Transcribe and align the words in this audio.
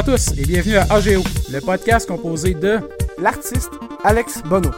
Bonjour 0.00 0.14
à 0.14 0.16
tous 0.16 0.38
et 0.38 0.46
bienvenue 0.46 0.76
à 0.76 0.84
AGO, 0.84 1.22
le 1.52 1.60
podcast 1.60 2.08
composé 2.08 2.54
de 2.54 2.78
l'artiste 3.18 3.70
Alex 4.02 4.42
Bono, 4.44 4.70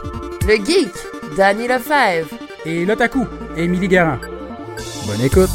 le 0.45 0.55
geek 0.55 0.91
Danny 1.37 1.65
Lefebvre 1.65 2.27
et 2.65 2.85
l'otaku 2.85 3.25
Émilie 3.55 3.87
Garand. 3.87 4.19
Bonne 5.07 5.21
écoute. 5.21 5.49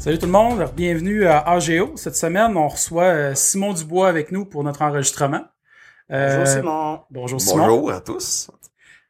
Salut 0.00 0.18
tout 0.18 0.24
le 0.24 0.32
monde, 0.32 0.64
bienvenue 0.74 1.26
à 1.26 1.40
AGO. 1.40 1.92
Cette 1.96 2.16
semaine, 2.16 2.56
on 2.56 2.68
reçoit 2.68 3.04
euh, 3.04 3.34
Simon 3.34 3.74
Dubois 3.74 4.08
avec 4.08 4.32
nous 4.32 4.46
pour 4.46 4.64
notre 4.64 4.80
enregistrement. 4.80 5.42
Euh, 6.10 6.38
bonjour 6.38 6.46
Simon. 6.46 7.00
Bonjour 7.10 7.40
Simon. 7.42 7.66
Bonjour 7.66 7.92
à 7.92 8.00
tous. 8.00 8.50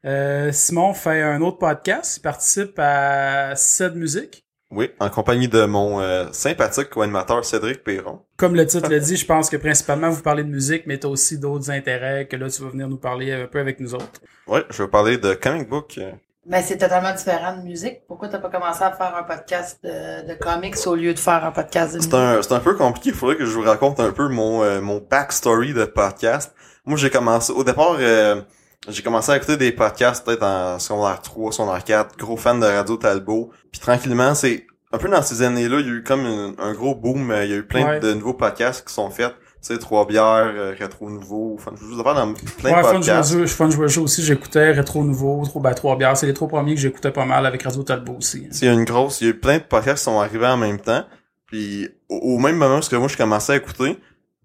Euh, 0.05 0.51
Simon 0.51 0.93
fait 0.93 1.23
un 1.23 1.41
autre 1.41 1.59
podcast, 1.59 2.17
il 2.17 2.23
participe 2.23 2.77
à 2.79 3.55
Ced 3.55 3.95
Musique. 3.95 4.45
Oui, 4.75 4.91
en 5.01 5.11
compagnie 5.11 5.49
de 5.49 5.67
mon 5.67 6.01
euh, 6.01 6.25
sympathique 6.33 6.89
co-animateur 6.89 7.45
Cédric 7.45 7.85
Perron. 7.85 8.21
Comme 8.39 8.55
le 8.55 8.65
titre 8.65 8.89
le 8.89 9.01
dit, 9.01 9.17
je 9.17 9.27
pense 9.27 9.51
que 9.51 9.59
principalement 9.59 10.09
vous 10.09 10.23
parlez 10.23 10.45
de 10.45 10.49
musique, 10.49 10.85
mais 10.87 10.99
tu 10.99 11.07
as 11.07 11.11
aussi 11.11 11.39
d'autres 11.39 11.71
intérêts 11.71 12.27
que 12.27 12.37
là 12.37 12.49
tu 12.49 12.63
vas 12.63 12.71
venir 12.71 12.89
nous 12.89 12.97
parler 12.97 13.33
un 13.33 13.47
peu 13.47 13.61
avec 13.61 13.81
nous 13.81 13.95
autres. 13.95 14.21
Oui, 14.47 14.61
je 14.71 14.83
vais 14.83 14.89
parler 14.89 15.19
de 15.19 15.35
comic 15.35 15.69
book. 15.69 16.01
Mais 16.47 16.63
c'est 16.63 16.79
totalement 16.79 17.15
différent 17.15 17.57
de 17.57 17.63
musique. 17.63 18.01
Pourquoi 18.09 18.29
t'as 18.29 18.39
pas 18.39 18.49
commencé 18.49 18.83
à 18.83 18.91
faire 18.93 19.15
un 19.15 19.23
podcast 19.23 19.79
de, 19.85 20.27
de 20.27 20.35
comics 20.35 20.75
au 20.87 20.95
lieu 20.95 21.13
de 21.13 21.19
faire 21.19 21.45
un 21.45 21.53
podcast 21.53 21.93
de 21.93 21.99
musique? 21.99 22.11
C'est 22.11 22.17
un, 22.17 22.43
c'est 22.43 22.53
un 22.53 22.61
peu 22.61 22.75
compliqué. 22.75 23.11
Il 23.11 23.15
faudrait 23.15 23.37
que 23.37 23.45
je 23.45 23.53
vous 23.53 23.63
raconte 23.63 24.01
un 24.01 24.11
peu 24.11 24.27
mon, 24.29 24.63
euh, 24.63 24.81
mon 24.81 25.07
backstory 25.09 25.75
de 25.75 25.85
podcast. 25.85 26.53
Moi, 26.85 26.97
j'ai 26.97 27.11
commencé, 27.11 27.53
au 27.53 27.63
départ, 27.63 27.97
euh, 28.01 28.41
j'ai 28.89 29.03
commencé 29.03 29.31
à 29.31 29.37
écouter 29.37 29.57
des 29.57 29.73
podcasts 29.73 30.25
peut-être 30.25 30.43
en 30.43 30.79
secondaire 30.79 31.21
3, 31.23 31.53
secondaire 31.53 31.85
4, 31.85 32.17
gros 32.19 32.37
fan 32.37 32.59
de 32.61 32.67
Radio 32.67 32.97
Talbot. 32.97 33.51
Puis 33.71 33.81
tranquillement, 33.81 34.35
c'est 34.35 34.67
un 34.93 34.99
peu 34.99 35.09
dans 35.09 35.23
ces 35.23 35.43
années-là, 35.43 35.81
il 35.81 35.87
y 35.87 35.89
a 35.89 35.93
eu 35.93 36.03
comme 36.03 36.55
un, 36.59 36.73
gros 36.75 36.95
boom. 36.95 37.31
Euh, 37.31 37.45
il 37.45 37.51
y 37.51 37.55
a 37.55 37.57
eu 37.59 37.63
plein 37.67 37.87
Ouais. 37.87 38.01
de 38.01 38.13
nouveaux 38.13 38.35
podcasts 38.35 38.87
qui 38.87 38.93
sont 38.93 39.11
faits. 39.11 39.35
Tu 39.65 39.69
sais, 39.75 39.79
Trois 39.79 40.07
Bières, 40.07 40.53
euh, 40.55 40.75
Rétro 40.77 41.09
Nouveau, 41.09 41.57
en 41.65 42.03
parle 42.03 42.17
dans 42.17 42.35
plein 42.59 42.73
Ouais, 42.73 42.79
de 42.83 42.87
Fun 42.87 42.93
podcasts. 42.95 43.33
Joueur, 43.33 43.49
Fun 43.49 43.71
Joueur 43.71 43.89
Jeu 43.89 44.01
aussi, 44.01 44.23
j'écoutais 44.25 44.73
Rétro 44.73 45.05
Nouveau, 45.05 45.45
Trop 45.47 45.61
ben, 45.61 45.73
Trois 45.73 45.97
Bières. 45.97 46.17
C'est 46.17 46.27
les 46.27 46.35
trois 46.35 46.49
premiers 46.49 46.75
que 46.75 46.81
j'écoutais 46.81 47.13
pas 47.13 47.25
mal 47.25 47.47
avec 47.47 47.63
Radio 47.63 47.85
Talbot 47.85 48.17
aussi. 48.19 48.49
Il 48.61 48.65
y 48.67 48.69
a 48.69 48.73
une 48.73 48.85
grosse, 48.85 49.21
il 49.21 49.25
y 49.25 49.27
a 49.29 49.31
eu 49.31 49.39
plein 49.39 49.59
de 49.59 49.63
podcasts 49.63 49.99
qui 49.99 50.05
sont 50.05 50.19
arrivés 50.19 50.47
en 50.49 50.57
même 50.57 50.81
temps. 50.81 51.05
Puis 51.47 51.89
au, 52.09 52.17
au 52.17 52.39
même 52.39 52.57
moment 52.57 52.81
où 52.81 52.97
moi 52.99 53.09
je 53.09 53.17
commençais 53.17 53.53
à 53.53 53.57
écouter, 53.57 53.99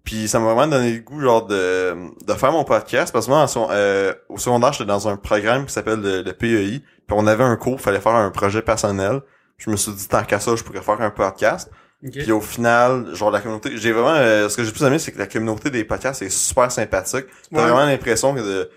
puis 0.08 0.26
ça 0.26 0.38
m'a 0.40 0.54
vraiment 0.54 0.66
donné 0.68 0.94
le 0.94 1.00
goût 1.00 1.20
genre 1.20 1.44
de, 1.46 1.94
de 2.26 2.32
faire 2.32 2.50
mon 2.50 2.64
podcast 2.64 3.12
parce 3.12 3.26
que 3.26 3.30
moi 3.30 3.40
en 3.42 3.46
son- 3.46 3.68
euh, 3.70 4.14
au 4.30 4.38
secondaire 4.38 4.72
j'étais 4.72 4.86
dans 4.86 5.06
un 5.06 5.18
programme 5.18 5.66
qui 5.66 5.72
s'appelle 5.74 6.00
le, 6.00 6.22
le 6.22 6.32
PEI, 6.32 6.78
puis 6.80 7.10
on 7.10 7.26
avait 7.26 7.44
un 7.44 7.56
cours, 7.56 7.78
fallait 7.78 8.00
faire 8.00 8.14
un 8.14 8.30
projet 8.30 8.62
personnel. 8.62 9.20
Je 9.58 9.68
me 9.68 9.76
suis 9.76 9.92
dit 9.92 10.08
tant 10.08 10.24
qu'à 10.24 10.40
ça, 10.40 10.56
je 10.56 10.64
pourrais 10.64 10.80
faire 10.80 10.98
un 11.02 11.10
podcast. 11.10 11.70
Ok. 12.02 12.12
Puis 12.12 12.32
au 12.32 12.40
final, 12.40 13.14
genre 13.14 13.30
la 13.30 13.40
communauté, 13.40 13.72
j'ai 13.76 13.92
vraiment 13.92 14.14
euh, 14.14 14.48
ce 14.48 14.56
que 14.56 14.64
j'ai 14.64 14.72
plus 14.72 14.84
aimé 14.84 14.98
c'est 14.98 15.12
que 15.12 15.18
la 15.18 15.26
communauté 15.26 15.68
des 15.68 15.84
podcasts 15.84 16.22
est 16.22 16.30
super 16.30 16.72
sympathique. 16.72 17.26
T'as 17.52 17.56
Ouais. 17.58 17.62
vraiment 17.68 17.84
l'impression 17.84 18.34
que 18.34 18.40
de 18.40 18.70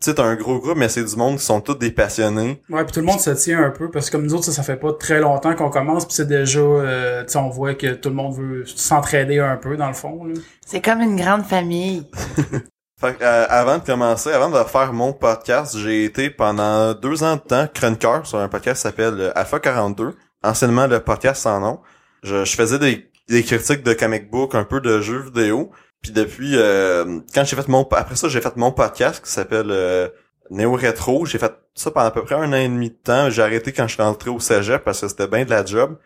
tu 0.00 0.04
sais, 0.10 0.14
t'as 0.14 0.22
un 0.22 0.36
gros 0.36 0.60
groupe, 0.60 0.76
mais 0.76 0.88
c'est 0.88 1.02
du 1.02 1.16
monde 1.16 1.38
qui 1.38 1.44
sont 1.44 1.60
tous 1.60 1.74
des 1.74 1.90
passionnés. 1.90 2.62
Ouais, 2.70 2.84
puis 2.84 2.92
tout 2.92 3.00
le 3.00 3.06
monde 3.06 3.18
se 3.18 3.30
tient 3.30 3.64
un 3.64 3.70
peu 3.70 3.90
parce 3.90 4.06
que 4.06 4.12
comme 4.12 4.26
nous 4.26 4.34
autres, 4.34 4.44
ça, 4.44 4.52
ça 4.52 4.62
fait 4.62 4.76
pas 4.76 4.92
très 4.92 5.18
longtemps 5.18 5.56
qu'on 5.56 5.70
commence, 5.70 6.04
puis 6.04 6.14
c'est 6.14 6.28
déjà, 6.28 6.60
euh, 6.60 7.24
tu 7.24 7.32
sais, 7.32 7.38
on 7.38 7.48
voit 7.48 7.74
que 7.74 7.94
tout 7.94 8.08
le 8.08 8.14
monde 8.14 8.36
veut 8.36 8.64
s'entraider 8.64 9.40
un 9.40 9.56
peu 9.56 9.76
dans 9.76 9.88
le 9.88 9.94
fond. 9.94 10.24
Là. 10.24 10.34
C'est 10.64 10.80
comme 10.80 11.00
une 11.00 11.16
grande 11.16 11.44
famille. 11.44 12.08
Fait 13.00 13.16
que, 13.16 13.22
euh, 13.22 13.46
avant 13.48 13.78
de 13.78 13.84
commencer, 13.84 14.30
avant 14.30 14.50
de 14.50 14.68
faire 14.68 14.92
mon 14.92 15.12
podcast, 15.12 15.76
j'ai 15.78 16.04
été 16.04 16.30
pendant 16.30 16.94
deux 16.94 17.22
ans 17.22 17.36
de 17.36 17.40
temps 17.40 17.68
chroniqueur 17.72 18.26
sur 18.26 18.38
un 18.38 18.48
podcast 18.48 18.76
qui 18.76 18.82
s'appelle 18.82 19.20
euh, 19.20 19.38
Alpha 19.38 19.60
42, 19.60 20.14
anciennement 20.42 20.88
le 20.88 20.98
podcast 20.98 21.42
sans 21.42 21.60
nom. 21.60 21.80
Je, 22.24 22.44
je 22.44 22.56
faisais 22.56 22.80
des, 22.80 23.08
des 23.28 23.44
critiques 23.44 23.84
de 23.84 23.92
comic 23.94 24.30
book, 24.30 24.54
un 24.56 24.64
peu 24.64 24.80
de 24.80 25.00
jeux 25.00 25.20
vidéo. 25.20 25.70
Puis 26.02 26.12
depuis, 26.12 26.52
euh, 26.56 27.20
quand 27.34 27.44
j'ai 27.44 27.56
fait 27.56 27.68
mon, 27.68 27.86
après 27.90 28.16
ça, 28.16 28.28
j'ai 28.28 28.40
fait 28.40 28.56
mon 28.56 28.72
podcast 28.72 29.24
qui 29.24 29.30
s'appelle 29.30 29.70
euh, 29.70 30.08
Néo 30.50 30.72
Rétro. 30.72 31.26
J'ai 31.26 31.38
fait 31.38 31.52
ça 31.74 31.90
pendant 31.90 32.06
à 32.06 32.10
peu 32.10 32.22
près 32.24 32.36
un 32.36 32.52
an 32.52 32.56
et 32.56 32.68
demi 32.68 32.90
de 32.90 32.94
temps. 32.96 33.30
J'ai 33.30 33.42
arrêté 33.42 33.72
quand 33.72 33.86
je 33.88 33.94
suis 33.94 34.02
rentré 34.02 34.30
au 34.30 34.38
cégep 34.40 34.84
parce 34.84 35.00
que 35.00 35.08
c'était 35.08 35.26
bien 35.26 35.44
de 35.44 35.50
la 35.50 35.64
job. 35.64 35.98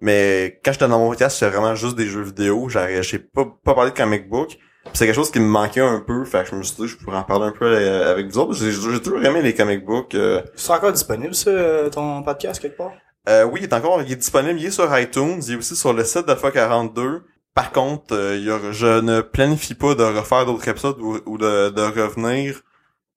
Mais 0.00 0.60
quand 0.64 0.72
j'étais 0.72 0.88
dans 0.88 0.98
mon 0.98 1.10
podcast, 1.10 1.38
c'était 1.38 1.50
vraiment 1.50 1.74
juste 1.74 1.96
des 1.96 2.06
jeux 2.06 2.22
vidéo. 2.22 2.68
J'ai 2.68 3.18
pas, 3.18 3.44
pas 3.64 3.74
parlé 3.74 3.90
de 3.90 3.96
comic 3.96 4.28
book. 4.28 4.58
C'est 4.94 5.04
quelque 5.06 5.14
chose 5.14 5.30
qui 5.30 5.40
me 5.40 5.46
manquait 5.46 5.80
un 5.82 6.00
peu, 6.00 6.24
fait 6.24 6.42
que 6.44 6.50
je 6.50 6.54
me 6.56 6.62
suis 6.62 6.74
dit 6.76 6.88
je 6.88 6.96
pourrais 6.96 7.18
en 7.18 7.22
parler 7.22 7.46
un 7.46 7.52
peu 7.52 7.66
euh, 7.66 8.10
avec 8.10 8.28
vous 8.28 8.38
autres. 8.38 8.54
J'ai 8.54 9.00
toujours 9.00 9.22
aimé 9.22 9.42
les 9.42 9.54
comic 9.54 9.84
books. 9.84 10.14
euh. 10.14 10.40
C'est 10.54 10.72
encore 10.72 10.92
disponible 10.92 11.34
ça, 11.34 11.50
ton 11.92 12.22
podcast 12.22 12.60
quelque 12.60 12.78
part? 12.78 12.92
Euh, 13.28 13.44
oui, 13.44 13.60
il 13.60 13.64
est 13.64 13.72
encore 13.74 14.00
il 14.00 14.10
est 14.10 14.16
disponible, 14.16 14.58
il 14.58 14.66
est 14.66 14.70
sur 14.70 14.98
iTunes, 14.98 15.40
il 15.46 15.52
est 15.52 15.56
aussi 15.56 15.76
sur 15.76 15.92
le 15.92 16.02
site 16.02 16.26
d'Alpha 16.26 16.50
42. 16.50 17.22
Par 17.54 17.72
contre, 17.72 18.14
euh, 18.14 18.36
y 18.38 18.50
aura- 18.50 18.72
je 18.72 19.00
ne 19.00 19.20
planifie 19.20 19.74
pas 19.74 19.94
de 19.94 20.02
refaire 20.04 20.46
d'autres 20.46 20.66
épisodes 20.68 20.98
ou, 21.00 21.18
ou 21.26 21.38
de, 21.38 21.70
de 21.70 21.82
revenir. 21.82 22.62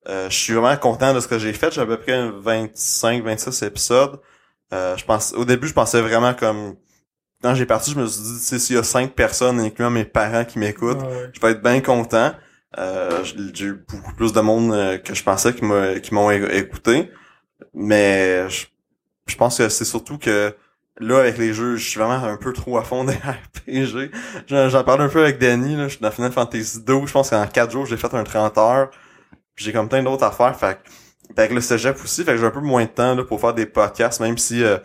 Euh, 0.08 0.28
je 0.28 0.36
suis 0.36 0.52
vraiment 0.54 0.76
content 0.76 1.14
de 1.14 1.20
ce 1.20 1.28
que 1.28 1.38
j'ai 1.38 1.52
fait. 1.52 1.72
J'ai 1.72 1.80
à 1.80 1.86
peu 1.86 1.96
près 1.98 2.28
25-26 2.30 3.64
épisodes. 3.64 4.20
Euh, 4.72 4.96
je 4.96 5.04
pense, 5.04 5.32
au 5.34 5.44
début, 5.44 5.68
je 5.68 5.72
pensais 5.72 6.00
vraiment 6.02 6.34
comme 6.34 6.76
quand 7.42 7.54
j'ai 7.54 7.66
parti, 7.66 7.90
je 7.92 7.98
me 8.00 8.06
suis 8.06 8.22
dit, 8.22 8.60
s'il 8.60 8.76
y 8.76 8.78
a 8.78 8.82
cinq 8.82 9.12
personnes, 9.14 9.60
incluant 9.60 9.90
mes 9.90 10.04
parents 10.06 10.44
qui 10.44 10.58
m'écoutent, 10.58 11.02
ouais. 11.02 11.30
je 11.32 11.40
vais 11.40 11.50
être 11.52 11.62
bien 11.62 11.80
content. 11.80 12.32
Euh, 12.78 13.22
j'ai 13.52 13.66
eu 13.66 13.84
beaucoup 13.86 14.14
plus 14.14 14.32
de 14.32 14.40
monde 14.40 14.72
euh, 14.72 14.98
que 14.98 15.14
je 15.14 15.22
pensais 15.22 15.54
qui 15.54 15.62
m'ont 16.14 16.30
écouté. 16.30 17.10
Mais 17.74 18.48
je, 18.48 18.66
je 19.26 19.36
pense 19.36 19.58
que 19.58 19.68
c'est 19.68 19.84
surtout 19.84 20.18
que 20.18 20.54
là, 21.00 21.18
avec 21.20 21.38
les 21.38 21.52
jeux, 21.52 21.76
je 21.76 21.88
suis 21.88 21.98
vraiment 21.98 22.22
un 22.24 22.36
peu 22.36 22.52
trop 22.52 22.78
à 22.78 22.84
fond 22.84 23.04
des 23.04 23.12
RPG. 23.66 24.10
J'en 24.46 24.68
j'en 24.68 24.84
parle 24.84 25.02
un 25.02 25.08
peu 25.08 25.22
avec 25.22 25.38
Danny, 25.38 25.76
là, 25.76 25.84
je 25.84 25.94
suis 25.94 26.00
dans 26.00 26.10
Final 26.10 26.32
Fantasy 26.32 26.82
2. 26.82 27.06
Je 27.06 27.12
pense 27.12 27.30
qu'en 27.30 27.46
4 27.46 27.70
jours, 27.70 27.86
j'ai 27.86 27.96
fait 27.96 28.12
un 28.14 28.24
30 28.24 28.58
heures. 28.58 28.90
Puis 29.54 29.64
J'ai 29.64 29.72
comme 29.72 29.88
plein 29.88 30.02
d'autres 30.02 30.24
affaires. 30.24 30.56
Fait 30.58 30.78
avec 31.36 31.52
le 31.52 31.60
cégep 31.60 31.96
aussi, 32.02 32.22
fait 32.22 32.32
que 32.32 32.38
j'ai 32.38 32.46
un 32.46 32.50
peu 32.50 32.60
moins 32.60 32.84
de 32.84 32.90
temps 32.90 33.14
là, 33.14 33.24
pour 33.24 33.40
faire 33.40 33.54
des 33.54 33.66
podcasts, 33.66 34.20
même 34.20 34.36
si 34.36 34.62
euh, 34.62 34.76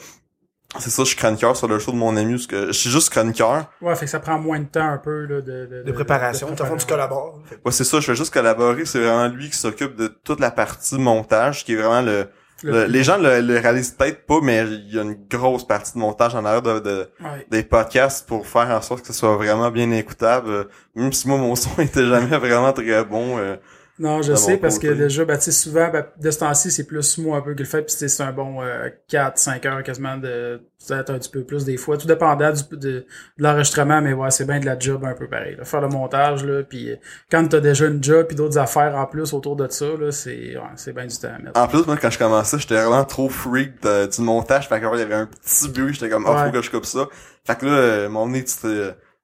c'est 0.77 0.89
ça, 0.89 1.03
je 1.03 1.09
suis 1.09 1.17
chroniqueur 1.17 1.57
sur 1.57 1.67
le 1.67 1.79
show 1.79 1.91
de 1.91 1.97
mon 1.97 2.15
ami, 2.15 2.33
parce 2.33 2.47
que 2.47 2.67
je 2.67 2.71
suis 2.71 2.89
juste 2.89 3.09
chroniqueur. 3.09 3.65
Ouais, 3.81 3.95
fait 3.95 4.05
que 4.05 4.11
ça 4.11 4.19
prend 4.19 4.37
moins 4.39 4.59
de 4.59 4.65
temps 4.65 4.87
un 4.87 4.99
peu 4.99 5.25
là, 5.25 5.41
de, 5.41 5.65
de, 5.65 5.83
De 5.83 5.91
préparation. 5.91 6.51
de 6.51 6.55
fond, 6.63 6.77
tu 6.77 6.85
collabores. 6.85 7.39
Ouais, 7.65 7.71
c'est 7.71 7.83
ça, 7.83 7.99
je 7.99 8.05
fais 8.05 8.15
juste 8.15 8.31
collaborer. 8.31 8.85
C'est 8.85 8.99
vraiment 8.99 9.27
lui 9.27 9.49
qui 9.49 9.57
s'occupe 9.57 9.95
de 9.95 10.07
toute 10.07 10.39
la 10.39 10.51
partie 10.51 10.97
montage, 10.97 11.65
qui 11.65 11.73
est 11.73 11.75
vraiment 11.75 12.01
le... 12.01 12.29
le- 12.63 12.85
les 12.85 13.03
gens 13.03 13.17
le, 13.17 13.41
le 13.41 13.57
réalisent 13.59 13.91
peut-être 13.91 14.25
pas, 14.25 14.39
mais 14.41 14.63
il 14.67 14.93
y 14.95 14.99
a 14.99 15.03
une 15.03 15.17
grosse 15.29 15.65
partie 15.67 15.93
de 15.93 15.99
montage 15.99 16.35
en 16.35 16.43
arrière 16.45 16.61
de, 16.61 16.79
de- 16.79 17.09
Ouais. 17.21 17.45
des 17.49 17.63
podcasts 17.63 18.27
pour 18.27 18.45
faire 18.47 18.69
en 18.69 18.81
sorte 18.81 19.01
que 19.01 19.07
ce 19.07 19.13
soit 19.13 19.35
vraiment 19.35 19.71
bien 19.71 19.89
écoutable. 19.91 20.67
Même 20.95 21.13
si 21.13 21.27
moi, 21.27 21.37
mon 21.37 21.55
son 21.55 21.69
était 21.81 22.05
jamais 22.05 22.37
vraiment 22.37 22.73
très 22.73 23.03
bon. 23.03 23.37
euh, 23.37 23.55
Non, 23.99 24.21
je 24.21 24.33
sais, 24.33 24.55
parce 24.57 24.79
que 24.79 24.87
déjà, 24.87 25.25
ben, 25.25 25.35
tu 25.37 25.43
sais, 25.43 25.51
souvent, 25.51 25.89
ben, 25.89 26.05
de 26.17 26.31
ce 26.31 26.39
temps-ci, 26.39 26.71
c'est 26.71 26.85
plus 26.87 27.17
moi 27.17 27.37
un 27.37 27.41
peu 27.41 27.53
qui 27.53 27.63
le 27.63 27.67
fait, 27.69 27.81
puis 27.81 27.93
c'est 27.97 28.23
un 28.23 28.31
bon 28.31 28.61
euh, 28.63 28.87
4-5 29.11 29.67
heures 29.67 29.83
quasiment 29.83 30.15
de 30.17 30.61
peut-être 30.87 31.09
un 31.09 31.19
petit 31.19 31.29
peu 31.29 31.43
plus 31.43 31.65
des 31.65 31.75
fois, 31.75 31.97
tout 31.97 32.07
dépendant 32.07 32.53
du, 32.53 32.61
de, 32.71 32.77
de 32.77 33.05
l'enregistrement, 33.37 34.01
mais 34.01 34.13
ouais, 34.13 34.31
c'est 34.31 34.45
bien 34.45 34.61
de 34.61 34.65
la 34.65 34.79
job 34.79 35.03
un 35.03 35.13
peu 35.13 35.27
pareil. 35.27 35.57
là. 35.57 35.65
Faire 35.65 35.81
le 35.81 35.89
montage, 35.89 36.45
là, 36.45 36.63
puis 36.63 36.91
euh, 36.91 36.95
quand 37.29 37.45
t'as 37.49 37.59
déjà 37.59 37.87
une 37.87 38.01
job 38.01 38.27
puis 38.27 38.37
d'autres 38.37 38.57
affaires 38.57 38.95
en 38.95 39.05
plus 39.05 39.33
autour 39.33 39.57
de 39.57 39.67
ça, 39.69 39.85
là, 39.99 40.11
c'est 40.13 40.55
ouais, 40.55 40.61
c'est 40.77 40.93
bien 40.93 41.05
du 41.05 41.17
temps 41.17 41.27
à 41.35 41.39
mettre. 41.39 41.59
En 41.59 41.67
plus, 41.67 41.85
moi, 41.85 41.97
quand 41.97 42.09
je 42.09 42.17
commençais, 42.17 42.57
j'étais 42.57 42.75
vraiment 42.75 43.03
trop 43.03 43.27
freak 43.27 43.83
de- 43.83 44.05
du 44.07 44.21
montage. 44.21 44.69
Fait 44.69 44.79
que, 44.79 44.85
il 44.93 44.99
y 44.99 45.01
avait 45.03 45.15
un 45.15 45.25
petit 45.25 45.67
bruit, 45.67 45.93
j'étais 45.93 46.09
comme, 46.09 46.25
oh, 46.25 46.31
Ouais. 46.31 46.45
faut 46.45 46.51
que 46.51 46.61
je 46.61 46.71
coupe 46.71 46.85
ça. 46.85 47.07
Fait 47.45 47.57
que 47.57 47.65
là, 47.65 47.71
euh, 47.73 48.09
mon 48.09 48.29
nez, 48.29 48.45
tu, 48.45 48.53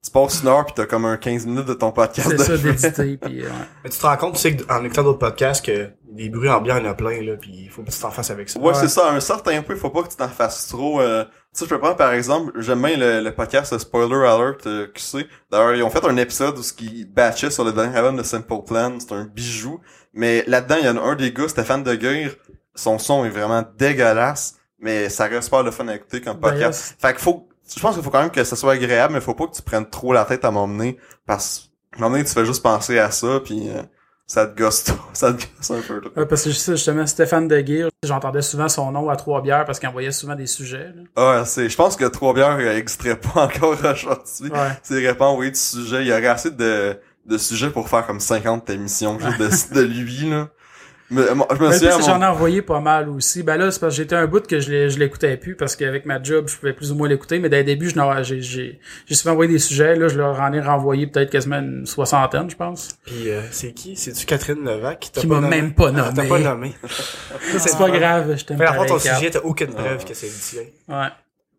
tu 0.05 0.11
passes 0.11 0.41
une 0.43 0.47
heure 0.49 0.65
pis 0.65 0.73
t'as 0.75 0.85
comme 0.85 1.05
un 1.05 1.17
15 1.17 1.45
minutes 1.47 1.65
de 1.65 1.73
ton 1.73 1.91
podcast. 1.91 2.29
C'est 2.29 2.37
ça 2.37 2.57
d'éditer, 2.57 3.17
puis 3.21 3.41
ouais. 3.43 3.49
Mais 3.83 3.89
tu 3.89 3.97
te 3.97 4.05
rends 4.05 4.17
compte, 4.17 4.35
tu 4.35 4.41
sais, 4.41 4.55
qu'en 4.55 4.83
écoutant 4.83 5.03
d'autres 5.03 5.19
podcasts, 5.19 5.65
que 5.65 5.89
des 6.11 6.29
bruits 6.29 6.49
ambiants, 6.49 6.77
il 6.77 6.83
y 6.83 6.87
en 6.87 6.91
a 6.91 6.93
plein, 6.93 7.21
là, 7.23 7.35
pis 7.35 7.49
il 7.65 7.69
faut 7.69 7.81
que 7.83 7.89
tu 7.91 7.99
t'en 7.99 8.11
fasses 8.11 8.29
avec 8.31 8.49
ça. 8.49 8.59
Ouais, 8.59 8.67
Ouais. 8.67 8.73
c'est 8.75 8.87
ça. 8.87 9.09
À 9.09 9.13
un 9.13 9.19
certain 9.19 9.61
point, 9.61 9.75
il 9.75 9.81
faut 9.81 9.89
pas 9.89 10.03
que 10.03 10.09
tu 10.09 10.15
t'en 10.15 10.27
fasses 10.29 10.67
trop. 10.67 11.01
Euh, 11.01 11.23
tu 11.25 11.31
sais, 11.53 11.65
je 11.65 11.69
peux 11.69 11.79
prendre 11.79 11.95
par 11.97 12.13
exemple, 12.13 12.51
j'aime 12.61 12.81
bien 12.81 12.97
le, 12.97 13.21
le 13.21 13.31
podcast 13.33 13.77
Spoiler 13.77 14.25
Alert 14.27 14.67
euh, 14.67 14.87
QC. 14.93 15.27
D'ailleurs, 15.51 15.75
ils 15.75 15.83
ont 15.83 15.89
fait 15.89 16.05
un 16.05 16.17
épisode 16.17 16.57
où 16.57 16.63
ce 16.63 16.71
qui 16.73 17.05
batchait 17.05 17.49
sur 17.51 17.63
le 17.63 17.71
dernier 17.73 17.97
album 17.97 18.15
de 18.17 18.23
Simple 18.23 18.61
Plan. 18.65 18.97
C'est 18.99 19.13
un 19.13 19.25
bijou. 19.25 19.79
Mais 20.13 20.43
là-dedans, 20.47 20.75
il 20.79 20.85
y 20.85 20.89
en 20.89 20.97
a 20.97 21.01
un 21.01 21.15
des 21.15 21.31
gars, 21.33 21.47
Stéphane 21.47 21.83
De 21.83 21.95
Guire. 21.95 22.35
Son 22.75 22.97
son 22.99 23.25
est 23.25 23.29
vraiment 23.29 23.63
dégueulasse. 23.77 24.55
Mais 24.79 25.09
ça 25.09 25.25
reste 25.25 25.49
pas 25.49 25.63
le 25.63 25.71
fun 25.71 25.87
à 25.87 25.95
écouter 25.95 26.21
comme 26.21 26.39
D'ailleurs, 26.39 26.69
podcast. 26.69 26.95
Fait 26.99 27.13
qu'il 27.13 27.21
faut, 27.21 27.47
je 27.73 27.79
pense 27.79 27.95
qu'il 27.95 28.03
faut 28.03 28.09
quand 28.09 28.21
même 28.21 28.31
que 28.31 28.43
ça 28.43 28.55
soit 28.55 28.73
agréable, 28.73 29.13
mais 29.13 29.21
faut 29.21 29.33
pas 29.33 29.47
que 29.47 29.55
tu 29.55 29.61
prennes 29.61 29.89
trop 29.89 30.13
la 30.13 30.25
tête 30.25 30.45
à 30.45 30.51
m'emmener. 30.51 30.97
Parce 31.25 31.71
que 31.91 31.99
m'emmener, 31.99 32.23
tu 32.23 32.33
fais 32.33 32.45
juste 32.45 32.61
penser 32.63 32.99
à 32.99 33.11
ça, 33.11 33.39
puis 33.43 33.69
euh, 33.69 33.81
ça 34.27 34.45
te 34.47 34.57
gosse, 34.57 34.85
ça 35.13 35.33
te 35.33 35.43
gosse 35.57 35.71
un 35.71 35.81
peu. 35.81 35.99
là. 36.01 36.09
Ouais, 36.15 36.25
parce 36.25 36.43
que 36.43 36.51
justement, 36.51 37.05
Stéphane 37.07 37.47
Deguire, 37.47 37.89
j'entendais 38.03 38.41
souvent 38.41 38.69
son 38.69 38.91
nom 38.91 39.09
à 39.09 39.15
trois 39.15 39.41
bières 39.41 39.65
parce 39.65 39.79
qu'il 39.79 39.89
envoyait 39.89 40.11
souvent 40.11 40.35
des 40.35 40.47
sujets. 40.47 40.93
Là. 40.95 41.03
Ah, 41.15 41.43
c'est, 41.45 41.69
je 41.69 41.75
pense 41.75 41.95
que 41.95 42.05
Trois 42.05 42.33
Bières 42.33 42.57
n'existerait 42.57 43.19
pas 43.19 43.41
encore 43.45 43.71
aujourd'hui. 43.71 44.51
Ouais. 44.51 45.05
Aurait 45.05 45.17
pas 45.17 45.27
envoyé 45.27 45.51
de 45.51 45.55
sujet, 45.55 46.01
il 46.01 46.07
y 46.07 46.11
aurait 46.11 46.27
assez 46.27 46.51
de, 46.51 46.99
de 47.25 47.37
sujets 47.37 47.69
pour 47.69 47.89
faire 47.89 48.05
comme 48.05 48.19
50 48.19 48.69
émissions 48.69 49.19
juste 49.19 49.73
de, 49.73 49.73
de 49.75 49.81
lui, 49.81 50.29
là. 50.29 50.49
Mais, 51.11 51.35
moi, 51.35 51.47
je 51.51 51.63
me 51.63 51.71
souviens, 51.71 51.89
plus, 51.97 51.99
mon- 51.99 52.05
j'en 52.13 52.21
ai 52.21 52.25
envoyé 52.25 52.61
pas 52.63 52.79
mal 52.79 53.09
aussi. 53.09 53.43
Ben 53.43 53.57
là, 53.57 53.69
c'est 53.69 53.79
parce 53.79 53.93
que 53.95 53.97
j'étais 54.01 54.15
un 54.15 54.25
bout 54.25 54.45
que 54.47 54.59
je 54.59 54.97
l'écoutais 54.97 55.37
plus 55.37 55.55
parce 55.55 55.75
qu'avec 55.75 56.05
ma 56.07 56.21
job, 56.21 56.47
je 56.47 56.55
pouvais 56.57 56.73
plus 56.73 56.91
ou 56.91 56.95
moins 56.95 57.07
l'écouter, 57.07 57.37
mais 57.37 57.47
dès 57.47 57.59
le 57.59 57.63
début, 57.63 57.91
j'ai, 58.23 58.41
j'ai, 58.41 58.79
j'ai 59.05 59.15
souvent 59.15 59.33
envoyé 59.33 59.51
des 59.51 59.59
sujets, 59.59 59.95
là, 59.95 60.07
je 60.07 60.17
leur 60.17 60.39
en 60.41 60.51
ai 60.51 60.59
renvoyé 60.61 61.05
peut-être 61.05 61.29
quasiment 61.29 61.59
une 61.59 61.85
soixantaine, 61.85 62.49
je 62.49 62.55
pense. 62.55 62.89
Puis 63.05 63.29
euh, 63.29 63.41
c'est 63.51 63.71
qui? 63.73 63.95
C'est-tu 63.95 64.25
Catherine 64.25 64.63
Levac 64.65 64.99
qui 64.99 65.11
t'a 65.11 65.21
Qui 65.21 65.27
pas 65.27 65.35
m'a 65.35 65.41
nommé? 65.41 65.61
même 65.61 65.73
pas 65.75 65.89
Ah, 65.89 65.91
nommé. 65.91 66.13
T'as 66.15 66.27
pas 66.27 66.39
nommé. 66.39 66.73
C'est 67.59 67.77
pas 67.77 67.89
grave, 67.91 68.35
je 68.37 68.45
t'aime 68.45 68.57
Fais 68.57 68.63
la 68.65 68.73
fois 68.73 68.85
ton 68.87 68.99
sujet, 68.99 69.29
t'as 69.29 69.39
aucune 69.41 69.69
Ah. 69.77 69.81
preuve 69.83 70.05
que 70.05 70.13
c'est 70.13 70.27
le 70.27 70.33
tien. 70.33 70.95
Ouais. 70.95 71.07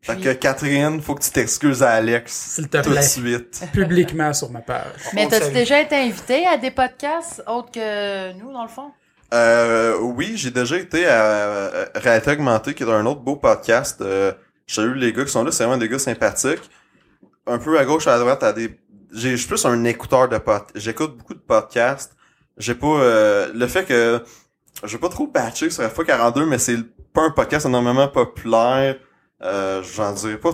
Fait 0.02 0.16
que 0.16 0.32
Catherine, 0.34 1.00
faut 1.00 1.14
que 1.14 1.22
tu 1.22 1.30
t'excuses 1.30 1.82
à 1.82 1.90
Alex. 1.90 2.32
S'il 2.54 2.68
te 2.68 2.78
Tout 2.78 2.88
de 2.90 2.94
plaît. 2.94 3.02
suite. 3.02 3.62
Publiquement 3.72 4.32
sur 4.32 4.50
ma 4.50 4.60
page. 4.60 4.84
Mais 5.14 5.26
t'as-tu 5.28 5.52
déjà 5.52 5.80
été 5.80 5.96
invité 5.96 6.46
à 6.46 6.56
des 6.56 6.70
podcasts 6.70 7.42
autres 7.46 7.70
que 7.72 8.32
nous, 8.34 8.52
dans 8.52 8.62
le 8.62 8.68
fond? 8.68 8.90
Euh, 9.34 9.98
oui, 10.00 10.34
j'ai 10.36 10.50
déjà 10.50 10.76
été 10.76 11.06
à 11.06 11.88
Réalité 11.94 12.32
Augmentée, 12.32 12.74
qui 12.74 12.82
est 12.82 12.90
un 12.90 13.06
autre 13.06 13.20
beau 13.20 13.36
podcast. 13.36 14.00
Euh, 14.00 14.32
je 14.66 14.74
salue 14.74 14.96
les 14.96 15.12
gars 15.12 15.24
qui 15.24 15.30
sont 15.30 15.44
là, 15.44 15.52
c'est 15.52 15.64
vraiment 15.64 15.78
des 15.78 15.88
gars 15.88 15.98
sympathiques. 15.98 16.70
Un 17.46 17.58
peu 17.58 17.78
à 17.78 17.84
gauche, 17.84 18.06
à 18.06 18.18
droite, 18.18 18.42
à 18.42 18.52
des... 18.52 18.78
J'ai, 19.12 19.32
je 19.32 19.36
suis 19.36 19.48
plus 19.48 19.64
un 19.64 19.84
écouteur 19.84 20.28
de 20.28 20.38
podcasts. 20.38 20.72
J'écoute 20.74 21.16
beaucoup 21.16 21.34
de 21.34 21.38
podcasts. 21.40 22.16
J'ai 22.56 22.74
pas... 22.74 22.86
euh, 22.86 23.48
le 23.54 23.66
fait 23.66 23.84
que... 23.84 24.22
Je 24.84 24.92
vais 24.92 25.00
pas 25.00 25.08
trop 25.08 25.26
batcher 25.26 25.70
sur 25.70 25.82
FA42, 25.84 26.44
mais 26.44 26.58
c'est 26.58 26.76
pas 27.12 27.22
un 27.22 27.30
podcast 27.30 27.66
énormément 27.66 28.08
populaire. 28.08 28.96
Euh, 29.42 29.82
j'en 29.82 30.12
dirais 30.12 30.36
pas 30.38 30.50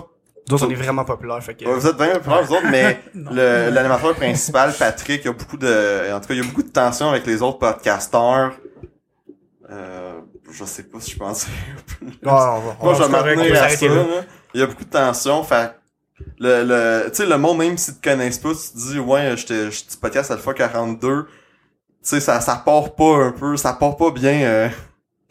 D'autres, 0.47 0.67
on 0.67 0.69
est 0.69 0.75
vraiment 0.75 1.05
populaires, 1.05 1.41
fait 1.41 1.55
que... 1.55 1.65
Vous 1.65 1.87
êtes 1.87 1.95
vraiment 1.95 2.15
populaires, 2.15 2.43
vous 2.43 2.53
autres, 2.55 2.67
mais 2.69 3.01
l'animateur 3.71 4.13
principal, 4.13 4.73
Patrick, 4.77 5.21
il 5.23 5.27
y 5.27 5.29
a 5.29 5.33
beaucoup 5.33 5.55
de, 5.55 6.11
en 6.13 6.19
tout 6.19 6.27
cas, 6.27 6.33
il 6.33 6.41
y 6.41 6.43
a 6.43 6.45
beaucoup 6.45 6.63
de 6.63 6.69
tension 6.69 7.09
avec 7.09 7.25
les 7.25 7.41
autres 7.41 7.59
podcasteurs. 7.59 8.51
Euh, 9.69 10.19
je 10.51 10.65
sais 10.65 10.83
pas 10.83 10.99
si 10.99 11.11
je 11.11 11.17
pense. 11.17 11.47
Non, 12.21 12.31
on 12.31 12.33
va, 12.33 12.77
on 12.79 12.83
Moi, 12.85 12.93
va 12.93 12.93
je 12.93 13.35
vais 13.41 13.51
va 13.51 13.63
à 13.63 13.69
ça, 13.69 13.87
là. 13.87 14.03
Il 14.53 14.59
y 14.59 14.63
a 14.63 14.67
beaucoup 14.67 14.83
de 14.83 14.89
tension, 14.89 15.43
fait 15.43 15.73
le, 16.37 16.63
le, 16.63 17.09
tu 17.09 17.15
sais, 17.17 17.25
le 17.25 17.37
monde, 17.37 17.57
même 17.57 17.77
s'ils 17.77 17.97
te 17.97 18.09
connaissent 18.09 18.39
pas, 18.39 18.49
tu 18.51 18.71
te 18.71 18.77
dis, 18.77 18.99
ouais, 18.99 19.35
j'étais, 19.35 19.65
je 19.65 19.71
suis 19.71 19.85
podcast 19.99 20.31
Alpha 20.31 20.53
42. 20.53 21.25
Tu 21.25 21.31
sais, 22.01 22.19
ça, 22.19 22.39
ça 22.41 22.61
part 22.63 22.93
pas 22.95 23.15
un 23.17 23.31
peu, 23.31 23.55
ça 23.57 23.73
part 23.73 23.95
pas 23.97 24.11
bien, 24.11 24.41
euh, 24.43 24.69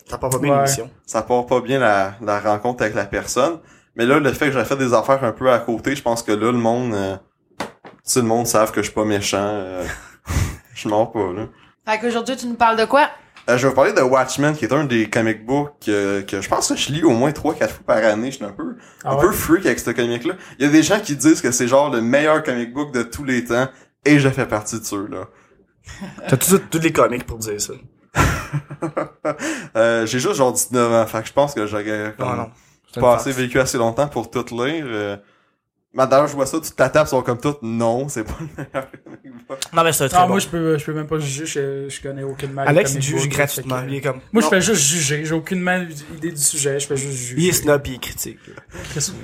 Ça 0.09 0.19
part 0.19 0.31
pas 0.31 0.39
bien 0.39 0.51
Ouais. 0.53 0.57
l'émission. 0.65 0.91
ça 1.07 1.23
part 1.23 1.47
pas 1.47 1.61
bien 1.61 1.79
la, 1.79 2.15
la 2.21 2.41
rencontre 2.41 2.83
avec 2.83 2.95
la 2.95 3.05
personne. 3.05 3.61
Mais 3.95 4.07
là, 4.07 4.19
le 4.19 4.33
fait 4.33 4.47
que 4.47 4.53
j'ai 4.59 4.65
fait 4.65 4.77
des 4.77 4.95
affaires 4.95 5.23
un 5.23 5.33
peu 5.33 5.51
à 5.53 5.59
côté, 5.59 5.95
je 5.95 6.03
pense 6.03 6.23
que 6.23 6.33
là, 6.33 6.51
le 6.51 6.59
monde, 6.59 6.95
euh, 6.95 7.17
tu 7.59 7.67
sais, 8.05 8.21
le 8.21 8.27
monde 8.27 8.47
savent 8.47 8.73
que 8.73 8.81
je 8.81 8.87
suis 8.87 8.95
pas 8.95 9.05
méchant. 9.05 9.39
euh, 9.39 9.85
je 10.75 10.89
mens 10.89 11.07
pas, 11.07 11.33
là. 11.33 11.47
Fait 11.87 11.99
qu'aujourd'hui, 12.01 12.37
tu 12.37 12.47
nous 12.47 12.55
parles 12.55 12.79
de 12.79 12.87
quoi? 12.87 13.09
Euh, 13.49 13.57
je 13.59 13.63
vais 13.63 13.69
vous 13.71 13.75
parler 13.75 13.93
de 13.93 14.01
Watchmen, 14.01 14.55
qui 14.55 14.65
est 14.65 14.73
un 14.73 14.85
des 14.85 15.11
comic 15.11 15.45
books 15.45 15.89
euh, 15.89 16.23
que 16.23 16.41
je 16.41 16.49
pense 16.49 16.69
que 16.69 16.77
je 16.77 16.93
lis 16.93 17.03
au 17.03 17.11
moins 17.11 17.31
3-4 17.31 17.59
fois 17.69 17.69
par 17.87 17.97
année. 18.05 18.31
Je 18.31 18.37
suis 18.37 18.45
un 18.45 18.53
peu, 18.53 18.77
Ah 19.05 19.13
un 19.13 19.17
ouais? 19.17 19.23
peu 19.23 19.33
freak 19.33 19.67
avec 19.67 19.81
ce 19.81 19.91
comic-là. 19.91 20.35
Il 20.59 20.67
y 20.67 20.69
a 20.69 20.71
des 20.73 20.83
gens 20.83 21.01
qui 21.01 21.17
disent 21.17 21.41
que 21.41 21.51
c'est 21.51 21.67
genre 21.67 21.91
le 21.91 22.01
meilleur 22.01 22.43
comic 22.45 22.73
book 22.73 22.93
de 22.93 23.03
tous 23.03 23.25
les 23.25 23.45
temps, 23.45 23.69
et 24.05 24.19
je 24.21 24.29
fais 24.29 24.47
partie 24.47 24.79
de 24.79 24.85
ceux-là. 24.85 25.25
T'as 26.29 26.37
tous 26.37 26.79
les 26.81 26.93
comics 26.93 27.25
pour 27.27 27.39
dire 27.39 27.61
ça. 27.61 27.73
Euh, 29.77 30.05
j'ai 30.05 30.19
juste 30.19 30.35
genre 30.35 30.53
19 30.53 30.93
ans, 30.93 31.07
fait 31.07 31.23
que 31.23 31.29
je 31.29 31.33
pense 31.33 31.55
que 31.55 31.67
j'aurais 31.67 32.13
une 32.19 33.01
pas 33.01 33.15
assez 33.17 33.33
vécu 33.33 33.59
assez 33.59 33.79
longtemps 33.79 34.09
pour 34.09 34.31
tout 34.31 34.45
lire. 34.51 34.85
D'ailleurs, 35.95 36.27
je 36.27 36.33
vois 36.35 36.47
ça, 36.47 36.59
toutes 36.59 36.75
ta 36.75 36.89
table 36.89 37.07
sont 37.09 37.21
comme 37.23 37.39
toutes, 37.39 37.61
non, 37.63 38.09
c'est 38.09 38.25
pas 38.25 38.33
le 38.41 38.47
meilleur 38.57 38.91
comic 39.05 39.47
book. 39.47 39.59
Non, 39.75 39.85
mais 39.85 39.93
c'est 39.93 40.09
très 40.09 40.19
Ah, 40.19 40.23
bon. 40.23 40.29
moi, 40.31 40.39
je 40.39 40.49
peux, 40.49 40.79
je 40.79 40.85
peux 40.87 40.95
même 40.95 41.07
pas 41.07 41.19
juger, 41.19 41.45
je, 41.45 41.89
je 41.89 42.01
connais 42.01 42.23
aucunement. 42.23 42.63
les 42.63 42.69
Alex, 42.69 42.95
il 42.95 43.03
juge 43.03 43.29
gratuitement. 43.29 43.83
que- 43.83 43.89
Il 43.89 43.95
est 43.97 44.01
comme... 44.01 44.21
Moi, 44.33 44.41
je 44.41 44.47
Non. 44.47 44.51
fais 44.51 44.61
juste 44.63 44.81
juger. 44.83 45.25
J'ai 45.27 45.35
aucunement 45.35 45.85
idée 46.17 46.31
du 46.31 46.41
sujet. 46.41 46.81
Je 46.81 46.87
fais 46.87 46.97
juste 46.97 47.13
juger. 47.19 47.35
Il 47.43 47.49
est 47.49 47.53
snob, 47.53 47.87
il 47.87 47.95
est 47.95 47.99
critique. 47.99 48.39
Qu'est-ce 48.95 49.11
que- 49.11 49.17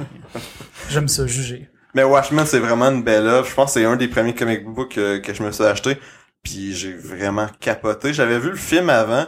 J'aime 0.90 1.08
ça, 1.08 1.26
juger. 1.26 1.70
Mais 1.94 2.02
Watchmen, 2.04 2.44
c'est 2.44 2.58
vraiment 2.58 2.90
une 2.90 3.02
belle 3.02 3.26
œuvre. 3.26 3.48
Je 3.48 3.54
pense 3.54 3.72
que 3.72 3.80
c'est 3.80 3.86
un 3.86 3.96
des 3.96 4.08
premiers 4.08 4.34
comic 4.34 4.64
books 4.66 4.98
euh, 4.98 5.20
que 5.20 5.32
je 5.32 5.42
me 5.42 5.50
suis 5.52 5.64
acheté. 5.64 5.96
Puis 6.42 6.74
j'ai 6.74 6.92
vraiment 6.92 7.48
capoté. 7.60 8.12
J'avais 8.12 8.38
vu 8.38 8.50
le 8.50 8.56
film 8.56 8.90
avant. 8.90 9.24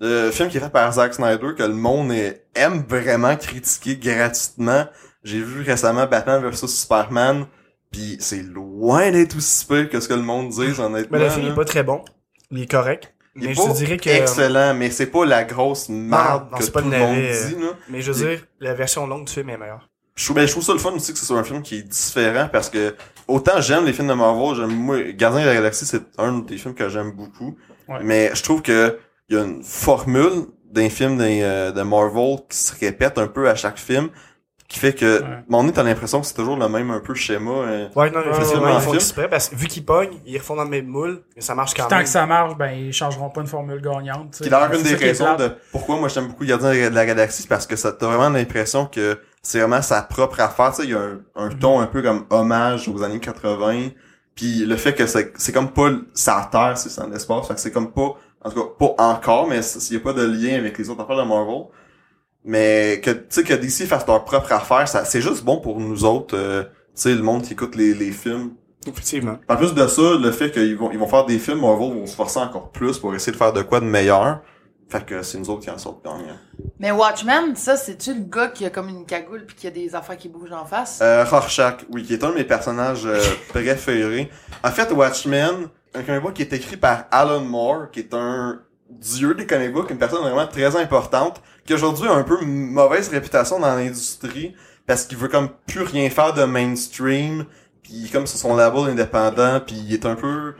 Le 0.00 0.30
film 0.30 0.48
qui 0.50 0.58
est 0.58 0.60
fait 0.60 0.68
par 0.70 0.92
Zack 0.92 1.14
Snyder, 1.14 1.54
que 1.56 1.62
le 1.62 1.72
monde 1.74 2.12
aime 2.54 2.84
vraiment 2.86 3.34
critiquer 3.36 3.96
gratuitement. 3.96 4.84
J'ai 5.24 5.40
vu 5.40 5.62
récemment 5.62 6.06
Batman 6.06 6.42
vs 6.42 6.66
Superman. 6.66 7.46
Puis 7.90 8.16
c'est 8.20 8.42
loin 8.42 9.10
d'être 9.10 9.36
aussi 9.36 9.66
pire 9.66 9.88
que 9.90 10.00
ce 10.00 10.08
que 10.08 10.14
le 10.14 10.22
monde 10.22 10.48
dit, 10.48 10.80
honnêtement. 10.80 11.18
Mais 11.18 11.24
le 11.24 11.30
film 11.30 11.46
là. 11.46 11.52
est 11.52 11.54
pas 11.54 11.64
très 11.64 11.82
bon. 11.82 12.02
Il 12.50 12.62
est 12.62 12.70
correct. 12.70 13.12
Il 13.36 13.44
Mais 13.48 13.54
je 13.54 13.60
te 13.62 13.76
dirais 13.76 13.96
que... 13.96 14.10
excellent, 14.10 14.74
mais 14.74 14.90
c'est 14.90 15.06
pas 15.06 15.24
la 15.24 15.44
grosse 15.44 15.88
marde 15.88 16.50
non, 16.50 16.58
que 16.58 16.64
tout 16.64 16.78
le 16.78 16.98
monde 16.98 17.16
dit. 17.16 17.54
Là. 17.62 17.70
Mais 17.88 18.02
je 18.02 18.12
veux 18.12 18.26
dire, 18.28 18.46
la 18.60 18.74
version 18.74 19.06
longue 19.06 19.26
du 19.26 19.32
film 19.32 19.48
est 19.50 19.56
meilleure. 19.56 19.88
Je 20.14 20.24
trouve, 20.24 20.36
ben, 20.36 20.46
je 20.46 20.52
trouve 20.52 20.62
ça 20.62 20.72
le 20.74 20.78
fun 20.78 20.92
aussi 20.92 21.12
que 21.14 21.18
ce 21.18 21.24
soit 21.24 21.38
un 21.38 21.44
film 21.44 21.62
qui 21.62 21.76
est 21.78 21.82
différent 21.82 22.46
parce 22.52 22.68
que 22.68 22.94
autant 23.26 23.62
j'aime 23.62 23.86
les 23.86 23.94
films 23.94 24.08
de 24.08 24.12
Marvel, 24.12 24.54
j'aime 24.56 24.76
moi 24.76 25.00
Gardien 25.12 25.40
de 25.40 25.46
la 25.46 25.54
Galaxie 25.54 25.86
c'est 25.86 26.02
un 26.18 26.40
des 26.40 26.58
films 26.58 26.74
que 26.74 26.88
j'aime 26.90 27.12
beaucoup, 27.12 27.56
Ouais. 27.88 28.00
mais 28.02 28.30
je 28.34 28.42
trouve 28.42 28.60
que 28.60 28.98
il 29.30 29.36
y 29.36 29.38
a 29.38 29.44
une 29.44 29.62
formule 29.64 30.44
d'un 30.70 30.90
film 30.90 31.16
de, 31.16 31.24
euh, 31.24 31.72
de 31.72 31.80
Marvel 31.82 32.36
qui 32.48 32.58
se 32.58 32.74
répète 32.78 33.16
un 33.16 33.26
peu 33.26 33.48
à 33.48 33.54
chaque 33.54 33.78
film 33.78 34.10
qui 34.72 34.78
fait 34.78 34.94
que 34.94 35.20
Ouais. 35.20 35.28
moment 35.48 35.62
donné 35.64 35.72
t'as 35.74 35.82
l'impression 35.82 36.20
que 36.20 36.26
c'est 36.26 36.34
toujours 36.34 36.56
le 36.56 36.66
même 36.68 36.90
un 36.90 37.00
peu 37.00 37.14
schéma. 37.14 37.50
euh. 37.50 37.88
Ouais, 37.94 38.10
non, 38.10 38.20
effectivement, 38.30 38.64
ouais, 38.64 38.74
ils 38.76 38.80
font 38.80 38.94
exprès 38.94 39.28
parce 39.28 39.48
que 39.50 39.54
vu 39.54 39.66
qu'ils 39.68 39.84
pognent, 39.84 40.18
ils 40.24 40.38
refont 40.38 40.56
dans 40.56 40.64
le 40.64 40.70
même 40.70 40.86
moule, 40.86 41.22
mais 41.36 41.42
ça 41.42 41.54
marche 41.54 41.74
quand 41.74 41.84
Tant 41.88 41.96
même. 41.96 42.04
que 42.04 42.10
ça 42.10 42.24
marche, 42.26 42.56
ben, 42.56 42.70
ils 42.72 42.92
changeront 42.92 43.28
pas 43.30 43.42
une 43.42 43.46
formule 43.46 43.80
gagnante. 43.82 44.30
tu 44.32 44.38
sais. 44.38 44.44
Qui 44.44 44.48
est 44.48 44.50
d'ailleurs 44.50 44.72
une 44.72 44.82
des 44.82 44.94
raisons 44.94 45.36
de 45.36 45.50
pourquoi 45.70 45.96
moi 45.98 46.08
j'aime 46.08 46.28
beaucoup 46.28 46.44
Gardien 46.46 46.70
de 46.90 46.94
la 46.94 47.06
Galaxie, 47.06 47.42
c'est 47.42 47.48
parce 47.48 47.66
que 47.66 47.76
ça 47.76 47.92
t'as 47.92 48.06
vraiment 48.06 48.30
l'impression 48.30 48.86
que 48.86 49.18
c'est 49.42 49.58
vraiment 49.60 49.82
sa 49.82 50.02
propre 50.02 50.40
affaire. 50.40 50.70
Tu 50.70 50.76
sais, 50.76 50.84
il 50.84 50.90
y 50.90 50.94
a 50.94 51.00
un, 51.00 51.20
un 51.36 51.48
Mhm. 51.50 51.58
ton 51.58 51.80
un 51.80 51.86
peu 51.86 52.00
comme 52.02 52.24
hommage 52.30 52.88
aux 52.88 53.02
années 53.02 53.20
80. 53.20 53.90
Puis 54.34 54.64
le 54.64 54.76
fait 54.76 54.94
que 54.94 55.06
c'est 55.06 55.32
c'est 55.36 55.52
comme 55.52 55.70
pas 55.70 55.90
sa 56.14 56.48
terre, 56.50 56.78
c'est 56.78 56.98
dans 56.98 57.08
l'espace. 57.08 57.46
Fait 57.46 57.54
que 57.54 57.60
c'est 57.60 57.72
comme 57.72 57.92
pas, 57.92 58.14
en 58.44 58.50
tout 58.50 58.58
cas, 58.62 58.68
pas 58.78 58.94
encore, 59.04 59.46
mais 59.48 59.60
s'il 59.60 59.96
y 59.98 60.00
a 60.00 60.02
pas 60.02 60.14
de 60.14 60.22
lien 60.24 60.56
avec 60.58 60.78
les 60.78 60.88
autres 60.88 61.02
affaires 61.02 61.16
de 61.18 61.22
Marvel. 61.28 61.64
Mais 62.44 63.00
que, 63.02 63.10
tu 63.10 63.24
sais, 63.28 63.44
que 63.44 63.54
DC 63.54 63.86
fasse 63.86 64.06
leur 64.06 64.24
propre 64.24 64.52
affaire, 64.52 64.88
ça, 64.88 65.04
c'est 65.04 65.20
juste 65.20 65.44
bon 65.44 65.60
pour 65.60 65.78
nous 65.78 66.04
autres, 66.04 66.36
euh, 66.36 66.64
tu 66.64 66.70
sais, 66.94 67.14
le 67.14 67.22
monde 67.22 67.42
qui 67.42 67.52
écoute 67.52 67.76
les, 67.76 67.94
les 67.94 68.10
films. 68.10 68.52
Effectivement. 68.86 69.38
En 69.48 69.56
plus 69.56 69.74
de 69.74 69.86
ça, 69.86 70.02
le 70.20 70.30
fait 70.32 70.50
qu'ils 70.50 70.76
vont, 70.76 70.90
ils 70.90 70.98
vont 70.98 71.06
faire 71.06 71.24
des 71.24 71.38
films, 71.38 71.60
Marvel 71.60 71.92
vont 71.92 72.06
se 72.06 72.16
forcer 72.16 72.40
encore 72.40 72.70
plus 72.70 72.98
pour 72.98 73.14
essayer 73.14 73.32
de 73.32 73.36
faire 73.36 73.52
de 73.52 73.62
quoi 73.62 73.80
de 73.80 73.84
meilleur. 73.84 74.40
Fait 74.88 75.06
que 75.06 75.22
c'est 75.22 75.38
nous 75.38 75.48
autres 75.48 75.62
qui 75.62 75.70
en 75.70 75.78
sortent 75.78 76.04
gagnants. 76.04 76.36
Mais 76.78 76.90
Watchmen, 76.90 77.56
ça, 77.56 77.76
c'est-tu 77.76 78.12
le 78.12 78.24
gars 78.24 78.48
qui 78.48 78.66
a 78.66 78.70
comme 78.70 78.90
une 78.90 79.06
cagoule 79.06 79.46
pis 79.46 79.54
qui 79.54 79.66
a 79.66 79.70
des 79.70 79.94
affaires 79.94 80.18
qui 80.18 80.28
bougent 80.28 80.52
en 80.52 80.66
face? 80.66 80.98
Euh, 81.00 81.24
Rorschach, 81.24 81.86
oui, 81.90 82.02
qui 82.02 82.12
est 82.12 82.22
un 82.22 82.30
de 82.30 82.34
mes 82.34 82.44
personnages 82.44 83.06
euh, 83.06 83.18
préférés. 83.48 84.30
En 84.62 84.70
fait, 84.70 84.92
Watchmen, 84.92 85.68
un 85.94 86.02
comic 86.02 86.22
book 86.22 86.32
qui 86.34 86.42
est 86.42 86.52
écrit 86.52 86.76
par 86.76 87.06
Alan 87.10 87.40
Moore, 87.40 87.90
qui 87.90 88.00
est 88.00 88.12
un 88.12 88.60
dieu 89.00 89.34
des 89.34 89.46
comic 89.46 89.72
books, 89.72 89.90
une 89.90 89.98
personne 89.98 90.20
vraiment 90.22 90.46
très 90.46 90.76
importante, 90.76 91.42
qui 91.64 91.74
aujourd'hui 91.74 92.08
a 92.08 92.12
un 92.14 92.22
peu 92.24 92.38
mauvaise 92.44 93.08
réputation 93.08 93.58
dans 93.60 93.74
l'industrie, 93.74 94.54
parce 94.86 95.04
qu'il 95.04 95.18
veut 95.18 95.28
comme 95.28 95.48
plus 95.66 95.82
rien 95.82 96.08
faire 96.10 96.34
de 96.34 96.44
mainstream, 96.44 97.44
puis 97.82 98.08
comme 98.12 98.26
c'est 98.26 98.38
son 98.38 98.54
label 98.56 98.90
indépendant, 98.90 99.60
puis 99.64 99.76
il 99.76 99.92
est 99.94 100.06
un 100.06 100.14
peu... 100.14 100.54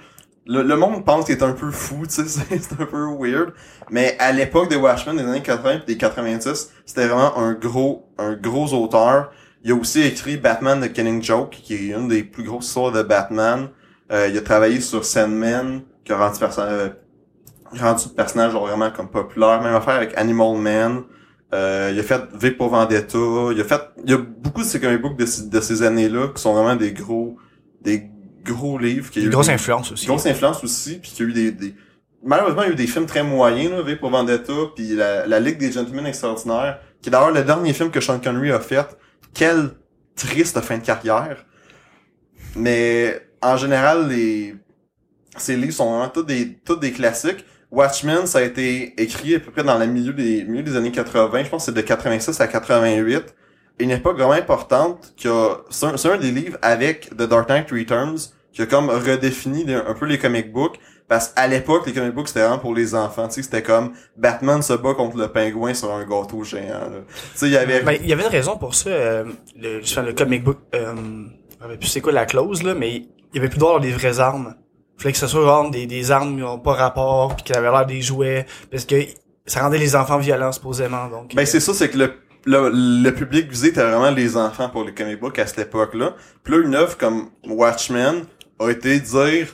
Le, 0.45 0.63
le 0.63 0.77
monde 0.77 1.05
pense 1.05 1.27
qu'il 1.27 1.37
est 1.37 1.43
un 1.45 1.53
peu 1.53 1.71
fou, 1.71 2.05
tu 2.07 2.15
sais, 2.15 2.25
c'est 2.59 2.73
un 2.81 2.87
peu 2.87 3.07
weird. 3.19 3.53
Mais 3.91 4.17
à 4.19 4.33
l'époque 4.33 4.69
des 4.69 4.77
Watchmen, 4.77 5.17
des 5.17 5.23
années 5.23 5.43
80 5.43 5.83
et 5.83 5.87
des 5.87 5.97
90, 5.97 6.71
c'était 6.85 7.07
vraiment 7.07 7.39
un 7.39 7.53
gros, 7.53 8.09
un 8.19 8.35
gros 8.35 8.73
auteur. 8.75 9.31
Il 9.63 9.71
a 9.71 9.75
aussi 9.77 10.03
écrit 10.03 10.37
Batman 10.39 10.81
The 10.81 10.93
Killing 10.93 11.23
Joke, 11.23 11.51
qui 11.63 11.75
est 11.75 11.95
une 11.95 12.09
des 12.09 12.25
plus 12.25 12.43
grosses 12.43 12.67
histoires 12.67 12.91
de 12.91 13.03
Batman. 13.03 13.69
Euh, 14.11 14.29
il 14.29 14.37
a 14.37 14.41
travaillé 14.41 14.81
sur 14.81 15.05
Sandman, 15.05 15.83
qui 16.05 16.13
a 16.13 16.19
rendu, 16.19 16.41
perso- 16.41 16.61
euh, 16.63 16.89
rendu 17.79 18.05
le 18.09 18.15
personnage 18.15 18.53
genre 18.53 18.67
vraiment 18.67 18.91
comme 18.91 19.09
populaire. 19.11 19.61
Même 19.63 19.75
affaire 19.75 19.95
avec 19.95 20.17
Animal 20.17 20.57
Man. 20.57 21.03
Euh, 21.55 21.91
il 21.93 22.01
a 22.01 22.03
fait 22.03 22.23
V 22.35 22.53
pour 22.53 22.71
Vendetta. 22.71 23.19
Il 23.53 23.61
a 23.61 23.65
fait, 23.65 23.81
il 24.05 24.11
y 24.11 24.15
a 24.15 24.19
beaucoup 24.19 24.63
de 24.63 24.67
ces 24.67 24.81
comic 24.81 25.03
books 25.03 25.19
de, 25.19 25.27
ces- 25.27 25.49
de 25.49 25.61
ces 25.61 25.83
années-là 25.83 26.29
qui 26.35 26.41
sont 26.41 26.55
vraiment 26.55 26.77
des 26.77 26.93
gros, 26.93 27.37
des 27.83 28.11
gros 28.43 28.79
livres. 28.79 29.11
Qui 29.11 29.19
a 29.19 29.23
Une 29.23 29.29
eu 29.29 29.31
grosse 29.33 29.49
des- 29.49 29.53
influence 29.53 29.93
aussi. 29.93 30.07
grosse 30.07 30.25
influence 30.27 30.65
aussi, 30.65 30.99
puis 30.99 31.11
qu'il 31.11 31.27
y 31.27 31.29
a 31.29 31.31
eu 31.31 31.35
des, 31.35 31.53
des... 31.53 31.75
Malheureusement, 32.25 32.63
il 32.63 32.69
y 32.69 32.71
a 32.71 32.73
eu 32.73 32.77
des 32.77 32.87
films 32.87 33.05
très 33.07 33.23
moyens, 33.23 33.71
là, 33.73 33.83
V 33.83 33.97
pour 33.97 34.09
Vendetta, 34.11 34.53
puis 34.75 34.95
la, 34.95 35.27
la 35.27 35.41
Ligue 35.41 35.59
des 35.59 35.73
Gentlemen 35.73 36.07
Extraordinaires, 36.07 36.79
qui 37.03 37.09
est 37.09 37.13
d'ailleurs 37.13 37.33
le 37.33 37.43
dernier 37.43 37.73
film 37.75 37.91
que 37.91 38.01
Sean 38.01 38.19
Connery 38.19 38.51
a 38.53 38.61
fait. 38.61 38.87
Quelle 39.35 39.71
triste 40.17 40.59
fin 40.61 40.79
de 40.79 40.85
carrière. 40.85 41.45
Mais, 42.57 43.21
en 43.43 43.57
général, 43.57 44.09
les... 44.09 44.55
ces 45.37 45.57
livres 45.57 45.73
sont 45.75 45.91
vraiment 45.91 46.09
tous 46.09 46.23
des, 46.23 46.55
tous 46.65 46.77
des 46.77 46.93
classiques. 46.93 47.45
Watchmen, 47.73 48.27
ça 48.27 48.39
a 48.39 48.43
été 48.43 48.93
écrit 49.03 49.35
à 49.35 49.41
peu 49.41 49.51
près 49.51 49.65
dans 49.65 49.79
le 49.79 49.87
milieu 49.87 50.13
des, 50.13 50.45
milieu 50.45 50.63
des 50.63 50.77
années 50.77 50.93
80, 50.93 51.45
je 51.45 51.49
pense 51.49 51.63
que 51.63 51.73
c'est 51.73 51.75
de 51.75 51.81
86 51.81 52.39
à 52.39 52.47
88. 52.47 53.35
Une 53.79 53.91
époque 53.91 54.19
vraiment 54.19 54.33
importante 54.33 55.15
qui 55.17 55.27
a, 55.27 55.57
c'est 55.71 55.87
un, 55.87 56.19
des 56.19 56.31
livres 56.31 56.59
avec 56.61 57.09
The 57.17 57.23
Dark 57.23 57.49
Knight 57.49 57.71
Returns, 57.71 58.19
qui 58.53 58.61
a 58.61 58.67
comme 58.67 58.91
redéfini 58.91 59.65
un 59.73 59.95
peu 59.95 60.05
les 60.05 60.19
comic 60.19 60.53
books 60.53 60.79
Parce 61.09 61.29
qu'à 61.29 61.47
l'époque, 61.47 61.87
les 61.87 61.95
comic 61.95 62.15
books, 62.15 62.29
c'était 62.29 62.41
vraiment 62.41 62.59
pour 62.59 62.75
les 62.75 62.95
enfants. 62.95 63.27
Tu 63.29 63.37
sais, 63.37 63.43
c'était 63.43 63.63
comme 63.63 63.93
Batman 64.19 64.61
se 64.61 64.75
bat 64.75 64.93
contre 64.93 65.17
le 65.17 65.29
pingouin 65.29 65.73
sur 65.73 65.91
un 65.95 66.05
gâteau 66.05 66.45
géant. 66.45 66.91
Tu 67.09 67.39
sais, 67.39 67.47
il 67.47 67.53
y 67.53 67.57
avait... 67.57 67.81
Ben, 67.81 67.97
il 68.03 68.07
y 68.07 68.13
avait 68.13 68.25
une 68.25 68.29
raison 68.29 68.59
pour 68.59 68.75
ça. 68.75 68.91
Euh, 68.91 69.25
le, 69.59 69.81
le 69.81 70.13
comic 70.13 70.45
book, 70.45 70.59
euh, 70.75 70.95
c'est 71.81 72.03
quoi 72.03 72.13
la 72.13 72.27
clause, 72.27 72.63
là, 72.63 72.75
mais 72.75 72.97
il 72.97 73.09
y 73.35 73.39
avait 73.39 73.49
plus 73.49 73.59
d'avoir 73.59 73.81
des 73.81 73.93
vraies 73.93 74.21
armes. 74.21 74.55
Fallait 75.03 75.13
que 75.13 75.19
ce 75.19 75.27
soit 75.27 75.41
vraiment 75.43 75.69
des, 75.69 75.87
des 75.87 76.11
armes 76.13 76.37
qui 76.37 76.43
n'ont 76.43 76.59
pas 76.61 76.75
rapport, 76.75 77.35
puis 77.35 77.45
qui 77.45 77.53
avaient 77.53 77.71
l'air 77.71 77.87
des 77.87 78.01
jouets, 78.01 78.47
parce 78.71 78.85
que 78.85 78.97
ça 79.47 79.63
rendait 79.63 79.79
les 79.79 79.97
enfants 79.97 80.19
violents, 80.19 80.53
supposément. 80.53 81.09
Donc, 81.09 81.35
Ben 81.35 81.43
euh, 81.43 81.45
c'est 81.45 81.59
ça, 81.61 81.75
c'est 81.75 81.91
que 81.91 81.99
le, 81.99 82.13
le, 82.45 82.71
le 82.73 83.11
public 83.13 83.51
visé 83.51 83.69
était 83.69 83.83
vraiment 83.83 84.11
les 84.11 84.37
enfants 84.37 84.69
pour 84.69 84.85
les 84.85 84.95
comic 84.95 85.19
books 85.19 85.39
à 85.41 85.47
cette 85.47 85.59
époque-là. 85.59 86.15
Puis 86.45 86.55
là, 86.55 86.63
une 86.65 86.75
œuvre 86.77 86.97
comme 86.97 87.31
Watchmen 87.49 88.25
a 88.61 88.71
été 88.71 89.01
dire 89.01 89.49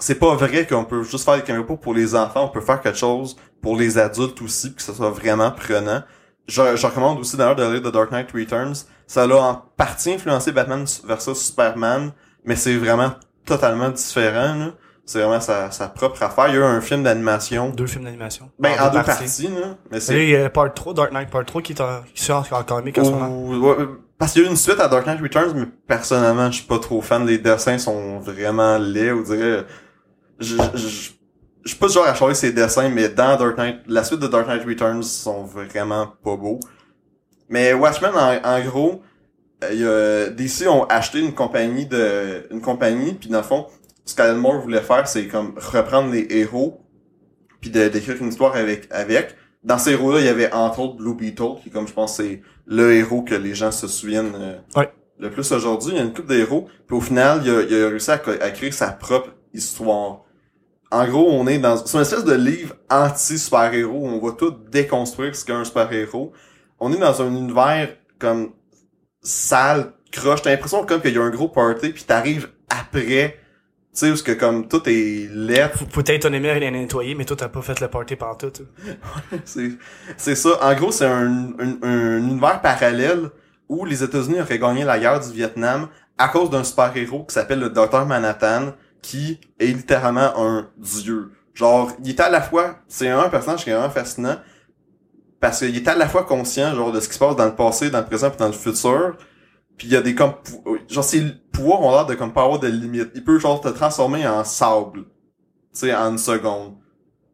c'est 0.00 0.16
pas 0.16 0.34
vrai 0.34 0.66
qu'on 0.66 0.84
peut 0.84 1.02
juste 1.02 1.24
faire 1.24 1.36
des 1.36 1.42
comic 1.42 1.66
books 1.66 1.80
pour 1.80 1.94
les 1.94 2.14
enfants, 2.14 2.44
on 2.44 2.48
peut 2.48 2.60
faire 2.60 2.80
quelque 2.80 2.98
chose 2.98 3.36
pour 3.62 3.76
les 3.76 3.98
adultes 3.98 4.40
aussi, 4.42 4.74
que 4.74 4.82
ça 4.82 4.94
soit 4.94 5.10
vraiment 5.10 5.50
prenant. 5.50 6.02
Je, 6.46 6.76
je 6.76 6.86
recommande 6.86 7.18
aussi 7.20 7.36
d'ailleurs 7.36 7.56
de 7.56 7.64
lire 7.64 7.82
The 7.82 7.92
Dark 7.92 8.10
Knight 8.10 8.32
Returns. 8.32 8.74
Ça 9.06 9.26
l'a 9.26 9.36
en 9.36 9.54
partie 9.76 10.12
influencé 10.14 10.50
Batman 10.52 10.84
versus 11.04 11.38
Superman, 11.38 12.12
mais 12.44 12.56
c'est 12.56 12.76
vraiment 12.76 13.12
totalement 13.44 13.90
différent. 13.90 14.54
là. 14.54 14.70
C'est 15.08 15.20
vraiment 15.20 15.40
sa, 15.40 15.70
sa 15.70 15.88
propre 15.88 16.22
affaire. 16.22 16.48
Il 16.48 16.54
y 16.54 16.56
a 16.58 16.60
eu 16.60 16.64
un 16.64 16.82
film 16.82 17.02
d'animation. 17.02 17.70
deux 17.70 17.86
films 17.86 18.04
d'animation. 18.04 18.50
Ben, 18.58 18.72
en 18.78 18.90
deux 18.90 19.02
parties, 19.02 19.48
là. 19.48 19.78
Mais 19.90 20.00
c'est 20.00 20.22
il 20.22 20.28
y 20.28 20.36
a 20.36 20.50
Part 20.50 20.74
3, 20.74 20.92
Dark 20.92 21.12
Knight 21.12 21.30
Part 21.30 21.46
3 21.46 21.62
qui 21.62 21.72
est 21.72 21.80
en, 21.80 22.02
qui 22.12 22.22
sort 22.22 22.46
en 22.50 22.62
comic 22.62 22.98
en 22.98 23.04
ce 23.04 23.10
moment. 23.10 23.48
Ouais, 23.58 23.86
parce 24.18 24.34
qu'il 24.34 24.42
y 24.42 24.44
a 24.44 24.48
eu 24.48 24.50
une 24.50 24.56
suite 24.58 24.78
à 24.78 24.86
Dark 24.86 25.06
Knight 25.06 25.22
Returns, 25.22 25.54
mais 25.54 25.64
personnellement, 25.86 26.50
je 26.50 26.58
suis 26.58 26.66
pas 26.66 26.78
trop 26.78 27.00
fan. 27.00 27.24
Les 27.26 27.38
dessins 27.38 27.78
sont 27.78 28.18
vraiment 28.18 28.76
laids, 28.76 29.12
on 29.12 29.22
dirait. 29.22 29.64
Je, 30.40 30.56
je, 30.74 30.78
je, 30.78 31.10
je 31.64 31.68
suis 31.68 31.78
pas 31.78 31.88
genre 31.88 32.06
à 32.06 32.14
changer 32.14 32.34
ces 32.34 32.52
dessins, 32.52 32.90
mais 32.90 33.08
dans 33.08 33.38
Dark 33.38 33.56
Knight, 33.56 33.78
la 33.86 34.04
suite 34.04 34.20
de 34.20 34.26
Dark 34.26 34.46
Knight 34.46 34.66
Returns 34.66 35.02
sont 35.04 35.42
vraiment 35.44 36.06
pas 36.22 36.36
beaux. 36.36 36.60
Mais 37.48 37.72
Watchmen, 37.72 38.12
en, 38.14 38.46
en 38.46 38.60
gros, 38.60 39.00
euh, 39.64 39.70
il 39.72 39.80
y 39.80 39.86
a, 39.86 40.28
DC 40.30 40.68
ont 40.68 40.84
acheté 40.84 41.20
une 41.20 41.32
compagnie 41.32 41.86
de, 41.86 42.46
une 42.50 42.60
compagnie, 42.60 43.14
puis 43.14 43.30
dans 43.30 43.38
le 43.38 43.44
fond, 43.44 43.66
ce 44.08 44.14
qu'Alan 44.14 44.38
Moore 44.38 44.60
voulait 44.62 44.80
faire, 44.80 45.06
c'est 45.06 45.26
comme 45.26 45.54
reprendre 45.56 46.10
les 46.12 46.26
héros, 46.30 46.80
puis 47.60 47.70
d'écrire 47.70 48.16
une 48.20 48.28
histoire 48.28 48.56
avec, 48.56 48.86
avec. 48.90 49.34
Dans 49.64 49.76
ces 49.78 49.92
héros-là, 49.92 50.20
il 50.20 50.24
y 50.26 50.28
avait 50.28 50.52
entre 50.52 50.80
autres 50.80 50.96
Blue 50.96 51.14
Beetle, 51.14 51.56
qui 51.62 51.70
comme 51.70 51.86
je 51.88 51.92
pense 51.92 52.16
c'est 52.16 52.40
le 52.66 52.94
héros 52.94 53.22
que 53.22 53.34
les 53.34 53.54
gens 53.54 53.70
se 53.72 53.86
souviennent 53.88 54.32
euh, 54.36 54.58
Ouais. 54.76 54.90
le 55.18 55.30
plus 55.30 55.50
aujourd'hui. 55.52 55.92
Il 55.92 55.96
y 55.96 56.00
a 56.00 56.04
une 56.04 56.12
couple 56.14 56.28
de 56.28 56.36
héros, 56.36 56.68
puis 56.86 56.96
au 56.96 57.00
final, 57.00 57.40
il 57.44 57.50
a, 57.50 57.62
il 57.62 57.82
a 57.84 57.88
réussi 57.88 58.10
à, 58.10 58.14
à 58.40 58.50
créer 58.50 58.70
sa 58.70 58.92
propre 58.92 59.30
histoire. 59.52 60.22
En 60.90 61.06
gros, 61.06 61.28
on 61.30 61.46
est 61.46 61.58
dans 61.58 61.76
c'est 61.76 61.96
une 61.98 62.02
espèce 62.02 62.24
de 62.24 62.32
livre 62.34 62.74
anti-super-héros 62.88 63.98
où 63.98 64.06
on 64.06 64.24
va 64.24 64.32
tout 64.32 64.54
déconstruire 64.70 65.36
ce 65.36 65.44
qu'est 65.44 65.52
un 65.52 65.64
super-héros. 65.64 66.32
On 66.80 66.92
est 66.92 66.98
dans 66.98 67.20
un 67.20 67.26
univers 67.36 67.90
comme 68.18 68.52
sale, 69.20 69.92
croche. 70.12 70.40
T'as 70.42 70.50
l'impression 70.50 70.86
comme 70.86 71.00
qu'il 71.02 71.12
y 71.14 71.18
a 71.18 71.22
un 71.22 71.30
gros 71.30 71.48
party, 71.48 71.90
puis 71.90 72.04
t'arrives 72.04 72.48
après, 72.70 73.36
tu 73.98 74.06
sais, 74.06 74.12
où 74.12 74.24
que 74.24 74.32
comme 74.32 74.68
tout 74.68 74.82
est 74.88 75.28
laid, 75.32 75.70
Faut, 75.74 75.86
faut 75.90 76.00
être 76.06 76.22
ton 76.22 76.32
aimé 76.32 76.48
et 76.48 76.60
les 76.60 76.70
nettoyer, 76.70 77.14
mais 77.14 77.24
toi, 77.24 77.36
t'as 77.36 77.48
pas 77.48 77.62
fait 77.62 77.80
le 77.80 77.88
party 77.88 78.14
par 78.16 78.38
tout. 78.38 78.52
c'est 79.44 79.72
c'est 80.16 80.34
ça. 80.36 80.50
En 80.62 80.74
gros, 80.74 80.92
c'est 80.92 81.06
un, 81.06 81.52
un, 81.58 81.78
un 81.82 82.18
univers 82.18 82.60
parallèle 82.60 83.30
où 83.68 83.84
les 83.84 84.02
États-Unis 84.02 84.40
auraient 84.40 84.58
gagné 84.58 84.84
la 84.84 84.98
guerre 84.98 85.20
du 85.20 85.32
Vietnam 85.32 85.88
à 86.16 86.28
cause 86.28 86.50
d'un 86.50 86.64
super-héros 86.64 87.24
qui 87.24 87.34
s'appelle 87.34 87.60
le 87.60 87.70
Docteur 87.70 88.06
Manhattan, 88.06 88.72
qui 89.02 89.40
est 89.58 89.66
littéralement 89.66 90.32
un 90.36 90.68
dieu. 90.76 91.32
Genre, 91.54 91.90
il 92.04 92.10
est 92.10 92.20
à 92.20 92.28
la 92.30 92.40
fois, 92.40 92.76
c'est 92.86 93.08
un 93.08 93.28
personnage 93.28 93.64
qui 93.64 93.70
est 93.70 93.74
vraiment 93.74 93.90
fascinant, 93.90 94.36
parce 95.40 95.58
qu'il 95.58 95.76
est 95.76 95.88
à 95.88 95.96
la 95.96 96.08
fois 96.08 96.24
conscient, 96.24 96.74
genre, 96.74 96.92
de 96.92 97.00
ce 97.00 97.08
qui 97.08 97.14
se 97.14 97.18
passe 97.18 97.36
dans 97.36 97.46
le 97.46 97.54
passé, 97.54 97.90
dans 97.90 97.98
le 97.98 98.06
présent, 98.06 98.30
puis 98.30 98.38
dans 98.38 98.46
le 98.46 98.52
futur, 98.52 99.16
puis 99.78 99.86
il 99.88 99.92
y 99.94 99.96
a 99.96 100.02
des 100.02 100.14
comme, 100.14 100.32
pou- 100.34 100.76
genre, 100.88 101.04
ses 101.04 101.22
pouvoirs 101.52 101.80
ont 101.82 101.90
l'air 101.92 102.04
de 102.06 102.14
comme 102.14 102.32
pas 102.32 102.42
avoir 102.42 102.58
de 102.58 102.66
limite. 102.68 103.10
Il 103.14 103.24
peut, 103.24 103.38
genre, 103.38 103.60
te 103.60 103.68
transformer 103.68 104.26
en 104.28 104.44
sable, 104.44 105.04
tu 105.04 105.08
sais, 105.72 105.94
en 105.94 106.10
une 106.10 106.18
seconde. 106.18 106.74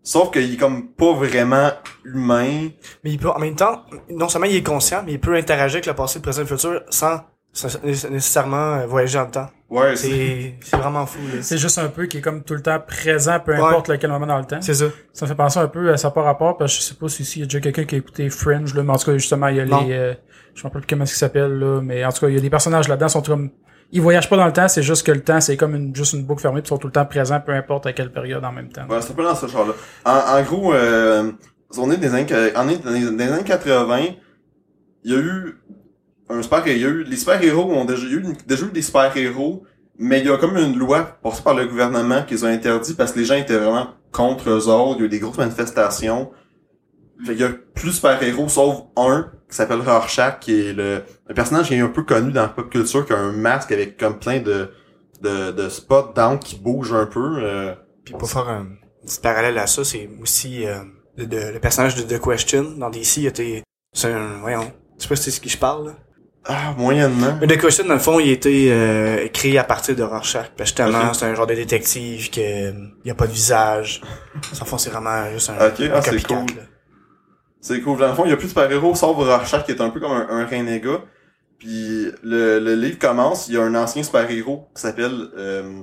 Sauf 0.02 0.30
qu'il 0.30 0.52
est 0.52 0.56
comme 0.58 0.88
pas 0.92 1.14
vraiment 1.14 1.70
humain. 2.04 2.68
Mais 3.02 3.10
il 3.12 3.18
peut, 3.18 3.30
en 3.30 3.38
même 3.38 3.56
temps, 3.56 3.84
non 4.10 4.28
seulement 4.28 4.46
il 4.46 4.56
est 4.56 4.62
conscient, 4.62 5.02
mais 5.04 5.12
il 5.14 5.20
peut 5.20 5.34
interagir 5.34 5.76
avec 5.76 5.86
le 5.86 5.94
passé, 5.94 6.18
le 6.18 6.22
présent 6.22 6.42
et 6.42 6.44
le 6.44 6.56
futur 6.56 6.82
sans 6.90 7.20
nécessairement 7.82 8.74
euh, 8.74 8.86
voyager 8.86 9.18
dans 9.18 9.24
le 9.24 9.30
temps. 9.30 9.50
Ouais, 9.70 9.96
c'est... 9.96 10.08
C'est, 10.08 10.54
c'est 10.60 10.76
vraiment 10.76 11.06
fou, 11.06 11.20
là. 11.32 11.42
C'est 11.42 11.58
juste 11.58 11.78
un 11.78 11.88
peu 11.88 12.06
qui 12.06 12.18
est 12.18 12.20
comme 12.20 12.42
tout 12.42 12.54
le 12.54 12.62
temps 12.62 12.78
présent, 12.86 13.40
peu 13.40 13.52
Ouais. 13.52 13.58
importe 13.58 13.88
lequel 13.88 14.10
moment 14.10 14.26
dans 14.26 14.38
le 14.38 14.44
temps. 14.44 14.60
C'est 14.60 14.74
ça. 14.74 14.86
Ça 15.12 15.24
me 15.24 15.30
fait 15.30 15.34
penser 15.36 15.58
un 15.58 15.68
peu 15.68 15.90
à 15.92 15.96
ça 15.96 16.10
par 16.10 16.24
rapport, 16.24 16.56
parce 16.56 16.74
que 16.74 16.80
je 16.82 16.86
sais 16.88 16.94
pas 16.94 17.08
si 17.08 17.24
s'il 17.24 17.40
y 17.40 17.44
a 17.44 17.46
déjà 17.46 17.60
quelqu'un 17.60 17.84
qui 17.84 17.94
a 17.94 17.98
écouté 17.98 18.28
Fringe, 18.30 18.74
là, 18.74 18.82
mais 18.82 18.92
en 18.92 18.96
tout 18.98 19.06
cas, 19.06 19.12
justement, 19.16 19.48
il 19.48 19.56
y 19.56 19.60
a 19.60 19.64
Non. 19.64 19.84
les, 19.86 19.92
euh, 19.94 20.14
je 20.54 20.61
me 20.61 20.64
rappelle 20.64 20.82
plus 20.82 20.94
comment 20.94 21.04
il 21.04 21.08
s'appelle, 21.08 21.58
là, 21.58 21.80
mais 21.82 22.04
en 22.04 22.12
tout 22.12 22.20
cas, 22.20 22.28
il 22.28 22.34
y 22.34 22.38
a 22.38 22.40
des 22.40 22.50
personnages 22.50 22.88
là-dedans, 22.88 23.08
sont 23.08 23.23
comme, 23.23 23.50
ils 23.92 24.00
voyagent 24.00 24.28
pas 24.28 24.37
dans 24.37 24.46
le 24.46 24.52
temps, 24.52 24.68
c'est 24.68 24.82
juste 24.82 25.04
que 25.04 25.12
le 25.12 25.23
temps, 25.23 25.40
c'est 25.40 25.56
comme 25.56 25.75
une, 25.75 25.94
juste 25.94 26.12
une 26.14 26.25
boucle 26.25 26.42
fermée, 26.42 26.61
ils 26.64 26.68
sont 26.68 26.78
tout 26.78 26.87
le 26.87 26.92
temps 26.92 27.04
présents, 27.04 27.40
peu 27.40 27.52
importe 27.52 27.87
à 27.87 27.92
quelle 27.92 28.12
période 28.12 28.44
en 28.44 28.52
même 28.52 28.68
temps. 28.68 28.87
Ouais, 28.88 29.00
c'est 29.00 29.12
un 29.12 29.14
peu 29.14 29.25
dans 29.25 29.34
ce 29.34 29.46
genre-là. 29.46 29.75
En, 30.04 30.38
en 30.38 30.42
gros, 30.42 30.75
euh, 30.75 31.32
on 31.78 31.90
est 31.90 31.96
des 31.96 32.14
années, 32.14 32.26
on 32.56 32.68
est 32.68 32.84
dans 32.84 32.90
les, 32.90 33.32
années 33.32 33.44
80, 33.44 33.99
il 35.04 35.12
y 35.12 35.14
a 35.14 35.18
eu 35.18 35.58
un 36.28 36.42
super, 36.42 36.66
il 36.66 36.87
les 36.87 37.16
super-héros 37.16 37.70
ont 37.73 37.84
déjà 37.84 38.06
eu, 38.06 38.25
déjà 38.46 38.66
eu 38.66 38.70
des 38.70 38.82
super-héros, 38.82 39.64
mais 39.99 40.20
il 40.20 40.26
y 40.26 40.30
a 40.30 40.37
comme 40.38 40.56
une 40.56 40.78
loi 40.78 41.18
passée 41.23 41.42
par 41.42 41.54
le 41.54 41.66
gouvernement 41.66 42.23
qu'ils 42.23 42.44
ont 42.44 42.49
interdit 42.49 42.94
parce 42.94 43.12
que 43.12 43.18
les 43.20 43.25
gens 43.25 43.37
étaient 43.37 43.58
vraiment 43.58 43.88
contre 44.11 44.50
eux 44.50 44.68
autres, 44.68 44.96
il 44.99 45.00
y 45.00 45.02
a 45.02 45.06
eu 45.06 45.08
des 45.08 45.18
grosses 45.18 45.38
manifestations. 45.38 46.30
Fait 47.25 47.33
qu'il 47.33 47.40
y 47.42 47.44
a 47.44 47.50
plus 47.75 47.88
de 47.88 47.92
super-héros, 47.92 48.49
sauf 48.49 48.83
un, 48.97 49.30
qui 49.49 49.56
s'appelle 49.56 49.80
Rorschach, 49.80 50.40
qui 50.40 50.68
est 50.68 50.73
le, 50.73 51.02
un 51.30 51.35
personnage 51.35 51.68
qui 51.68 51.75
est 51.75 51.80
un 51.80 51.88
peu 51.88 52.02
connu 52.02 52.33
dans 52.33 52.42
la 52.42 52.49
pop 52.49 52.68
culture, 52.71 53.06
qui 53.06 53.12
a 53.12 53.18
un 53.18 53.33
masque 53.33 53.71
avec 53.73 53.97
comme 53.97 54.18
plein 54.18 54.40
de, 54.40 54.71
de, 55.23 55.52
de 55.52 55.68
spots 55.68 56.12
d'encre 56.14 56.44
qui 56.44 56.56
bougent 56.56 56.92
un 56.94 57.06
peu, 57.06 57.38
euh, 57.42 57.73
Puis 58.04 58.14
pour 58.14 58.28
faire 58.30 58.49
un 58.49 58.66
petit 59.06 59.21
parallèle 59.21 59.59
à 59.59 59.66
ça, 59.66 59.85
c'est 59.85 60.09
aussi 60.21 60.66
euh, 60.66 60.78
le, 61.16 61.26
de- 61.26 61.52
le 61.52 61.61
personnage 61.61 61.94
de 61.94 62.02
The 62.02 62.21
Question 62.21 62.73
dans 62.78 62.90
DC, 62.90 63.18
il 63.18 63.26
était, 63.26 63.62
c'est 63.92 64.12
un, 64.12 64.38
voyons, 64.40 64.73
je 64.99 65.02
sais 65.04 65.09
pas 65.09 65.16
si 65.16 65.23
c'est 65.25 65.30
ce 65.30 65.40
qui 65.40 65.49
je 65.50 65.59
parle, 65.59 65.87
là. 65.87 65.92
Ah, 66.47 66.75
moyennement. 66.76 67.38
Mais 67.40 67.47
The 67.47 67.59
Question, 67.59 67.87
dans 67.87 67.94
le 67.94 68.00
fond, 68.00 68.21
il 68.21 68.28
a 68.28 68.33
été 68.33 68.71
euh, 68.71 69.28
créé 69.28 69.56
à 69.56 69.64
partir 69.64 69.97
de 69.97 70.02
Rorschach. 70.02 70.50
Parce 70.59 70.73
que 70.73 70.85
justement, 70.85 71.14
c'est 71.14 71.25
un 71.25 71.35
genre 71.35 71.47
de 71.47 71.54
détective 71.54 72.28
que 72.30 72.40
euh, 72.40 72.73
il 73.02 73.09
y 73.09 73.11
a 73.11 73.14
pas 73.14 73.26
de 73.26 73.33
visage. 73.33 74.02
Dans 74.52 74.61
le 74.61 74.66
fond, 74.66 74.76
c'est 74.76 74.90
vraiment 74.90 75.30
juste 75.33 75.49
un, 75.49 75.54
Ok, 75.68 75.80
un 75.80 75.90
ah, 75.94 76.02
c'est 76.02 76.11
copycat, 76.11 76.35
cool. 76.35 76.56
là. 76.56 76.62
C'est 77.64 77.80
cool. 77.80 77.99
Dans 77.99 78.09
le 78.09 78.14
fond, 78.14 78.25
il 78.26 78.30
y 78.30 78.33
a 78.33 78.37
plus 78.37 78.44
de 78.44 78.49
super-héros, 78.50 78.94
sauf 78.94 79.16
Rorschach, 79.16 79.64
qui 79.64 79.73
est 79.73 79.80
un 79.80 79.88
peu 79.88 79.99
comme 79.99 80.12
un, 80.12 80.26
un 80.28 80.44
renégat. 80.44 81.02
Puis 81.59 82.09
le, 82.23 82.59
le 82.59 82.75
livre 82.75 82.99
commence, 82.99 83.49
il 83.49 83.54
y 83.54 83.56
a 83.56 83.62
un 83.62 83.75
ancien 83.75 84.02
super-héros 84.02 84.68
qui 84.75 84.83
s'appelle... 84.83 85.30
euh, 85.37 85.80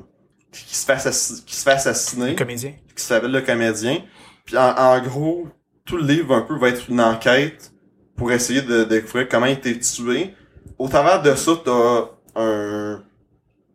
qui 0.52 0.76
se 0.76 0.86
fait 0.86 0.94
assassiner, 0.94 1.42
qui 1.46 1.56
se 1.56 1.64
fait 1.64 1.72
assassiner, 1.72 2.32
Un 2.32 2.36
comédien. 2.36 2.74
qui 2.96 3.04
s'appelle 3.04 3.32
le 3.32 3.42
comédien. 3.42 3.98
Puis 4.46 4.58
en, 4.58 4.76
en 4.78 5.02
gros, 5.02 5.48
tout 5.86 5.98
le 5.98 6.04
livre 6.04 6.36
un 6.36 6.42
peu 6.42 6.56
va 6.60 6.70
être 6.70 6.88
une 6.90 7.02
enquête 7.02 7.72
pour 8.16 8.32
essayer 8.32 8.62
de, 8.62 8.80
de 8.80 8.84
découvrir 8.84 9.28
comment 9.28 9.48
il 9.48 9.52
a 9.52 9.54
été 9.54 9.80
tué. 9.80 10.36
Au 10.78 10.88
travers 10.88 11.22
de 11.24 11.34
ça, 11.34 11.52
t'as 11.66 12.10
un... 12.36 13.02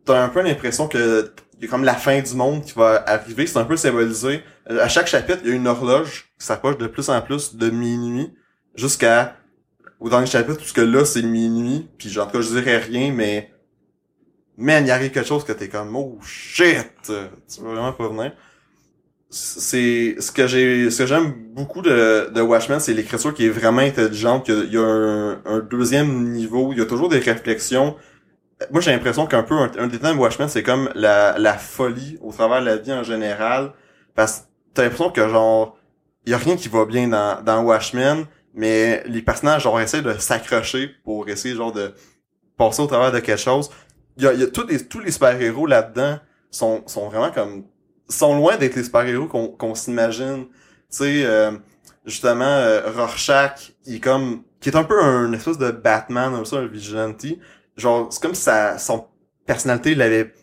T'as 0.05 0.23
un 0.23 0.29
peu 0.29 0.41
l'impression 0.41 0.87
que 0.87 1.33
il 1.59 1.63
y 1.63 1.67
a 1.67 1.69
comme 1.69 1.83
la 1.83 1.95
fin 1.95 2.21
du 2.21 2.35
monde 2.35 2.63
qui 2.63 2.71
va 2.73 3.03
arriver. 3.07 3.47
C'est 3.47 3.57
un 3.57 3.65
peu 3.65 3.75
symbolisé. 3.75 4.43
Euh, 4.69 4.83
À 4.83 4.87
chaque 4.87 5.07
chapitre, 5.07 5.39
il 5.43 5.49
y 5.49 5.51
a 5.53 5.55
une 5.55 5.67
horloge 5.67 6.31
qui 6.39 6.45
s'approche 6.45 6.77
de 6.77 6.87
plus 6.87 7.09
en 7.09 7.21
plus 7.21 7.55
de 7.55 7.69
minuit 7.69 8.33
jusqu'à 8.75 9.37
au 9.99 10.09
dernier 10.09 10.27
chapitre, 10.27 10.57
puisque 10.57 10.77
là, 10.77 11.05
c'est 11.05 11.23
minuit. 11.23 11.89
Puis 11.97 12.17
en 12.19 12.25
tout 12.25 12.33
cas, 12.33 12.41
je 12.41 12.49
dirais 12.49 12.77
rien, 12.77 13.11
mais 13.11 13.51
man, 14.57 14.85
il 14.85 14.91
arrive 14.91 15.11
quelque 15.11 15.27
chose 15.27 15.43
que 15.43 15.53
t'es 15.53 15.69
comme 15.69 15.95
oh 15.95 16.19
shit, 16.23 16.87
tu 17.03 17.61
veux 17.61 17.73
vraiment 17.73 17.93
pas 17.93 18.07
venir? 18.07 18.33
C'est 19.29 20.15
ce 20.19 20.31
que 20.31 20.47
j'ai, 20.47 20.89
ce 20.89 20.99
que 20.99 21.05
j'aime 21.05 21.33
beaucoup 21.53 21.81
de, 21.81 22.29
de 22.33 22.41
Watchmen, 22.41 22.79
c'est 22.79 22.93
l'écriture 22.93 23.33
qui 23.33 23.45
est 23.45 23.49
vraiment 23.49 23.81
intelligente. 23.81 24.47
Il 24.47 24.71
y 24.71 24.77
a 24.77 24.81
un, 24.85 25.41
un 25.45 25.59
deuxième 25.59 26.31
niveau, 26.31 26.71
il 26.71 26.79
y 26.79 26.81
a 26.81 26.85
toujours 26.85 27.09
des 27.09 27.19
réflexions. 27.19 27.97
Moi, 28.71 28.79
j'ai 28.81 28.91
l'impression 28.91 29.27
qu'un 29.27 29.43
peu 29.43 29.55
un, 29.55 29.87
des 29.87 29.99
thèmes 29.99 30.15
de 30.15 30.21
Watchmen, 30.21 30.47
c'est 30.47 30.63
comme 30.63 30.89
la, 30.95 31.37
la 31.37 31.57
folie 31.57 32.17
au 32.21 32.31
travers 32.31 32.61
de 32.61 32.65
la 32.67 32.77
vie 32.77 32.93
en 32.93 33.03
général, 33.03 33.73
parce 34.15 34.47
t'as 34.77 34.83
l'impression 34.83 35.09
que 35.09 35.27
genre 35.27 35.77
y 36.27 36.33
a 36.33 36.37
rien 36.37 36.55
qui 36.55 36.67
va 36.67 36.85
bien 36.85 37.07
dans, 37.07 37.41
dans 37.41 37.63
Watchmen, 37.63 38.25
mais 38.53 39.03
les 39.07 39.21
personnages 39.23 39.63
genre 39.63 39.79
essaient 39.79 40.03
de 40.03 40.13
s'accrocher 40.13 40.91
pour 41.03 41.27
essayer 41.27 41.55
genre 41.55 41.71
de 41.71 41.93
passer 42.57 42.81
au 42.81 42.87
travers 42.87 43.11
de 43.11 43.19
quelque 43.19 43.39
chose. 43.39 43.71
Y 44.17 44.27
a, 44.27 44.33
y 44.33 44.43
a 44.43 44.47
tous 44.47 44.67
les 44.67 44.87
tous 44.87 44.99
les 44.99 45.11
super-héros 45.11 45.65
là-dedans 45.65 46.19
sont 46.51 46.83
sont 46.85 47.09
vraiment 47.09 47.31
comme 47.31 47.65
sont 48.07 48.35
loin 48.37 48.55
d'être 48.57 48.75
les 48.75 48.83
super-héros 48.83 49.25
qu'on 49.25 49.47
qu'on 49.47 49.73
s'imagine. 49.73 50.45
Tu 50.45 50.97
sais 50.97 51.25
euh, 51.25 51.51
justement 52.05 52.45
euh, 52.45 52.91
Rorschach, 52.95 53.73
il 53.85 53.95
est 53.95 53.99
comme 53.99 54.43
qui 54.59 54.69
est 54.69 54.75
un 54.75 54.83
peu 54.83 55.01
un 55.01 55.33
espèce 55.33 55.57
de 55.57 55.71
Batman 55.71 56.31
comme 56.31 56.45
ça, 56.45 56.57
un 56.57 56.67
vigilante. 56.67 57.25
Genre 57.75 58.07
c'est 58.11 58.21
comme 58.21 58.35
si 58.35 58.43
sa 58.43 58.77
son 58.77 59.07
personnalité 59.47 59.95
l'avait 59.95 60.33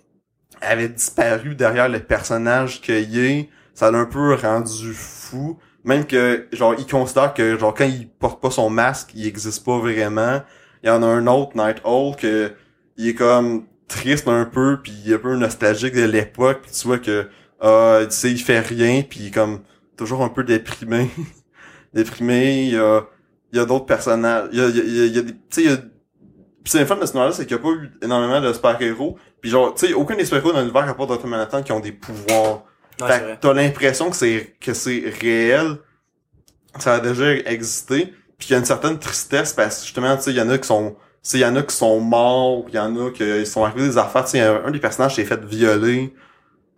avait 0.61 0.89
disparu 0.89 1.55
derrière 1.55 1.89
le 1.89 2.01
personnage 2.01 2.81
qu'il 2.81 3.19
est 3.19 3.49
ça 3.75 3.91
l'a 3.91 3.99
un 3.99 4.07
peu 4.07 4.35
rendu 4.35 4.93
fou. 4.95 5.59
Même 5.85 6.07
que, 6.07 6.49
genre, 6.53 6.75
il 6.79 6.87
considère 6.87 7.35
que, 7.35 7.59
genre, 7.59 7.75
quand 7.75 7.85
il 7.85 8.09
porte 8.09 8.41
pas 8.41 8.51
son 8.51 8.71
masque, 8.71 9.11
il 9.15 9.27
existe 9.27 9.65
pas 9.65 9.79
vraiment. 9.79 10.43
Il 10.83 10.89
y 10.89 10.91
en 10.91 11.03
a 11.03 11.07
un 11.07 11.27
autre, 11.27 11.57
Night 11.57 11.79
Owl, 11.85 12.17
que, 12.17 12.53
il 12.97 13.09
est 13.09 13.15
comme 13.15 13.67
triste 13.89 14.29
un 14.29 14.45
peu, 14.47 14.81
puis 14.83 14.93
il 15.05 15.13
est 15.13 15.17
un 15.17 15.19
peu 15.19 15.37
nostalgique 15.37 15.95
de 15.95 16.05
l'époque, 16.05 16.63
tu 16.73 16.87
vois 16.87 16.99
que, 16.99 17.29
ah, 17.61 18.01
tu 18.05 18.11
sais, 18.11 18.31
il 18.31 18.39
fait 18.39 18.61
rien, 18.61 19.03
puis 19.03 19.21
il 19.21 19.27
est 19.29 19.31
comme, 19.31 19.61
toujours 19.97 20.23
un 20.23 20.29
peu 20.29 20.45
déprimé. 20.45 21.11
déprimé, 21.95 22.65
il 22.65 22.75
y 22.75 22.79
a, 22.79 23.03
il 23.53 23.59
y 23.59 23.61
a 23.61 23.67
d'autres 23.67 23.87
personnages, 23.87 24.49
il 24.53 24.59
y 24.59 24.63
a, 24.63 24.69
il 24.69 24.77
y 24.77 24.81
a, 24.81 25.05
il 25.07 25.17
y 25.17 25.19
a 25.19 25.23
des, 25.23 25.33
tu 25.33 25.39
sais, 25.51 25.63
il 25.65 25.71
y 25.71 25.73
a 25.73 25.79
Pis 26.65 26.71
c'est 26.71 26.81
le 26.81 26.87
fun 26.87 26.97
de 26.97 27.05
ce 27.05 27.13
noir-là, 27.13 27.33
c'est 27.33 27.45
qu'il 27.45 27.57
n'y 27.59 27.63
a 27.63 27.63
pas 27.63 27.73
eu 27.73 27.91
énormément 28.01 28.41
de 28.41 28.51
super-héros. 28.55 29.19
Puis 29.43 29.51
genre, 29.51 29.75
tu 29.75 29.87
sais, 29.87 29.93
aucun 29.93 30.17
des 30.17 30.25
super-héros 30.25 30.53
dans 30.53 30.61
l'univers 30.61 30.89
à 30.89 30.95
part. 30.95 31.27
Manhattan 31.27 31.63
qui 31.63 31.73
ont 31.73 31.81
des 31.81 31.93
pouvoirs. 31.93 32.65
Ouais, 33.01 33.09
fait 33.09 33.21
que 33.21 33.41
t'as 33.41 33.53
l'impression 33.53 34.11
que 34.11 34.17
c'est 34.17 34.55
que 34.61 34.73
c'est 34.75 35.13
réel. 35.21 35.77
Ça 36.79 36.95
a 36.95 37.01
déjà 37.01 37.33
existé. 37.35 38.13
Puis 38.39 38.49
il 38.49 38.53
y 38.53 38.55
a 38.57 38.59
une 38.59 38.65
certaine 38.65 38.99
tristesse 38.99 39.53
parce 39.53 39.79
que 39.79 39.85
justement, 39.85 40.17
tu 40.17 40.23
sais, 40.25 40.31
il 40.33 40.37
y 40.37 40.41
en 40.41 40.51
a 40.51 40.59
qui 40.59 40.67
sont. 40.67 40.91
Tu 41.23 41.31
sais, 41.31 41.39
il 41.39 41.43
y 41.43 41.47
en 41.47 41.57
a 41.57 41.63
qui 41.63 41.75
sont 41.75 42.01
morts, 42.01 42.65
il 42.69 42.75
y 42.75 42.79
en 42.79 42.95
a 43.07 43.11
qui 43.11 43.47
sont 43.47 43.65
arrivés 43.65 43.89
des 43.89 43.97
affaires. 43.99 44.25
Tu 44.25 44.33
sais, 44.33 44.41
un, 44.41 44.65
un 44.67 44.71
des 44.71 44.81
personnages 44.81 45.15
s'est 45.17 45.25
fait 45.25 45.43
violer. 45.45 46.13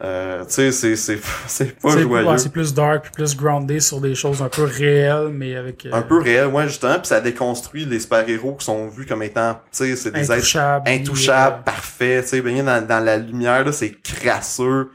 Euh, 0.03 0.45
tu 0.45 0.53
sais, 0.53 0.73
c'est, 0.73 0.95
c'est, 0.97 1.19
c'est 1.47 1.81
pas 1.81 1.91
C'est 1.93 2.03
joyeux. 2.03 2.27
ouais, 2.27 2.39
c'est 2.39 2.53
plus 2.53 2.75
dark, 2.75 3.13
plus 3.15 3.35
groundé 3.35 3.81
sur 3.81 4.01
des 4.01 4.15
choses 4.15 4.43
un 4.43 4.51
peu 4.51 4.65
réelles, 4.65 5.29
mais 5.33 5.57
avec... 5.57 5.87
euh, 5.87 5.91
un 5.93 6.03
peu 6.03 6.21
réel, 6.21 6.49
ouais, 6.49 6.69
justement. 6.69 6.97
Puis 6.99 7.07
ça 7.07 7.21
déconstruit 7.23 7.87
les 7.87 8.01
super-héros 8.01 8.57
qui 8.57 8.67
sont 8.67 8.89
vus 8.89 9.07
comme 9.07 9.23
étant, 9.23 9.55
tu 9.55 9.61
sais, 9.73 9.97
c'est 9.97 10.11
des 10.11 10.31
êtres 10.31 10.33
intouchables. 10.33 10.85
puis, 10.85 10.95
intouchable, 10.95 11.65
parfait, 11.65 12.23
tu 12.23 12.29
sais, 12.29 12.43
baigné 12.43 12.63
dans, 12.63 12.87
dans 12.87 13.03
la 13.03 13.17
lumière, 13.17 13.65
là, 13.65 13.73
c'est 13.73 13.93
crasseux. 14.03 14.91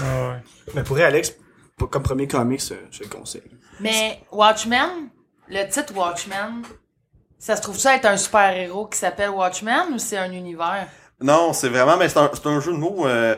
Ah 0.00 0.02
ouais. 0.30 0.42
Mais 0.74 0.82
pour 0.82 0.98
Alex, 0.98 1.34
comme 1.90 2.02
premier 2.02 2.26
comics, 2.28 2.60
euh, 2.72 2.76
je 2.90 3.02
le 3.04 3.08
conseille. 3.08 3.42
Mais 3.80 4.20
Watchmen, 4.32 5.08
le 5.48 5.68
titre 5.70 5.94
Watchmen, 5.96 6.62
ça 7.38 7.56
se 7.56 7.62
trouve 7.62 7.78
ça 7.78 7.94
être 7.96 8.06
un 8.06 8.16
super-héros 8.16 8.86
qui 8.86 8.98
s'appelle 8.98 9.30
Watchmen 9.30 9.94
ou 9.94 9.98
c'est 9.98 10.16
un 10.18 10.32
univers? 10.32 10.88
Non, 11.20 11.52
c'est 11.52 11.68
vraiment, 11.68 11.96
mais 11.96 12.08
c'est 12.08 12.18
un, 12.18 12.30
c'est 12.32 12.46
un 12.46 12.60
jeu 12.60 12.72
de 12.72 12.76
mots, 12.78 13.06
euh, 13.06 13.36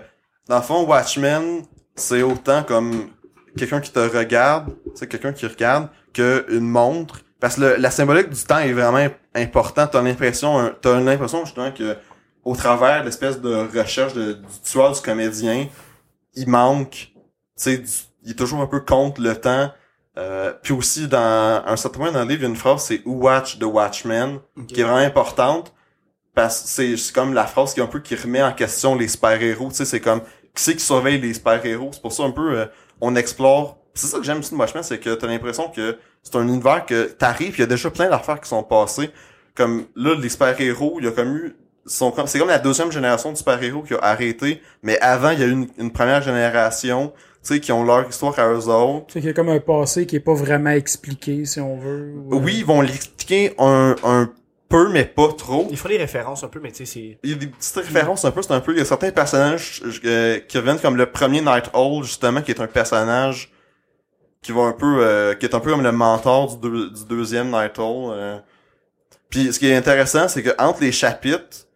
dans 0.49 0.57
le 0.57 0.63
fond, 0.63 0.85
Watchmen, 0.87 1.63
c'est 1.95 2.23
autant 2.23 2.63
comme 2.63 3.11
quelqu'un 3.57 3.81
qui 3.81 3.91
te 3.93 3.99
regarde, 4.01 4.75
c'est 4.95 5.07
quelqu'un 5.07 5.33
qui 5.33 5.47
regarde, 5.47 5.89
que 6.13 6.47
une 6.51 6.69
montre. 6.69 7.21
Parce 7.41 7.57
que 7.57 7.61
le- 7.63 7.77
la 7.77 7.91
symbolique 7.91 8.29
du 8.31 8.43
temps 8.45 8.59
est 8.59 8.73
vraiment 8.73 9.07
importante. 9.35 9.91
T'as 9.93 10.03
l'impression, 10.03 10.75
t'as 10.81 11.01
l'impression 11.01 11.45
justement 11.45 11.71
que, 11.73 11.97
au 12.45 12.55
travers 12.57 13.01
de 13.01 13.07
l'espèce 13.07 13.41
de 13.41 13.55
recherche 13.79 14.13
de- 14.15 14.35
du 14.35 14.61
tueur 14.65 14.93
du 14.93 15.01
comédien, 15.01 15.67
il 16.35 16.49
manque, 16.49 16.91
tu 16.91 17.13
sais, 17.57 17.79
du- 17.79 17.89
il 18.25 18.33
est 18.33 18.35
toujours 18.35 18.61
un 18.61 18.67
peu 18.67 18.81
contre 18.81 19.21
le 19.21 19.35
temps. 19.41 19.71
Euh, 20.19 20.53
puis 20.63 20.73
aussi, 20.75 21.09
dans 21.09 21.63
un 21.65 21.77
certain 21.77 22.01
moment 22.01 22.13
dans 22.13 22.23
le 22.25 22.29
livre, 22.29 22.41
il 22.41 22.45
y 22.45 22.47
a 22.47 22.49
une 22.51 22.57
phrase, 22.57 22.85
c'est 22.85 23.03
Who 23.07 23.15
Watch 23.23 23.59
the 23.59 23.65
Watchmen, 23.65 24.41
qui 24.69 24.81
est 24.81 24.85
vraiment 24.85 24.97
importante 24.99 25.73
parce 26.35 26.63
que 26.63 26.69
c'est 26.69 26.97
c'est 26.97 27.15
comme 27.15 27.35
la 27.35 27.47
phrase 27.47 27.75
qui 27.75 27.81
est 27.81 27.83
un 27.83 27.87
peu 27.87 28.01
qui 28.01 28.15
remet 28.17 28.43
en 28.43 28.53
question 28.53 28.95
les 28.97 29.09
super-héros, 29.09 29.69
tu 29.71 29.77
sais, 29.77 29.85
c'est 29.85 30.01
comme 30.01 30.21
qui 30.55 30.63
c'est 30.63 30.75
qui 30.77 30.85
surveille 30.85 31.21
les 31.21 31.35
super-héros, 31.35 31.91
c'est 31.93 32.03
pour 32.03 32.13
ça 32.13 32.25
un 32.25 32.31
peu 32.33 32.59
euh, 32.59 32.67
on 33.01 33.17
explore. 33.17 33.79
C'est 33.95 34.07
ça 34.07 34.19
que 34.19 34.25
j'aime 34.25 34.39
aussi 34.39 34.53
de 34.53 34.57
Watchmen, 34.57 34.83
c'est 34.85 35.01
que 35.01 35.15
t'as 35.15 35.27
l'impression 35.27 35.69
que 35.71 35.99
c'est 36.23 36.37
un 36.37 36.47
univers 36.47 36.87
que 36.87 37.05
t'arrives, 37.07 37.55
il 37.57 37.61
y 37.61 37.65
a 37.65 37.67
déjà 37.67 37.91
plein 37.91 38.09
d'affaires 38.09 38.41
qui 38.41 38.49
sont 38.49 38.63
passées. 38.63 39.11
Comme 39.55 39.87
là, 39.97 40.15
les 40.15 40.29
super-héros, 40.29 40.97
il 41.01 41.07
y 41.07 41.09
a 41.09 41.13
comme 41.13 41.37
eu 41.37 41.57
sont 41.93 42.11
comme 42.11 42.27
c'est 42.27 42.39
comme 42.39 42.49
la 42.49 42.59
deuxième 42.59 42.91
génération 42.93 43.33
de 43.33 43.37
super-héros 43.37 43.83
qui 43.83 43.95
a 43.95 43.99
arrêté, 44.03 44.63
mais 44.83 44.99
avant 45.01 45.31
il 45.31 45.41
y 45.41 45.43
a 45.43 45.47
eu 45.47 45.53
une, 45.53 45.69
une 45.79 45.91
première 45.93 46.23
génération, 46.23 47.13
tu 47.43 47.55
sais, 47.55 47.61
qui 47.61 47.73
ont 47.73 47.85
leur 47.85 48.09
histoire 48.09 48.39
à 48.39 48.49
eux 48.53 48.69
autres. 48.69 49.07
Tu 49.07 49.13
sais 49.15 49.21
qu'il 49.21 49.29
y 49.29 49.31
a 49.31 49.35
comme 49.35 49.49
un 49.49 49.61
passé 49.61 50.07
qui 50.07 50.17
est 50.17 50.21
pas 50.21 50.35
vraiment 50.35 50.71
expliqué, 50.71 51.45
si 51.45 51.61
on 51.61 51.77
veut. 51.79 52.13
euh, 52.33 52.37
Oui, 52.37 52.57
ils 52.59 52.65
vont 52.67 52.81
l'expliquer 52.83 53.55
un, 53.59 53.97
un 54.05 54.31
peu, 54.69 54.89
mais 54.91 55.05
pas 55.05 55.29
trop. 55.37 55.67
Il 55.71 55.77
faut 55.77 55.89
des 55.89 55.97
références 55.97 56.45
un 56.45 56.49
peu, 56.49 56.61
mais 56.63 56.71
tu 56.71 56.85
sais, 56.85 56.93
c'est... 56.93 57.19
Il 57.25 57.31
y 57.31 57.33
a 57.33 57.37
des 57.37 57.47
petites 57.49 57.75
références 57.77 58.25
un 58.25 58.31
peu, 58.31 58.41
c'est 58.43 58.53
un 58.53 58.61
peu, 58.61 58.73
il 58.73 58.79
y 58.79 58.83
a 58.83 58.85
certains 58.85 59.11
personnages 59.11 59.83
euh, 60.05 60.39
qui 60.41 60.59
reviennent 60.59 60.79
comme 60.79 60.97
le 60.97 61.07
premier 61.07 61.41
Night 61.41 61.71
Owl, 61.75 62.05
justement, 62.05 62.41
qui 62.43 62.51
est 62.53 62.61
un 62.61 62.67
personnage 62.69 63.51
qui 64.43 64.53
va 64.53 64.63
un 64.63 64.73
peu, 64.73 64.99
euh, 65.01 65.35
qui 65.35 65.45
est 65.47 65.55
un 65.55 65.61
peu 65.61 65.71
comme 65.71 65.83
le 65.83 65.93
mentor 65.93 66.57
du, 66.57 66.69
deux- 66.71 66.91
du 66.91 67.05
deuxième 67.09 67.51
Night 67.51 67.79
Owl. 67.79 68.13
euh. 68.15 68.39
Puis 69.29 69.53
ce 69.53 69.59
qui 69.59 69.69
est 69.69 69.77
intéressant, 69.77 70.29
c'est 70.29 70.43
que 70.43 70.51
entre 70.59 70.81
les 70.83 70.93
chapitres, 70.93 71.67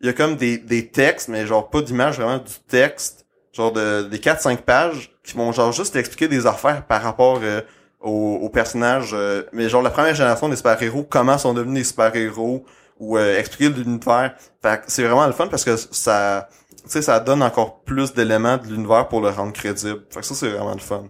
il 0.00 0.06
y 0.06 0.08
a 0.08 0.12
comme 0.12 0.36
des, 0.36 0.58
des 0.58 0.88
textes, 0.88 1.28
mais 1.28 1.46
genre 1.46 1.68
pas 1.68 1.82
d'image, 1.82 2.16
vraiment 2.16 2.38
du 2.38 2.54
texte, 2.68 3.26
genre 3.52 3.72
de 3.72 4.02
des 4.02 4.18
4-5 4.18 4.58
pages, 4.58 5.12
qui 5.22 5.36
vont 5.36 5.52
genre 5.52 5.72
juste 5.72 5.96
expliquer 5.96 6.28
des 6.28 6.46
affaires 6.46 6.86
par 6.86 7.02
rapport 7.02 7.40
euh, 7.42 7.60
aux, 8.00 8.38
aux 8.42 8.48
personnages, 8.48 9.10
euh, 9.12 9.42
mais 9.52 9.68
genre 9.68 9.82
la 9.82 9.90
première 9.90 10.14
génération 10.14 10.48
des 10.48 10.56
super-héros, 10.56 11.04
comment 11.08 11.38
sont 11.38 11.52
devenus 11.54 11.82
des 11.82 11.84
super-héros, 11.84 12.64
ou 13.00 13.16
euh, 13.16 13.38
expliquer 13.38 13.70
l'univers. 13.70 14.34
Fait 14.62 14.82
c'est 14.86 15.02
vraiment 15.02 15.26
le 15.26 15.32
fun 15.32 15.48
parce 15.48 15.64
que 15.64 15.76
ça, 15.76 16.48
ça 16.86 17.20
donne 17.20 17.42
encore 17.42 17.80
plus 17.80 18.12
d'éléments 18.12 18.58
de 18.58 18.66
l'univers 18.68 19.08
pour 19.08 19.20
le 19.20 19.30
rendre 19.30 19.52
crédible. 19.52 20.02
Fait 20.10 20.20
que 20.20 20.26
ça, 20.26 20.34
c'est 20.34 20.48
vraiment 20.48 20.74
le 20.74 20.80
fun. 20.80 21.06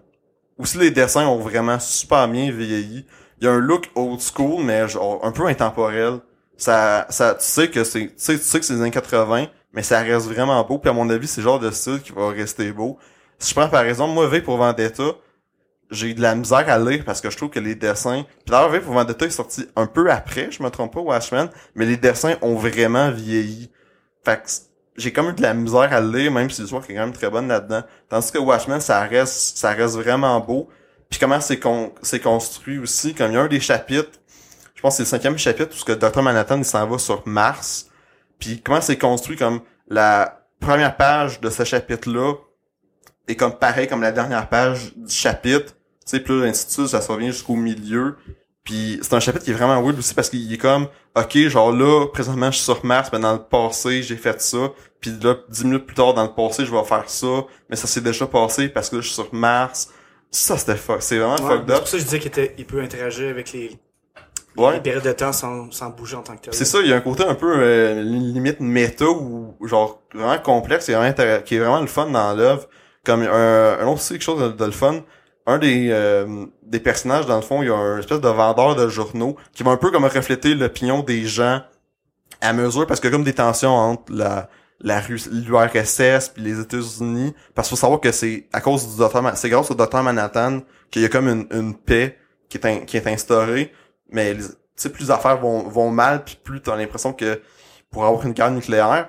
Aussi, 0.59 0.79
les 0.79 0.91
dessins 0.91 1.27
ont 1.27 1.39
vraiment 1.39 1.79
super 1.79 2.29
bien 2.29 2.51
vieilli. 2.53 3.07
Il 3.41 3.45
y 3.45 3.49
a 3.49 3.53
un 3.53 3.59
look 3.59 3.91
old 3.95 4.21
school, 4.21 4.63
mais 4.63 4.89
genre 4.89 5.21
un 5.25 5.33
peu 5.33 5.47
intemporel. 5.47 6.21
Ça, 6.61 7.07
ça, 7.09 7.35
tu 7.37 7.47
sais 7.47 7.71
que 7.71 7.85
c'est, 7.85 8.09
tu 8.09 8.13
sais, 8.19 8.39
tu 8.39 8.45
sais 8.45 8.61
que 8.61 8.67
c'est 8.67 8.75
les 8.75 8.83
années 8.83 8.91
80, 8.91 9.47
mais 9.73 9.83
ça 9.83 10.01
reste 10.01 10.27
vraiment 10.27 10.63
beau. 10.63 10.79
Puis 10.79 10.91
à 10.91 10.93
mon 10.93 11.09
avis, 11.09 11.27
c'est 11.27 11.41
le 11.41 11.45
genre 11.45 11.59
de 11.59 11.71
style 11.71 12.01
qui 12.03 12.13
va 12.13 12.29
rester 12.29 12.71
beau. 12.71 12.99
Si 13.39 13.51
je 13.51 13.55
prends 13.55 13.71
par 13.71 13.85
exemple, 13.85 14.13
moi, 14.13 14.29
V 14.29 14.43
pour 14.43 14.59
Vendetta, 14.59 15.15
j'ai 15.91 16.13
de 16.13 16.21
la 16.21 16.35
misère 16.35 16.69
à 16.69 16.79
lire 16.79 17.03
parce 17.07 17.23
que 17.23 17.31
je 17.31 17.37
trouve 17.39 17.49
que 17.49 17.61
les 17.61 17.75
dessins. 17.75 18.25
Puis 18.45 18.51
d'ailleurs, 18.51 18.69
V 18.69 18.81
pour 18.81 18.93
Vendetta 18.93 19.25
est 19.25 19.31
sorti 19.31 19.67
un 19.75 19.87
peu 19.87 20.11
après, 20.11 20.51
je 20.51 20.63
me 20.63 20.69
trompe 20.69 20.93
pas, 20.93 21.01
Watchmen, 21.01 21.49
mais 21.75 21.87
les 21.87 21.97
dessins 21.97 22.37
ont 22.43 22.57
vraiment 22.57 23.11
vieilli. 23.11 23.71
Fait 24.23 24.37
que 24.37 24.51
j'ai 24.97 25.15
comme 25.15 25.31
eu 25.31 25.33
de 25.33 25.41
la 25.41 25.55
misère 25.55 25.91
à 25.91 26.03
lire, 26.03 26.31
même 26.31 26.51
si 26.51 26.61
l'histoire 26.61 26.85
est 26.87 26.95
quand 26.95 27.01
même 27.01 27.15
très 27.15 27.31
bonne 27.31 27.49
là-dedans. 27.49 27.85
Tandis 28.11 28.31
que 28.31 28.39
Watchmen, 28.39 28.83
ça 28.83 29.01
reste, 29.01 29.57
ça 29.57 29.71
reste 29.71 29.97
vraiment 29.97 30.39
beau. 30.41 30.69
Puis 31.09 31.19
comment 31.19 31.41
c'est 31.41 31.59
con, 31.59 31.95
c'est 32.03 32.21
construit 32.21 32.79
aussi, 32.79 33.15
comme 33.15 33.31
il 33.31 33.35
y 33.35 33.39
a 33.39 33.41
un 33.41 33.49
des 33.49 33.61
chapitres, 33.61 34.20
je 34.81 34.83
pense 34.83 34.95
que 34.97 35.05
c'est 35.05 35.15
le 35.15 35.19
cinquième 35.19 35.37
chapitre, 35.37 35.75
où 35.75 35.79
ce 35.79 35.85
que 35.85 35.93
Dr. 35.93 36.23
Manhattan, 36.23 36.57
il 36.57 36.65
s'en 36.65 36.87
va 36.87 36.97
sur 36.97 37.23
Mars. 37.29 37.91
Puis 38.39 38.63
comment 38.63 38.81
c'est 38.81 38.97
construit 38.97 39.37
comme 39.37 39.61
la 39.89 40.41
première 40.59 40.97
page 40.97 41.39
de 41.39 41.51
ce 41.51 41.65
chapitre-là 41.65 42.33
est 43.29 43.37
comme 43.37 43.59
pareil 43.59 43.89
comme 43.89 44.01
la 44.01 44.11
dernière 44.11 44.49
page 44.49 44.95
du 44.97 45.13
chapitre. 45.15 45.75
Tu 46.07 46.17
sais, 46.17 46.21
de 46.21 46.53
suite, 46.55 46.87
ça 46.87 47.03
se 47.03 47.13
revient 47.13 47.27
jusqu'au 47.27 47.57
milieu. 47.57 48.17
Puis 48.65 48.99
c'est 49.03 49.13
un 49.13 49.21
chapitre 49.21 49.45
qui 49.45 49.51
est 49.51 49.55
vraiment 49.55 49.83
weird 49.83 49.99
aussi 49.99 50.15
parce 50.15 50.31
qu'il 50.31 50.51
est 50.51 50.57
comme, 50.57 50.89
ok, 51.15 51.37
genre 51.49 51.73
là, 51.73 52.07
présentement, 52.07 52.51
je 52.51 52.57
suis 52.57 52.65
sur 52.65 52.83
Mars, 52.83 53.11
mais 53.13 53.19
dans 53.19 53.35
le 53.35 53.43
passé, 53.43 54.03
j'ai 54.03 54.17
fait 54.17 54.41
ça. 54.41 54.71
Puis 54.99 55.11
là, 55.23 55.37
dix 55.51 55.65
minutes 55.65 55.85
plus 55.85 55.95
tard, 55.95 56.15
dans 56.15 56.25
le 56.25 56.33
passé, 56.33 56.65
je 56.65 56.75
vais 56.75 56.85
faire 56.85 57.05
ça. 57.11 57.45
Mais 57.69 57.77
ça 57.77 57.87
s'est 57.87 58.01
déjà 58.01 58.27
passé 58.27 58.71
parce 58.71 58.89
que 58.89 58.97
là, 58.97 59.03
je 59.03 59.09
suis 59.09 59.15
sur 59.17 59.35
Mars. 59.35 59.91
Ça, 60.31 60.57
c'était 60.57 60.77
fuck. 60.77 61.03
C'est 61.03 61.19
vraiment 61.19 61.35
Ouais, 61.35 61.57
fucked 61.59 61.69
c'est 61.69 61.75
up. 61.75 61.79
pour 61.81 61.89
ça 61.89 61.93
que 61.93 61.99
je 61.99 62.05
disais 62.05 62.19
qu'il 62.19 62.51
il 62.57 62.65
peut 62.65 62.81
interagir 62.81 63.29
avec 63.29 63.53
les, 63.53 63.79
Ouais. 64.57 64.75
les 64.75 64.81
périodes 64.81 65.05
de 65.05 65.13
temps 65.13 65.33
sans, 65.33 65.71
sans 65.71 65.91
bouger 65.91 66.17
en 66.17 66.23
tant 66.23 66.37
que 66.37 66.43
tel. 66.43 66.55
C'est 66.55 66.65
ça, 66.65 66.79
il 66.81 66.89
y 66.89 66.93
a 66.93 66.97
un 66.97 67.01
côté 67.01 67.25
un 67.25 67.35
peu 67.35 67.53
euh, 67.57 68.03
limite 68.03 68.61
méta 68.61 69.07
ou 69.09 69.55
genre 69.67 70.03
vraiment 70.15 70.39
complexe 70.39 70.89
et 70.89 70.95
vraiment 70.95 71.13
qui 71.45 71.55
est 71.57 71.59
vraiment 71.59 71.81
le 71.81 71.87
fun 71.87 72.07
dans 72.11 72.35
l'œuvre. 72.35 72.69
Comme 73.05 73.23
un, 73.23 73.79
un 73.81 73.87
autre 73.87 73.95
aussi 74.01 74.15
quelque 74.15 74.23
chose 74.23 74.43
de, 74.43 74.49
de 74.49 74.65
le 74.65 74.73
fun. 74.73 75.03
Un 75.47 75.59
des 75.59 75.89
euh, 75.91 76.47
des 76.63 76.81
personnages 76.81 77.27
dans 77.27 77.37
le 77.37 77.43
fond, 77.43 77.63
il 77.63 77.69
y 77.69 77.71
a 77.71 77.75
un 77.77 77.99
espèce 77.99 78.21
de 78.21 78.29
vendeur 78.29 78.77
de 78.77 78.89
journaux 78.89 79.37
qui 79.55 79.63
va 79.63 79.71
un 79.71 79.77
peu 79.77 79.91
comme 79.91 80.05
refléter 80.05 80.55
l'opinion 80.55 81.03
des 81.03 81.25
gens 81.25 81.63
à 82.43 82.53
mesure 82.53 82.87
parce 82.87 83.01
que 83.01 83.09
comme 83.09 83.25
des 83.25 83.33
tensions 83.33 83.75
entre 83.75 84.13
la 84.13 84.49
la 84.81 85.01
l'URSS 85.01 86.31
puis 86.35 86.43
les 86.43 86.61
États-Unis 86.61 87.35
parce 87.55 87.69
qu'il 87.69 87.77
faut 87.77 87.81
savoir 87.81 88.01
que 88.01 88.13
c'est 88.13 88.47
à 88.53 88.61
cause 88.61 88.89
du 88.93 88.97
docteur 88.99 89.23
c'est 89.37 89.49
grâce 89.49 89.71
au 89.71 89.75
docteur 89.75 90.03
Manhattan 90.03 90.61
qu'il 90.91 91.03
y 91.03 91.05
a 91.05 91.09
comme 91.09 91.29
une, 91.29 91.47
une 91.53 91.75
paix 91.75 92.19
qui 92.49 92.59
est 92.59 92.67
in- 92.67 92.81
qui 92.81 92.97
est 92.97 93.07
instaurée 93.07 93.73
mais 94.13 94.35
les- 94.35 94.45
tu 94.49 94.53
sais 94.77 94.91
plus 94.91 95.05
les 95.05 95.11
affaires 95.11 95.39
vont 95.39 95.63
vont 95.69 95.91
mal 95.91 96.25
puis 96.25 96.37
plus 96.43 96.61
t'as 96.63 96.77
l'impression 96.77 97.13
que 97.13 97.41
pour 97.91 98.05
avoir 98.05 98.25
une 98.27 98.33
guerre 98.33 98.51
nucléaire 98.51 99.09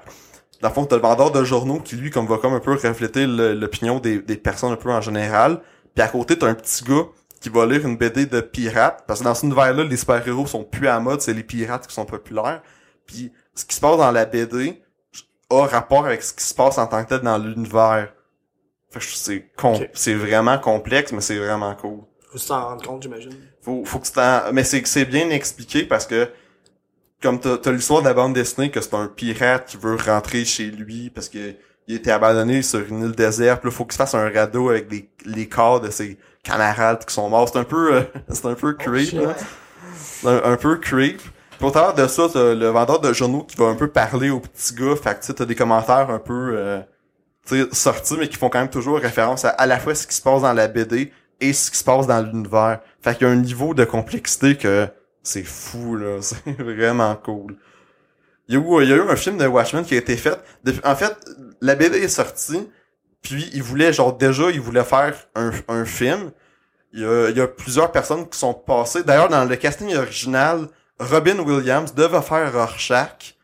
dans 0.61 0.67
le 0.69 0.73
fond 0.73 0.85
t'as 0.85 0.95
le 0.97 1.01
vendeur 1.01 1.31
de 1.31 1.43
journaux 1.43 1.79
qui 1.79 1.95
lui 1.95 2.09
comme 2.11 2.27
va 2.27 2.37
comme 2.37 2.53
un 2.53 2.59
peu 2.59 2.71
refléter 2.73 3.25
l'opinion 3.27 3.99
des, 3.99 4.19
des 4.21 4.37
personnes 4.37 4.71
un 4.73 4.75
peu 4.77 4.91
en 4.91 5.01
général 5.01 5.61
puis 5.95 6.03
à 6.03 6.07
côté 6.07 6.37
t'as 6.37 6.47
un 6.47 6.53
petit 6.55 6.83
gars 6.83 7.05
qui 7.39 7.49
va 7.49 7.65
lire 7.65 7.85
une 7.87 7.97
BD 7.97 8.25
de 8.25 8.41
pirates 8.41 9.03
parce 9.07 9.19
que 9.19 9.25
dans 9.25 9.33
cet 9.33 9.43
univers 9.43 9.73
là 9.73 9.83
les 9.83 9.97
super 9.97 10.25
héros 10.27 10.45
sont 10.47 10.63
plus 10.63 10.87
à 10.87 10.99
mode 10.99 11.21
c'est 11.21 11.33
les 11.33 11.43
pirates 11.43 11.87
qui 11.87 11.93
sont 11.93 12.05
populaires 12.05 12.61
puis 13.05 13.31
ce 13.55 13.65
qui 13.65 13.75
se 13.75 13.81
passe 13.81 13.97
dans 13.97 14.11
la 14.11 14.25
BD 14.25 14.81
a 15.49 15.65
rapport 15.65 16.05
avec 16.05 16.21
ce 16.23 16.33
qui 16.33 16.43
se 16.43 16.53
passe 16.53 16.77
en 16.77 16.87
tant 16.87 17.03
que 17.03 17.09
tel 17.09 17.21
dans 17.21 17.37
l'univers 17.37 18.09
fait 18.89 18.99
que 18.99 19.05
je- 19.05 19.15
c'est 19.15 19.51
com- 19.57 19.75
Ok. 19.75 19.89
c'est 19.93 20.13
vraiment 20.15 20.57
complexe 20.59 21.11
mais 21.13 21.21
c'est 21.21 21.37
vraiment 21.39 21.73
cool 21.75 22.01
Faut 22.31 22.37
s'en 22.37 22.63
rendre 22.69 22.85
compte, 22.85 23.03
j'imagine. 23.03 23.33
Faut, 23.61 23.83
faut 23.85 23.99
que 23.99 24.05
tu 24.05 24.11
t'en... 24.13 24.51
Mais 24.53 24.63
c'est, 24.63 24.85
c'est 24.85 25.05
bien 25.05 25.29
expliqué 25.29 25.83
parce 25.83 26.05
que 26.05 26.29
comme 27.21 27.39
t'as, 27.39 27.57
t'as 27.57 27.71
l'histoire 27.71 28.01
de 28.01 28.07
la 28.07 28.13
bande 28.13 28.33
dessinée 28.33 28.71
que 28.71 28.81
c'est 28.81 28.95
un 28.95 29.07
pirate 29.07 29.67
qui 29.67 29.77
veut 29.77 29.95
rentrer 29.95 30.43
chez 30.43 30.65
lui 30.65 31.09
parce 31.09 31.29
que 31.29 31.55
il 31.87 31.95
était 31.95 32.11
abandonné 32.11 32.61
sur 32.61 32.79
une 32.79 33.03
île 33.03 33.11
déserte, 33.11 33.63
là, 33.65 33.71
faut 33.71 33.85
qu'il 33.85 33.93
se 33.93 33.97
fasse 33.97 34.15
un 34.15 34.29
radeau 34.29 34.69
avec 34.69 34.87
des, 34.87 35.09
les 35.25 35.47
corps 35.49 35.81
de 35.81 35.89
ses 35.89 36.17
camarades 36.43 37.03
qui 37.05 37.13
sont 37.13 37.27
morts. 37.29 37.49
C'est 37.51 37.59
un 37.59 37.63
peu, 37.63 37.95
euh, 37.95 38.01
c'est 38.29 38.45
un 38.45 38.53
peu 38.53 38.73
creep, 38.73 39.09
shit. 39.09 39.19
là. 39.19 39.35
C'est 39.95 40.27
un, 40.27 40.41
un 40.43 40.57
peu 40.57 40.77
creep. 40.77 41.19
Puis 41.19 41.67
au 41.67 41.71
travers 41.71 41.93
de 41.93 42.07
ça, 42.07 42.27
t'as 42.31 42.53
le 42.53 42.67
vendeur 42.67 43.01
de 43.01 43.11
journaux 43.13 43.43
qui 43.43 43.57
va 43.57 43.65
un 43.65 43.75
peu 43.75 43.87
parler 43.87 44.29
au 44.29 44.39
petit 44.39 44.73
gars. 44.73 44.95
Fait 44.95 45.19
que 45.19 45.25
tu 45.25 45.33
t'as 45.33 45.45
des 45.45 45.55
commentaires 45.55 46.09
un 46.09 46.19
peu 46.19 46.53
euh, 46.55 46.81
sortis, 47.71 48.15
mais 48.17 48.29
qui 48.29 48.37
font 48.37 48.49
quand 48.49 48.59
même 48.59 48.69
toujours 48.69 48.99
référence 48.99 49.43
à 49.45 49.49
à 49.49 49.65
la 49.65 49.79
fois 49.79 49.93
ce 49.93 50.07
qui 50.07 50.15
se 50.15 50.21
passe 50.21 50.43
dans 50.43 50.53
la 50.53 50.67
BD 50.67 51.11
et 51.41 51.53
ce 51.53 51.71
qui 51.71 51.77
se 51.77 51.83
passe 51.83 52.07
dans 52.07 52.21
l'univers. 52.21 52.79
Fait 53.01 53.17
qu'il 53.17 53.27
y 53.27 53.29
a 53.29 53.33
un 53.33 53.37
niveau 53.37 53.73
de 53.73 53.83
complexité 53.83 54.55
que 54.55 54.87
c'est 55.23 55.43
fou, 55.43 55.95
là. 55.95 56.17
C'est 56.21 56.61
vraiment 56.61 57.15
cool. 57.15 57.57
Il 58.47 58.55
y, 58.55 58.57
a 58.57 58.61
eu, 58.61 58.83
il 58.83 58.89
y 58.89 58.93
a 58.93 58.95
eu 58.97 59.09
un 59.09 59.15
film 59.15 59.37
de 59.37 59.45
Watchmen 59.45 59.83
qui 59.83 59.95
a 59.95 59.97
été 59.97 60.17
fait. 60.17 60.37
En 60.83 60.95
fait, 60.95 61.15
la 61.61 61.75
BD 61.75 61.99
est 61.99 62.07
sortie, 62.07 62.67
puis 63.21 63.49
il 63.53 63.63
voulait, 63.63 63.93
genre, 63.93 64.17
déjà, 64.17 64.49
il 64.49 64.59
voulait 64.59 64.83
faire 64.83 65.15
un, 65.35 65.85
film. 65.85 66.31
Il 66.93 67.01
y 67.01 67.41
a 67.41 67.47
plusieurs 67.47 67.91
personnes 67.91 68.27
qui 68.27 68.37
sont 68.37 68.53
passées. 68.53 69.03
D'ailleurs, 69.03 69.29
dans 69.29 69.45
le 69.45 69.55
casting 69.55 69.95
original, 69.95 70.67
Robin 70.99 71.39
Williams 71.39 71.93
devait 71.93 72.21
faire 72.21 72.51
Rorschach. 72.51 73.35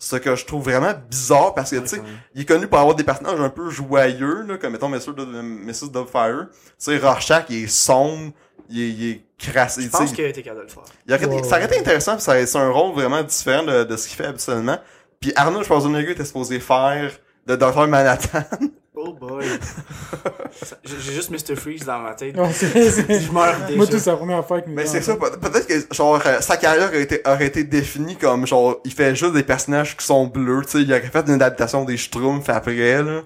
Ce 0.00 0.14
que 0.16 0.36
je 0.36 0.44
trouve 0.46 0.62
vraiment 0.62 0.92
bizarre 1.10 1.54
parce 1.54 1.70
que, 1.72 1.76
tu 1.76 1.88
sais, 1.88 2.02
il 2.34 2.42
est 2.42 2.44
connu 2.44 2.68
pour 2.68 2.78
avoir 2.78 2.94
des 2.94 3.02
personnages 3.02 3.40
un 3.40 3.48
peu 3.48 3.68
joyeux, 3.68 4.42
là, 4.46 4.56
comme 4.56 4.72
mettons 4.72 4.88
Mrs. 4.88 5.10
Mrs. 5.16 5.90
Dubfire. 5.92 6.46
Tu 6.52 6.56
sais, 6.78 6.98
Rorschach, 6.98 7.46
il 7.48 7.64
est 7.64 7.66
sombre, 7.66 8.32
il 8.68 8.80
est, 8.80 8.88
il 8.90 9.10
est 9.10 9.24
crassé. 9.38 9.82
Je 9.82 9.86
tu 9.86 9.92
sais, 9.92 9.98
pense 9.98 10.12
qu'il 10.12 10.24
a 10.24 10.28
été 10.28 10.42
capable 10.42 10.60
de 10.60 10.66
le 10.66 10.72
faire. 10.72 10.84
il 11.06 11.14
aurait 11.14 11.42
ça 11.42 11.56
aurait 11.56 11.64
été 11.66 11.78
intéressant, 11.80 12.12
puis 12.14 12.22
ça- 12.22 12.46
c'est 12.46 12.58
un 12.58 12.70
rôle 12.70 12.94
vraiment 12.94 13.22
différent 13.24 13.64
de, 13.64 13.82
de 13.84 13.96
ce 13.96 14.06
qu'il 14.06 14.16
fait 14.16 14.26
habituellement. 14.26 14.78
Puis 15.20 15.32
Arnold 15.34 15.64
Schwarzenegger 15.66 16.12
était 16.12 16.24
supposé 16.24 16.60
faire 16.60 17.10
de 17.46 17.56
Dr. 17.56 17.88
Manhattan. 17.88 18.44
Oh 19.00 19.12
boy. 19.12 19.44
J'ai 20.84 21.12
juste 21.12 21.30
Mr. 21.30 21.54
Freeze 21.54 21.84
dans 21.84 22.00
ma 22.00 22.14
tête. 22.14 22.36
Ouais, 22.36 22.50
Je 22.52 23.30
meurs 23.32 23.54
déjà. 23.66 23.76
Moi, 23.76 23.86
tout, 23.86 23.98
c'est 23.98 24.10
la 24.10 24.16
première 24.16 24.44
fois 24.44 24.60
que 24.60 24.68
Mais 24.70 24.86
c'est 24.86 25.02
ça, 25.02 25.14
peut- 25.14 25.38
peut-être 25.38 25.66
que 25.68 25.94
genre 25.94 26.20
euh, 26.26 26.40
sa 26.40 26.56
carrière 26.56 26.88
aurait 26.88 27.02
été, 27.02 27.20
aurait 27.24 27.46
été 27.46 27.62
définie 27.62 28.16
comme 28.16 28.44
genre 28.46 28.80
il 28.84 28.92
fait 28.92 29.14
juste 29.14 29.34
des 29.34 29.44
personnages 29.44 29.96
qui 29.96 30.04
sont 30.04 30.26
bleus, 30.26 30.62
tu 30.64 30.70
sais, 30.72 30.82
il 30.82 30.90
aurait 30.92 31.00
fait 31.02 31.26
une 31.28 31.34
adaptation 31.34 31.84
des 31.84 31.96
Schtroumpfs 31.96 32.48
après 32.48 33.02
là. 33.02 33.22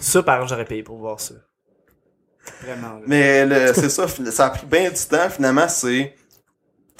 Ça, 0.00 0.22
par 0.24 0.36
exemple, 0.36 0.50
j'aurais 0.50 0.64
payé 0.64 0.82
pour 0.82 0.98
voir 0.98 1.20
ça. 1.20 1.34
Vraiment. 2.62 2.94
là. 2.94 3.00
Mais 3.06 3.46
le- 3.46 3.72
c'est 3.72 3.88
ça, 3.90 4.06
ça 4.08 4.46
a 4.46 4.50
pris 4.50 4.66
bien 4.66 4.90
du 4.90 4.96
temps. 5.08 5.30
Finalement, 5.30 5.68
c'est 5.68 6.14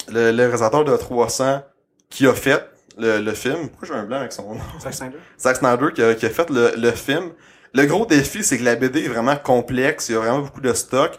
le, 0.09 0.31
le 0.31 0.43
réalisateur 0.43 0.85
de 0.85 0.95
300 0.95 1.63
qui 2.09 2.25
a 2.27 2.33
fait 2.33 2.63
le, 2.97 3.19
le 3.19 3.33
film. 3.33 3.67
Pourquoi 3.69 3.87
j'ai 3.89 3.93
un 3.93 4.05
blanc 4.05 4.17
avec 4.19 4.31
son 4.31 4.53
nom? 4.55 4.61
Zack 4.81 4.93
Snyder? 4.93 5.17
Zack 5.37 5.57
Snyder 5.57 5.87
qui 5.93 6.01
a, 6.01 6.15
qui 6.15 6.25
a 6.25 6.29
fait 6.29 6.49
le, 6.49 6.73
le 6.77 6.91
film. 6.91 7.31
Le 7.75 7.85
gros 7.85 8.05
défi, 8.05 8.41
c'est 8.41 8.57
que 8.57 8.63
la 8.63 8.77
BD 8.77 9.03
est 9.03 9.09
vraiment 9.09 9.35
complexe. 9.35 10.07
Il 10.07 10.13
y 10.13 10.15
a 10.15 10.19
vraiment 10.19 10.39
beaucoup 10.39 10.61
de 10.61 10.73
stock. 10.73 11.11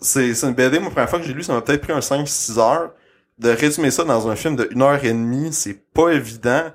C'est 0.00 0.30
une 0.42 0.54
BD, 0.54 0.78
moi, 0.78 0.88
la 0.88 0.90
première 0.90 1.10
fois 1.10 1.18
que 1.18 1.26
j'ai 1.26 1.34
lu, 1.34 1.42
ça 1.42 1.52
m'a 1.52 1.60
peut-être 1.60 1.82
pris 1.82 1.92
un 1.92 1.98
5-6 1.98 2.58
heures. 2.58 2.92
De 3.38 3.50
résumer 3.50 3.90
ça 3.90 4.02
dans 4.04 4.26
un 4.28 4.34
film 4.34 4.56
de 4.56 4.70
1 4.74 4.80
heure 4.80 5.04
et 5.04 5.12
demie, 5.12 5.52
c'est 5.52 5.74
pas 5.92 6.08
évident. 6.08 6.72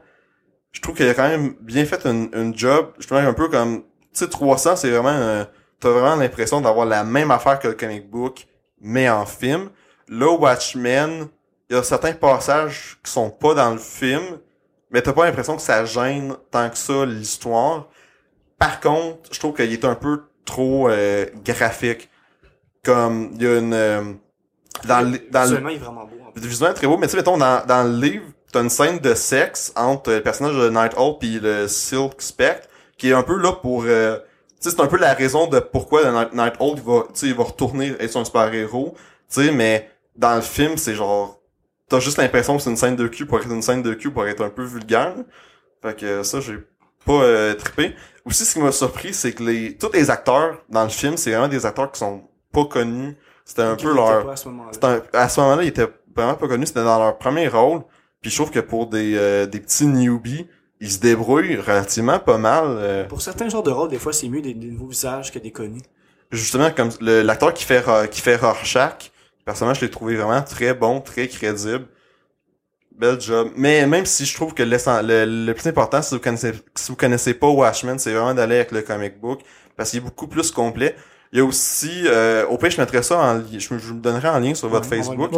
Je 0.72 0.82
trouve 0.82 0.96
qu'il 0.96 1.10
a 1.10 1.16
quand 1.16 1.28
même 1.28 1.56
bien 1.62 1.86
fait 1.86 2.06
une 2.06 2.54
job. 2.56 2.92
Je 3.00 3.08
trouve 3.08 3.18
un 3.18 3.34
peu 3.34 3.50
comme... 3.50 3.82
Tu 4.14 4.20
sais, 4.20 4.30
300, 4.30 4.76
c'est 4.76 4.92
vraiment... 4.92 5.10
euh, 5.10 5.46
T'as 5.80 5.90
vraiment 5.90 6.16
l'impression 6.16 6.62
d'avoir 6.62 6.86
la 6.86 7.04
même 7.04 7.32
affaire 7.32 7.60
que 7.60 7.68
le 7.68 7.74
comic 7.76 8.10
book, 8.10 8.48
mais 8.82 9.10
en 9.10 9.26
film. 9.26 9.70
Là, 10.08 10.32
Watchmen, 10.32 11.28
il 11.70 11.76
y 11.76 11.80
a 11.80 11.84
certains 11.84 12.14
passages 12.14 12.98
qui 13.04 13.12
sont 13.12 13.30
pas 13.30 13.54
dans 13.54 13.72
le 13.72 13.78
film, 13.78 14.40
mais 14.90 15.02
t'as 15.02 15.14
pas 15.14 15.26
l'impression 15.26 15.56
que 15.56 15.62
ça 15.62 15.86
gêne 15.86 16.36
tant 16.50 16.70
que 16.70 16.78
ça 16.78 17.06
l'histoire. 17.06 17.90
Par 18.60 18.80
contre, 18.80 19.30
je 19.32 19.40
trouve 19.40 19.54
qu'il 19.54 19.72
est 19.72 19.86
un 19.86 19.96
peu 19.96 20.24
trop 20.46 20.90
euh, 20.90 21.26
graphique. 21.44 22.10
Comme 22.84 23.32
il 23.36 23.42
y 23.42 23.48
a 23.48 23.58
une 23.58 23.74
euh, 23.74 24.14
dans 24.86 25.02
le, 25.02 25.20
dans 25.30 25.52
le 25.52 25.72
il 25.72 25.76
est 25.76 25.80
vraiment 25.80 26.06
beau. 26.06 26.16
en 26.26 26.32
plus. 26.32 26.42
visuellement 26.48 26.76
très 26.76 26.88
beau, 26.88 26.98
mais 26.98 27.08
tu 27.08 27.12
sais 27.12 27.18
mettons 27.18 27.38
dans, 27.38 27.66
dans 27.66 27.84
le 27.84 28.00
livre, 28.00 28.26
t'as 28.52 28.62
une 28.62 28.70
scène 28.70 29.00
de 29.00 29.14
sexe 29.14 29.74
entre 29.76 30.12
le 30.12 30.22
personnage 30.22 30.56
de 30.56 30.70
Night 30.70 30.94
Owl 30.98 31.18
puis 31.20 31.40
le 31.40 31.68
Silk 31.68 32.22
Spectre 32.22 32.68
qui 32.98 33.10
est 33.10 33.14
un 33.14 33.24
peu 33.24 33.38
là 33.38 33.52
pour 33.52 33.84
euh, 33.86 34.18
tu 34.62 34.70
sais 34.70 34.76
c'est 34.76 34.80
un 34.80 34.88
peu 34.88 34.98
la 34.98 35.14
raison 35.14 35.48
de 35.48 35.60
pourquoi 35.60 36.04
le 36.04 36.12
Night, 36.12 36.34
Night 36.34 36.54
Owl 36.60 36.76
il 36.78 36.84
va 36.84 37.02
tu 37.08 37.10
sais 37.16 37.28
il 37.28 37.36
va 37.36 37.44
retourner 37.44 37.94
être 38.00 38.16
un 38.16 38.24
super-héros, 38.24 38.96
tu 39.30 39.42
sais 39.44 39.52
mais 39.52 39.90
dans 40.16 40.36
le 40.36 40.42
film, 40.42 40.78
c'est 40.78 40.96
genre 40.96 41.40
t'as 41.90 42.00
juste 42.00 42.18
l'impression 42.18 42.58
que 42.58 42.64
c'est 42.64 42.70
une 42.70 42.78
scène 42.78 42.96
de 42.96 43.08
cul 43.08 43.26
pour 43.26 43.40
être 43.40 43.52
une 43.52 43.62
scène 43.62 43.82
de 43.82 43.94
cul 43.94 44.12
pour 44.12 44.26
être 44.28 44.44
un 44.44 44.50
peu 44.50 44.64
vulgaire. 44.64 45.14
Fait 45.82 45.96
que 45.96 46.24
ça 46.24 46.40
j'ai 46.42 46.58
pas 47.06 47.22
euh, 47.24 47.54
trippé. 47.54 47.96
Aussi 48.28 48.46
ce 48.46 48.54
qui 48.54 48.60
m'a 48.60 48.72
surpris 48.72 49.14
c'est 49.14 49.32
que 49.34 49.44
les 49.44 49.78
tous 49.78 49.92
les 49.94 50.10
acteurs 50.10 50.62
dans 50.70 50.84
le 50.84 50.90
film, 50.90 51.18
c'est 51.18 51.32
vraiment 51.32 51.48
des 51.48 51.66
acteurs 51.66 51.92
qui 51.92 52.00
sont 52.00 52.22
pas 52.52 52.66
connus. 52.66 53.16
C'était 53.46 53.62
un 53.64 53.76
peu 53.76 53.94
leur 53.96 54.30
à 54.30 54.36
ce 54.36 54.50
moment-là. 54.50 55.02
à 55.14 55.30
ce 55.30 55.40
moment-là, 55.40 55.64
ils 55.64 55.70
étaient 55.70 55.88
vraiment 56.16 56.36
pas 56.36 56.48
connus, 56.48 56.68
c'était 56.68 56.84
dans 56.84 57.00
leur 57.00 57.18
premier 57.18 57.48
rôle. 57.48 57.82
Puis 58.22 58.30
je 58.32 58.36
trouve 58.36 58.52
que 58.52 58.60
pour 58.60 58.88
des, 58.88 59.16
euh, 59.16 59.46
des 59.46 59.60
petits 59.62 59.86
newbies, 59.88 60.48
ils 60.82 60.92
se 60.92 61.00
débrouillent 61.00 61.56
relativement 61.56 62.20
pas 62.20 62.38
mal. 62.38 62.66
euh, 62.68 63.06
Pour 63.06 63.22
certains 63.22 63.48
genres 63.48 63.64
de 63.64 63.72
rôles, 63.72 63.90
des 63.90 64.00
fois, 64.00 64.12
c'est 64.12 64.28
mieux 64.28 64.42
des, 64.42 64.54
des 64.54 64.68
nouveaux 64.72 64.88
visages 64.88 65.32
que 65.32 65.40
des 65.40 65.52
connus. 65.52 65.82
justement, 66.32 66.70
comme 66.72 66.90
le- 67.00 67.22
l'acteur 67.22 67.54
qui 67.54 67.64
fait 67.64 67.84
qui 68.12 68.20
fait 68.22 68.36
Rorschach, 68.36 69.12
personnellement, 69.46 69.76
je 69.80 69.86
l'ai 69.86 69.90
trouvé 69.92 70.18
vraiment 70.18 70.42
très 70.42 70.74
bon, 70.74 71.00
très 71.00 71.28
crédible. 71.30 71.88
Bel 72.98 73.20
job. 73.22 73.52
Mais 73.56 73.86
même 73.86 74.06
si 74.06 74.26
je 74.26 74.34
trouve 74.36 74.54
que 74.54 74.64
le, 74.64 75.46
le 75.46 75.54
plus 75.54 75.68
important, 75.68 76.02
si 76.02 76.16
vous 76.16 76.22
connaissez, 76.22 76.54
si 76.76 76.90
vous 76.92 76.96
connaissez 76.98 77.34
pas 77.36 77.48
Watchmen, 77.48 78.00
c'est 78.00 78.12
vraiment 78.12 78.34
d'aller 78.34 78.56
avec 78.56 78.72
le 78.72 78.82
comic 78.82 79.20
book, 79.20 79.42
parce 79.76 79.92
qu'il 79.92 80.00
est 80.00 80.04
beaucoup 80.04 80.28
plus 80.28 80.50
complet. 80.52 80.96
Il 81.32 81.40
y 81.40 81.42
a 81.42 81.46
aussi, 81.46 82.04
euh, 82.06 82.46
au 82.48 82.58
pire, 82.58 82.72
je 82.72 82.80
mettrai 82.80 83.04
ça 83.04 83.20
en 83.20 83.34
lien, 83.36 83.44
je, 83.52 83.60
je 83.60 83.88
vous 83.88 83.94
le 83.96 84.00
donnerai 84.00 84.30
en 84.30 84.40
lien 84.40 84.56
sur 84.56 84.70
votre 84.70 84.90
Ouais, 84.90 84.98
Facebook. 84.98 85.32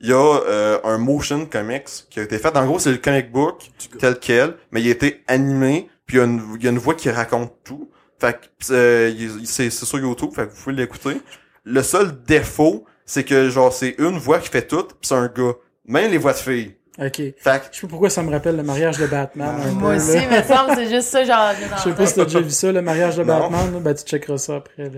Il 0.00 0.08
y 0.08 0.12
a 0.12 0.16
euh, 0.46 0.78
un 0.84 0.98
motion 0.98 1.46
comics 1.46 1.88
qui 2.10 2.20
a 2.20 2.22
été 2.22 2.38
fait. 2.38 2.56
En 2.56 2.66
gros, 2.66 2.78
c'est 2.78 2.92
le 2.92 2.98
comic 2.98 3.32
book 3.32 3.70
tel 3.98 4.18
quel, 4.20 4.54
mais 4.70 4.82
il 4.82 4.88
a 4.88 4.92
été 4.92 5.22
animé, 5.26 5.88
puis 6.06 6.18
il 6.18 6.20
y 6.20 6.22
a 6.22 6.26
une, 6.26 6.42
il 6.58 6.62
y 6.62 6.66
a 6.68 6.70
une 6.70 6.78
voix 6.78 6.94
qui 6.94 7.10
raconte 7.10 7.52
tout. 7.64 7.90
Fait 8.20 8.34
que 8.34 8.72
euh, 8.72 9.12
c'est 9.44 9.70
sur 9.70 9.98
YouTube, 9.98 10.30
fait 10.34 10.46
que 10.46 10.52
vous 10.52 10.62
pouvez 10.62 10.76
l'écouter. 10.76 11.20
Le 11.64 11.82
seul 11.82 12.22
défaut, 12.22 12.84
c'est 13.06 13.24
que 13.24 13.48
genre 13.48 13.72
c'est 13.72 13.94
une 13.98 14.18
voix 14.18 14.38
qui 14.38 14.50
fait 14.50 14.66
tout, 14.66 14.84
puis 14.84 14.98
c'est 15.02 15.14
un 15.14 15.26
gars. 15.28 15.54
Même 15.86 16.10
les 16.10 16.18
voix 16.18 16.34
de 16.34 16.38
filles. 16.38 16.76
Ok. 17.00 17.16
Fait 17.16 17.32
que 17.34 17.64
Je 17.72 17.76
sais 17.76 17.80
pas 17.82 17.86
pourquoi 17.88 18.10
ça 18.10 18.22
me 18.22 18.30
rappelle 18.30 18.56
le 18.56 18.62
mariage 18.62 18.98
de 18.98 19.06
Batman. 19.06 19.48
un 19.66 19.70
Moi 19.72 19.92
peu, 19.92 19.96
aussi, 19.96 20.16
là. 20.16 20.22
mais 20.30 20.42
ça 20.42 20.52
me 20.52 20.58
semble 20.58 20.70
que 20.70 20.76
c'est 20.76 20.90
juste 20.90 21.08
ça, 21.08 21.24
genre, 21.24 21.52
Je 21.78 21.82
sais 21.82 21.94
pas 21.94 22.06
si 22.06 22.14
t'as 22.14 22.24
déjà 22.24 22.40
vu 22.40 22.50
ça, 22.50 22.72
le 22.72 22.82
mariage 22.82 23.16
de 23.16 23.24
Non. 23.24 23.38
Batman. 23.40 23.72
Là. 23.72 23.78
Ben, 23.80 23.94
tu 23.94 24.04
checkeras 24.04 24.36
ça 24.38 24.56
après. 24.56 24.84
Le... 24.84 24.90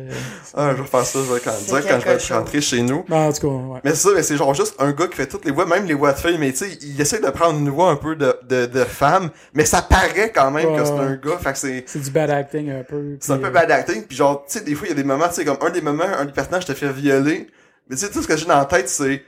ah, 0.55 0.73
je 0.77 0.83
vais 0.83 0.89
faire 0.89 1.05
ça, 1.07 1.19
je 1.25 1.33
vais 1.33 1.41
quand, 1.41 1.51
C'est 1.59 1.67
direct 1.67 1.89
quand 1.89 2.01
je 2.01 2.05
vais 2.07 2.15
être 2.15 2.35
rentré 2.35 2.61
chez 2.61 2.83
nous. 2.83 3.05
Ben, 3.09 3.17
en 3.29 3.33
tout 3.33 3.41
cas, 3.43 3.47
ouais. 3.55 3.81
Mais 3.85 3.91
c'est 3.91 4.09
ça, 4.09 4.15
mais 4.17 4.23
c'est 4.25 4.37
genre 4.37 4.53
juste 4.55 4.75
un 4.81 4.91
gars 4.91 5.07
qui 5.07 5.17
fait 5.17 5.27
toutes 5.27 5.45
les 5.45 5.53
voix, 5.53 5.65
même 5.65 5.87
les 5.87 5.95
voix 5.95 6.13
de 6.13 6.19
filles, 6.19 6.39
mais 6.39 6.51
tu 6.51 6.59
sais, 6.59 6.79
il 6.83 7.01
essaie 7.01 7.21
de 7.21 7.31
prendre 7.31 7.59
une 7.59 7.71
voix 7.71 7.91
un 7.91 7.97
peu 7.97 8.17
de, 8.17 8.35
de, 8.49 8.67
de 8.67 8.85
femme, 8.85 9.31
mais 9.55 9.65
ça 9.65 9.81
paraît 9.83 10.33
quand 10.35 10.51
même 10.51 10.71
Ouais, 10.73 10.79
que 10.79 10.85
c'est 10.85 10.93
un 10.93 11.15
gars, 11.15 11.39
fait 11.41 11.53
que 11.53 11.59
c'est, 11.59 11.85
C'est 11.87 12.01
du 12.01 12.11
bad 12.11 12.31
acting 12.31 12.71
un 12.71 12.83
peu. 12.83 13.17
C'est 13.21 13.33
un 13.33 13.39
peu 13.39 13.47
euh, 13.47 13.51
bad 13.51 13.71
acting, 13.71 14.03
puis 14.03 14.17
genre, 14.17 14.45
tu 14.47 14.59
sais, 14.59 14.65
des 14.65 14.75
fois, 14.75 14.89
il 14.89 14.91
y 14.91 14.93
a 14.93 14.97
des 14.97 15.05
moments, 15.05 15.29
tu 15.29 15.35
sais, 15.35 15.45
comme 15.45 15.59
un 15.61 15.71
des 15.71 15.81
moments, 15.83 16.03
un 16.19 16.25
des 16.25 16.33
personnages 16.33 16.65
te 16.65 16.75
fait 16.75 16.91
violer, 16.93 17.47
mais 17.89 17.95
tu 17.97 18.05
sais, 18.05 18.11
tout 18.11 18.23
ce 18.23 18.27
que 18.29 18.37
j'ai 18.37 18.47
dans 18.47 18.59
la 18.59 18.65
tête, 18.65 18.89
c'est, 18.89 19.23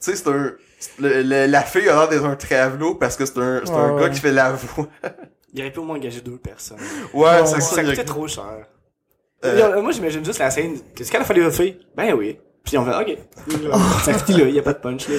sais, 0.00 0.16
c'est 0.16 0.28
un, 0.28 0.52
le- 0.98 1.22
le- 1.22 1.46
la 1.46 1.62
fille 1.62 1.88
a 1.88 1.94
l'air 1.94 2.08
d'être 2.08 2.24
un 2.24 2.36
travelot 2.36 2.94
parce 2.96 3.16
que 3.16 3.24
c'est 3.26 3.38
un, 3.38 3.60
c'est 3.64 3.72
un 3.72 3.92
Ouais, 3.94 4.02
gars 4.02 4.08
qui 4.10 4.20
fait 4.20 4.32
la 4.32 4.52
voix. 4.52 4.86
Il 5.54 5.60
aurait 5.60 5.70
pu 5.70 5.78
au 5.78 5.84
moins 5.84 5.96
engager 5.96 6.20
deux 6.20 6.36
personnes. 6.36 6.78
Ouais, 7.12 7.46
c'est 7.46 7.60
ça. 7.60 7.76
Ça 7.76 7.82
il 7.82 7.86
a- 7.88 7.90
coûtait 7.92 8.04
trop 8.04 8.26
cher. 8.26 8.66
Euh, 9.44 9.80
Moi, 9.82 9.92
j'imagine 9.92 10.24
juste 10.24 10.38
la 10.40 10.50
scène. 10.50 10.78
Qu'est-ce 10.96 11.12
qu'elle 11.12 11.20
a 11.20 11.24
fallu 11.24 11.42
votre 11.42 11.56
fille? 11.56 11.78
Ben 11.96 12.12
oui. 12.14 12.38
Puis 12.64 12.76
on 12.78 12.84
fait, 12.84 12.94
ok. 13.12 13.18
Ça 14.04 14.14
finit 14.14 14.38
là, 14.40 14.48
y 14.48 14.58
a 14.58 14.62
pas 14.62 14.72
de 14.72 14.78
punch, 14.78 15.06
là. 15.08 15.16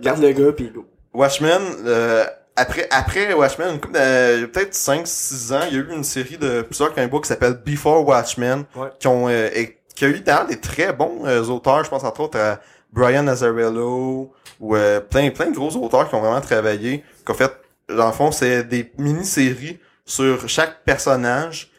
Garde 0.00 0.20
le 0.20 0.32
gars, 0.32 0.52
pis 0.52 0.68
go. 0.74 0.84
Watchmen, 1.14 1.62
euh, 1.86 2.24
après, 2.56 2.86
après 2.90 3.32
Watchmen, 3.32 3.74
une 3.74 3.80
couple 3.80 3.94
de- 3.94 4.34
il 4.36 4.40
y 4.40 4.44
a 4.44 4.48
peut-être 4.48 4.74
5-6 4.74 5.52
ans, 5.54 5.60
il 5.70 5.76
y 5.76 5.80
a 5.80 5.82
eu 5.82 5.92
une 5.94 6.04
série 6.04 6.36
de 6.36 6.62
plusieurs 6.62 6.92
comic 6.92 7.08
books 7.10 7.22
qui 7.22 7.28
s'appelle 7.28 7.54
Before 7.64 8.06
Watchmen, 8.06 8.64
Ouais. 8.76 8.88
qui 8.98 9.06
ont, 9.06 9.28
euh, 9.28 9.48
et- 9.54 9.78
qui 9.94 10.04
a 10.04 10.08
eu 10.08 10.20
d'ailleurs 10.20 10.46
des 10.46 10.60
très 10.60 10.92
bons 10.92 11.22
euh, 11.24 11.42
auteurs, 11.44 11.82
je 11.84 11.88
pense 11.90 12.04
entre 12.04 12.20
autres 12.20 12.38
à 12.38 12.60
Brian 12.92 13.26
Azzarello, 13.26 14.32
ou 14.60 14.76
euh, 14.76 15.00
plein, 15.00 15.30
plein 15.30 15.50
de 15.50 15.54
gros 15.56 15.74
auteurs 15.76 16.08
qui 16.08 16.14
ont 16.14 16.20
vraiment 16.20 16.40
travaillé, 16.40 17.04
qu'en 17.24 17.34
fait, 17.34 17.52
dans 17.88 18.06
le 18.06 18.12
fond, 18.12 18.32
c'est 18.32 18.64
des 18.64 18.90
mini-séries 18.98 19.78
sur 20.04 20.48
chaque 20.48 20.84
personnage, 20.84 21.70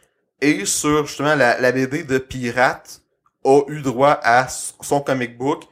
et 0.41 0.65
sur 0.65 1.05
justement 1.05 1.35
la, 1.35 1.59
la 1.59 1.71
BD 1.71 2.03
de 2.03 2.17
Pirate 2.17 3.01
a 3.43 3.61
eu 3.67 3.81
droit 3.81 4.17
à 4.23 4.47
son 4.47 5.01
comic 5.01 5.37
book, 5.37 5.63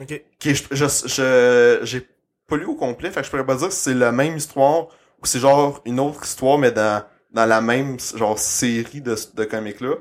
Ok. 0.00 0.22
qui 0.38 0.54
je, 0.54 0.64
je, 0.70 1.78
j'ai 1.82 2.08
pas 2.46 2.56
lu 2.56 2.64
au 2.64 2.74
complet, 2.74 3.10
fait 3.10 3.20
que 3.20 3.26
je 3.26 3.30
pourrais 3.30 3.44
pas 3.46 3.56
dire 3.56 3.72
si 3.72 3.80
c'est 3.80 3.94
la 3.94 4.12
même 4.12 4.36
histoire 4.36 4.88
ou 5.20 5.26
c'est 5.26 5.40
genre 5.40 5.82
une 5.84 5.98
autre 6.00 6.24
histoire, 6.24 6.58
mais 6.58 6.70
dans, 6.70 7.02
dans 7.32 7.46
la 7.46 7.60
même, 7.60 7.98
genre, 8.14 8.38
série 8.38 9.00
de, 9.00 9.16
de 9.34 9.44
comics-là. 9.44 9.96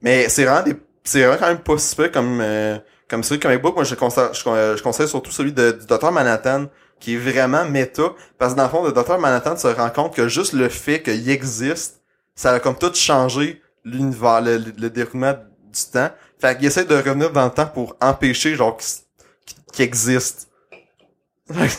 Mais 0.00 0.28
c'est 0.28 0.44
vraiment 0.44 0.62
des, 0.62 0.76
c'est 1.04 1.20
vraiment 1.24 1.38
quand 1.38 1.48
même 1.48 1.58
pas 1.62 1.78
si 1.78 1.96
peu 1.96 2.08
comme, 2.08 2.40
euh, 2.40 2.78
comme 3.08 3.22
série 3.22 3.38
de 3.38 3.42
comic 3.42 3.62
book. 3.62 3.74
Moi, 3.74 3.84
je 3.84 3.94
conseille, 3.94 4.28
je, 4.32 4.38
je 4.76 4.82
conseille 4.82 5.08
surtout 5.08 5.30
celui 5.30 5.52
de, 5.52 5.72
du 5.72 5.86
Dr. 5.86 6.10
Manhattan, 6.12 6.66
qui 7.00 7.14
est 7.14 7.18
vraiment 7.18 7.64
méta, 7.64 8.02
parce 8.38 8.52
que 8.52 8.56
dans 8.58 8.64
le 8.64 8.68
fond, 8.70 8.84
le 8.84 8.92
Dr. 8.92 9.18
Manhattan 9.18 9.56
se 9.56 9.68
rend 9.68 9.90
compte 9.90 10.14
que 10.14 10.28
juste 10.28 10.52
le 10.54 10.68
fait 10.68 11.02
qu'il 11.02 11.28
existe, 11.30 12.00
ça 12.34 12.52
a 12.52 12.60
comme 12.60 12.76
tout 12.76 12.92
changé 12.94 13.62
l'univers, 13.84 14.40
le, 14.40 14.58
le, 14.58 14.72
le 14.78 14.90
déroulement 14.90 15.32
du 15.32 15.80
temps. 15.92 16.10
Fait 16.40 16.56
qu'il 16.56 16.66
essaie 16.66 16.84
de 16.84 16.94
revenir 16.94 17.30
dans 17.32 17.44
le 17.44 17.50
temps 17.50 17.66
pour 17.66 17.96
empêcher, 18.00 18.54
genre, 18.54 18.76
qu'il 18.76 19.56
qu'il 19.72 19.84
existe. 19.84 20.48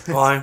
Ouais. 0.08 0.42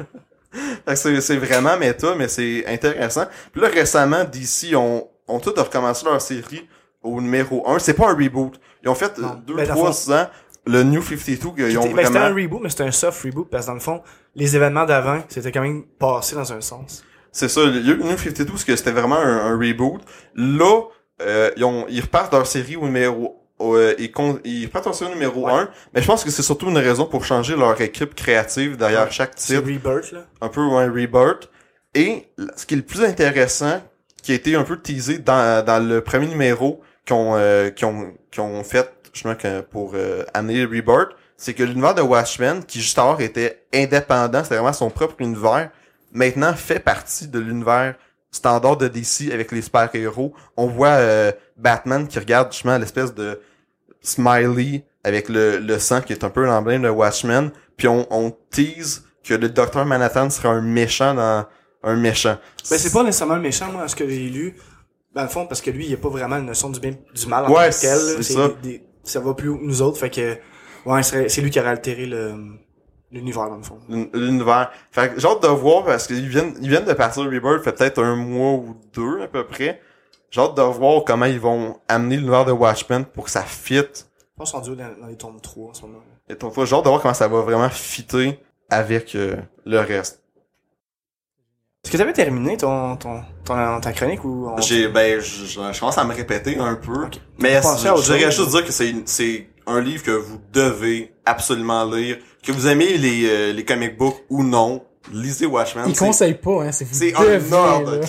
C'est, 0.94 1.36
vraiment 1.36 1.76
méta, 1.76 2.14
mais 2.14 2.28
c'est 2.28 2.64
intéressant. 2.68 3.24
Puis 3.50 3.60
là, 3.60 3.68
récemment, 3.68 4.22
DC 4.22 4.76
ont, 4.76 5.08
ont 5.26 5.40
tout 5.40 5.52
recommencé 5.56 6.04
leur 6.04 6.20
série 6.22 6.68
au 7.02 7.20
numéro 7.20 7.68
1. 7.68 7.80
C'est 7.80 7.94
pas 7.94 8.08
un 8.08 8.14
reboot. 8.14 8.60
Ils 8.84 8.88
ont 8.88 8.94
fait 8.94 9.18
Non. 9.18 9.34
2 9.44 9.54
Ben, 9.54 9.66
dans 9.66 9.74
le 9.74 9.80
3 9.80 9.92
fond- 9.92 10.12
ans 10.12 10.26
le 10.66 10.82
New 10.82 11.02
52 11.02 11.50
qu'ils 11.50 11.78
ont 11.78 11.82
C'était 11.82 11.94
ben, 11.94 12.04
c'était 12.06 12.18
vraiment... 12.18 12.38
un 12.38 12.42
reboot, 12.42 12.60
mais 12.62 12.70
c'était 12.70 12.84
un 12.84 12.90
soft 12.92 13.22
reboot 13.22 13.48
parce 13.50 13.64
que 13.64 13.70
dans 13.70 13.74
le 13.74 13.80
fond, 13.80 14.02
les 14.34 14.56
événements 14.56 14.84
d'avant, 14.86 15.22
c'était 15.28 15.52
quand 15.52 15.62
même 15.62 15.84
passé 15.98 16.34
dans 16.34 16.52
un 16.52 16.60
sens. 16.60 17.04
C'est 17.32 17.48
ça, 17.48 17.64
le 17.64 17.80
New 17.80 18.16
52, 18.16 18.44
parce 18.46 18.64
que 18.64 18.76
c'était 18.76 18.92
vraiment 18.92 19.18
un, 19.18 19.52
un 19.52 19.58
reboot. 19.58 20.00
Là, 20.36 20.82
euh, 21.22 21.50
ils, 21.56 21.64
ont, 21.64 21.86
ils 21.88 22.00
repartent 22.00 22.32
leur 22.32 22.46
série 22.46 22.76
au 22.76 22.84
numéro... 22.86 23.40
euh, 23.60 23.94
ils, 23.98 24.10
ils 24.44 24.66
repartent 24.66 24.86
leur 24.86 24.94
série 24.94 25.12
numéro 25.12 25.46
Ouais. 25.46 25.52
1, 25.52 25.68
mais 25.94 26.00
je 26.02 26.06
pense 26.06 26.24
que 26.24 26.30
c'est 26.30 26.42
surtout 26.42 26.68
une 26.70 26.78
raison 26.78 27.06
pour 27.06 27.24
changer 27.24 27.56
leur 27.56 27.80
équipe 27.80 28.14
créative 28.14 28.76
derrière 28.76 29.04
Ouais. 29.04 29.10
chaque 29.10 29.34
titre. 29.34 29.60
Rebirth, 29.62 30.12
là. 30.12 30.20
un 30.40 30.48
peu 30.48 30.60
un 30.60 30.90
rebirth. 30.92 31.50
Et 31.94 32.28
ce 32.56 32.66
qui 32.66 32.74
est 32.74 32.78
le 32.78 32.82
plus 32.82 33.02
intéressant, 33.04 33.80
qui 34.22 34.32
a 34.32 34.34
été 34.36 34.54
un 34.56 34.64
peu 34.64 34.76
teasé 34.80 35.18
dans, 35.18 35.64
dans 35.64 35.86
le 35.86 36.00
premier 36.00 36.26
numéro 36.26 36.80
qu'on 37.06 37.34
euh, 37.36 37.70
qu'ils 37.70 37.86
ont, 37.86 38.12
qu'ils 38.30 38.40
ont 38.42 38.64
fait 38.64 38.90
justement 39.14 39.34
que- 39.34 39.60
pour 39.62 39.92
euh, 39.94 40.24
amener 40.34 40.64
Rebirth, 40.64 41.10
c'est 41.36 41.54
que 41.54 41.62
l'univers 41.62 41.94
de 41.94 42.02
Watchmen, 42.02 42.62
qui 42.64 42.80
juste 42.80 42.98
alors 42.98 43.20
était 43.20 43.64
indépendant, 43.74 44.42
c'était 44.42 44.56
vraiment 44.56 44.72
son 44.72 44.90
propre 44.90 45.14
univers, 45.20 45.70
maintenant 46.12 46.52
fait 46.54 46.78
partie 46.80 47.26
de 47.28 47.38
l'univers 47.38 47.94
standard 48.30 48.76
de 48.76 48.88
DC 48.88 49.32
avec 49.32 49.50
les 49.52 49.62
super-héros. 49.62 50.34
On 50.56 50.66
voit 50.66 50.88
euh, 50.88 51.32
Batman 51.56 52.06
qui 52.06 52.18
regarde 52.18 52.52
justement 52.52 52.76
l'espèce 52.78 53.14
de 53.14 53.40
smiley 54.02 54.84
avec 55.02 55.28
le, 55.28 55.58
le 55.58 55.78
sang 55.78 56.00
qui 56.00 56.12
est 56.12 56.24
un 56.24 56.30
peu 56.30 56.44
l'emblème 56.44 56.82
de 56.82 56.88
Watchmen, 56.88 57.50
puis 57.76 57.88
on, 57.88 58.06
on 58.10 58.34
tease 58.50 59.04
que 59.22 59.34
le 59.34 59.48
Docteur 59.48 59.84
Manhattan 59.86 60.30
sera 60.30 60.50
un 60.50 60.60
méchant 60.60 61.14
dans 61.14 61.46
un 61.82 61.96
méchant. 61.96 62.38
Ben, 62.70 62.78
c'est 62.78 62.92
pas 62.92 63.02
nécessairement 63.02 63.36
le 63.36 63.42
méchant, 63.42 63.70
moi, 63.70 63.86
ce 63.88 63.96
que 63.96 64.08
j'ai 64.08 64.28
lu. 64.28 64.56
Dans 65.14 65.22
le 65.22 65.28
fond, 65.28 65.46
parce 65.46 65.60
que 65.60 65.70
lui, 65.70 65.86
il 65.86 65.94
a 65.94 65.96
pas 65.96 66.08
vraiment 66.08 66.36
une 66.38 66.46
notion 66.46 66.70
du 66.70 66.80
bien, 66.80 66.92
du 67.14 67.26
mal 67.26 67.44
en 67.44 67.50
Ouais, 67.52 67.70
tant 67.70 67.76
que 67.76 67.80
tel, 67.80 67.90
là. 67.98 68.22
c'est 68.22 68.32
ça. 68.32 68.48
des- 68.62 68.68
des- 68.78 68.84
ça 69.04 69.20
va 69.20 69.34
plus 69.34 69.48
haut 69.48 69.58
que 69.58 69.64
nous 69.64 69.82
autres, 69.82 69.98
fait 69.98 70.10
que, 70.10 70.36
ouais, 70.86 71.02
c'est 71.02 71.40
lui 71.40 71.50
qui 71.50 71.60
aurait 71.60 71.68
altéré 71.70 72.06
le, 72.06 72.34
l'univers, 73.10 73.48
dans 73.48 73.56
le 73.56 73.62
fond. 73.62 73.78
l'un- 73.88 74.08
l'univers. 74.12 74.70
Fait 74.90 75.14
que 75.14 75.20
j'ai 75.20 75.28
hâte 75.28 75.42
de 75.42 75.48
voir 75.48 75.84
parce 75.84 76.06
qu'ils 76.06 76.28
viennent, 76.28 76.54
ils 76.60 76.68
viennent 76.68 76.84
de 76.84 76.92
partir 76.94 77.22
de 77.24 77.28
Rebirth 77.28 77.62
fait 77.62 77.72
peut-être 77.72 78.02
un 78.02 78.16
mois 78.16 78.52
ou 78.52 78.76
deux 78.92 79.22
à 79.22 79.28
peu 79.28 79.46
près. 79.46 79.80
J'ai 80.30 80.40
hâte 80.40 80.56
de 80.56 80.62
voir 80.62 81.04
comment 81.04 81.26
ils 81.26 81.38
vont 81.38 81.78
amener 81.88 82.16
l'univers 82.16 82.44
de 82.44 82.50
Watchmen 82.52 83.04
pour 83.04 83.24
que 83.26 83.30
ça 83.30 83.42
fit. 83.42 83.76
Je 83.76 84.36
pense 84.36 84.50
qu'on 84.50 84.62
est 84.62 84.74
dans, 84.76 85.00
dans 85.00 85.06
les 85.06 85.16
tombes 85.16 85.40
3 85.40 85.70
en 85.70 85.74
ce 85.74 85.82
moment. 85.82 86.00
Et 86.28 86.34
ton 86.36 86.50
j'ai 86.64 86.74
hâte 86.74 86.84
de 86.84 86.88
voir 86.88 87.00
comment 87.00 87.14
ça 87.14 87.28
va 87.28 87.40
vraiment 87.42 87.68
fitter 87.68 88.40
avec 88.68 89.14
euh, 89.14 89.36
le 89.64 89.78
reste. 89.78 90.23
Est-ce 91.84 91.92
que 91.92 91.96
t'avais 91.98 92.12
terminé 92.14 92.56
ton, 92.56 92.96
ton, 92.96 93.20
ton, 93.44 93.80
ta 93.80 93.92
chronique 93.92 94.24
ou 94.24 94.48
on... 94.48 94.60
J'ai 94.60 94.88
ben 94.88 95.20
je, 95.20 95.44
je- 95.44 95.72
je 95.72 95.78
commence 95.80 95.98
à 95.98 96.04
me 96.04 96.14
répéter 96.14 96.56
un 96.58 96.74
peu. 96.76 97.06
Mais 97.38 97.56
je, 97.56 97.60
chose? 98.30 98.36
juste 98.46 98.50
dire 98.50 98.64
que 98.64 98.72
c'est 98.72 98.94
c'est 99.04 99.48
un 99.66 99.80
livre 99.80 100.02
que 100.02 100.10
vous 100.12 100.40
devez 100.52 101.12
absolument 101.26 101.84
lire. 101.84 102.16
Que 102.42 102.52
vous 102.52 102.66
aimez 102.66 102.96
les, 102.96 103.26
euh, 103.28 103.52
les 103.52 103.64
comic 103.64 103.96
books 103.98 104.16
ou 104.30 104.42
non, 104.42 104.82
lisez 105.12 105.46
Watchmen. 105.46 105.84
Il 105.88 105.94
C'est- 105.94 106.04
conseille 106.04 106.34
pas, 106.34 106.64
hein, 106.64 106.72
c'est 106.72 106.84
vous 106.86 106.94
C'est 106.94 107.12
devez, 107.12 107.36
un 107.52 107.52
ordre. 107.52 108.00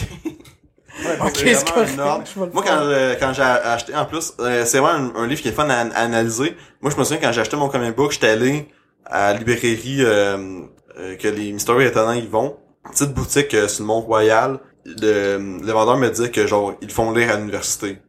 C'est 1.34 1.60
un 1.60 2.46
Moi, 2.54 2.64
quand, 2.66 2.80
euh, 2.82 3.16
quand 3.20 3.34
j'ai 3.34 3.42
acheté, 3.42 3.94
en 3.96 4.06
plus, 4.06 4.34
euh, 4.40 4.64
c'est 4.66 4.80
vraiment 4.80 5.12
un, 5.18 5.24
un 5.24 5.28
livre 5.28 5.42
qui 5.42 5.50
est 5.50 5.54
fun 5.54 5.70
à, 5.70 5.80
à 5.82 6.02
analyser. 6.04 6.56
Moi, 6.82 6.92
je 6.92 6.98
me 6.98 7.04
souviens 7.04 7.20
quand 7.22 7.32
j'ai 7.34 7.42
acheté 7.42 7.58
mon 7.58 7.68
comic 7.68 7.94
book, 7.96 8.14
j'étais 8.14 8.30
allé 8.30 8.70
à 9.06 9.34
la 9.34 9.40
librairie 9.40 9.98
euh, 10.00 10.62
euh, 10.98 11.16
que 11.18 11.28
les 11.28 11.52
Mystery 11.52 11.86
Étonnants 11.88 12.14
ils 12.14 12.30
vont. 12.30 12.56
Petite 12.92 13.14
boutique 13.14 13.54
euh, 13.54 13.68
sur 13.68 13.84
le 13.84 13.88
Mont-Royal. 13.88 14.60
Le, 14.86 15.38
le 15.66 15.72
vendeur 15.72 15.98
me 15.98 16.10
dit 16.10 16.32
que 16.32 16.46
genre 16.48 16.74
ils 16.82 16.92
font 16.92 17.12
lire 17.12 17.32
à 17.32 17.38
l'université. 17.38 18.00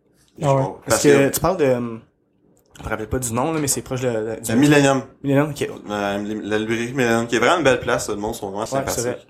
Ah 0.42 0.54
ouais. 0.54 0.62
Parce 0.86 1.02
que, 1.02 1.28
tu 1.30 1.40
parles 1.40 1.56
de, 1.56 1.64
je 1.64 2.84
me 2.84 2.88
rappelle 2.88 3.08
pas 3.08 3.18
du 3.18 3.32
nom, 3.32 3.52
là, 3.52 3.58
mais 3.60 3.68
c'est 3.68 3.80
proche 3.80 4.02
de, 4.02 4.10
de- 4.10 4.40
du 4.42 4.52
Le 4.52 4.58
Millennium. 4.58 5.02
Millennium, 5.22 5.50
ok. 5.50 5.62
Euh, 5.62 6.40
la 6.44 6.58
librairie 6.58 6.92
Millennium, 6.92 7.26
qui 7.26 7.36
est 7.36 7.38
vraiment 7.38 7.56
une 7.58 7.64
belle 7.64 7.80
place. 7.80 8.10
Le 8.10 8.16
monde 8.16 8.34
sont 8.34 8.50
vraiment 8.50 8.60
Ouais, 8.60 8.66
c'est 8.66 9.00
vrai. 9.00 9.10
sympathiques. 9.12 9.28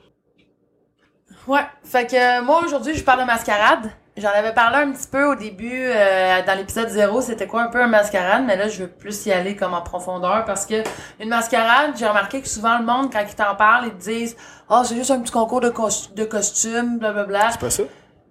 Ouais, 1.46 1.60
fait 1.84 2.10
que 2.10 2.40
euh, 2.40 2.42
moi 2.44 2.62
aujourd'hui 2.64 2.94
je 2.94 3.04
parle 3.04 3.20
de 3.20 3.26
mascarade. 3.26 3.92
J'en 4.16 4.30
avais 4.30 4.54
parlé 4.54 4.78
un 4.78 4.92
petit 4.92 5.08
peu 5.08 5.24
au 5.26 5.34
début 5.34 5.70
euh, 5.90 6.40
dans 6.46 6.54
l'épisode 6.56 6.88
0, 6.88 7.20
c'était 7.20 7.46
quoi 7.46 7.62
un 7.64 7.68
peu 7.68 7.82
un 7.82 7.86
mascarade, 7.86 8.44
mais 8.46 8.56
là 8.56 8.66
je 8.68 8.84
veux 8.84 8.88
plus 8.88 9.26
y 9.26 9.32
aller 9.32 9.56
comme 9.56 9.74
en 9.74 9.82
profondeur 9.82 10.44
parce 10.46 10.64
que 10.64 10.82
une 11.20 11.28
mascarade, 11.28 11.90
j'ai 11.96 12.06
remarqué 12.06 12.40
que 12.40 12.48
souvent 12.48 12.78
le 12.78 12.84
monde 12.86 13.12
quand 13.12 13.20
ils 13.28 13.34
t'en 13.34 13.54
parlent, 13.56 13.86
ils 13.88 13.92
te 13.92 14.02
disent 14.02 14.34
"Ah, 14.70 14.82
c'est 14.86 14.94
juste 14.96 15.10
un 15.10 15.20
petit 15.20 15.32
concours 15.32 15.60
de, 15.60 15.68
cos- 15.68 16.14
de 16.14 16.24
costumes, 16.24 16.98
blablabla." 16.98 17.50
C'est 17.52 17.60
pas 17.60 17.68
ça? 17.70 17.82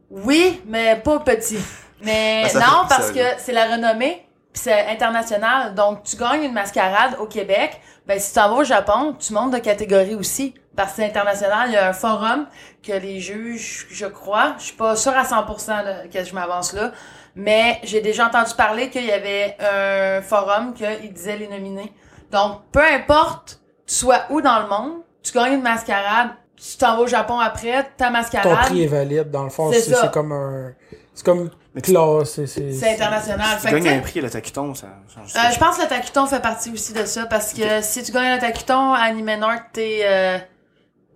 Oui, 0.09 0.61
mais 0.65 0.95
pas 1.03 1.19
petit. 1.19 1.59
Mais 2.01 2.43
Ben, 2.53 2.59
non, 2.59 2.87
parce 2.89 3.11
que 3.11 3.19
c'est 3.37 3.51
la 3.53 3.65
renommée, 3.65 4.25
puis 4.53 4.63
c'est 4.63 4.87
international. 4.87 5.75
Donc, 5.75 6.01
tu 6.03 6.15
gagnes 6.15 6.43
une 6.45 6.53
mascarade 6.53 7.15
au 7.19 7.25
Québec, 7.27 7.79
ben 8.07 8.19
si 8.19 8.29
tu 8.33 8.39
t'en 8.39 8.49
vas 8.49 8.55
au 8.61 8.63
Japon, 8.63 9.15
tu 9.19 9.33
montes 9.33 9.51
de 9.51 9.59
catégorie 9.59 10.15
aussi. 10.15 10.53
Parce 10.75 10.91
que 10.91 10.95
c'est 10.97 11.05
international, 11.05 11.69
il 11.69 11.73
y 11.73 11.77
a 11.77 11.89
un 11.89 11.93
forum 11.93 12.47
que 12.85 12.91
les 12.93 13.19
juges, 13.19 13.87
je 13.91 14.05
crois, 14.05 14.55
je 14.57 14.65
suis 14.65 14.75
pas 14.75 14.95
sûre 14.95 15.13
à 15.15 15.23
100% 15.23 15.83
de, 15.83 16.07
que 16.11 16.23
je 16.23 16.33
m'avance 16.35 16.73
là, 16.73 16.91
mais 17.35 17.79
j'ai 17.83 18.01
déjà 18.01 18.27
entendu 18.27 18.53
parler 18.55 18.89
qu'il 18.89 19.05
y 19.05 19.11
avait 19.11 19.55
un 19.59 20.21
forum 20.21 20.73
qu'il 20.73 21.13
disait 21.13 21.37
les 21.37 21.47
nominés. 21.47 21.93
Donc, 22.31 22.61
peu 22.71 22.81
importe, 22.83 23.61
tu 23.87 23.95
sois 23.95 24.23
où 24.29 24.41
dans 24.41 24.59
le 24.59 24.67
monde, 24.67 24.93
tu 25.23 25.31
gagnes 25.31 25.53
une 25.53 25.61
mascarade, 25.61 26.29
tu 26.57 26.77
t'en 26.77 26.95
vas 26.97 27.01
au 27.03 27.07
Japon 27.07 27.39
après, 27.39 27.83
ta 27.97 28.05
Ton 28.07 28.11
mascarade, 28.11 28.65
prix 28.65 28.83
est 28.83 28.87
valide, 28.87 29.31
dans 29.31 29.43
le 29.43 29.49
fond. 29.49 29.71
C'est 29.71 29.81
C'est 29.81 29.91
ça. 29.93 30.01
c'est 30.03 30.11
comme 30.11 30.31
un. 30.31 30.73
C'est 31.13 31.23
comme 31.25 31.49
Mais 31.73 31.81
tu- 31.81 31.91
classe. 31.93 32.29
c'est- 32.31 32.47
C'est 32.47 32.71
c'est 32.73 32.93
international. 32.95 33.57
Si 33.59 33.67
tu 33.67 33.73
gagnes 33.73 33.87
un 33.99 34.01
prix 34.01 34.19
à 34.19 34.23
la 34.23 34.29
taquiton, 34.29 34.73
ça 34.73 34.87
change 35.13 35.33
Euh, 35.35 35.51
je 35.53 35.59
pense 35.59 35.77
que 35.77 35.83
le 35.83 35.87
taquiton 35.87 36.25
fait 36.25 36.41
partie 36.41 36.71
aussi 36.71 36.91
de 36.93 37.05
ça 37.05 37.25
parce 37.25 37.53
que 37.53 37.81
si 37.81 38.03
tu 38.03 38.11
gagnes 38.11 38.33
le 38.35 38.39
taquiton 38.39 38.93
à 38.93 39.11
Numenor, 39.11 39.53
t'es 39.71 40.01
euh, 40.03 40.37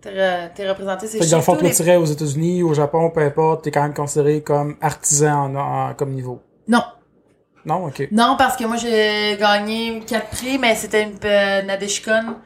t'es 0.00 0.10
re- 0.10 0.68
représenté. 0.68 1.06
C'est 1.06 1.30
dans 1.30 1.36
le 1.38 1.42
fond, 1.42 1.56
tu 1.56 1.64
les- 1.64 1.70
tirais 1.70 1.96
aux 1.96 2.04
États-Unis, 2.04 2.62
au 2.62 2.74
Japon, 2.74 3.10
peu 3.10 3.20
importe, 3.20 3.64
t'es 3.64 3.70
quand 3.70 3.82
même 3.82 3.94
considéré 3.94 4.42
comme 4.42 4.76
artisan 4.80 5.54
en, 5.54 5.56
en- 5.90 5.94
comme 5.94 6.10
niveau. 6.12 6.42
Non, 6.68 6.82
Non, 7.64 7.86
ok. 7.86 8.08
non 8.12 8.36
parce 8.38 8.56
que 8.56 8.64
moi 8.64 8.76
j'ai 8.76 9.36
gagné 9.38 10.00
quatre 10.06 10.28
prix, 10.30 10.58
mais 10.58 10.74
c'était 10.74 11.02
une 11.04 11.16
euh, 11.24 11.62
Nadeshikon, 11.62 12.36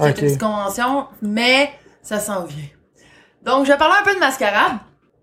Ok. 0.00 0.06
une 0.06 0.12
petite 0.14 0.40
convention, 0.40 1.06
mais 1.22 1.70
ça 2.02 2.18
s'en 2.18 2.44
vient. 2.44 2.64
Donc 3.42 3.66
je 3.66 3.72
vais 3.72 3.78
parler 3.78 3.96
un 4.00 4.04
peu 4.04 4.14
de 4.14 4.20
mascarade. 4.20 4.72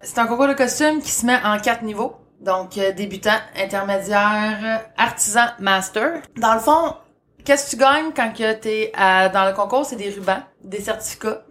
C'est 0.01 0.17
un 0.19 0.27
concours 0.27 0.47
de 0.47 0.53
costumes 0.53 0.99
qui 1.01 1.11
se 1.11 1.25
met 1.25 1.37
en 1.43 1.59
quatre 1.59 1.83
niveaux. 1.83 2.15
Donc 2.39 2.77
euh, 2.77 2.91
débutant, 2.91 3.37
intermédiaire, 3.55 4.81
artisan, 4.97 5.45
master. 5.59 6.21
Dans 6.37 6.53
le 6.53 6.59
fond, 6.59 6.95
Qu'est-ce 7.43 7.65
que 7.65 7.69
tu 7.71 7.77
gagnes 7.77 8.11
quand 8.15 8.31
que 8.33 8.53
t'es 8.53 8.91
dans 8.95 9.47
le 9.47 9.53
concours? 9.55 9.83
C'est 9.83 9.95
des 9.95 10.11
rubans, 10.11 10.43
des 10.63 10.79
certificats. 10.79 11.41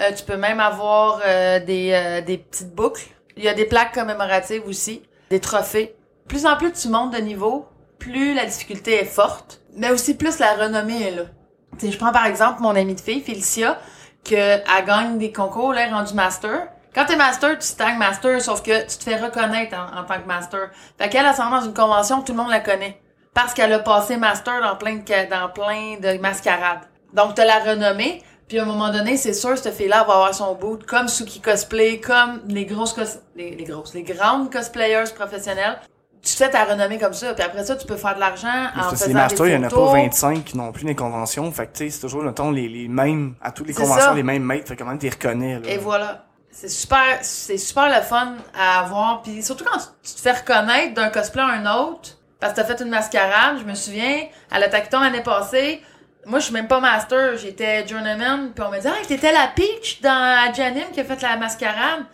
Euh, 0.00 0.12
tu 0.12 0.24
peux 0.24 0.36
même 0.36 0.60
avoir 0.60 1.20
euh, 1.24 1.60
des, 1.60 1.92
euh, 1.92 2.20
des 2.20 2.38
petites 2.38 2.74
boucles. 2.74 3.06
Il 3.36 3.44
y 3.44 3.48
a 3.48 3.54
des 3.54 3.64
plaques 3.64 3.94
commémoratives 3.94 4.66
aussi, 4.66 5.02
des 5.30 5.40
trophées. 5.40 5.94
Plus 6.28 6.46
en 6.46 6.56
plus 6.56 6.72
tu 6.72 6.88
montes 6.88 7.12
de 7.12 7.18
niveau, 7.18 7.68
plus 7.98 8.34
la 8.34 8.44
difficulté 8.44 9.00
est 9.00 9.04
forte, 9.04 9.60
mais 9.76 9.90
aussi 9.90 10.16
plus 10.16 10.38
la 10.38 10.54
renommée 10.54 11.02
est 11.02 11.10
là. 11.12 11.22
Tu 11.78 11.86
sais, 11.86 11.92
je 11.92 11.98
prends 11.98 12.12
par 12.12 12.26
exemple 12.26 12.62
mon 12.62 12.74
amie 12.74 12.94
de 12.94 13.00
fille, 13.00 13.20
Félicia, 13.20 13.78
que 14.24 14.34
elle 14.34 14.84
gagne 14.86 15.18
des 15.18 15.32
concours, 15.32 15.72
là, 15.72 15.88
rendue 15.88 16.14
master. 16.14 16.68
Quand 16.94 17.04
t'es 17.06 17.16
master, 17.16 17.58
tu 17.58 17.66
stagnes 17.66 17.98
master, 17.98 18.40
sauf 18.40 18.62
que 18.62 18.82
tu 18.82 18.98
te 18.98 19.02
fais 19.02 19.16
reconnaître 19.16 19.76
en, 19.76 20.04
tant 20.04 20.20
que 20.20 20.26
master. 20.26 20.70
Fait 20.96 21.08
qu'elle, 21.08 21.26
elle 21.26 21.34
s'en 21.34 21.50
dans 21.50 21.60
une 21.60 21.74
convention, 21.74 22.22
tout 22.22 22.32
le 22.32 22.38
monde 22.38 22.50
la 22.50 22.60
connaît. 22.60 23.00
Parce 23.34 23.52
qu'elle 23.52 23.72
a 23.72 23.80
passé 23.80 24.16
master 24.16 24.60
dans 24.60 24.76
plein 24.76 24.94
de, 24.94 25.30
dans 25.30 25.48
plein 25.48 25.96
de 25.98 26.18
mascarades. 26.18 26.82
Donc, 27.12 27.34
t'as 27.34 27.44
la 27.44 27.58
renommée, 27.58 28.22
puis 28.48 28.58
à 28.58 28.62
un 28.62 28.66
moment 28.66 28.90
donné, 28.90 29.16
c'est 29.16 29.32
sûr, 29.32 29.56
cette 29.56 29.74
fille-là 29.74 30.04
va 30.04 30.14
avoir 30.14 30.34
son 30.34 30.54
boot, 30.54 30.84
comme 30.84 31.08
Suki 31.08 31.40
Cosplay, 31.40 32.00
comme 32.00 32.40
les 32.48 32.66
grosses 32.66 32.92
cos 32.92 33.02
les, 33.36 33.54
les 33.54 33.64
grosses, 33.64 33.94
les 33.94 34.02
grandes 34.02 34.52
cosplayers 34.52 35.12
professionnelles. 35.14 35.78
Tu 36.22 36.32
fais 36.32 36.48
ta 36.48 36.64
renommée 36.64 36.98
comme 36.98 37.12
ça, 37.12 37.34
puis 37.34 37.44
après 37.44 37.64
ça, 37.64 37.76
tu 37.76 37.86
peux 37.86 37.96
faire 37.96 38.14
de 38.14 38.20
l'argent 38.20 38.68
en 38.76 38.90
faisant 38.90 39.06
les 39.06 39.12
masters, 39.14 39.44
des 39.44 39.50
il 39.50 39.54
y 39.54 39.58
en 39.58 39.62
a 39.62 39.68
pas 39.68 39.92
25 39.92 40.54
non 40.54 40.72
plus 40.72 40.84
dans 40.84 40.88
les 40.88 40.94
conventions. 40.94 41.50
Fait 41.52 41.66
que, 41.66 41.72
tu 41.76 41.84
sais, 41.84 41.90
c'est 41.90 42.00
toujours, 42.00 42.22
mettons, 42.22 42.50
les, 42.50 42.66
les 42.66 42.88
mêmes, 42.88 43.34
à 43.42 43.50
toutes 43.50 43.66
les 43.66 43.74
conventions, 43.74 44.00
ça. 44.00 44.14
les 44.14 44.22
mêmes 44.22 44.42
maîtres. 44.42 44.68
Fait 44.68 44.76
que 44.76 44.82
comment 44.82 44.96
t'es 44.96 45.10
reconnais, 45.10 45.60
là. 45.60 45.68
Et 45.68 45.76
voilà. 45.76 46.24
C'est 46.50 46.70
super, 46.70 47.18
c'est 47.20 47.58
super 47.58 47.88
le 47.88 48.00
fun 48.02 48.34
à 48.58 48.80
avoir. 48.80 49.22
Puis 49.22 49.42
surtout 49.42 49.64
quand 49.64 49.78
tu, 49.78 49.86
tu 50.02 50.14
te 50.14 50.20
fais 50.20 50.32
reconnaître 50.32 50.94
d'un 50.94 51.10
cosplay 51.10 51.42
à 51.42 51.46
un 51.46 51.76
autre, 51.78 52.16
parce 52.40 52.52
que 52.52 52.60
t'as 52.60 52.64
fait 52.64 52.82
une 52.82 52.90
mascarade, 52.90 53.58
je 53.58 53.64
me 53.64 53.74
souviens, 53.74 54.26
à 54.50 54.58
la 54.58 54.68
Tacton 54.68 55.00
l'année 55.00 55.22
passée, 55.22 55.82
moi 56.26 56.38
je 56.38 56.44
suis 56.44 56.54
même 56.54 56.68
pas 56.68 56.80
master, 56.80 57.36
j'étais 57.36 57.86
journeyman, 57.86 58.52
puis 58.54 58.64
on 58.66 58.70
m'a 58.70 58.78
dit 58.78 58.88
«Ah, 58.90 59.04
t'étais 59.06 59.32
la 59.32 59.48
Peach 59.54 60.00
dans 60.00 60.10
à 60.10 60.52
Janim 60.52 60.90
qui 60.92 61.00
a 61.00 61.04
fait 61.04 61.20
la 61.22 61.36
mascarade.» 61.36 62.04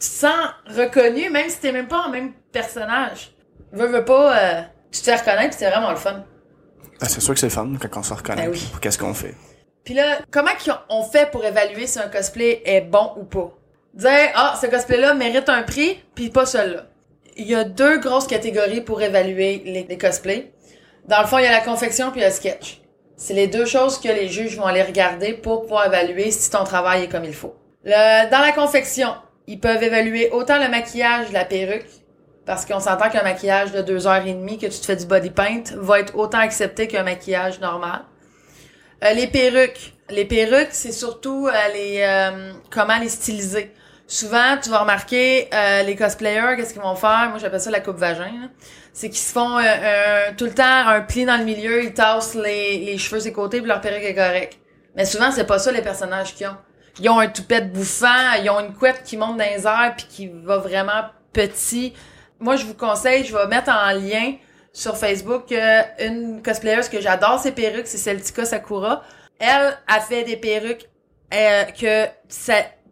te 0.00 0.04
sens 0.04 0.48
reconnu, 0.66 1.30
même 1.30 1.48
si 1.48 1.58
t'es 1.58 1.72
même 1.72 1.86
pas 1.86 2.06
en 2.06 2.08
même 2.08 2.32
personnage. 2.52 3.32
Veux, 3.72 3.86
veux 3.86 4.04
pas, 4.04 4.36
euh, 4.36 4.62
tu 4.90 5.00
te 5.00 5.04
fais 5.04 5.16
reconnaître, 5.16 5.50
pis 5.50 5.56
c'est 5.58 5.70
vraiment 5.70 5.90
le 5.90 5.96
fun. 5.96 6.24
Ben, 7.00 7.06
c'est 7.06 7.20
sûr 7.20 7.34
que 7.34 7.40
c'est 7.40 7.46
le 7.46 7.52
fun 7.52 7.70
quand 7.78 8.00
on 8.00 8.02
se 8.02 8.14
reconnaît. 8.14 8.46
Ben 8.46 8.50
oui. 8.50 8.68
Pour 8.70 8.80
qu'est-ce 8.80 8.98
qu'on 8.98 9.14
fait. 9.14 9.34
Puis 9.84 9.94
là, 9.94 10.18
comment 10.30 10.50
on 10.88 11.02
fait 11.02 11.30
pour 11.30 11.44
évaluer 11.44 11.86
si 11.86 11.98
un 11.98 12.08
cosplay 12.08 12.62
est 12.64 12.80
bon 12.80 13.12
ou 13.16 13.24
pas? 13.24 13.52
Dire, 13.94 14.30
ah, 14.34 14.58
ce 14.60 14.66
cosplay-là 14.66 15.14
mérite 15.14 15.48
un 15.48 15.62
prix, 15.62 16.02
puis 16.14 16.30
pas 16.30 16.46
celui-là. 16.46 16.86
Il 17.36 17.46
y 17.46 17.54
a 17.54 17.64
deux 17.64 17.98
grosses 17.98 18.26
catégories 18.26 18.80
pour 18.80 19.00
évaluer 19.02 19.62
les, 19.64 19.84
les 19.84 19.98
cosplays. 19.98 20.52
Dans 21.06 21.20
le 21.20 21.26
fond, 21.26 21.38
il 21.38 21.44
y 21.44 21.46
a 21.46 21.52
la 21.52 21.60
confection 21.60 22.10
puis 22.10 22.20
le 22.20 22.30
sketch. 22.30 22.79
C'est 23.20 23.34
les 23.34 23.48
deux 23.48 23.66
choses 23.66 24.00
que 24.00 24.08
les 24.08 24.28
juges 24.28 24.56
vont 24.56 24.64
aller 24.64 24.82
regarder 24.82 25.34
pour 25.34 25.60
pouvoir 25.60 25.86
évaluer 25.86 26.30
si 26.30 26.50
ton 26.50 26.64
travail 26.64 27.04
est 27.04 27.08
comme 27.08 27.26
il 27.26 27.34
faut. 27.34 27.54
Dans 27.84 28.40
la 28.40 28.52
confection, 28.52 29.14
ils 29.46 29.60
peuvent 29.60 29.82
évaluer 29.82 30.30
autant 30.30 30.58
le 30.58 30.70
maquillage, 30.70 31.30
la 31.30 31.44
perruque, 31.44 31.84
parce 32.46 32.64
qu'on 32.64 32.80
s'entend 32.80 33.10
qu'un 33.10 33.22
maquillage 33.22 33.72
de 33.72 33.82
deux 33.82 34.06
heures 34.06 34.26
et 34.26 34.32
demie 34.32 34.56
que 34.56 34.66
tu 34.66 34.80
te 34.80 34.86
fais 34.86 34.96
du 34.96 35.04
body 35.04 35.28
paint 35.28 35.64
va 35.76 36.00
être 36.00 36.16
autant 36.16 36.38
accepté 36.38 36.88
qu'un 36.88 37.02
maquillage 37.02 37.60
normal. 37.60 38.06
Euh, 39.04 39.12
les 39.12 39.26
perruques. 39.26 39.92
Les 40.08 40.24
perruques, 40.24 40.72
c'est 40.72 40.90
surtout 40.90 41.46
euh, 41.46 41.52
euh, 41.76 42.52
comment 42.70 42.98
les 42.98 43.10
styliser. 43.10 43.70
Souvent, 44.06 44.56
tu 44.60 44.70
vas 44.70 44.78
remarquer 44.78 45.50
les 45.84 45.94
cosplayers, 45.94 46.56
qu'est-ce 46.56 46.72
qu'ils 46.72 46.82
vont 46.82 46.96
faire? 46.96 47.28
Moi, 47.28 47.38
j'appelle 47.38 47.60
ça 47.60 47.70
la 47.70 47.80
coupe 47.80 47.98
vagin. 47.98 48.50
C'est 48.92 49.08
qu'ils 49.08 49.18
se 49.18 49.32
font 49.32 49.58
euh, 49.58 50.28
un- 50.30 50.32
tout 50.34 50.44
le 50.46 50.54
temps 50.54 50.64
un 50.64 51.00
pli 51.00 51.24
dans 51.24 51.36
le 51.36 51.44
milieu, 51.44 51.84
ils 51.84 51.94
tassent 51.94 52.34
les, 52.34 52.78
les 52.78 52.98
cheveux 52.98 53.20
ses 53.20 53.32
côtés, 53.32 53.58
puis 53.60 53.68
leur 53.68 53.80
perruque 53.80 54.02
est 54.04 54.14
correcte. 54.14 54.58
Mais 54.96 55.04
souvent, 55.04 55.30
c'est 55.30 55.46
pas 55.46 55.58
ça 55.58 55.70
les 55.72 55.82
personnages 55.82 56.34
qu'ils 56.34 56.48
ont. 56.48 56.56
Ils 57.00 57.08
ont 57.08 57.18
un 57.20 57.28
toupette 57.28 57.72
bouffant, 57.72 58.32
ils 58.42 58.50
ont 58.50 58.58
une 58.60 58.74
couette 58.74 59.02
qui 59.04 59.16
monte 59.16 59.38
dans 59.38 59.44
les 59.44 59.64
airs 59.66 59.94
puis 59.96 60.06
qui 60.08 60.28
va 60.44 60.58
vraiment 60.58 61.02
petit. 61.32 61.94
Moi, 62.40 62.56
je 62.56 62.64
vous 62.66 62.74
conseille, 62.74 63.24
je 63.24 63.34
vais 63.36 63.46
mettre 63.46 63.70
en 63.70 63.92
lien 63.92 64.34
sur 64.72 64.96
Facebook 64.96 65.52
euh, 65.52 65.82
une 66.00 66.42
cosplayeuse 66.42 66.88
que 66.88 67.00
j'adore 67.00 67.38
ses 67.38 67.52
perruques, 67.52 67.86
c'est 67.86 67.98
Celtica 67.98 68.44
Sakura. 68.44 69.02
Elle 69.38 69.76
a 69.86 70.00
fait 70.00 70.24
des 70.24 70.36
perruques 70.36 70.88
euh, 71.32 71.64
que 71.64 72.06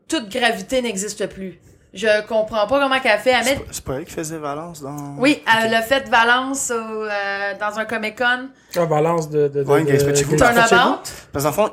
toute 0.09 0.29
gravité 0.31 0.81
n'existe 0.81 1.27
plus. 1.27 1.61
Je 1.99 2.27
comprends 2.27 2.67
pas 2.69 2.81
comment 2.81 3.01
qu'elle 3.01 3.19
fait. 3.19 3.31
Elle 3.31 3.45
C'est 3.45 3.51
met- 3.57 3.61
pas- 3.61 3.73
C'est 3.73 3.85
pas 3.85 3.95
elle 3.95 4.05
qui 4.05 4.13
faisait 4.13 4.39
Valence 4.39 4.81
dans... 4.83 5.17
Oui, 5.19 5.43
elle 5.65 5.75
a 5.75 5.83
fait 5.83 6.09
Valence 6.09 6.71
au, 6.71 6.75
euh, 7.05 7.55
dans 7.61 7.77
un 7.79 7.85
Comic 7.85 8.17
Con. 8.17 8.49
Ah, 8.77 8.87
balance 8.87 9.29
de, 9.29 9.49
de, 9.49 9.65
de, 9.65 9.69
Ouais, 9.69 9.83
de- 9.83 10.37
Turnabout? 10.37 11.01
Parce 11.33 11.45
qu'en 11.45 11.53
fond, 11.53 11.71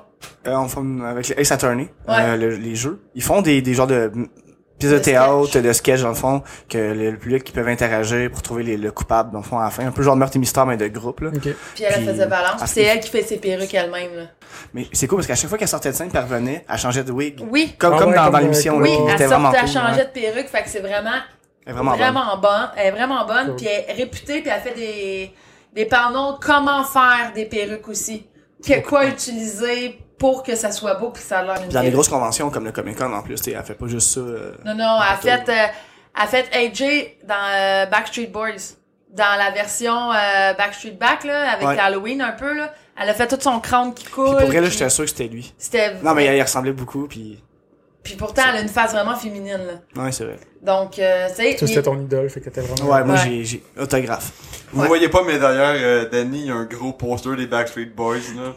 euh, 0.48 0.56
on 0.58 0.68
fait 0.68 1.06
avec 1.08 1.28
les 1.28 1.36
Ace 1.42 1.52
Attorney, 1.52 1.90
Ouais. 2.08 2.16
euh, 2.20 2.38
le- 2.38 2.56
les 2.56 2.76
jeux, 2.76 3.04
ils 3.14 3.22
font 3.24 3.42
des, 3.44 3.62
des 3.62 3.74
genres 3.76 3.86
de 3.88 4.12
pièces 4.80 4.92
de 4.92 5.00
théâtre, 5.00 5.48
sketch. 5.48 5.64
de 5.64 5.74
sketch 5.74 6.02
dans 6.02 6.10
le 6.10 6.16
fond, 6.16 6.44
que 6.70 6.78
le, 6.78 7.12
le 7.12 7.18
public 7.18 7.44
qui 7.44 7.52
peuvent 7.52 7.68
interagir 7.68 8.30
pour 8.32 8.42
trouver 8.42 8.64
les, 8.64 8.78
le 8.78 8.92
coupable 8.92 9.32
dans 9.32 9.40
le 9.40 9.44
fond 9.44 9.58
à 9.60 9.64
la 9.66 9.70
fin. 9.70 9.86
Un 9.88 9.92
peu 9.92 10.04
genre 10.04 10.16
meurtre 10.16 10.36
et 10.36 10.40
mystère, 10.40 10.66
mais 10.66 10.78
de 10.78 10.88
groupe, 10.88 11.22
là. 11.22 11.30
Ok. 11.34 11.42
Puis 11.42 11.84
elle 11.84 11.94
Puis- 11.96 12.06
faisait 12.06 12.26
Valence. 12.26 12.60
Ah, 12.62 12.68
c'est 12.68 12.84
elle 12.84 13.00
qui 13.00 13.10
fait 13.10 13.24
ses 13.24 13.38
perruques 13.38 13.74
elle-même. 13.74 14.16
là. 14.16 14.24
Mais 14.74 14.88
c'est 14.92 15.08
cool 15.08 15.18
parce 15.20 15.28
qu'à 15.28 15.36
chaque 15.36 15.50
fois 15.50 15.58
qu'elle 15.58 15.68
sortait 15.68 15.90
de 15.92 15.96
scène, 15.96 16.10
elle 16.14 16.20
revenait, 16.22 16.66
elle 16.70 16.78
changeait 16.78 17.04
de 17.04 17.12
wig. 17.12 17.42
Oui. 17.50 17.76
Comme, 17.78 17.94
Ah 17.94 17.98
comme 18.00 18.10
ouais, 18.10 18.16
dans, 18.16 18.24
comme, 18.26 18.34
dans 18.34 18.40
l'émission, 18.40 18.78
Oui, 18.78 18.90
là. 18.90 18.96
Elle 18.98 19.08
sortait, 19.10 19.26
vraiment 19.28 19.52
elle 19.54 19.60
cool. 19.62 19.70
changeait 19.70 20.00
ouais. 20.00 20.06
de 20.06 20.10
perruque, 20.20 20.48
fait 20.50 20.64
que 20.64 20.70
c'est 20.70 20.80
vraiment 20.80 21.10
Elle 21.66 21.72
est 21.72 21.74
vraiment, 21.74 21.92
bonne. 21.92 22.00
vraiment 22.00 22.38
bonne. 22.38 22.70
Elle 22.78 22.88
est 22.88 22.92
vraiment 22.92 23.26
bonne, 23.26 23.46
Cool. 23.48 23.56
puis 23.56 23.68
elle 23.68 23.90
est 23.90 23.94
réputée, 23.94 24.42
puis 24.42 24.52
elle 24.54 24.62
fait 24.62 24.76
des, 24.76 25.32
des 25.74 25.86
panneaux 25.86 26.34
de 26.34 26.40
comment 26.46 26.84
faire 26.84 27.32
des 27.34 27.46
perruques 27.46 27.88
aussi. 27.88 28.28
Que, 28.66 28.82
quoi 28.82 29.06
utiliser 29.06 30.00
pour 30.17 30.43
que 30.43 30.56
ça 30.56 30.71
soit 30.71 30.95
beau, 30.95 31.10
puis 31.10 31.21
ça 31.23 31.39
a 31.39 31.43
l'air 31.43 31.56
une 31.58 31.63
Puis 31.63 31.73
dans 31.73 31.82
les 31.82 31.91
grosses 31.91 32.08
conventions 32.10 32.49
comme 32.49 32.65
le 32.65 32.71
Comic 32.71 32.97
Con 32.97 33.12
en 33.13 33.21
plus, 33.21 33.36
t'sais, 33.36 33.51
elle 33.51 33.63
fait 33.63 33.73
pas 33.75 33.88
juste 33.88 34.12
ça. 34.13 34.19
euh, 34.21 34.54
Non, 34.65 34.75
non, 34.75 34.97
elle 35.12 35.17
fait, 35.17 35.49
euh, 35.49 35.54
elle 35.56 36.21
a 36.23 36.28
fait 36.28 36.45
AJ 36.54 37.17
dans 37.28 37.36
euh, 37.54 37.86
Backstreet 37.88 38.28
Boys. 38.28 38.75
Dans 39.12 39.38
la 39.38 39.49
version 39.51 40.12
euh, 40.12 40.54
Backstreet 40.56 40.91
Back, 40.99 41.23
là, 41.23 41.51
avec 41.51 41.67
Ouais. 41.67 41.80
Halloween 41.80 42.21
un 42.21 42.34
peu, 42.34 42.54
là. 42.54 42.73
Elle 43.01 43.10
a 43.10 43.13
fait 43.13 43.28
tout 43.28 43.38
son 43.39 43.60
crâne 43.62 43.93
qui 43.93 44.06
coule. 44.06 44.25
Puis 44.25 44.36
pour 44.39 44.45
vrai, 44.47 44.56
là, 44.62 44.67
puis 44.67 44.71
j'étais 44.78 44.89
sûr 44.89 45.06
que 45.06 45.10
c'était 45.10 45.28
lui. 45.28 45.54
C'était... 45.58 45.93
Non, 46.04 46.13
mais 46.13 46.36
il 46.38 46.41
ressemblait 46.41 46.73
beaucoup, 46.73 47.08
puis... 47.08 47.41
Puis 48.04 48.15
pourtant, 48.15 48.43
elle 48.49 48.58
a 48.58 48.62
une 48.62 48.67
face 48.69 48.91
vraiment 48.91 49.15
féminine, 49.15 49.58
là. 49.95 50.04
Ouais, 50.04 50.12
c'est 50.12 50.25
vrai. 50.25 50.38
Donc, 50.62 50.99
euh, 50.99 51.28
tu 51.30 51.36
sais... 51.36 51.43
Toi, 51.56 51.58
il- 51.62 51.67
c'était 51.69 51.82
ton 51.82 51.99
idole, 51.99 52.30
fait 52.30 52.39
que 52.41 52.45
t'étais 52.45 52.62
vraiment. 52.62 52.91
Ouais, 52.91 53.04
moi, 53.04 53.15
Ouais. 53.15 53.43
j'ai 53.43 53.63
autographe. 53.80 54.32
Vous 54.73 54.82
Ouais. 54.82 54.88
voyez 54.88 55.10
pas, 55.10 55.23
mais 55.25 55.39
d'ailleurs, 55.39 55.75
euh, 55.78 56.10
Danny, 56.10 56.41
il 56.41 56.45
y 56.47 56.51
a 56.51 56.56
un 56.56 56.65
gros 56.65 56.91
poster 56.93 57.36
des 57.38 57.47
Backstreet 57.47 57.86
Boys, 57.95 58.17
là. 58.36 58.54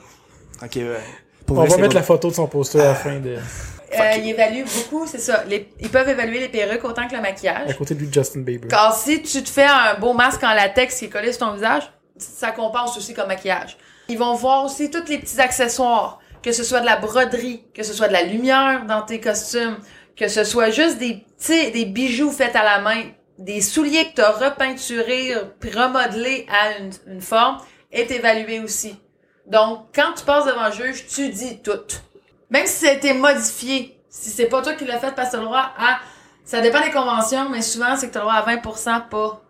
Ok, 0.62 0.72
ouais. 0.76 1.00
Pour 1.48 1.56
On 1.58 1.60
vrai, 1.62 1.68
va 1.70 1.76
mettre 1.78 1.88
bon. 1.94 1.98
la 1.98 2.02
photo 2.04 2.28
de 2.28 2.34
son 2.34 2.46
poster 2.46 2.80
à 2.80 2.84
la 2.84 2.94
fin 2.94 3.18
de. 3.18 3.30
Euh, 3.30 4.12
ils 4.18 4.28
évaluent 4.30 4.64
beaucoup, 4.66 5.06
c'est 5.06 5.18
ça. 5.18 5.42
Les- 5.48 5.70
ils 5.80 5.88
peuvent 5.88 6.08
évaluer 6.08 6.40
les 6.40 6.48
perruques 6.48 6.84
autant 6.84 7.06
que 7.08 7.12
le 7.14 7.18
À 7.18 7.22
maquillage. 7.22 7.74
côté 7.76 7.94
de 7.94 8.00
lui, 8.00 8.08
Justin 8.12 8.40
Bieber. 8.40 8.68
Car 8.68 8.94
si 8.94 9.22
tu 9.22 9.42
te 9.42 9.48
fais 9.48 9.64
un 9.64 9.94
beau 9.98 10.12
masque 10.12 10.44
en 10.44 10.52
latex 10.54 10.98
qui 10.98 11.06
est 11.06 11.08
collé 11.08 11.32
sur 11.32 11.46
ton 11.46 11.54
visage, 11.54 11.90
ça 12.18 12.50
compense 12.52 12.96
aussi 12.98 13.14
comme 13.14 13.28
maquillage. 13.28 13.78
Ils 14.08 14.18
vont 14.18 14.34
voir 14.34 14.64
aussi 14.66 14.90
tous 14.90 15.04
les 15.08 15.18
petits 15.18 15.40
accessoires, 15.40 16.18
que 16.42 16.52
ce 16.52 16.62
soit 16.62 16.80
de 16.80 16.86
la 16.86 16.96
broderie, 16.96 17.64
que 17.74 17.82
ce 17.82 17.92
soit 17.94 18.08
de 18.08 18.12
la 18.12 18.22
lumière 18.24 18.84
dans 18.86 19.02
tes 19.02 19.20
costumes, 19.20 19.78
que 20.16 20.28
ce 20.28 20.44
soit 20.44 20.70
juste 20.70 20.98
des 20.98 21.24
petits, 21.38 21.70
des 21.72 21.86
bijoux 21.86 22.30
faits 22.30 22.56
à 22.56 22.64
la 22.64 22.80
main, 22.80 23.04
des 23.38 23.60
souliers 23.62 24.04
que 24.10 24.14
tu 24.16 24.20
as 24.20 24.32
repeinturés, 24.32 25.32
remodelés 25.74 26.46
à 26.50 26.78
une, 26.78 26.90
une 27.14 27.20
forme, 27.22 27.58
est 27.90 28.10
évalué 28.10 28.60
aussi. 28.60 28.96
Donc, 29.48 29.86
quand 29.94 30.12
tu 30.16 30.24
passes 30.24 30.46
devant 30.46 30.66
le 30.66 30.72
juge, 30.72 31.06
tu 31.06 31.28
dis 31.30 31.58
tout. 31.62 31.80
Même 32.50 32.66
si 32.66 32.84
ça 32.84 32.90
a 32.90 32.94
été 32.94 33.12
modifié, 33.14 33.98
si 34.08 34.30
c'est 34.30 34.46
pas 34.46 34.62
toi 34.62 34.74
qui 34.74 34.84
l'as 34.84 34.98
fait 34.98 35.14
parce 35.14 35.28
que 35.28 35.32
t'as 35.32 35.38
le 35.38 35.44
droit 35.46 35.70
à... 35.78 35.98
Ça 36.44 36.60
dépend 36.60 36.80
des 36.80 36.90
conventions, 36.90 37.48
mais 37.50 37.60
souvent, 37.62 37.96
c'est 37.96 38.08
que 38.08 38.12
t'as 38.14 38.20
le 38.20 38.24
droit 38.26 38.34
à 38.36 38.46
20% 38.56 39.08
pas. 39.08 39.42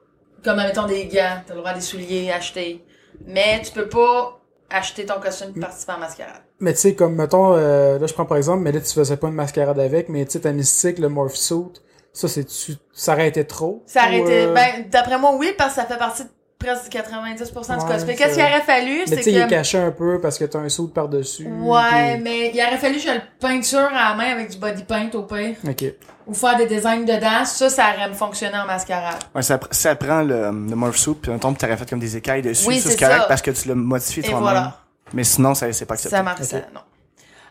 Comme, 0.44 0.56
mettons, 0.56 0.86
des 0.86 1.06
gants, 1.06 1.42
t'as 1.46 1.54
le 1.54 1.58
droit 1.60 1.70
à 1.70 1.74
des 1.74 1.80
souliers 1.80 2.30
achetés. 2.32 2.84
Mais 3.26 3.60
tu 3.62 3.72
peux 3.72 3.88
pas 3.88 4.40
acheter 4.70 5.06
ton 5.06 5.20
costume 5.20 5.52
pour 5.52 5.60
participer 5.62 5.92
à 5.92 5.94
la 5.96 6.00
mascarade. 6.00 6.42
Mais 6.60 6.72
tu 6.74 6.80
sais, 6.80 6.94
comme, 6.94 7.14
mettons, 7.14 7.54
euh, 7.56 7.98
là, 7.98 8.06
je 8.06 8.12
prends 8.14 8.26
par 8.26 8.36
exemple, 8.36 8.62
mais 8.62 8.72
là, 8.72 8.80
tu 8.80 8.92
faisais 8.92 9.16
pas 9.16 9.28
une 9.28 9.34
mascarade 9.34 9.78
avec, 9.78 10.08
mais 10.08 10.24
tu 10.26 10.32
sais, 10.32 10.40
ta 10.40 10.52
mystique, 10.52 10.98
le 10.98 11.08
morph 11.08 11.34
suit, 11.34 11.72
ça, 12.12 12.26
c'est 12.28 12.44
tu 12.44 12.74
ça 12.92 13.12
aurait 13.12 13.28
été 13.28 13.46
trop? 13.46 13.82
Ça 13.86 14.02
aurait 14.06 14.18
été... 14.20 14.46
euh, 14.46 14.52
Ben, 14.54 14.88
d'après 14.90 15.18
moi, 15.18 15.34
oui, 15.36 15.52
parce 15.56 15.74
que 15.74 15.80
ça 15.80 15.86
fait 15.86 15.98
partie 15.98 16.24
de 16.24 16.28
presque 16.68 16.92
90% 16.92 17.78
du 17.78 17.84
cosplay. 17.86 18.14
Qu'est-ce 18.16 18.34
qu'il 18.34 18.42
aurait 18.42 18.60
fallu, 18.62 18.98
Mais 19.00 19.06
c'est 19.06 19.16
tu 19.16 19.22
sais, 19.24 19.32
il 19.32 19.38
est 19.38 19.44
que... 19.44 19.50
caché 19.50 19.78
un 19.78 19.90
peu 19.90 20.20
parce 20.20 20.38
que 20.38 20.44
t'as 20.44 20.58
un 20.58 20.68
saut 20.68 20.88
par-dessus. 20.88 21.46
Ouais, 21.46 22.14
puis- 22.14 22.22
mais 22.22 22.50
il 22.54 22.60
aurait 22.60 22.78
fallu 22.78 22.94
que 22.96 23.00
je 23.02 23.08
le 23.10 23.20
peinture 23.40 23.78
à 23.94 24.10
la 24.10 24.14
main 24.14 24.32
avec 24.32 24.50
du 24.50 24.56
body 24.58 24.82
paint 24.84 25.10
au 25.14 25.22
pire. 25.22 25.56
Ok. 25.68 25.84
Ou 26.26 26.34
faire 26.34 26.56
des 26.56 26.66
designs 26.66 27.04
dedans. 27.04 27.44
Ça, 27.44 27.70
ça 27.70 27.84
aurait 27.96 28.12
fonctionné 28.14 28.58
en 28.58 28.66
mascarade. 28.66 29.16
Ouais, 29.34 29.42
ça, 29.42 29.58
ça 29.70 29.94
prend 29.96 30.22
le, 30.22 30.42
le 30.50 30.76
morph 30.76 30.96
suit, 30.96 31.14
puis 31.14 31.32
un 31.32 31.38
tombe, 31.38 31.56
t'aurais 31.56 31.76
fait 31.76 31.88
comme 31.88 32.00
des 32.00 32.16
écailles 32.16 32.42
dessus. 32.42 32.68
Oui, 32.68 32.82
correct 32.82 32.98
ça. 33.00 33.24
parce 33.28 33.40
que 33.42 33.50
tu 33.50 33.68
l'as 33.68 33.74
modifié 33.74 34.22
Et 34.22 34.26
toi-même. 34.26 34.42
voilà. 34.42 34.76
Mais 35.14 35.24
sinon, 35.24 35.54
ça, 35.54 35.72
c'est 35.72 35.86
pas 35.86 35.94
accepté. 35.94 36.16
Ça 36.16 36.22
marche, 36.22 36.42
ça, 36.42 36.58
non. 36.74 36.80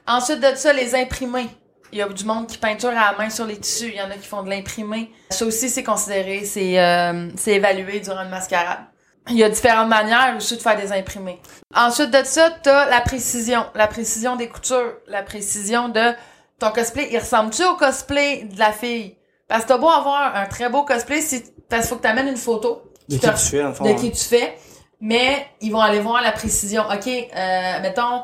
Ensuite 0.06 0.40
de 0.40 0.56
ça, 0.56 0.72
les 0.74 0.94
imprimés. 0.96 1.48
Il 1.92 1.98
y 2.00 2.02
a 2.02 2.08
du 2.10 2.24
monde 2.26 2.48
qui 2.48 2.58
peinture 2.58 2.90
à 2.90 3.12
la 3.12 3.16
main 3.18 3.30
sur 3.30 3.46
les 3.46 3.58
tissus. 3.58 3.88
Il 3.88 3.96
y 3.96 4.02
en 4.02 4.12
a 4.12 4.16
qui 4.16 4.28
font 4.28 4.44
de 4.44 4.50
l'imprimé. 4.50 5.10
Ça 5.30 5.46
aussi, 5.46 5.70
c'est 5.70 5.84
considéré, 5.84 6.44
c'est 6.44 6.78
euh, 6.80 7.30
c'est 7.38 7.54
évalué 7.54 8.00
durant 8.02 8.24
une 8.24 8.30
mascarade. 8.30 8.80
Il 9.30 9.38
y 9.38 9.44
a 9.44 9.50
différentes 9.50 9.90
manières 9.90 10.36
aussi 10.38 10.56
de 10.58 10.62
faire 10.62 10.78
des 10.78 10.92
imprimés. 10.92 11.42
Ensuite 11.76 12.12
de 12.12 12.24
ça, 12.24 12.50
t'as 12.64 12.90
la 12.90 13.02
précision. 13.02 13.66
La 13.76 13.88
précision 13.88 14.36
des 14.36 14.48
coutures. 14.48 14.94
La 15.08 15.24
précision 15.24 15.90
de 15.90 16.14
ton 16.60 16.72
cosplay. 16.72 17.10
Il 17.12 17.20
ressemble-tu 17.20 17.64
au 17.66 17.76
cosplay 17.76 18.44
de 18.44 18.60
la 18.60 18.72
fille? 18.72 19.18
Parce 19.48 19.64
que 19.64 19.70
t'as 19.70 19.78
beau 19.78 19.90
avoir 19.90 20.36
un 20.36 20.46
très 20.46 20.70
beau 20.70 20.84
cosplay, 20.84 21.22
si, 21.22 21.44
parce 21.70 21.84
qu'il 21.84 21.90
faut 21.90 21.96
que 21.98 22.02
t'amènes 22.02 22.28
une 22.28 22.38
photo. 22.38 22.84
De 23.08 23.16
qui 23.16 23.22
tu 23.22 23.28
fais, 23.38 23.74
fond. 23.74 23.86
de 23.86 23.90
hein. 23.90 23.96
qui 23.96 24.12
tu 24.12 24.24
fais, 24.24 24.58
mais 25.00 25.48
ils 25.62 25.72
vont 25.72 25.80
aller 25.80 26.02
voir 26.02 26.22
la 26.22 26.34
précision. 26.34 26.84
OK, 26.84 27.08
euh, 27.08 27.80
mettons, 27.82 28.24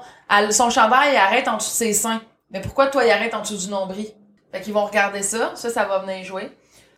son 0.51 0.69
chandail 0.69 1.13
il 1.13 1.17
arrête 1.17 1.47
en 1.47 1.55
dessous 1.55 1.69
de 1.69 1.75
ses 1.75 1.93
seins. 1.93 2.21
Mais 2.51 2.59
pourquoi 2.59 2.87
toi, 2.87 3.05
il 3.05 3.11
arrête 3.11 3.33
en 3.33 3.41
dessous 3.41 3.57
du 3.57 3.67
nombril? 3.69 4.07
Fait 4.51 4.61
qu'ils 4.61 4.73
vont 4.73 4.85
regarder 4.85 5.23
ça. 5.23 5.53
Ça, 5.55 5.69
ça 5.69 5.85
va 5.85 5.99
venir 5.99 6.23
jouer. 6.25 6.51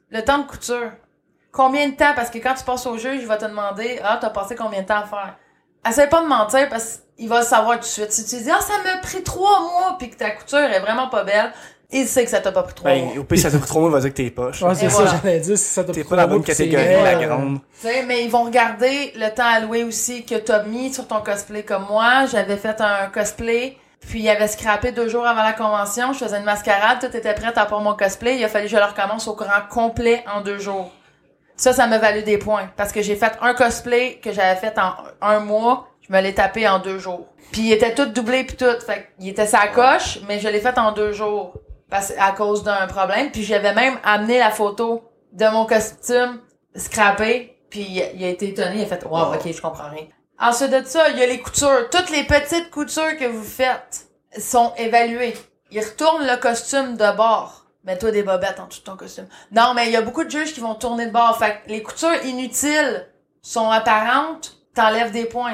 Le 0.10 0.24
temps 0.24 0.40
de 0.40 0.44
couture. 0.48 0.92
Combien 1.56 1.88
de 1.88 1.96
temps? 1.96 2.14
Parce 2.16 2.30
que 2.30 2.38
quand 2.40 2.54
tu 2.54 2.66
passes 2.66 2.86
au 2.86 2.98
juge, 2.98 3.20
il 3.22 3.28
va 3.28 3.38
te 3.38 3.46
demander, 3.46 4.00
ah, 4.04 4.18
t'as 4.20 4.30
passé 4.30 4.56
combien 4.56 4.82
de 4.82 4.88
temps 4.88 4.98
à 5.00 5.06
faire? 5.06 5.36
Essaye 5.88 6.10
pas 6.10 6.22
de 6.22 6.28
mentir 6.28 6.68
parce 6.68 7.00
qu'il 7.18 7.30
va 7.30 7.40
le 7.40 7.46
savoir 7.46 7.76
tout 7.76 7.82
de 7.82 7.86
suite. 7.86 8.12
Si 8.12 8.26
tu 8.26 8.44
dis, 8.44 8.52
ah, 8.52 8.60
ça 8.60 8.74
m'a 8.84 9.00
pris 9.02 9.24
trois 9.24 9.62
mois 9.62 9.96
puis 9.98 10.10
que 10.10 10.18
ta 10.18 10.32
couture 10.32 10.60
est 10.60 10.80
vraiment 10.82 11.08
pas 11.08 11.24
belle, 11.24 11.54
il 11.92 12.08
sait 12.08 12.26
que 12.26 12.30
ça 12.30 12.42
t'a 12.42 12.52
pas 12.52 12.64
pris 12.64 12.74
trois 12.74 12.94
mois. 12.94 13.14
Ben, 13.14 13.20
au 13.20 13.24
pire, 13.24 13.40
ça 13.40 13.50
te 13.52 13.56
coûte 13.56 13.68
trop, 13.68 13.88
il 13.88 13.92
va 13.94 14.00
dire 14.02 14.10
que 14.10 14.16
t'es 14.16 14.32
poche. 14.32 14.62
Ouais, 14.64 14.76
c'est 14.76 14.88
Et 14.88 14.90
ça, 14.90 14.96
voilà. 15.04 15.12
j'allais 15.24 15.40
dire, 15.40 15.58
si 15.58 15.64
ça 15.64 15.84
T'es 15.86 16.04
prend 16.04 16.10
pas 16.10 16.16
dans 16.18 16.22
la 16.24 16.28
bonne 16.28 16.44
catégorie, 16.44 17.02
la 17.04 17.16
grande. 17.26 17.60
Tu 17.80 17.88
sais, 17.88 18.04
mais 18.04 18.24
ils 18.26 18.30
vont 18.30 18.44
regarder 18.44 19.14
le 19.16 19.30
temps 19.34 19.46
alloué 19.46 19.86
aussi 19.86 20.26
que 20.26 20.36
t'as 20.36 20.64
mis 20.64 20.94
sur 20.94 21.08
ton 21.08 21.22
cosplay. 21.22 21.64
Comme 21.64 21.86
moi, 21.88 22.26
j'avais 22.26 22.58
fait 22.58 22.82
un 22.82 23.08
cosplay, 23.14 23.78
puis 24.02 24.22
il 24.22 24.30
avait 24.30 24.50
scrappé 24.50 24.92
deux 24.92 25.08
jours 25.08 25.26
avant 25.26 25.44
la 25.44 25.54
convention. 25.54 26.12
Je 26.12 26.18
faisais 26.20 26.38
une 26.38 26.44
mascarade, 26.44 26.98
tout 27.00 27.16
était 27.16 27.34
prêt 27.34 27.54
à 27.56 27.66
pour 27.66 27.80
mon 27.80 27.94
cosplay. 27.94 28.38
Il 28.38 28.44
a 28.44 28.50
fallu 28.50 28.66
que 28.66 28.72
je 28.72 28.78
le 28.78 28.84
recommence 28.84 29.28
au 29.30 29.36
courant 29.36 29.52
complet 29.70 30.26
en 30.36 30.42
deux 30.42 30.58
jours. 30.58 30.92
Ça, 31.58 31.74
ça 31.74 31.88
m'a 31.88 31.98
valu 31.98 32.22
des 32.24 32.38
points. 32.38 32.70
Parce 32.76 32.92
que 32.92 33.02
j'ai 33.02 33.16
fait 33.16 33.32
un 33.42 33.54
cosplay 33.54 34.20
que 34.22 34.32
j'avais 34.32 34.60
fait 34.60 34.78
en 34.78 34.94
un 35.22 35.40
mois, 35.40 35.88
je 36.08 36.14
me 36.14 36.22
l'ai 36.22 36.34
tapé 36.34 36.68
en 36.68 36.80
deux 36.80 37.00
jours. 37.00 37.28
Puis 37.52 37.62
il 37.62 37.72
était 37.74 37.94
tout 37.94 38.06
doublé 38.08 38.44
puis 38.44 38.58
tout. 38.58 38.80
Fait 38.86 39.10
qu'il 39.18 39.30
était 39.30 39.46
sa 39.46 39.68
coche, 39.68 40.20
mais 40.28 40.40
je 40.40 40.48
l'ai 40.50 40.60
fait 40.60 40.78
en 40.78 40.92
deux 40.92 41.12
jours. 41.14 41.54
parce, 41.88 42.12
à 42.20 42.32
cause 42.32 42.64
d'un 42.64 42.88
problème. 42.88 43.30
Puis 43.32 43.44
j'avais 43.44 43.74
même 43.74 43.98
amené 44.04 44.40
la 44.40 44.50
photo 44.50 45.04
de 45.32 45.46
mon 45.48 45.66
costume 45.68 46.42
scrappé. 46.76 47.58
Puis 47.70 47.82
il 47.82 48.02
a- 48.02 48.12
il 48.12 48.24
a 48.24 48.30
été 48.30 48.50
étonné, 48.50 48.78
il 48.78 48.84
a 48.84 48.86
fait 48.88 49.04
«Wow, 49.06 49.34
ok, 49.36 49.52
je 49.52 49.62
comprends 49.62 49.90
rien». 49.90 50.08
Ensuite 50.40 50.72
de 50.72 50.84
ça, 50.84 51.10
il 51.10 51.18
y 51.18 51.24
a 51.24 51.28
les 51.28 51.40
coutures. 51.40 51.90
Toutes 51.92 52.10
les 52.10 52.24
petites 52.24 52.70
coutures 52.72 53.16
que 53.18 53.26
vous 53.26 53.44
faites 53.44 54.08
sont 54.38 54.74
évaluées. 54.78 55.36
Ils 55.72 55.80
retournent 55.80 56.26
le 56.26 56.38
costume 56.38 56.98
de 56.98 57.16
bord. 57.16 57.65
Mets-toi 57.86 58.12
des 58.12 58.24
bobettes 58.24 58.60
en 58.60 58.68
de 58.68 58.74
ton 58.84 58.96
costume. 58.96 59.28
Non, 59.52 59.74
mais 59.76 59.86
il 59.88 59.92
y 59.92 59.96
a 59.96 60.02
beaucoup 60.02 60.24
de 60.24 60.30
juges 60.30 60.54
qui 60.54 60.60
vont 60.60 60.74
tourner 60.76 61.06
de 61.06 61.12
bord. 61.12 61.38
Fait 61.38 61.62
que 61.64 61.70
les 61.70 61.84
coutures 61.84 62.24
inutiles 62.26 63.08
sont 63.42 63.70
apparentes, 63.70 64.58
t'enlèves 64.74 65.12
des 65.12 65.26
points. 65.26 65.54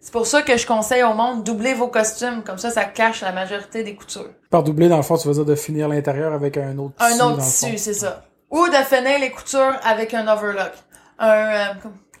C'est 0.00 0.12
pour 0.12 0.26
ça 0.26 0.42
que 0.42 0.56
je 0.56 0.66
conseille 0.66 1.02
au 1.02 1.12
monde 1.14 1.42
doubler 1.44 1.74
vos 1.74 1.88
costumes. 1.88 2.42
Comme 2.44 2.58
ça, 2.58 2.70
ça 2.70 2.84
cache 2.84 3.20
la 3.22 3.32
majorité 3.32 3.82
des 3.82 3.94
coutures. 3.94 4.30
Par 4.50 4.62
doubler, 4.62 4.88
dans 4.88 4.96
le 4.96 5.02
fond, 5.02 5.18
tu 5.18 5.26
veux 5.28 5.34
dire 5.34 5.44
de 5.44 5.54
finir 5.54 5.88
l'intérieur 5.88 6.32
avec 6.32 6.56
un 6.56 6.78
autre 6.78 6.94
tissu. 6.96 7.20
Un 7.20 7.24
autre 7.26 7.42
tissu, 7.42 7.76
c'est 7.76 7.94
ça. 7.94 8.24
Ou 8.50 8.66
de 8.68 8.74
finir 8.76 9.18
les 9.18 9.30
coutures 9.30 9.74
avec 9.84 10.14
un 10.14 10.28
overlock. 10.28 10.72
Un, 11.18 11.28
euh, 11.30 11.64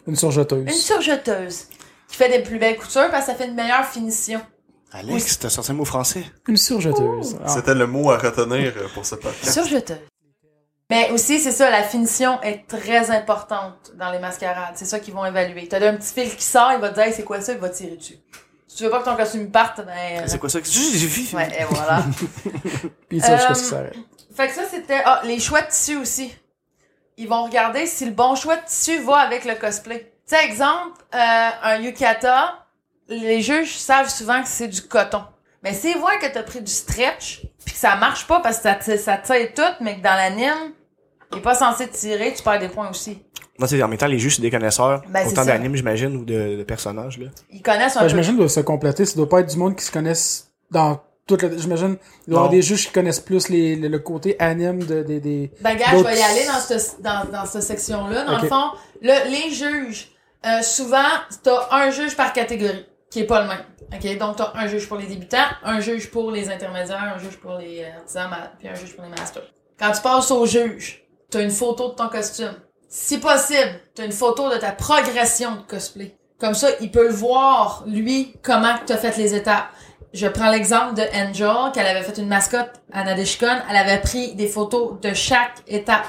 Une 0.06 0.16
surjeteuse. 0.16 0.64
une 0.66 0.72
surjeteuse. 0.72 1.66
Qui 2.08 2.16
fait 2.16 2.28
des 2.28 2.40
plus 2.42 2.58
belles 2.58 2.76
coutures 2.76 3.10
parce 3.10 3.26
que 3.26 3.32
ça 3.32 3.34
fait 3.38 3.46
une 3.46 3.54
meilleure 3.54 3.84
finition. 3.84 4.40
Alex, 4.98 5.38
t'as 5.38 5.50
sorti 5.50 5.72
un 5.72 5.74
mot 5.74 5.84
français? 5.84 6.24
Une 6.48 6.56
surjeteuse. 6.56 7.38
Ah. 7.44 7.48
C'était 7.48 7.74
le 7.74 7.86
mot 7.86 8.10
à 8.10 8.16
retenir 8.16 8.72
euh, 8.76 8.88
pour 8.94 9.04
ce 9.04 9.14
podcast. 9.14 9.52
Surjeteuse. 9.52 9.98
Mais 10.88 11.10
aussi, 11.10 11.38
c'est 11.38 11.52
ça, 11.52 11.68
la 11.68 11.82
finition 11.82 12.40
est 12.42 12.66
très 12.66 13.10
importante 13.10 13.92
dans 13.98 14.10
les 14.10 14.20
mascarades. 14.20 14.74
C'est 14.76 14.84
ça 14.84 15.00
qu'ils 15.00 15.12
vont 15.12 15.26
évaluer. 15.26 15.68
T'as 15.68 15.86
un 15.86 15.96
petit 15.96 16.14
fil 16.14 16.34
qui 16.34 16.44
sort, 16.44 16.72
il 16.72 16.80
va 16.80 16.90
te 16.90 16.94
dire, 16.94 17.04
Hey, 17.04 17.12
c'est 17.12 17.24
quoi 17.24 17.40
ça, 17.40 17.52
il 17.52 17.58
va 17.58 17.68
te 17.68 17.76
tirer 17.76 17.96
dessus. 17.96 18.18
Si 18.68 18.76
tu 18.76 18.84
veux 18.84 18.90
pas 18.90 19.00
que 19.00 19.04
ton 19.04 19.16
costume 19.16 19.50
parte, 19.50 19.84
ben... 19.84 20.26
C'est 20.26 20.38
quoi 20.38 20.48
ça? 20.48 20.60
J'ai 20.62 20.98
j'ai 20.98 21.06
vu. 21.06 21.36
Ouais, 21.36 21.48
et 21.60 21.64
voilà. 21.64 22.02
Puis 23.08 23.20
ça, 23.20 23.36
jusqu'à 23.36 23.54
ce 23.54 23.62
que 23.62 23.68
ça. 23.68 23.82
Fait 24.34 24.48
que 24.48 24.54
ça, 24.54 24.62
c'était... 24.70 25.02
Ah, 25.04 25.20
les 25.24 25.40
choix 25.40 25.60
de 25.60 25.68
tissu 25.68 25.96
aussi. 25.96 26.32
Ils 27.18 27.28
vont 27.28 27.44
regarder 27.44 27.86
si 27.86 28.04
le 28.04 28.12
bon 28.12 28.34
choix 28.34 28.56
de 28.56 28.64
tissu 28.64 28.98
va 29.00 29.16
avec 29.16 29.44
le 29.44 29.56
cosplay. 29.56 30.12
Tu 30.28 30.36
sais, 30.36 30.44
exemple, 30.44 31.02
euh, 31.14 31.48
un 31.62 31.78
yukata, 31.78 32.65
les 33.08 33.40
juges 33.40 33.76
savent 33.76 34.08
souvent 34.08 34.42
que 34.42 34.48
c'est 34.48 34.68
du 34.68 34.82
coton. 34.82 35.22
Mais 35.62 35.72
s'ils 35.72 35.98
voient 35.98 36.16
que 36.18 36.26
t'as 36.32 36.42
pris 36.42 36.60
du 36.60 36.70
stretch, 36.70 37.42
puis 37.64 37.72
que 37.74 37.78
ça 37.80 37.96
marche 37.96 38.26
pas 38.26 38.40
parce 38.40 38.58
que 38.58 38.62
ça, 38.62 38.98
ça 38.98 39.16
tire 39.18 39.52
tout, 39.54 39.62
mais 39.84 39.96
que 39.96 40.02
dans 40.02 40.14
l'anime, 40.14 40.72
il 41.32 41.38
est 41.38 41.40
pas 41.42 41.54
censé 41.54 41.88
tirer, 41.88 42.32
tu 42.36 42.42
perds 42.42 42.60
des 42.60 42.68
points 42.68 42.88
aussi. 42.90 43.18
Moi, 43.58 43.66
c'est 43.66 43.82
en 43.82 43.88
même 43.88 43.98
temps, 43.98 44.06
les 44.06 44.18
juges, 44.18 44.36
c'est 44.36 44.42
des 44.42 44.50
connaisseurs. 44.50 45.02
Ben, 45.08 45.22
c'est 45.24 45.32
autant 45.32 45.44
d'animes, 45.46 45.74
j'imagine, 45.74 46.14
ou 46.16 46.24
de, 46.24 46.56
de 46.58 46.62
personnages, 46.62 47.18
là. 47.18 47.28
Ils 47.50 47.62
connaissent 47.62 47.96
un 47.96 48.00
Ben, 48.00 48.04
peu. 48.04 48.10
j'imagine 48.10 48.32
qu'ils 48.32 48.38
doivent 48.38 48.50
se 48.50 48.60
compléter. 48.60 49.06
Ça 49.06 49.16
doit 49.16 49.28
pas 49.28 49.40
être 49.40 49.48
du 49.50 49.56
monde 49.56 49.74
qui 49.76 49.84
se 49.84 49.90
connaissent 49.90 50.50
dans 50.70 51.00
toute 51.26 51.42
la... 51.42 51.56
J'imagine, 51.56 51.96
il 52.26 52.30
doit 52.30 52.34
y 52.34 52.36
avoir 52.36 52.44
Non. 52.44 52.50
des 52.50 52.62
juges 52.62 52.86
qui 52.86 52.92
connaissent 52.92 53.18
plus 53.20 53.48
les, 53.48 53.74
le, 53.76 53.88
le 53.88 53.98
côté 53.98 54.36
anime 54.38 54.84
de, 54.84 55.02
des, 55.02 55.20
des... 55.20 55.50
Ben, 55.62 55.74
gars, 55.74 55.86
je 55.92 55.96
vais 56.04 56.18
y 56.18 56.22
aller 56.22 56.46
dans 56.46 56.60
cette, 56.60 57.00
dans, 57.00 57.24
dans 57.32 57.46
cette 57.46 57.62
section-là. 57.62 58.24
Dans 58.24 58.38
le 58.42 58.46
fond, 58.46 58.70
le, 59.00 59.30
les 59.30 59.52
juges, 59.54 60.12
euh, 60.44 60.60
souvent, 60.62 60.98
t'as 61.42 61.66
un 61.72 61.90
juge 61.90 62.14
par 62.14 62.32
catégorie, 62.34 62.86
qui 63.10 63.20
est 63.20 63.24
pas 63.24 63.42
le 63.42 63.48
même. 63.48 63.64
OK? 63.92 64.18
Donc, 64.18 64.36
t'as 64.36 64.52
un 64.54 64.66
juge 64.66 64.88
pour 64.88 64.96
les 64.98 65.06
débutants, 65.06 65.38
un 65.62 65.80
juge 65.80 66.10
pour 66.10 66.30
les 66.30 66.48
intermédiaires, 66.50 67.12
un 67.14 67.18
juge 67.18 67.36
pour 67.38 67.54
les 67.58 67.82
euh, 67.84 67.96
artisans, 67.98 68.28
ma- 68.28 68.50
puis 68.58 68.68
un 68.68 68.74
juge 68.74 68.94
pour 68.94 69.04
les 69.04 69.10
masters. 69.10 69.44
Quand 69.78 69.92
tu 69.92 70.00
passes 70.02 70.30
au 70.30 70.44
juge, 70.46 71.04
t'as 71.30 71.42
une 71.42 71.50
photo 71.50 71.90
de 71.90 71.94
ton 71.94 72.08
costume. 72.08 72.54
Si 72.88 73.18
possible, 73.18 73.80
t'as 73.94 74.04
une 74.04 74.12
photo 74.12 74.50
de 74.50 74.56
ta 74.56 74.72
progression 74.72 75.56
de 75.56 75.62
cosplay. 75.62 76.16
Comme 76.38 76.54
ça, 76.54 76.68
il 76.80 76.90
peut 76.90 77.08
voir, 77.08 77.84
lui, 77.86 78.34
comment 78.42 78.74
tu 78.86 78.92
as 78.92 78.96
fait 78.98 79.16
les 79.16 79.34
étapes. 79.34 79.66
Je 80.12 80.26
prends 80.28 80.50
l'exemple 80.50 80.94
de 80.94 81.02
Angel, 81.14 81.72
qu'elle 81.74 81.86
avait 81.86 82.02
fait 82.02 82.16
une 82.18 82.28
mascotte 82.28 82.72
à 82.92 83.04
Nadeshikon. 83.04 83.56
Elle 83.70 83.76
avait 83.76 84.00
pris 84.00 84.34
des 84.34 84.46
photos 84.46 85.00
de 85.00 85.12
chaque 85.14 85.62
étape. 85.66 86.06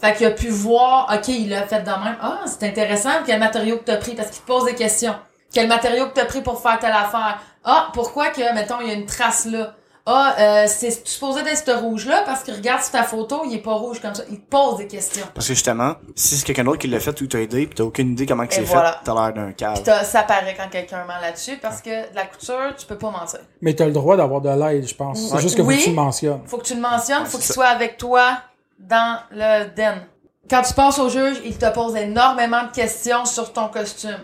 Fait 0.00 0.14
qu'il 0.14 0.26
a 0.26 0.30
pu 0.30 0.48
voir, 0.48 1.10
OK, 1.12 1.28
il 1.28 1.48
l'a 1.48 1.66
fait 1.66 1.80
de 1.80 1.86
même. 1.88 2.16
Ah, 2.20 2.42
c'est 2.46 2.64
intéressant, 2.68 3.10
quel 3.24 3.40
matériau 3.40 3.78
que 3.78 3.84
t'as 3.84 3.96
pris, 3.96 4.14
parce 4.14 4.30
qu'il 4.30 4.42
te 4.42 4.46
pose 4.46 4.64
des 4.66 4.74
questions. 4.74 5.14
Quel 5.52 5.68
matériau 5.68 6.06
que 6.06 6.14
t'as 6.14 6.24
pris 6.26 6.42
pour 6.42 6.60
faire 6.60 6.78
telle 6.78 6.92
affaire? 6.92 7.38
Ah, 7.64 7.88
pourquoi 7.94 8.28
que, 8.28 8.54
mettons, 8.54 8.80
il 8.80 8.88
y 8.88 8.90
a 8.90 8.94
une 8.94 9.06
trace 9.06 9.46
là? 9.46 9.74
Ah, 10.08 10.36
euh, 10.38 10.64
c'est 10.68 11.02
tu 11.02 11.10
supposé 11.10 11.42
d'être 11.42 11.64
ce 11.66 11.70
rouge-là, 11.72 12.22
parce 12.24 12.44
que 12.44 12.52
regarde 12.52 12.80
sur 12.80 12.92
ta 12.92 13.02
photo, 13.02 13.42
il 13.44 13.54
est 13.54 13.58
pas 13.58 13.72
rouge 13.74 13.98
comme 14.00 14.14
ça. 14.14 14.22
Il 14.30 14.40
te 14.40 14.48
pose 14.48 14.76
des 14.76 14.86
questions. 14.86 15.26
Parce 15.34 15.48
que 15.48 15.52
justement, 15.54 15.94
si 16.14 16.36
c'est 16.36 16.46
quelqu'un 16.46 16.62
d'autre 16.62 16.78
qui 16.78 16.86
l'a 16.86 17.00
fait 17.00 17.20
ou 17.20 17.26
t'as 17.26 17.40
aidé 17.40 17.66
pis 17.66 17.74
t'as 17.74 17.82
aucune 17.82 18.12
idée 18.12 18.24
comment 18.24 18.46
que 18.46 18.54
c'est 18.54 18.60
voilà. 18.62 18.92
fait, 18.92 18.98
t'as 19.04 19.14
l'air 19.14 19.34
d'un 19.34 19.48
Pis 19.48 19.54
cave. 19.56 19.82
t'as- 19.82 20.04
ça 20.04 20.22
paraît 20.22 20.54
quand 20.56 20.68
quelqu'un 20.70 21.04
ment 21.06 21.18
là-dessus, 21.20 21.56
parce 21.56 21.82
que 21.82 22.08
de 22.08 22.14
la 22.14 22.24
couture, 22.24 22.72
tu 22.78 22.86
peux 22.86 22.96
pas 22.98 23.10
mentir. 23.10 23.40
Mais 23.62 23.74
t'as 23.74 23.86
le 23.86 23.90
droit 23.92 24.16
d'avoir 24.16 24.40
de 24.40 24.48
l'aide, 24.50 24.86
je 24.86 24.94
pense. 24.94 25.18
C'est 25.28 25.40
juste 25.40 25.56
que 25.56 25.62
faut 25.62 25.68
Oui. 25.70 25.78
que 25.78 25.82
tu 25.84 25.90
le 25.90 25.96
mentionnes. 25.96 26.40
Faut 26.46 26.58
que 26.58 26.64
tu 26.66 26.74
le 26.76 26.80
mentionnes, 26.80 27.26
faut 27.26 27.38
qu'il 27.38 27.52
soit 27.52 27.66
avec 27.66 27.96
toi 27.96 28.38
dans 28.78 29.18
le 29.32 29.74
den. 29.74 30.06
Quand 30.48 30.62
tu 30.62 30.72
passes 30.74 31.00
au 31.00 31.08
juge, 31.08 31.38
il 31.44 31.58
te 31.58 31.68
pose 31.74 31.96
énormément 31.96 32.62
de 32.62 32.70
questions 32.70 33.24
sur 33.24 33.52
ton 33.52 33.66
costume. 33.66 34.20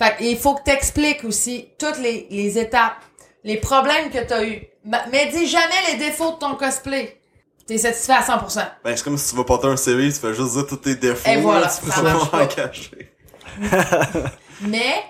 Fait 0.00 0.16
que, 0.16 0.22
il 0.24 0.38
faut 0.38 0.54
que 0.54 0.62
t'expliques 0.62 1.24
aussi 1.24 1.68
toutes 1.78 1.98
les, 1.98 2.26
les 2.30 2.58
étapes, 2.58 2.96
les 3.44 3.58
problèmes 3.58 4.10
que 4.10 4.18
t'as 4.24 4.42
eu. 4.44 4.62
Ma- 4.84 5.04
Mais 5.12 5.26
dis 5.26 5.46
jamais 5.46 5.92
les 5.92 5.98
défauts 5.98 6.32
de 6.32 6.38
ton 6.38 6.54
cosplay. 6.54 7.20
T'es 7.66 7.76
satisfait 7.78 8.14
à 8.14 8.22
100%. 8.22 8.64
Ben, 8.82 8.96
c'est 8.96 9.04
comme 9.04 9.18
si 9.18 9.30
tu 9.30 9.36
vas 9.36 9.44
porter 9.44 9.66
un 9.68 9.76
CV, 9.76 10.12
tu 10.12 10.18
fais 10.18 10.32
juste 10.34 10.52
dire 10.54 10.66
tous 10.66 10.76
tes 10.78 10.94
défauts. 10.96 11.28
Et 11.30 11.36
voilà, 11.36 11.66
là, 11.66 11.72
tu 11.72 11.84
peux 11.84 11.90
ça 11.90 11.96
pas 12.02 12.12
marche 12.14 12.22
en 12.22 12.26
pas. 12.28 12.46
cacher. 12.46 13.12
Mais, 14.62 15.04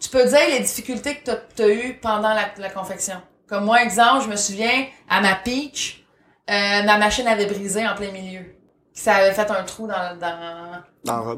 tu 0.00 0.08
peux 0.08 0.24
dire 0.24 0.48
les 0.50 0.60
difficultés 0.60 1.16
que 1.16 1.24
t'as 1.24 1.36
t'as 1.36 1.68
eues 1.68 1.94
pendant 2.00 2.34
la, 2.34 2.50
la 2.58 2.70
confection. 2.70 3.20
Comme 3.48 3.64
moi, 3.64 3.82
exemple, 3.82 4.24
je 4.24 4.28
me 4.28 4.36
souviens, 4.36 4.86
à 5.08 5.20
ma 5.20 5.34
peach, 5.36 6.04
euh, 6.50 6.82
ma 6.82 6.98
machine 6.98 7.26
avait 7.26 7.46
brisé 7.46 7.86
en 7.86 7.94
plein 7.94 8.10
milieu. 8.12 8.42
Ça 8.92 9.14
avait 9.16 9.32
fait 9.32 9.50
un 9.50 9.62
trou 9.62 9.86
dans, 9.86 10.18
dans, 10.18 10.82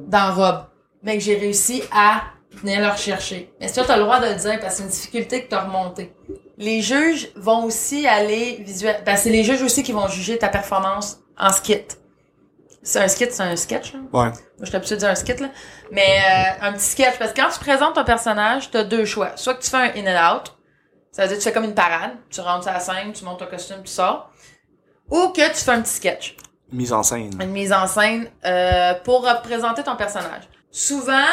Dans 0.09 0.35
robe. 0.35 0.64
Mais 1.03 1.18
que 1.18 1.22
j'ai 1.22 1.37
réussi 1.37 1.83
à 1.93 2.22
venir 2.53 2.80
le 2.80 2.88
rechercher. 2.88 3.53
Mais 3.61 3.68
ça, 3.68 3.84
t'as 3.84 3.96
le 3.96 4.03
droit 4.03 4.20
de 4.20 4.26
le 4.26 4.34
dire 4.34 4.59
parce 4.61 4.74
que 4.74 4.78
c'est 4.78 4.82
une 4.84 4.88
difficulté 4.90 5.44
que 5.44 5.48
t'as 5.51 5.62
remontée. 5.62 6.14
Les 6.59 6.82
juges 6.82 7.30
vont 7.36 7.64
aussi 7.64 8.07
aller 8.07 8.59
visuel. 8.61 9.03
Ben, 9.07 9.16
c'est 9.16 9.30
les 9.30 9.44
juges 9.44 9.62
aussi 9.62 9.82
qui 9.82 9.92
vont 9.92 10.09
juger 10.09 10.38
ta 10.38 10.48
performance 10.48 11.20
en 11.38 11.51
skit. 11.53 11.86
C'est 12.82 13.01
un 13.01 13.09
skit, 13.09 13.30
c'est 13.30 13.42
un 13.42 13.57
sketch, 13.57 13.92
là. 13.92 14.01
Ouais. 14.12 14.28
Moi, 14.28 14.32
je 14.61 14.66
suis 14.66 14.76
habituée 14.76 14.94
de 14.96 15.01
dire 15.01 15.11
un 15.11 15.14
skit, 15.14 15.38
là. 15.40 15.48
Mais 15.90 16.18
euh, 16.18 16.66
un 16.66 16.72
petit 16.72 16.84
sketch. 16.84 17.18
Parce 17.18 17.32
que 17.32 17.40
quand 17.40 17.48
tu 17.51 17.61
présentes 17.61 17.94
ton 17.94 18.05
personnage, 18.05 18.70
t'as 18.70 18.84
deux 18.84 19.05
choix. 19.05 19.32
Soit 19.36 19.55
que 19.55 19.62
tu 19.62 19.70
fais 19.70 19.76
un 19.76 19.92
in 19.96 20.07
and 20.07 20.36
out. 20.36 20.57
Ça 21.12 21.22
veut 21.22 21.28
dire 21.28 21.36
que 21.38 21.42
tu 21.42 21.48
fais 21.48 21.53
comme 21.55 21.64
une 21.64 21.74
parade. 21.74 22.12
Tu 22.30 22.40
rentres 22.40 22.64
sur 22.64 22.72
la 22.72 22.80
scène, 22.80 23.12
tu 23.12 23.24
montes 23.24 23.38
ton 23.38 23.46
costume, 23.46 23.82
tu 23.84 23.92
sors. 23.92 24.30
Ou 25.11 25.28
que 25.28 25.46
tu 25.48 25.57
fais 25.57 25.72
un 25.72 25.82
petit 25.82 25.92
sketch 25.94 26.36
Mise 26.72 26.92
en 26.92 27.03
scène. 27.03 27.36
une 27.42 27.51
mise 27.51 27.72
en 27.72 27.86
scène 27.88 28.28
euh, 28.44 28.94
pour 29.03 29.28
représenter 29.28 29.82
ton 29.82 29.96
personnage. 29.96 30.44
Souvent, 30.70 31.26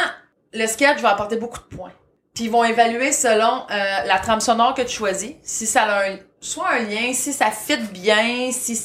le 0.58 0.68
sketch 0.68 1.00
va 1.00 1.12
apporter 1.12 1.38
beaucoup 1.38 1.60
de 1.60 1.76
points. 1.76 1.94
Puis 2.34 2.46
ils 2.46 2.52
vont 2.52 2.64
évaluer 2.64 3.12
selon 3.12 3.66
euh, 3.72 4.04
la 4.06 4.20
trame 4.20 4.42
sonore 4.42 4.74
que 4.74 4.82
tu 4.82 4.96
choisis, 4.96 5.34
si 5.44 5.66
ça 5.66 5.84
a 5.84 6.10
un, 6.10 6.18
soit 6.40 6.70
un 6.70 6.80
lien, 6.80 7.14
si 7.14 7.34
ça 7.34 7.52
fit 7.52 7.78
bien, 7.78 8.52
si 8.52 8.80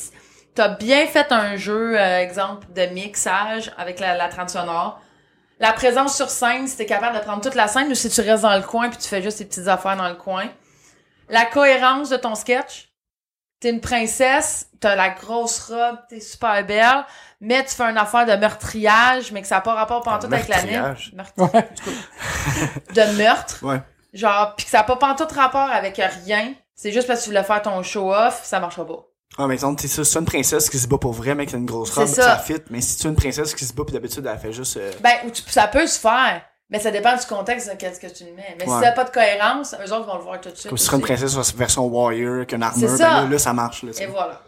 t'as 0.55 0.69
bien 0.69 1.07
fait 1.07 1.33
un 1.33 1.57
jeu, 1.57 1.99
euh, 1.99 2.21
exemple 2.21 2.67
de 2.73 2.87
mixage 2.87 3.73
avec 3.77 4.01
la, 4.01 4.29
trame 4.29 4.49
sonore. 4.49 5.01
La 5.61 5.73
présence 5.73 6.17
sur 6.17 6.31
scène, 6.31 6.67
si 6.67 6.77
t'es 6.77 6.87
capable 6.87 7.17
de 7.19 7.23
prendre 7.23 7.43
toute 7.43 7.55
la 7.55 7.69
scène 7.69 7.91
ou 7.91 7.95
si 7.95 8.09
tu 8.09 8.21
restes 8.21 8.43
dans 8.43 8.57
le 8.57 8.63
coin 8.63 8.89
puis 8.89 8.99
tu 8.99 9.09
fais 9.09 9.23
juste 9.23 9.39
tes 9.39 9.45
petites 9.45 9.69
affaires 9.69 9.97
dans 9.97 10.09
le 10.09 10.17
coin. 10.17 10.45
La 11.29 11.45
cohérence 11.45 12.11
de 12.11 12.17
ton 12.17 12.35
sketch. 12.35 12.89
T'es 13.61 13.71
une 13.71 13.81
princesse, 13.81 14.69
t'as 14.81 14.97
la 14.97 15.11
grosse 15.11 15.61
robe, 15.69 15.99
t'es 16.09 16.19
super 16.19 16.67
belle, 16.67 17.05
mais 17.43 17.63
tu 17.65 17.75
fais 17.75 17.83
une 17.85 17.99
affaire 17.99 18.25
de 18.25 18.33
meurtriage, 18.37 19.31
mais 19.33 19.43
que 19.43 19.49
ça 19.49 19.57
n'a 19.57 19.61
pas 19.61 19.75
rapport 19.75 20.01
pantoute 20.03 20.33
avec 20.33 20.49
l'anime. 20.49 20.71
meurtriage? 20.81 21.13
Meurtriage. 21.15 21.53
Ouais. 21.55 22.95
De 22.95 23.17
meurtre. 23.19 23.59
Ouais. 23.63 23.81
Genre, 24.15 24.55
pis 24.57 24.65
que 24.65 24.71
ça 24.71 24.79
n'a 24.79 24.85
pas 24.85 24.97
pantoute 24.97 25.33
rapport 25.33 25.69
avec 25.71 26.01
rien. 26.25 26.55
C'est 26.75 26.93
juste 26.93 27.07
parce 27.07 27.21
que 27.21 27.25
tu 27.25 27.31
voulais 27.31 27.45
faire 27.45 27.63
ton 27.63 27.83
show-off, 27.83 28.41
ça 28.45 28.59
marchera 28.61 28.87
pas. 28.87 29.05
Ah, 29.39 29.47
mais 29.47 29.55
exemple, 29.55 29.81
t'es 29.81 29.89
ça, 29.89 30.05
c'est 30.05 30.19
une 30.19 30.25
princesse 30.27 30.69
qui 30.69 30.79
se 30.79 30.87
bat 30.87 30.99
pour 30.99 31.13
vrai, 31.13 31.35
mec, 31.35 31.53
a 31.55 31.57
une 31.57 31.65
grosse 31.67 31.93
C'est 31.93 32.01
robe, 32.01 32.09
ça. 32.09 32.23
ça. 32.23 32.39
fit. 32.39 32.61
Mais 32.71 32.81
si 32.83 32.99
tu 32.99 33.07
es 33.07 33.11
une 33.11 33.17
princesse 33.17 33.55
qui 33.55 33.65
se 33.65 33.73
bat, 33.73 33.85
pis 33.87 33.93
d'habitude, 33.93 34.27
elle 34.31 34.39
fait 34.39 34.53
juste, 34.53 34.77
euh, 34.77 34.91
Ben, 35.01 35.13
ou 35.27 35.31
tu- 35.31 35.43
ça 35.49 35.67
peut 35.69 35.87
se 35.87 35.99
faire, 35.99 36.43
mais 36.69 36.79
ça 36.79 36.91
dépend 36.91 37.17
du 37.17 37.25
contexte 37.25 37.71
de 37.71 37.77
qu'est-ce 37.77 37.99
que 37.99 38.09
tu 38.09 38.25
le 38.25 38.33
mets. 38.33 38.57
Mais 38.59 38.69
Ouais. 38.69 38.75
si 38.77 38.83
t'as 38.83 38.93
pas 38.93 39.05
de 39.05 39.11
cohérence, 39.11 39.75
eux 39.75 39.93
autres 39.93 40.07
vont 40.07 40.17
le 40.19 40.23
voir 40.25 40.39
tout 40.41 40.51
de 40.51 40.55
suite. 40.55 40.69
comme 40.69 40.77
si 40.77 40.87
tu 40.89 40.95
une 40.95 41.01
princesse 41.01 41.55
version 41.55 41.87
warrior, 41.87 42.35
avec 42.37 42.53
une 42.53 42.63
armure, 42.63 42.81
C'est 42.91 42.99
ben 42.99 43.11
ça. 43.11 43.23
là, 43.23 43.27
là, 43.29 43.39
ça 43.39 43.53
marche, 43.55 43.83
là. 43.85 43.93
Et 43.99 44.07
voilà. 44.07 44.43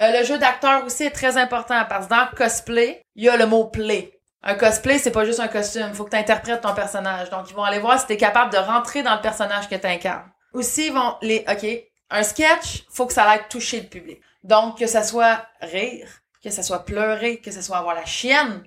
Euh, 0.00 0.18
le 0.20 0.24
jeu 0.24 0.38
d'acteur 0.38 0.84
aussi 0.84 1.04
est 1.04 1.10
très 1.10 1.36
important 1.36 1.84
parce 1.88 2.06
que 2.06 2.10
dans 2.10 2.26
cosplay, 2.36 3.02
il 3.16 3.24
y 3.24 3.28
a 3.28 3.36
le 3.36 3.46
mot 3.46 3.64
play. 3.66 4.12
Un 4.42 4.54
cosplay, 4.54 4.98
c'est 4.98 5.10
pas 5.10 5.24
juste 5.24 5.40
un 5.40 5.48
costume. 5.48 5.92
Faut 5.92 6.04
que 6.04 6.10
tu 6.10 6.16
interprètes 6.16 6.60
ton 6.60 6.72
personnage. 6.74 7.28
Donc, 7.30 7.50
ils 7.50 7.54
vont 7.56 7.64
aller 7.64 7.80
voir 7.80 7.98
si 7.98 8.06
t'es 8.06 8.16
capable 8.16 8.52
de 8.52 8.58
rentrer 8.58 9.02
dans 9.02 9.14
le 9.16 9.20
personnage 9.20 9.68
que 9.68 9.74
tu 9.74 9.86
incarnes. 9.86 10.30
Aussi, 10.52 10.86
ils 10.86 10.92
vont 10.92 11.16
les, 11.20 11.44
OK, 11.48 11.66
un 12.10 12.22
sketch, 12.22 12.84
faut 12.90 13.06
que 13.06 13.12
ça 13.12 13.24
aille 13.24 13.42
toucher 13.50 13.80
le 13.80 13.86
public. 13.88 14.20
Donc, 14.44 14.78
que 14.78 14.86
ça 14.86 15.02
soit 15.02 15.44
rire, 15.60 16.08
que 16.42 16.50
ça 16.50 16.62
soit 16.62 16.84
pleurer, 16.84 17.38
que 17.38 17.50
ça 17.50 17.60
soit 17.60 17.78
avoir 17.78 17.96
la 17.96 18.04
chienne, 18.04 18.62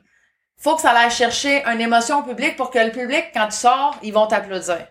faut 0.57 0.75
que 0.75 0.81
ça 0.81 0.91
aille 0.91 1.09
chercher 1.09 1.63
une 1.65 1.79
émotion 1.79 2.19
au 2.19 2.23
public 2.23 2.57
pour 2.57 2.69
que 2.69 2.77
le 2.77 2.91
public, 2.91 3.27
quand 3.33 3.47
tu 3.47 3.55
sors, 3.57 3.97
ils 4.03 4.13
vont 4.13 4.27
t'applaudir. 4.27 4.85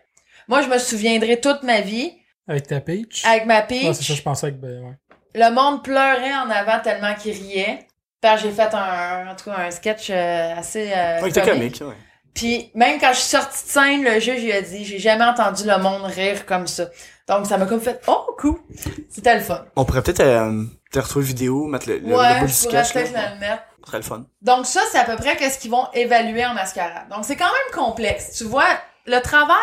Moi, 0.49 0.63
je 0.63 0.69
me 0.69 0.79
souviendrai 0.79 1.39
toute 1.41 1.63
ma 1.63 1.81
vie 1.83 2.13
Avec 2.49 2.67
ta 2.67 2.81
peach? 2.81 3.25
avec 3.27 3.45
ma 3.45 3.63
peach. 3.63 3.95
C'est 3.95 4.03
ça, 4.03 4.15
je 4.15 4.23
pensais 4.23 4.51
que, 4.51 4.57
ben, 4.57 4.83
ouais. 4.83 4.95
Le 5.35 5.51
monde 5.51 5.83
pleurait 5.83 6.35
en 6.35 6.51
avant 6.51 6.81
tellement 6.81 7.15
qu'il 7.15 7.33
riait. 7.33 7.87
J'ai 8.43 8.51
fait 8.51 8.75
un, 8.75 9.29
en 9.31 9.35
tout 9.37 9.47
cas, 9.51 9.57
un 9.59 9.71
sketch 9.71 10.09
euh, 10.11 10.55
assez 10.57 10.93
euh, 10.95 11.21
Ouais, 11.23 11.31
comique. 11.33 11.45
comique, 11.53 11.81
ouais. 11.83 11.95
Puis 12.35 12.71
même 12.75 13.01
quand 13.01 13.13
je 13.13 13.19
suis 13.19 13.29
sortie 13.31 13.65
de 13.65 13.71
scène, 13.71 14.05
le 14.05 14.21
juge 14.21 14.43
il 14.43 14.53
a 14.53 14.63
dit 14.63 14.85
j'ai 14.85 14.99
jamais 14.99 15.25
entendu 15.25 15.65
le 15.67 15.79
monde 15.79 16.05
rire 16.05 16.47
comme 16.47 16.67
ça. 16.67 16.85
Donc 17.27 17.47
ça 17.47 17.59
m'a 17.59 17.67
comme 17.67 17.81
fait 17.81 18.01
oh 18.07 18.35
cool. 18.39 18.59
C'était 19.09 19.35
le 19.35 19.41
fun. 19.41 19.65
On 19.75 19.85
pourrait 19.85 20.03
peut-être 20.03 20.21
euh, 20.21 20.65
te 20.93 20.99
retrouver 21.01 21.25
vidéo, 21.25 21.67
mettre 21.67 21.89
le, 21.89 21.99
le, 21.99 22.09
le 22.09 22.17
ouais, 22.17 22.41
bout 22.41 22.47
du 22.47 22.53
sketch. 22.53 22.93
peut-être 22.93 23.13
le 23.13 23.41
mettre. 23.41 23.63
Serait 23.85 23.97
le 23.99 24.05
fun. 24.05 24.27
Donc 24.43 24.67
ça 24.67 24.81
c'est 24.93 24.99
à 24.99 25.05
peu 25.05 25.17
près 25.17 25.37
qu'est-ce 25.37 25.59
qu'ils 25.59 25.71
vont 25.71 25.87
évaluer 25.93 26.45
en 26.47 26.55
mascarade. 26.55 27.09
Donc 27.11 27.25
c'est 27.25 27.37
quand 27.37 27.47
même 27.47 27.75
complexe. 27.85 28.37
Tu 28.37 28.45
vois, 28.45 28.69
le 29.07 29.19
travail, 29.21 29.57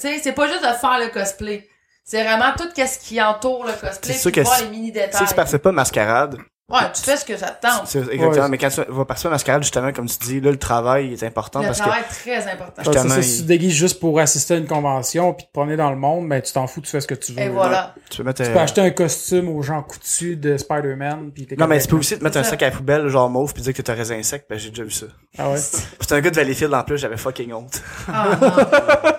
tu 0.00 0.08
sais, 0.08 0.18
c'est 0.22 0.32
pas 0.32 0.46
juste 0.46 0.62
de 0.62 0.72
faire 0.72 0.98
le 1.00 1.08
cosplay. 1.08 1.68
C'est 2.06 2.22
vraiment 2.22 2.52
tout 2.56 2.68
qu'est-ce 2.74 2.98
qui 2.98 3.20
entoure 3.22 3.64
le 3.64 3.72
cosplay, 3.72 4.12
C'est 4.12 4.18
sûr 4.18 4.30
puis 4.30 4.42
que 4.42 4.46
voir 4.46 4.56
si- 4.58 4.64
les 4.64 4.70
mini 4.70 4.92
détails. 4.92 5.24
que 5.24 5.28
tu 5.28 5.34
participes 5.34 5.62
pas 5.62 5.72
mascarade. 5.72 6.36
Ouais, 6.66 6.80
tu 6.94 7.02
fais 7.02 7.18
ce 7.18 7.26
que 7.26 7.36
ça 7.36 7.48
te 7.50 7.66
tente. 7.66 7.86
C'est 7.86 7.98
exactement. 7.98 8.30
Ouais. 8.44 8.48
Mais 8.48 8.56
quand 8.56 8.70
tu 8.70 8.80
vas 8.88 9.04
participer 9.04 9.28
à 9.28 9.32
mascarade, 9.32 9.62
justement, 9.62 9.92
comme 9.92 10.06
tu 10.08 10.16
dis, 10.18 10.40
là, 10.40 10.50
le 10.50 10.56
travail 10.58 11.12
est 11.12 11.22
important 11.22 11.60
Le 11.60 11.66
parce 11.66 11.78
que 11.78 11.84
travail 11.84 12.02
est 12.02 12.14
très 12.14 12.50
important. 12.50 12.82
Justement, 12.82 13.08
ça, 13.10 13.16
il- 13.18 13.24
si 13.24 13.36
tu 13.36 13.42
te 13.42 13.48
déguises 13.48 13.74
juste 13.74 14.00
pour 14.00 14.18
assister 14.18 14.54
à 14.54 14.56
une 14.56 14.66
convention 14.66 15.34
puis 15.34 15.44
te 15.46 15.52
promener 15.52 15.76
dans 15.76 15.90
le 15.90 15.96
monde, 15.96 16.26
ben 16.26 16.40
tu 16.40 16.54
t'en 16.54 16.66
fous, 16.66 16.80
tu 16.80 16.88
fais 16.90 17.02
ce 17.02 17.06
que 17.06 17.14
tu 17.14 17.32
veux. 17.32 17.40
Et 17.42 17.48
voilà. 17.50 17.94
tu 18.08 18.16
peux 18.16 18.22
mettre. 18.22 18.42
Tu 18.42 18.48
euh, 18.48 18.54
peux 18.54 18.60
acheter 18.60 18.80
un 18.80 18.90
costume 18.92 19.50
aux 19.50 19.60
gens 19.60 19.82
coutus 19.82 20.38
de 20.40 20.56
Spider-Man 20.56 21.32
puis 21.34 21.46
t'es 21.46 21.56
Non, 21.56 21.66
mais 21.66 21.78
tu 21.82 21.88
peux 21.88 21.96
aussi 21.96 22.18
te 22.18 22.24
mettre 22.24 22.38
un 22.38 22.44
sac 22.44 22.62
à 22.62 22.70
la 22.70 22.72
poubelle, 22.76 23.08
genre 23.08 23.28
mauve, 23.28 23.52
puis 23.52 23.62
dire 23.62 23.74
que 23.74 23.82
t'es 23.82 23.90
un 23.90 23.94
raisin 23.94 24.22
sec, 24.22 24.46
ben 24.48 24.58
j'ai 24.58 24.70
déjà 24.70 24.84
vu 24.84 24.90
ça. 24.90 25.06
Ah 25.36 25.50
ouais? 25.50 25.58
C'était 26.00 26.14
un 26.14 26.20
gars 26.22 26.30
de 26.30 26.36
Valleyfield 26.36 26.72
en 26.72 26.82
plus, 26.82 26.96
j'avais 26.96 27.18
fucking 27.18 27.52
honte. 27.52 27.82
Ah, 28.08 28.28
non. 28.40 28.48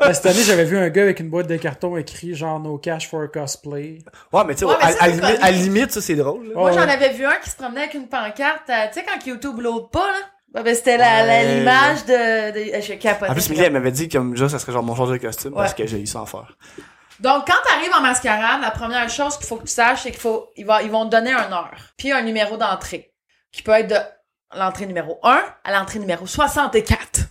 Ben, 0.01 0.13
cette 0.13 0.25
année, 0.25 0.41
j'avais 0.43 0.65
vu 0.65 0.79
un 0.79 0.89
gars 0.89 1.03
avec 1.03 1.19
une 1.19 1.29
boîte 1.29 1.47
de 1.47 1.57
carton 1.57 1.95
écrit 1.95 2.33
genre 2.33 2.59
no 2.59 2.79
cash 2.79 3.07
for 3.07 3.29
cosplay. 3.31 3.99
Ouais, 4.33 4.41
mais 4.47 4.55
tu 4.55 4.61
sais, 4.61 4.65
Ouais, 4.65 4.73
à, 4.81 5.03
à 5.03 5.07
limite, 5.09 5.21
connu. 5.21 5.37
à 5.41 5.51
limite, 5.51 5.91
ça 5.91 6.01
c'est 6.01 6.15
drôle. 6.15 6.51
Moi, 6.55 6.71
j'en 6.71 6.79
avais 6.81 7.13
vu 7.13 7.23
un 7.25 7.34
qui 7.43 7.49
se 7.49 7.55
promenait 7.55 7.81
avec 7.81 7.93
une 7.93 8.07
pancarte, 8.07 8.69
euh, 8.69 8.87
tu 8.87 8.99
sais, 8.99 9.05
quand 9.05 9.25
YouTube 9.25 9.59
load 9.59 9.89
pas, 9.91 10.07
là? 10.11 10.17
Ben, 10.53 10.63
ben, 10.63 10.73
c'était 10.75 10.97
la, 10.97 11.25
la- 11.25 11.33
Ouais. 11.33 11.55
l'image 11.59 12.05
de, 12.05 12.75
de, 12.77 12.81
je 12.81 12.93
capotais. 12.93 13.29
En 13.29 13.33
plus, 13.33 13.49
Millie, 13.49 13.63
elle 13.63 13.73
m'avait 13.73 13.91
dit 13.91 14.07
comme 14.07 14.31
déjà, 14.31 14.47
ça 14.47 14.57
serait 14.59 14.71
genre 14.71 14.83
mon 14.83 14.95
genre 14.95 15.07
de 15.07 15.17
costume 15.17 15.53
parce 15.53 15.73
que 15.73 15.85
j'ai 15.85 15.99
eu 15.99 16.07
ça 16.07 16.21
en 16.21 16.25
faire. 16.25 16.55
Donc, 17.19 17.45
quand 17.47 17.53
t'arrives 17.67 17.93
en 17.97 18.01
mascarade, 18.01 18.61
la 18.61 18.71
première 18.71 19.09
chose 19.09 19.37
qu'il 19.37 19.47
faut 19.47 19.55
que 19.57 19.63
tu 19.63 19.73
saches, 19.73 20.03
c'est 20.03 20.11
qu'il 20.11 20.19
faut, 20.19 20.49
ils 20.55 20.65
vont, 20.65 20.79
ils 20.79 20.91
vont 20.91 21.05
te 21.05 21.11
donner 21.11 21.31
un 21.33 21.51
heure. 21.51 21.71
Puis 21.97 22.11
un 22.11 22.21
numéro 22.21 22.57
d'entrée. 22.57 23.13
Qui 23.51 23.63
peut 23.63 23.71
être 23.71 23.87
de 23.87 23.95
l'entrée 24.57 24.85
numéro 24.85 25.19
1 25.23 25.41
à 25.63 25.71
l'entrée 25.73 25.99
numéro 25.99 26.25
64. 26.27 27.21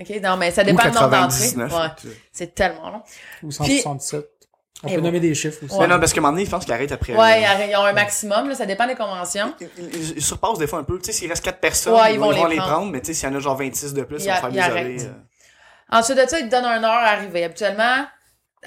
OK? 0.00 0.08
Non, 0.22 0.36
mais 0.36 0.50
ça 0.50 0.62
dépend 0.64 0.82
du 0.82 0.88
nombre 0.88 1.08
d'entrées. 1.10 1.38
99. 1.52 1.72
Ouais. 1.72 1.88
tu 2.00 2.08
sais. 2.08 2.16
C'est 2.32 2.54
tellement 2.54 2.90
long. 2.90 3.02
Ou 3.44 3.48
Puis- 3.48 3.80
177. 3.80 4.28
On 4.82 4.88
Et 4.88 4.96
peut 4.96 5.00
nommer 5.00 5.20
des 5.20 5.34
chiffres 5.34 5.64
aussi. 5.64 5.78
Mais 5.78 5.86
non, 5.86 5.98
parce 5.98 6.12
qu'à 6.12 6.18
un 6.18 6.22
moment 6.22 6.32
donné, 6.32 6.44
je 6.44 6.50
pense 6.50 6.64
qu'il 6.64 6.74
arrête 6.74 6.92
après. 6.92 7.14
Ouais, 7.14 7.44
euh, 7.46 7.66
ils 7.70 7.76
ont 7.76 7.84
un 7.84 7.92
maximum, 7.92 8.48
là. 8.48 8.54
Ça 8.54 8.66
dépend 8.66 8.86
des 8.86 8.96
conventions. 8.96 9.54
Ils, 9.60 9.68
ils- 9.78 10.10
ils 10.16 10.22
surpassent 10.22 10.58
des 10.58 10.66
fois 10.66 10.80
un 10.80 10.84
peu. 10.84 10.98
Tu 10.98 11.06
sais, 11.06 11.12
s'il 11.12 11.28
reste 11.30 11.44
4 11.44 11.58
personnes, 11.60 11.94
Ouais, 11.94 12.10
ils, 12.10 12.14
ils 12.14 12.20
vont, 12.20 12.30
les 12.30 12.56
prendre. 12.56 12.62
prendre, 12.72 12.90
mais 12.92 13.00
tu 13.00 13.06
sais, 13.06 13.14
s'il 13.14 13.28
y 13.28 13.32
en 13.32 13.36
a 13.36 13.38
genre 13.40 13.56
26 13.56 13.94
de 13.94 14.02
plus, 14.02 14.22
Ils 14.24 14.28
vont 14.30 14.34
faire 14.50 14.64
arrêtent. 14.70 15.00
euh. 15.02 15.12
Ensuite 15.90 16.18
de 16.18 16.26
ça, 16.28 16.38
ils 16.40 16.46
te 16.46 16.50
donnent 16.50 16.64
une 16.66 16.84
heure 16.84 16.90
à 16.92 17.10
arriver. 17.10 17.44
Habituellement, 17.44 18.04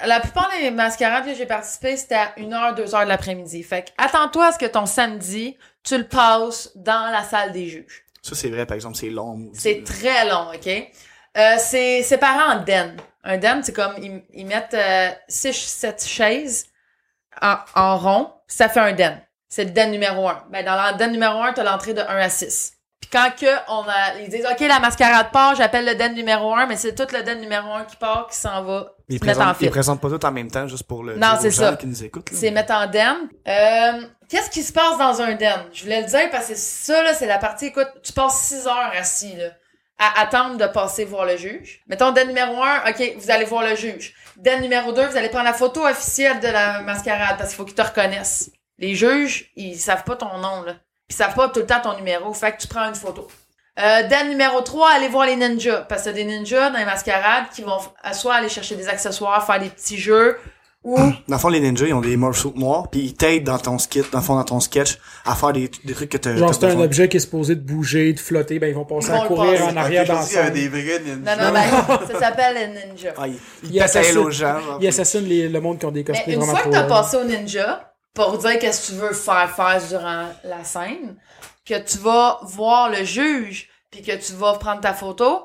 la 0.05 0.19
plupart 0.19 0.49
des 0.59 0.71
mascarades 0.71 1.25
que 1.25 1.35
j'ai 1.35 1.45
participé, 1.45 1.97
c'était 1.97 2.15
à 2.15 2.31
1 2.37 2.51
heure, 2.53 2.73
2 2.73 2.95
heures 2.95 3.03
de 3.03 3.09
l'après-midi. 3.09 3.61
Fait 3.63 3.83
que, 3.83 3.89
attends-toi 4.03 4.47
à 4.47 4.51
ce 4.53 4.57
que 4.57 4.65
ton 4.65 4.85
samedi, 4.85 5.57
tu 5.83 5.97
le 5.97 6.07
passes 6.07 6.71
dans 6.75 7.11
la 7.11 7.23
salle 7.23 7.51
des 7.51 7.67
juges. 7.67 8.05
Ça, 8.23 8.33
c'est 8.33 8.49
vrai, 8.49 8.65
par 8.65 8.75
exemple, 8.75 8.95
c'est 8.97 9.09
long. 9.09 9.49
C'est 9.53 9.83
très 9.83 10.27
long, 10.27 10.47
OK? 10.53 10.67
Euh, 11.37 11.55
c'est 11.59 12.01
séparé 12.01 12.57
en 12.57 12.63
den. 12.63 12.95
Un 13.27 13.37
den, 13.37 13.61
c'est 13.61 13.73
comme, 13.73 13.93
ils, 14.01 14.23
ils 14.33 14.45
mettent 14.45 14.75
6, 15.27 15.53
7 15.53 16.05
chaises 16.07 16.65
en, 17.41 17.55
en 17.75 17.97
rond, 17.97 18.31
ça 18.47 18.69
fait 18.69 18.79
un 18.79 18.93
den. 18.93 19.21
C'est 19.49 19.65
le 19.65 19.71
den 19.71 19.91
numéro 19.91 20.27
1. 20.27 20.45
Ben, 20.49 20.65
dans 20.65 20.91
le 20.91 20.97
den 20.97 21.11
numéro 21.11 21.41
1, 21.41 21.53
t'as 21.53 21.63
l'entrée 21.63 21.93
de 21.93 22.01
1 22.01 22.05
à 22.05 22.29
6. 22.29 22.73
Puis 23.01 23.09
quand 23.11 23.29
que 23.39 23.45
on 23.69 23.83
a, 23.87 24.19
ils 24.21 24.29
disent, 24.29 24.47
OK, 24.49 24.59
la 24.61 24.79
mascarade 24.79 25.29
part, 25.31 25.55
j'appelle 25.55 25.85
le 25.85 25.95
den 25.95 26.13
numéro 26.15 26.55
1, 26.55 26.65
mais 26.67 26.77
c'est 26.77 26.95
tout 26.95 27.07
le 27.13 27.21
den 27.21 27.39
numéro 27.41 27.71
1 27.73 27.83
qui 27.85 27.95
part, 27.97 28.27
qui 28.31 28.37
s'en 28.37 28.63
va 28.63 28.93
Ils 29.09 29.19
se 29.19 29.25
mettre 29.25 29.39
en 29.39 29.43
présentent, 29.43 29.61
ils 29.61 29.69
présentent 29.69 30.01
pas 30.01 30.09
tout 30.09 30.25
en 30.25 30.31
même 30.31 30.49
temps, 30.49 30.67
juste 30.67 30.83
pour 30.87 31.03
le 31.03 31.17
Non, 31.17 31.35
c'est 31.39 31.51
ça. 31.51 31.75
qui 31.75 31.85
nous 31.87 31.95
c'est 32.31 32.51
mettre 32.51 32.73
en 32.73 32.87
den. 32.87 33.15
Euh, 33.47 34.01
Qu'est-ce 34.29 34.49
qui 34.49 34.63
se 34.63 34.73
passe 34.73 34.97
dans 34.97 35.21
un 35.21 35.35
den? 35.35 35.67
Je 35.71 35.83
voulais 35.83 36.01
le 36.01 36.07
dire 36.07 36.29
parce 36.31 36.47
que 36.47 36.55
ça, 36.55 37.01
là, 37.03 37.13
c'est 37.13 37.27
la 37.27 37.37
partie, 37.37 37.67
écoute, 37.67 37.87
tu 38.03 38.11
passes 38.13 38.39
6 38.41 38.67
heures 38.67 38.91
assis, 38.97 39.35
là, 39.35 39.49
à 39.99 40.21
attendre 40.21 40.57
de 40.57 40.67
passer 40.67 41.05
voir 41.05 41.25
le 41.25 41.37
juge. 41.37 41.81
Mettons, 41.87 42.11
den 42.11 42.27
numéro 42.27 42.61
1, 42.61 42.89
OK, 42.89 43.13
vous 43.17 43.31
allez 43.31 43.45
voir 43.45 43.63
le 43.63 43.75
juge. 43.75 44.13
Den 44.37 44.61
numéro 44.61 44.91
2, 44.91 45.07
vous 45.07 45.17
allez 45.17 45.29
prendre 45.29 45.45
la 45.45 45.53
photo 45.53 45.85
officielle 45.85 46.39
de 46.39 46.47
la 46.47 46.81
mascarade 46.81 47.37
parce 47.37 47.49
qu'il 47.49 47.57
faut 47.57 47.65
qu'ils 47.65 47.75
te 47.75 47.81
reconnaissent. 47.81 48.51
Les 48.77 48.93
juges, 48.93 49.51
ils 49.55 49.77
savent 49.77 50.03
pas 50.03 50.15
ton 50.15 50.37
nom, 50.37 50.61
là. 50.61 50.75
Ils 51.09 51.15
savent 51.15 51.33
pas 51.33 51.49
tout 51.49 51.61
le 51.61 51.65
temps 51.65 51.81
ton 51.81 51.95
numéro. 51.95 52.33
Fait 52.33 52.51
que 52.51 52.61
tu 52.61 52.67
prends 52.67 52.87
une 52.87 52.95
photo. 52.95 53.27
Euh, 53.79 54.23
numéro 54.25 54.61
3, 54.61 54.91
allez 54.91 55.07
voir 55.07 55.25
les 55.25 55.35
ninjas. 55.35 55.81
Parce 55.81 56.05
a 56.07 56.11
des 56.11 56.25
ninjas 56.25 56.69
dans 56.69 56.79
les 56.79 56.85
mascarades 56.85 57.45
qui 57.53 57.61
vont 57.61 57.79
soit 58.13 58.35
aller 58.35 58.49
chercher 58.49 58.75
des 58.75 58.87
accessoires, 58.89 59.45
faire 59.45 59.59
des 59.59 59.69
petits 59.69 59.97
jeux, 59.97 60.37
ou 60.83 60.95
Dans 60.97 61.13
le 61.27 61.37
fond, 61.37 61.49
les 61.49 61.59
ninjas, 61.59 61.87
ils 61.87 61.93
ont 61.93 62.01
des 62.01 62.15
morceaux 62.15 62.53
noirs, 62.55 62.89
puis 62.89 63.01
ils 63.01 63.13
t'aident 63.13 63.43
dans 63.43 63.57
ton 63.57 63.77
skit, 63.77 64.03
dans 64.11 64.19
le 64.19 64.23
fond, 64.23 64.35
dans 64.35 64.43
ton 64.45 64.59
sketch, 64.59 64.97
à 65.25 65.35
faire 65.35 65.51
des, 65.51 65.69
des 65.83 65.93
trucs 65.93 66.09
que 66.09 66.17
t'as... 66.17 66.35
Genre, 66.37 66.53
c'est 66.53 66.65
un 66.65 66.79
objet 66.79 67.09
qui 67.09 67.17
est 67.17 67.21
supposé 67.21 67.55
de 67.55 67.61
bouger, 67.61 68.13
de 68.13 68.19
flotter, 68.19 68.59
ben 68.59 68.67
ils 68.69 68.75
vont 68.75 68.85
passer 68.85 69.07
Ils 69.09 69.13
vont 69.15 69.23
à 69.23 69.27
courir 69.27 69.51
passer. 69.59 69.63
en 69.63 69.77
arrière 69.77 70.05
dans 70.05 70.13
la 70.21 70.49
des 70.49 70.69
vrais 70.69 70.99
ninjas. 70.99 71.35
Non, 71.35 71.43
non, 71.45 71.51
ben, 71.51 72.07
ça 72.13 72.19
s'appelle 72.19 72.55
le 72.73 72.89
ninja. 72.91 73.13
Ah, 73.17 73.27
ils 73.27 73.35
à 73.35 73.37
elle 73.71 73.81
assassinent- 73.83 74.17
aux 74.19 74.31
gens. 74.31 74.59
genre. 74.59 74.77
Ils 74.81 74.87
assassinent 74.87 75.25
les- 75.25 75.49
le 75.49 75.59
monde 75.59 75.79
qui 75.79 75.85
ont 75.85 75.91
des 75.91 76.01
Mais 76.07 76.13
cosplays 76.13 76.33
une 76.33 76.39
vraiment 76.39 76.55
fois 76.55 76.65
que 76.65 76.69
t'as 76.69 76.83
passé 76.83 77.17
au 77.17 77.23
ninja, 77.25 77.93
pour 78.13 78.37
dire 78.37 78.57
qu'est-ce 78.59 78.87
que 78.91 78.95
tu 78.95 78.99
veux 79.01 79.13
faire 79.13 79.49
faire 79.55 79.81
durant 79.89 80.25
la 80.45 80.63
scène, 80.63 81.17
que 81.65 81.77
tu 81.79 81.97
vas 81.97 82.39
voir 82.43 82.89
le 82.89 83.03
juge, 83.03 83.67
puis 83.91 84.01
que 84.01 84.15
tu 84.15 84.33
vas 84.33 84.53
prendre 84.53 84.79
ta 84.81 84.93
photo, 84.93 85.41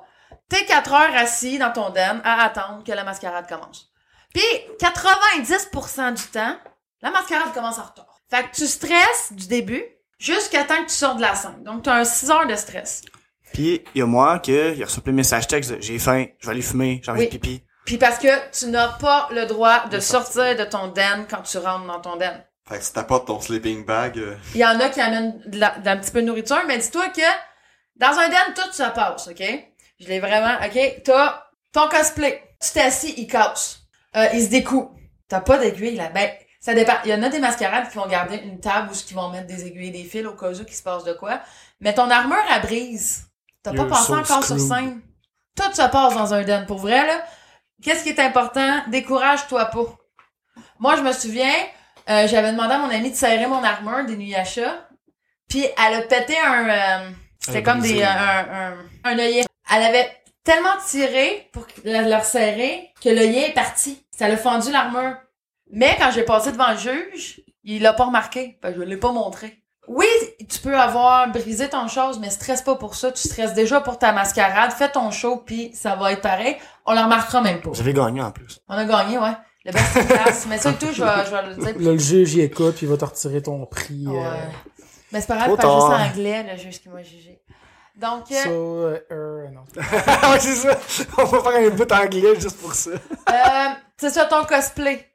t'es 0.48 0.64
4 0.66 0.92
heures 0.92 1.16
assis 1.16 1.58
dans 1.58 1.72
ton 1.72 1.90
den 1.90 2.20
à 2.24 2.44
attendre 2.44 2.84
que 2.86 2.92
la 2.92 3.02
mascarade 3.02 3.46
commence. 3.48 3.88
Puis 4.34 4.42
90% 4.80 6.14
du 6.14 6.22
temps, 6.28 6.56
la 7.00 7.10
mascarade 7.10 7.52
commence 7.52 7.78
en 7.78 7.84
retard. 7.84 8.20
Fait 8.30 8.44
que 8.44 8.54
tu 8.54 8.66
stresses 8.66 9.32
du 9.32 9.46
début 9.46 9.84
jusqu'à 10.18 10.64
temps 10.64 10.82
que 10.84 10.88
tu 10.88 10.94
sors 10.94 11.16
de 11.16 11.20
la 11.22 11.34
scène. 11.34 11.62
Donc 11.64 11.82
t'as 11.82 11.94
un 11.96 12.04
6 12.04 12.30
heures 12.30 12.46
de 12.46 12.54
stress. 12.56 13.02
Puis, 13.52 13.84
il 13.94 13.98
y 13.98 14.02
a 14.02 14.06
moi, 14.06 14.38
que, 14.38 14.74
il 14.74 14.82
a 14.82 14.86
reçu 14.86 15.02
plein 15.02 15.12
de 15.12 15.16
messages 15.18 15.46
textes 15.46 15.74
j'ai 15.82 15.98
faim, 15.98 16.24
je 16.38 16.46
vais 16.46 16.52
aller 16.52 16.62
fumer, 16.62 17.02
j'ai 17.04 17.10
envie 17.10 17.20
Oui. 17.20 17.26
de 17.26 17.32
pipi. 17.32 17.62
Puis 17.84 17.98
parce 17.98 18.18
que 18.18 18.28
tu 18.58 18.66
n'as 18.68 18.88
pas 18.88 19.28
le 19.32 19.44
droit 19.44 19.88
de 19.88 19.98
sortir 20.00 20.56
de 20.56 20.64
ton 20.64 20.88
den 20.88 21.26
quand 21.28 21.42
tu 21.42 21.58
rentres 21.58 21.84
dans 21.86 22.00
ton 22.00 22.16
den. 22.16 22.42
Fait 22.66 22.78
que 22.78 22.84
si 22.84 22.92
t'apportes 22.94 23.26
ton 23.26 23.40
sleeping 23.40 23.84
bag, 23.84 24.16
euh, 24.18 24.36
Il 24.54 24.60
y 24.60 24.64
en 24.64 24.78
a 24.80 24.88
qui 24.88 25.00
amènent 25.00 25.42
de 25.46 25.58
la- 25.58 25.76
d'un 25.80 25.96
petit 25.98 26.12
peu 26.12 26.22
de 26.22 26.26
nourriture, 26.28 26.62
mais 26.66 26.78
dis-toi 26.78 27.08
que 27.08 27.20
dans 27.96 28.16
un 28.18 28.28
den, 28.28 28.54
tout 28.54 28.72
ça 28.72 28.90
passe, 28.90 29.28
OK? 29.28 29.42
Je 30.00 30.06
l'ai 30.08 30.20
vraiment, 30.20 30.54
OK? 30.64 31.02
T'as 31.04 31.42
ton 31.72 31.88
cosplay. 31.88 32.42
Tu 32.62 32.70
t'es 32.72 32.80
assis, 32.80 33.12
il 33.18 33.26
casse. 33.26 33.80
Euh, 34.16 34.26
il 34.34 34.42
se 34.44 34.48
découpe. 34.48 34.92
T'as 35.28 35.40
pas 35.40 35.58
d'aiguille, 35.58 35.96
là. 35.96 36.08
Ben, 36.08 36.30
ça 36.60 36.74
dépend. 36.74 36.94
Il 37.04 37.10
y 37.10 37.14
en 37.14 37.22
a 37.22 37.28
des 37.28 37.38
mascarades 37.38 37.88
qui 37.88 37.96
vont 37.96 38.06
garder 38.06 38.36
une 38.36 38.60
table 38.60 38.90
où 38.92 38.94
ils 38.94 39.14
vont 39.14 39.30
mettre 39.30 39.46
des 39.46 39.66
aiguilles 39.66 39.88
et 39.88 39.90
des 39.90 40.04
fils 40.04 40.26
au 40.26 40.34
cas 40.34 40.50
où 40.50 40.64
qu'il 40.64 40.74
se 40.74 40.82
passe 40.82 41.04
de 41.04 41.12
quoi. 41.12 41.40
Mais 41.80 41.94
ton 41.94 42.10
armure, 42.10 42.36
elle 42.54 42.62
brise. 42.62 43.24
T'as 43.62 43.72
pas 43.72 43.86
passé 43.86 44.06
so 44.06 44.14
encore 44.14 44.44
sur 44.44 44.58
scène. 44.58 45.00
Tout 45.56 45.72
se 45.72 45.88
passe 45.88 46.14
dans 46.14 46.34
un 46.34 46.42
den. 46.42 46.66
Pour 46.66 46.78
vrai, 46.78 47.06
là, 47.06 47.24
qu'est-ce 47.82 48.02
qui 48.02 48.10
est 48.10 48.20
important? 48.20 48.82
Décourage-toi 48.88 49.66
pas. 49.66 49.96
Moi, 50.78 50.96
je 50.96 51.02
me 51.02 51.12
souviens, 51.12 51.54
euh, 52.10 52.26
j'avais 52.26 52.52
demandé 52.52 52.74
à 52.74 52.78
mon 52.78 52.90
amie 52.90 53.10
de 53.10 53.16
serrer 53.16 53.46
mon 53.46 53.62
armure 53.62 54.04
d'Inuyasha, 54.04 54.88
puis 55.48 55.64
elle 55.64 55.94
a 55.94 56.02
pété 56.02 56.36
un... 56.38 56.68
euh, 56.68 57.10
c'était 57.38 57.62
comme 57.62 57.80
des... 57.80 58.02
euh, 58.02 58.06
un, 58.06 58.72
un, 58.72 58.74
un 59.04 59.18
œillet. 59.18 59.44
Elle 59.72 59.82
avait 59.82 60.10
tellement 60.44 60.76
tiré 60.86 61.48
pour 61.52 61.66
le 61.84 62.16
resserrer 62.16 62.90
que 63.02 63.08
l'œillet 63.08 63.50
est 63.50 63.54
parti. 63.54 64.01
Ça 64.16 64.28
l'a 64.28 64.36
fendu 64.36 64.70
l'armure. 64.70 65.16
Mais 65.70 65.96
quand 65.98 66.10
j'ai 66.12 66.22
passé 66.24 66.52
devant 66.52 66.70
le 66.72 66.76
juge, 66.78 67.40
il 67.64 67.82
l'a 67.82 67.92
pas 67.92 68.04
remarqué. 68.04 68.58
Ben, 68.62 68.74
je 68.76 68.82
l'ai 68.82 68.96
pas 68.96 69.12
montré. 69.12 69.58
Oui, 69.88 70.06
tu 70.48 70.60
peux 70.60 70.78
avoir 70.78 71.28
brisé 71.32 71.68
ton 71.68 71.88
chose, 71.88 72.20
mais 72.20 72.30
stresse 72.30 72.62
pas 72.62 72.76
pour 72.76 72.94
ça. 72.94 73.10
Tu 73.10 73.26
stresses 73.26 73.54
déjà 73.54 73.80
pour 73.80 73.98
ta 73.98 74.12
mascarade. 74.12 74.70
Fais 74.70 74.90
ton 74.90 75.10
show, 75.10 75.38
puis 75.44 75.72
ça 75.74 75.96
va 75.96 76.12
être 76.12 76.20
pareil. 76.20 76.56
On 76.86 76.92
le 76.94 77.00
remarquera 77.00 77.40
même 77.40 77.60
pas. 77.60 77.70
Vous 77.70 77.80
avez 77.80 77.92
gagné, 77.92 78.22
en 78.22 78.30
plus. 78.30 78.60
On 78.68 78.74
a 78.76 78.84
gagné, 78.84 79.18
ouais. 79.18 79.32
Le 79.64 79.72
best 79.72 80.06
class. 80.08 80.46
mais 80.48 80.58
ça 80.58 80.70
et 80.70 80.74
tout, 80.74 80.92
je 80.92 81.02
vais, 81.02 81.24
je 81.26 81.30
vais 81.30 81.42
le 81.48 81.54
dire. 81.56 81.78
Là, 81.80 81.92
le 81.92 81.98
juge, 81.98 82.34
il 82.34 82.40
écoute, 82.42 82.76
puis 82.76 82.86
il 82.86 82.88
va 82.88 82.96
te 82.96 83.04
retirer 83.04 83.42
ton 83.42 83.64
prix. 83.66 84.06
Ouais. 84.06 84.18
euh, 84.24 84.46
Mais 85.12 85.20
c'est 85.20 85.26
pas 85.28 85.36
grave, 85.36 85.56
pas 85.56 85.62
juste 85.62 85.66
en 85.66 86.00
anglais, 86.00 86.46
le 86.50 86.56
juge 86.58 86.80
qui 86.80 86.88
m'a 86.88 87.02
jugé. 87.02 87.40
Donc, 87.96 88.30
euh, 88.32 88.34
Ça, 88.34 88.48
euh, 88.48 88.98
euh, 89.12 89.48
non. 89.50 89.64
ouais, 89.76 90.40
c'est 90.40 90.54
ça. 90.54 90.78
On 91.18 91.24
va 91.24 91.40
faire 91.50 91.66
un 91.66 91.70
bout 91.70 91.92
anglais 91.92 92.34
juste 92.40 92.58
pour 92.60 92.74
ça. 92.74 92.90
euh, 92.90 93.68
c'est 93.98 94.10
ça 94.10 94.24
ton 94.24 94.44
cosplay. 94.44 95.08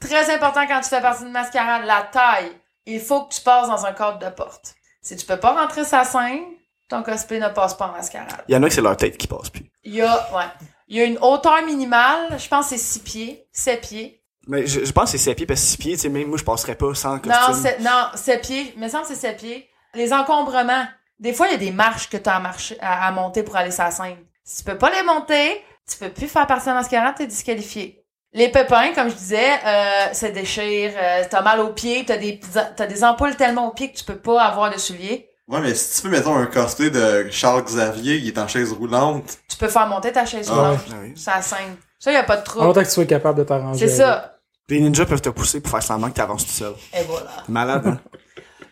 Très 0.00 0.34
important 0.34 0.66
quand 0.66 0.80
tu 0.80 0.88
fais 0.88 1.00
partie 1.00 1.22
d'une 1.24 1.32
mascarade, 1.32 1.84
la 1.84 2.02
taille. 2.10 2.50
Il 2.86 3.00
faut 3.00 3.24
que 3.24 3.34
tu 3.34 3.40
passes 3.40 3.68
dans 3.68 3.84
un 3.86 3.92
cadre 3.92 4.18
de 4.18 4.28
porte. 4.34 4.74
Si 5.02 5.16
tu 5.16 5.24
peux 5.26 5.38
pas 5.38 5.52
rentrer 5.52 5.84
sa 5.84 6.04
scène, 6.04 6.40
ton 6.88 7.02
cosplay 7.02 7.38
ne 7.40 7.48
passe 7.48 7.74
pas 7.74 7.86
en 7.88 7.92
mascarade. 7.92 8.44
Il 8.48 8.54
y 8.54 8.56
en 8.56 8.62
a 8.62 8.68
que 8.68 8.74
c'est 8.74 8.80
leur 8.82 8.96
tête 8.96 9.16
qui 9.16 9.26
passe 9.26 9.50
plus. 9.50 9.70
Il 9.84 9.94
y 9.94 10.02
a, 10.02 10.14
ouais. 10.36 10.44
Il 10.88 10.96
y 10.96 11.00
a 11.00 11.04
une 11.04 11.18
hauteur 11.20 11.62
minimale, 11.64 12.38
je 12.38 12.48
pense 12.48 12.68
que 12.70 12.76
c'est 12.76 12.82
6 12.82 12.98
pieds, 13.00 13.48
7 13.52 13.80
pieds. 13.80 14.22
Mais 14.46 14.66
je, 14.66 14.84
je 14.84 14.92
pense 14.92 15.04
que 15.12 15.18
c'est 15.18 15.24
7 15.24 15.36
pieds, 15.36 15.46
parce 15.46 15.60
que 15.60 15.66
6 15.66 15.76
pieds, 15.78 15.92
tu 15.94 16.00
sais, 16.02 16.08
même 16.10 16.28
moi, 16.28 16.36
je 16.36 16.44
passerais 16.44 16.74
pas 16.74 16.94
sans 16.94 17.18
costume. 17.18 17.32
Non, 17.54 17.54
c'est, 17.54 17.78
non, 17.80 18.08
sept 18.14 18.42
pieds. 18.42 18.72
Il 18.76 18.80
me 18.82 18.88
semble 18.88 19.04
que 19.04 19.08
c'est 19.14 19.20
sept 19.20 19.38
pieds. 19.38 19.68
Les 19.94 20.12
encombrements. 20.12 20.84
Des 21.18 21.32
fois, 21.32 21.46
il 21.48 21.52
y 21.52 21.54
a 21.54 21.58
des 21.58 21.70
marches 21.70 22.08
que 22.10 22.16
tu 22.16 22.28
as 22.28 22.36
à, 22.36 22.40
marcher, 22.40 22.76
à, 22.80 23.06
à 23.06 23.10
monter 23.12 23.42
pour 23.42 23.56
aller 23.56 23.70
sur 23.70 23.84
la 23.84 23.90
scène. 23.90 24.16
Si 24.44 24.58
tu 24.58 24.70
peux 24.70 24.76
pas 24.78 24.90
les 24.90 25.02
monter, 25.02 25.62
tu 25.90 25.96
peux 25.98 26.10
plus 26.10 26.26
faire 26.28 26.46
partie 26.46 26.64
de 26.66 26.70
la 26.70 26.74
mascarade, 26.80 27.14
t'es 27.16 27.26
disqualifié. 27.26 28.00
Les 28.32 28.48
pépins, 28.50 28.92
comme 28.94 29.08
je 29.08 29.14
disais, 29.14 29.52
euh, 29.64 30.12
ça 30.12 30.28
déchire, 30.30 30.92
euh, 30.96 31.22
t'as 31.30 31.40
mal 31.42 31.60
aux 31.60 31.72
pieds, 31.72 32.04
t'as 32.04 32.16
des, 32.16 32.40
t'as 32.76 32.86
des 32.86 33.04
ampoules 33.04 33.36
tellement 33.36 33.68
aux 33.68 33.72
pieds 33.72 33.92
que 33.92 33.96
tu 33.98 34.04
peux 34.04 34.16
pas 34.18 34.42
avoir 34.42 34.72
de 34.72 34.78
souliers. 34.78 35.30
Ouais, 35.46 35.60
mais 35.60 35.74
si 35.74 35.96
tu 35.96 36.02
peux, 36.02 36.08
mettons, 36.16 36.34
un 36.36 36.46
cosplay 36.46 36.90
de 36.90 37.28
Charles 37.30 37.62
Xavier, 37.64 38.16
il 38.16 38.26
est 38.28 38.38
en 38.38 38.48
chaise 38.48 38.72
roulante. 38.72 39.38
Tu 39.48 39.56
peux 39.56 39.68
faire 39.68 39.86
monter 39.86 40.10
ta 40.10 40.26
chaise 40.26 40.48
Ah 40.50 40.54
roulante 40.54 40.80
Ah 40.90 40.94
oui. 41.02 41.12
sur 41.16 41.30
la 41.32 41.42
scène. 41.42 41.76
Ça, 42.00 42.10
y 42.12 42.16
a 42.16 42.22
pas 42.24 42.36
de 42.36 42.40
En 42.40 42.44
trouble. 42.44 42.64
longtemps 42.66 42.80
que 42.80 42.86
tu 42.86 42.92
sois 42.92 43.04
capable 43.04 43.38
de 43.38 43.44
t'arranger. 43.44 43.86
C'est 43.86 43.94
ça. 43.96 44.38
Les 44.68 44.80
ninjas 44.80 45.04
peuvent 45.06 45.20
te 45.22 45.28
pousser 45.28 45.60
pour 45.60 45.70
faire 45.70 45.82
semblant 45.82 46.08
que 46.08 46.14
t'avances 46.14 46.44
tout 46.46 46.52
seul. 46.52 46.72
Et 46.98 47.02
voilà. 47.04 47.30
Malade, 47.48 47.86
hein? 47.86 48.00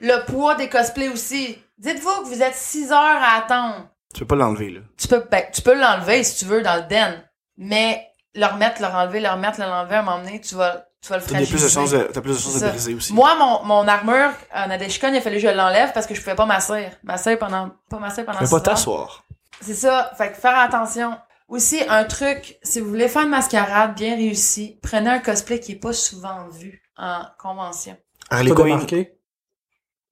Le 0.01 0.25
poids 0.27 0.55
des 0.57 0.69
cosplays 0.69 1.09
aussi. 1.11 1.59
Dites-vous 1.83 2.23
que 2.23 2.29
vous 2.29 2.43
êtes 2.43 2.55
6 2.55 2.93
heures 2.93 2.99
à 2.99 3.39
attendre. 3.39 3.89
tu 4.15 4.21
peux 4.21 4.27
pas 4.27 4.37
l'enlever, 4.37 4.71
là. 4.71 4.81
tu 4.97 5.09
peux 5.09 5.25
ben, 5.31 5.43
tu 5.53 5.63
peux 5.63 5.75
l'enlever 5.79 6.23
si 6.23 6.39
tu 6.39 6.45
veux 6.45 6.63
dans 6.63 6.77
le 6.77 6.83
den 6.83 7.23
mais 7.57 8.07
le 8.35 8.47
remettre 8.47 8.81
le 8.81 8.87
renlever 8.87 9.21
le 9.21 9.29
remettre 9.29 9.59
le 9.61 9.67
renlever 9.67 9.97
à 9.97 9.99
un 9.99 10.03
moment 10.03 10.19
donné 10.23 10.41
tu 10.41 10.55
vas 10.55 10.87
tu 11.03 11.09
vas 11.09 11.17
le 11.19 11.25
T'as 11.25 11.39
des 11.41 11.47
plus 11.47 11.55
de 11.55 11.69
fragiliser 11.69 11.75
chances 11.75 11.91
de, 11.91 12.03
t'as 12.13 12.21
plus 12.21 12.35
de 12.37 12.39
chances 12.39 12.61
de 12.61 12.69
briser 12.69 12.95
aussi. 12.95 13.13
moi 13.13 13.35
mon, 13.37 13.65
mon 13.65 13.89
armure 13.89 14.31
en 14.55 14.71
Adeshikon 14.71 15.09
il 15.09 15.17
a 15.17 15.21
fallu 15.21 15.37
que 15.37 15.43
je 15.43 15.49
l'enlève 15.49 15.93
parce 15.93 16.07
que 16.07 16.15
je 16.15 16.21
pouvais 16.21 16.37
pas 16.37 16.47
m'asseoir 16.47 16.83
m'asseoir 17.03 17.37
pendant 17.39 17.71
pas 17.91 17.99
m'asseoir 17.99 18.27
pendant 18.27 18.39
Mais 18.41 18.47
six 18.47 18.53
pas 18.53 18.61
t'asseoir. 18.61 19.25
c'est 19.61 19.75
ça 19.75 20.13
fait 20.17 20.31
que 20.31 20.37
faire 20.39 20.57
attention 20.59 21.17
aussi 21.49 21.81
un 21.89 22.05
truc 22.05 22.59
si 22.63 22.79
vous 22.81 22.89
voulez 22.89 23.09
faire 23.09 23.23
une 23.23 23.31
mascarade 23.31 23.95
bien 23.97 24.15
réussie 24.15 24.79
prenez 24.83 25.11
un 25.11 25.19
cosplay 25.19 25.59
qui 25.59 25.73
est 25.73 25.77
pas 25.77 25.93
souvent 25.93 26.47
vu 26.49 26.81
en 26.97 27.23
convention 27.39 27.97
Harley 28.31 28.53
Quinn. 28.53 28.81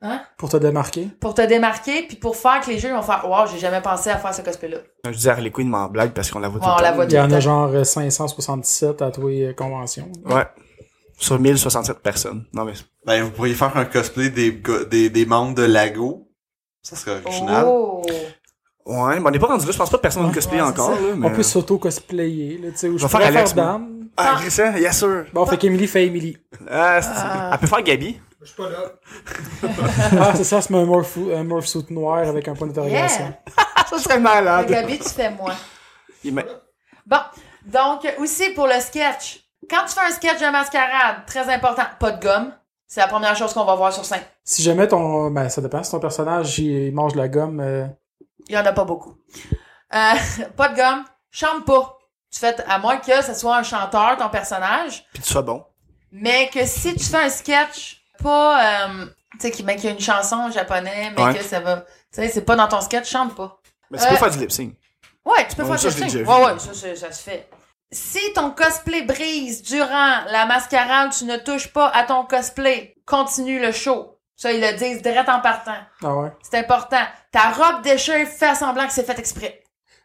Hein? 0.02 0.22
Pour 0.38 0.48
te 0.48 0.56
démarquer? 0.56 1.08
pour 1.20 1.34
te 1.34 1.42
démarquer 1.42 2.06
puis 2.06 2.16
pour 2.16 2.34
faire 2.34 2.60
que 2.62 2.70
les 2.70 2.78
jeux 2.78 2.88
ils 2.88 2.94
vont 2.94 3.02
faire 3.02 3.22
wow 3.28 3.46
j'ai 3.52 3.58
jamais 3.58 3.82
pensé 3.82 4.08
à 4.08 4.16
faire 4.16 4.32
ce 4.34 4.40
cosplay 4.40 4.68
là 4.68 4.78
Je 5.04 5.10
dis 5.18 5.28
Harley 5.28 5.50
Quinn, 5.50 5.68
mais 5.68 5.76
en 5.76 5.88
blague 5.88 6.12
parce 6.12 6.30
qu'on 6.30 6.38
la 6.38 6.48
voit 6.48 6.58
Ouais, 6.60 6.66
tout 6.66 6.72
on 6.72 6.76
le 6.78 6.96
temps. 6.96 7.08
Il 7.10 7.12
y 7.14 7.20
en 7.20 7.30
a 7.30 7.40
genre 7.40 7.68
euh, 7.68 7.84
577 7.84 9.02
à 9.02 9.10
tous 9.10 9.28
les 9.28 9.54
conventions. 9.54 10.10
Ouais. 10.24 10.46
Sur 11.18 11.38
1067 11.38 11.98
personnes. 11.98 12.46
Non, 12.54 12.64
mais 12.64 12.72
Ben, 13.04 13.22
vous 13.24 13.30
pourriez 13.30 13.52
faire 13.54 13.76
un 13.76 13.84
cosplay 13.84 14.30
des, 14.30 14.52
des, 14.90 15.10
des 15.10 15.26
membres 15.26 15.54
de 15.54 15.64
Lago. 15.64 16.26
Ça 16.82 16.96
serait 16.96 17.20
original. 17.22 17.64
oh 17.68 18.02
Ouais, 18.86 19.20
mais 19.20 19.26
on 19.28 19.30
n'est 19.30 19.38
pas 19.38 19.48
rendu 19.48 19.66
là. 19.66 19.72
Je 19.72 19.76
pense 19.76 19.90
pas 19.90 19.98
que 19.98 20.02
personne 20.02 20.22
ne 20.22 20.28
Ouais, 20.28 20.34
cosplay 20.34 20.62
ouais, 20.62 20.66
encore, 20.66 20.92
là. 20.92 20.96
Mais... 21.14 21.26
On 21.26 21.30
peut 21.30 21.42
s'auto-cosplayer, 21.42 22.56
là, 22.56 22.70
tu 22.70 22.76
sais, 22.78 22.88
où 22.88 22.96
je 22.96 23.06
va 23.06 23.18
faire. 23.30 23.54
Dan. 23.54 24.08
Ah, 24.16 24.36
Christian, 24.40 24.72
yes 24.76 24.98
sir. 24.98 25.26
Bon, 25.34 25.44
fait 25.44 25.58
qu'Emily 25.58 25.86
fait 25.86 26.06
Emily. 26.06 26.38
Ah, 26.70 27.02
c'est- 27.02 27.10
Ah. 27.14 27.50
Elle 27.52 27.58
peut 27.58 27.66
faire 27.66 27.82
Gabi. 27.82 28.18
Je 28.40 28.46
suis 28.46 28.56
pas 28.56 28.70
là. 28.70 28.78
ah, 30.20 30.32
c'est 30.34 30.44
ça, 30.44 30.60
c'est 30.62 30.74
un 30.74 30.84
morph, 30.84 31.18
un 31.18 31.44
morph 31.44 31.66
suit 31.66 31.84
noir 31.90 32.18
avec 32.26 32.48
un 32.48 32.54
point 32.54 32.66
d'interrogation. 32.66 33.24
Yeah. 33.24 33.40
Ah, 33.76 33.84
ça 33.90 33.98
serait 33.98 34.18
malade. 34.20 34.66
Gabi, 34.68 34.98
tu 34.98 35.08
fais 35.10 35.30
moi. 35.30 35.52
Il 36.24 36.34
m'a- 36.34 36.44
Bon, 37.06 37.18
donc 37.66 38.06
aussi 38.18 38.50
pour 38.50 38.66
le 38.66 38.80
sketch. 38.80 39.44
Quand 39.68 39.84
tu 39.86 39.94
fais 39.94 40.06
un 40.06 40.10
sketch 40.10 40.40
de 40.40 40.50
mascarade, 40.50 41.26
très 41.26 41.52
important, 41.52 41.82
pas 41.98 42.12
de 42.12 42.22
gomme. 42.22 42.52
C'est 42.86 43.00
la 43.00 43.06
première 43.08 43.36
chose 43.36 43.52
qu'on 43.52 43.64
va 43.64 43.74
voir 43.76 43.92
sur 43.92 44.04
scène. 44.04 44.22
Si 44.42 44.62
jamais 44.62 44.88
ton, 44.88 45.30
ben, 45.30 45.48
ça 45.48 45.60
dépend, 45.60 45.82
si 45.82 45.90
ton 45.92 46.00
personnage, 46.00 46.58
il, 46.58 46.88
il 46.88 46.94
mange 46.94 47.12
de 47.12 47.18
la 47.18 47.28
gomme, 47.28 47.60
euh, 47.60 47.86
Il 48.48 48.54
y 48.54 48.58
en 48.58 48.64
a 48.66 48.72
pas 48.72 48.84
beaucoup. 48.84 49.14
Euh, 49.94 50.12
pas 50.56 50.68
de 50.70 50.76
gomme, 50.76 51.04
chante 51.30 51.64
pas. 51.66 51.98
Tu 52.32 52.38
fais, 52.40 52.56
à 52.66 52.78
moins 52.78 52.96
que 52.96 53.22
ce 53.22 53.34
soit 53.34 53.56
un 53.56 53.62
chanteur, 53.62 54.16
ton 54.16 54.28
personnage, 54.28 55.04
Puis 55.12 55.22
tu 55.22 55.28
sois 55.30 55.42
bon. 55.42 55.64
mais 56.10 56.48
que 56.52 56.64
si 56.64 56.94
tu 56.94 57.04
fais 57.04 57.24
un 57.24 57.28
sketch, 57.28 57.99
pas, 58.22 58.86
euh, 58.88 59.06
tu 59.32 59.38
sais, 59.40 59.50
qui, 59.50 59.62
mais 59.62 59.76
qu'il 59.76 59.86
y 59.86 59.88
a 59.88 59.92
une 59.92 60.00
chanson 60.00 60.36
en 60.36 60.50
japonais, 60.50 61.12
mais 61.16 61.22
Ouais. 61.22 61.34
que 61.34 61.42
ça 61.42 61.60
va, 61.60 61.78
tu 61.78 61.86
sais, 62.12 62.28
c'est 62.28 62.44
pas 62.44 62.56
dans 62.56 62.68
ton 62.68 62.80
sketch, 62.80 63.08
chante 63.08 63.34
pas. 63.34 63.58
Mais 63.90 63.98
tu 63.98 64.04
Euh, 64.04 64.08
peux 64.10 64.16
faire 64.16 64.30
du 64.30 64.38
lip 64.38 64.52
sync. 64.52 64.74
Ouais, 65.24 65.46
tu 65.48 65.56
peux 65.56 65.64
faire 65.64 65.76
du 65.76 66.00
déjà 66.00 66.18
vu. 66.18 66.26
Ouais, 66.26 66.44
ouais, 66.44 66.58
ça, 66.58 66.74
ça, 66.74 66.96
ça 66.96 67.12
se 67.12 67.22
fait. 67.22 67.48
Si 67.92 68.20
ton 68.34 68.50
cosplay 68.52 69.02
brise 69.02 69.62
durant 69.62 70.24
la 70.30 70.46
mascarade, 70.46 71.10
tu 71.16 71.24
ne 71.24 71.36
touches 71.38 71.72
pas 71.72 71.88
à 71.88 72.04
ton 72.04 72.24
cosplay, 72.24 72.94
continue 73.04 73.60
le 73.60 73.72
show. 73.72 74.16
Ça, 74.36 74.52
ils 74.52 74.60
le 74.60 74.72
disent 74.78 75.02
direct 75.02 75.28
en 75.28 75.40
partant. 75.40 75.74
ah 76.02 76.14
ouais. 76.14 76.30
C'est 76.42 76.56
important. 76.58 77.02
Ta 77.32 77.50
robe 77.50 77.82
déchire, 77.82 78.26
fais 78.28 78.54
semblant 78.54 78.86
que 78.86 78.92
c'est 78.92 79.02
fait 79.04 79.18
exprès. 79.18 79.62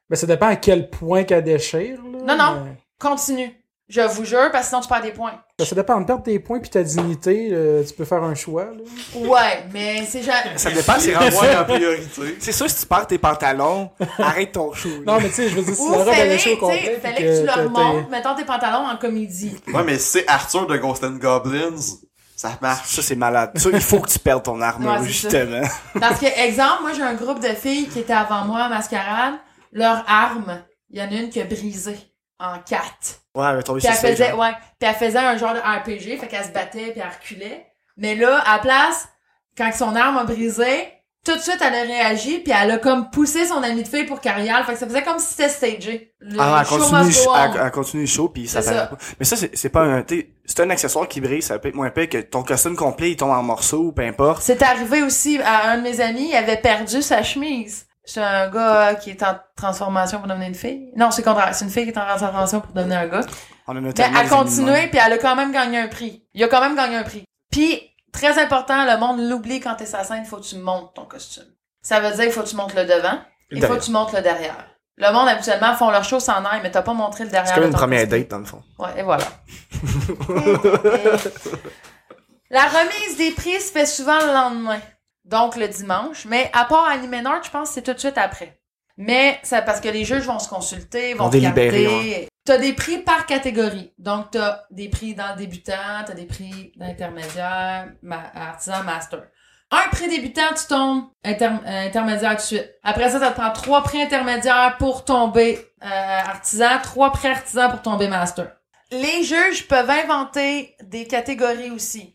Ben, 0.09 0.15
ça 0.15 0.27
dépend 0.27 0.47
à 0.47 0.55
quel 0.55 0.89
point 0.89 1.23
qu'elle 1.23 1.43
déchire, 1.43 1.99
là. 2.03 2.35
Non, 2.35 2.35
non. 2.35 2.61
mais- 2.65 2.77
Continue. 2.99 3.55
Je 3.87 4.01
vous 4.01 4.25
jure, 4.25 4.49
parce 4.51 4.63
que 4.63 4.69
sinon 4.69 4.81
tu 4.81 4.87
perds 4.87 5.01
des 5.03 5.11
points. 5.11 5.33
Ça 5.59 5.75
dépend 5.75 6.01
de 6.01 6.05
perdre 6.05 6.23
tes 6.23 6.39
points 6.39 6.59
puis 6.59 6.71
ta 6.71 6.81
dignité, 6.81 7.49
euh, 7.51 7.83
tu 7.83 7.93
peux 7.93 8.03
faire 8.03 8.23
un 8.23 8.33
choix, 8.33 8.65
là. 8.65 9.19
Ouais, 9.19 9.63
mais 9.71 10.03
c'est 10.05 10.23
jamais... 10.23 10.57
Ça 10.57 10.71
dépend, 10.71 10.93
c'est 10.97 11.15
Ouais, 11.15 11.29
rendu. 11.29 11.55
en 11.57 11.63
priorité. 11.65 12.35
C'est 12.39 12.51
sûr, 12.51 12.67
si 12.67 12.81
tu 12.81 12.85
perds 12.87 13.05
tes 13.05 13.19
pantalons, 13.19 13.91
arrête 14.17 14.53
ton 14.53 14.73
show. 14.73 14.89
Non, 15.05 15.17
mais 15.19 15.29
tu 15.29 15.35
sais, 15.35 15.49
je 15.49 15.55
veux 15.55 15.61
dire, 15.63 15.75
si 15.75 15.81
Ou 15.81 15.91
la 15.91 15.97
robe 15.99 16.07
elle 16.17 16.57
complet, 16.57 16.81
sais, 16.83 16.91
puis 16.91 17.01
fallait 17.01 17.15
que 17.17 17.39
tu 17.41 17.45
leur 17.45 17.69
montres, 17.69 18.09
mettons 18.09 18.33
tes 18.35 18.43
pantalons 18.45 18.87
en 18.87 18.97
comédie. 18.97 19.55
Ouais, 19.71 19.83
mais 19.83 19.99
si 19.99 20.09
c'est 20.19 20.27
Arthur 20.27 20.65
de 20.65 20.77
Ghost 20.77 21.03
and 21.03 21.17
Goblins, 21.21 21.75
ça 22.35 22.57
marche. 22.61 22.87
Ça, 22.89 23.01
c'est 23.03 23.15
malade. 23.15 23.51
Ça, 23.55 23.69
il 23.71 23.81
faut 23.81 23.99
que 23.99 24.09
tu 24.09 24.17
perdes 24.19 24.43
ton 24.43 24.59
armure, 24.61 24.99
Ouais, 24.99 25.05
justement. 25.07 25.61
Parce 25.99 26.19
que, 26.19 26.25
exemple, 26.25 26.81
moi, 26.81 26.91
j'ai 26.93 27.03
un 27.03 27.13
groupe 27.13 27.39
de 27.39 27.49
filles 27.53 27.87
qui 27.87 27.99
étaient 27.99 28.13
avant 28.13 28.45
moi 28.45 28.61
à 28.63 28.69
mascarade. 28.69 29.35
Leur 29.71 30.03
arme, 30.07 30.63
il 30.89 30.99
y 30.99 31.01
en 31.03 31.05
a 31.11 31.13
une 31.21 31.29
qui 31.29 31.39
a 31.39 31.45
brisé 31.45 31.95
en 32.39 32.57
quatre. 32.59 33.21
Ouais, 33.35 33.45
elle 33.51 33.63
tomber 33.63 33.79
Puis 33.79 33.87
sur 33.87 33.91
elle 33.91 33.97
stage. 33.97 34.11
faisait, 34.11 34.31
hein. 34.31 34.35
ouais, 34.37 34.51
puis 34.79 34.89
elle 34.89 34.95
faisait 34.95 35.19
un 35.19 35.37
genre 35.37 35.53
de 35.53 35.59
RPG, 35.59 36.17
fait 36.19 36.27
qu'elle 36.27 36.45
se 36.45 36.51
battait 36.51 36.91
puis 36.91 37.01
elle 37.01 37.09
reculait. 37.09 37.67
Mais 37.97 38.15
là, 38.15 38.39
à 38.39 38.53
la 38.57 38.59
place, 38.61 39.07
quand 39.57 39.71
son 39.73 39.95
arme 39.95 40.17
a 40.17 40.23
brisé, 40.23 40.89
tout 41.25 41.35
de 41.35 41.41
suite, 41.41 41.57
elle 41.59 41.73
a 41.73 41.81
réagi 41.81 42.39
puis 42.39 42.53
elle 42.55 42.71
a 42.71 42.77
comme 42.77 43.09
poussé 43.09 43.45
son 43.47 43.63
ami 43.63 43.81
de 43.81 43.87
fille 43.87 44.03
pour 44.03 44.19
aille. 44.23 44.63
Fait 44.65 44.73
que 44.73 44.79
ça 44.79 44.85
faisait 44.85 45.01
comme 45.01 45.17
si 45.17 45.33
c'était 45.33 45.49
stagé. 45.49 46.13
Le 46.19 46.37
Ah, 46.39 46.59
elle 46.61 46.67
show 46.67 46.77
continue, 46.77 47.13
elle, 47.35 47.61
elle 47.63 47.71
continue 47.71 48.07
show, 48.07 48.29
puis 48.29 48.47
ça 48.47 48.61
pas. 48.61 48.97
Mais 49.19 49.25
ça, 49.25 49.35
c'est 49.35 49.69
pas 49.69 49.81
un, 49.81 50.05
c'est 50.45 50.59
un 50.59 50.69
accessoire 50.69 51.07
qui 51.07 51.21
brise, 51.21 51.45
ça 51.47 51.57
peut 51.57 51.69
être 51.69 51.75
moins 51.75 51.89
pire 51.89 52.09
que 52.09 52.19
ton 52.19 52.43
costume 52.43 52.75
complet, 52.75 53.11
il 53.11 53.15
tombe 53.15 53.31
en 53.31 53.41
morceaux, 53.41 53.91
peu 53.91 54.03
importe. 54.03 54.43
C'est 54.43 54.61
arrivé 54.61 55.01
aussi 55.01 55.39
à 55.43 55.71
un 55.71 55.77
de 55.77 55.81
mes 55.81 55.99
amis, 55.99 56.29
il 56.29 56.35
avait 56.35 56.57
perdu 56.57 57.01
sa 57.01 57.23
chemise. 57.23 57.87
C'est 58.05 58.21
un 58.21 58.49
gars 58.49 58.89
euh, 58.89 58.93
qui 58.95 59.09
est 59.09 59.23
en 59.23 59.37
transformation 59.55 60.19
pour 60.19 60.27
devenir 60.27 60.47
une 60.47 60.55
fille. 60.55 60.91
Non, 60.95 61.11
c'est 61.11 61.23
le 61.23 61.31
contraire. 61.31 61.53
C'est 61.55 61.65
une 61.65 61.71
fille 61.71 61.85
qui 61.85 61.89
est 61.89 61.97
en 61.97 62.05
transformation 62.05 62.61
pour 62.61 62.71
devenir 62.73 62.99
un 62.99 63.07
gars. 63.07 63.21
On 63.67 63.71
en 63.71 63.77
a 63.77 63.81
Mais 63.81 63.93
elle 63.97 64.15
a 64.15 64.29
continué, 64.29 64.87
puis 64.87 64.99
elle 65.03 65.13
a 65.13 65.17
quand 65.17 65.35
même 65.35 65.51
gagné 65.51 65.79
un 65.79 65.87
prix. 65.87 66.23
Il 66.33 66.43
a 66.43 66.47
quand 66.47 66.61
même 66.61 66.75
gagné 66.75 66.97
un 66.97 67.03
prix. 67.03 67.23
Puis, 67.51 67.81
très 68.11 68.39
important, 68.39 68.85
le 68.85 68.97
monde 68.99 69.19
l'oublie 69.27 69.59
quand 69.59 69.75
t'es 69.75 69.85
sur 69.85 69.97
la 69.97 70.03
scène, 70.03 70.21
il 70.23 70.27
faut 70.27 70.37
que 70.37 70.45
tu 70.45 70.57
montes 70.57 70.93
ton 70.93 71.05
costume. 71.05 71.45
Ça 71.81 71.99
veut 71.99 72.15
dire 72.15 72.25
il 72.25 72.31
faut 72.31 72.41
que 72.41 72.49
tu 72.49 72.55
montes 72.55 72.75
le 72.75 72.85
devant, 72.85 73.19
il 73.51 73.63
faut 73.63 73.75
que 73.75 73.83
tu 73.83 73.91
montes 73.91 74.13
le 74.13 74.21
derrière. 74.21 74.67
Le 74.97 75.11
monde, 75.11 75.27
habituellement, 75.27 75.75
font 75.75 75.91
leur 75.91 76.05
show 76.05 76.21
sans 76.21 76.41
air, 76.41 76.59
mais 76.63 76.71
t'as 76.71 76.81
pas 76.81 76.93
montré 76.93 77.25
le 77.25 77.29
derrière 77.29 77.49
C'est 77.49 77.55
comme 77.55 77.69
une 77.69 77.73
première 77.73 78.07
costume. 78.07 78.19
date, 78.19 78.29
dans 78.29 78.39
le 78.39 78.45
fond. 78.45 78.63
Ouais, 78.79 78.97
et 78.97 79.03
voilà. 79.03 79.25
La 82.49 82.65
remise 82.65 83.17
des 83.17 83.31
prix 83.31 83.59
se 83.59 83.71
fait 83.71 83.85
souvent 83.85 84.19
le 84.19 84.27
lendemain, 84.27 84.79
donc 85.25 85.55
le 85.57 85.67
dimanche. 85.67 86.25
Mais 86.25 86.49
à 86.53 86.65
part 86.65 86.85
Anime 86.87 87.21
Nord, 87.21 87.43
je 87.43 87.49
pense 87.49 87.69
que 87.69 87.73
c'est 87.75 87.81
tout 87.81 87.93
de 87.93 87.99
suite 87.99 88.17
après. 88.17 88.59
Mais 88.97 89.39
c'est 89.43 89.65
parce 89.65 89.81
que 89.81 89.89
les 89.89 90.05
juges 90.05 90.23
vont 90.25 90.39
se 90.39 90.47
consulter, 90.47 91.13
vont 91.15 91.25
délibérer. 91.51 92.29
T'as 92.45 92.57
des 92.57 92.71
prix 92.73 92.99
par 92.99 93.25
catégorie. 93.25 93.91
Donc, 93.97 94.31
t'as 94.31 94.61
des 94.71 94.87
prix 94.87 95.15
dans 95.15 95.29
le 95.31 95.35
débutant, 95.35 96.03
t'as 96.05 96.13
des 96.13 96.25
prix 96.25 96.71
d'intermédiaire, 96.77 97.87
ma- 98.01 98.31
artisan, 98.35 98.83
master. 98.83 99.23
Un 99.71 99.89
prix 99.89 100.07
débutant, 100.07 100.53
tu 100.55 100.67
tombes 100.67 101.05
inter- 101.25 101.49
euh, 101.65 101.87
intermédiaire 101.87 102.31
tout 102.31 102.35
de 102.37 102.41
suite. 102.41 102.69
Après 102.83 103.09
ça, 103.09 103.19
ça 103.19 103.31
te 103.31 103.39
prend 103.39 103.51
trois 103.51 103.83
prix 103.83 104.01
intermédiaires 104.01 104.75
pour 104.77 105.03
tomber 105.05 105.59
euh, 105.83 105.87
artisan, 105.87 106.79
trois 106.83 107.11
prix 107.11 107.27
artisan 107.29 107.69
pour 107.71 107.81
tomber 107.81 108.07
master. 108.07 108.51
Les 108.91 109.23
juges 109.23 109.67
peuvent 109.67 109.89
inventer 109.89 110.75
des 110.83 111.07
catégories 111.07 111.71
aussi. 111.71 112.13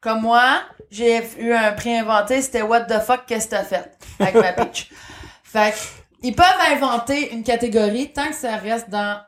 Comme 0.00 0.20
moi, 0.22 0.60
j'ai 0.90 1.22
eu 1.38 1.52
un 1.52 1.72
prix 1.72 1.96
inventé, 1.96 2.42
c'était 2.42 2.62
What 2.62 2.82
the 2.82 3.00
fuck, 3.00 3.22
qu'est-ce 3.26 3.46
que 3.46 3.50
t'as 3.52 3.64
fait? 3.64 3.90
Avec 4.20 4.34
ma 4.34 4.52
pitch. 4.52 4.90
Fait 5.44 5.72
que, 5.72 5.76
ils 6.22 6.34
peuvent 6.34 6.46
inventer 6.70 7.32
une 7.32 7.42
catégorie 7.42 8.12
tant 8.12 8.28
que 8.28 8.34
ça 8.34 8.56
reste 8.56 8.90
dans 8.90 9.20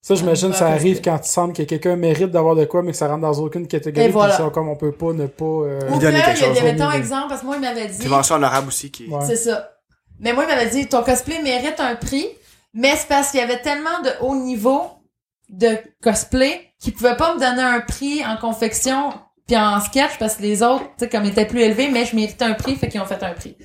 Ça, 0.00 0.14
j'imagine, 0.14 0.50
Ouais, 0.50 0.56
ça 0.56 0.68
arrive 0.68 1.00
quand 1.02 1.18
tu 1.18 1.28
sens 1.28 1.56
que 1.56 1.62
quelqu'un 1.62 1.96
mérite 1.96 2.30
d'avoir 2.30 2.54
de 2.56 2.64
quoi, 2.64 2.82
mais 2.82 2.90
que 2.92 2.96
ça 2.98 3.08
rentre 3.08 3.22
dans 3.22 3.32
aucune 3.38 3.66
catégorie. 3.66 4.06
Et 4.08 4.10
voilà. 4.10 4.34
puis 4.34 4.42
ça, 4.44 4.50
comme 4.50 4.68
on 4.68 4.76
peut 4.76 4.92
pas 4.92 5.12
ne 5.12 5.26
pas. 5.26 5.44
euh, 5.44 5.80
Ou 5.90 5.98
que, 5.98 6.04
il 6.06 6.12
y 6.12 6.20
a 6.20 6.34
chose, 6.34 6.54
des, 6.54 6.62
mettons 6.62 6.84
oui, 6.86 6.90
oui. 6.92 6.98
exemple, 6.98 7.28
parce 7.28 7.40
que 7.40 7.46
moi, 7.46 7.56
il 7.56 7.62
m'avait 7.62 7.86
dit, 7.86 7.98
Puis 7.98 8.08
mention 8.08 8.34
honorable 8.36 8.68
aussi 8.68 8.90
qui. 8.90 9.06
ouais. 9.08 9.24
c'est 9.26 9.36
ça. 9.36 9.70
Mais 10.20 10.32
moi, 10.32 10.44
il 10.44 10.48
m'avait 10.54 10.68
dit, 10.70 10.86
ton 10.88 11.02
cosplay 11.02 11.40
mérite 11.42 11.80
un 11.80 11.96
prix, 11.96 12.26
mais 12.74 12.94
c'est 12.96 13.08
parce 13.08 13.30
qu'il 13.30 13.40
y 13.40 13.42
avait 13.42 13.60
tellement 13.62 14.00
de 14.04 14.10
haut 14.20 14.34
niveau 14.36 14.82
de 15.48 15.78
cosplay 16.02 16.72
qu'ils 16.80 16.94
pouvaient 16.94 17.16
pas 17.16 17.34
me 17.34 17.40
donner 17.40 17.62
un 17.62 17.80
prix 17.80 18.24
en 18.24 18.36
confection 18.36 19.12
puis 19.52 19.60
en 19.60 19.80
sketch 19.80 20.16
parce 20.18 20.36
que 20.36 20.42
les 20.42 20.62
autres, 20.62 20.84
tu 20.96 21.04
sais, 21.04 21.08
comme 21.10 21.24
ils 21.24 21.30
étaient 21.30 21.46
plus 21.46 21.60
élevés, 21.60 21.88
mais 21.88 22.06
je 22.06 22.16
méritais 22.16 22.44
un 22.44 22.54
prix, 22.54 22.74
fait 22.76 22.88
qu'ils 22.88 23.02
ont 23.02 23.06
fait 23.06 23.22
un 23.22 23.34
prix. 23.34 23.56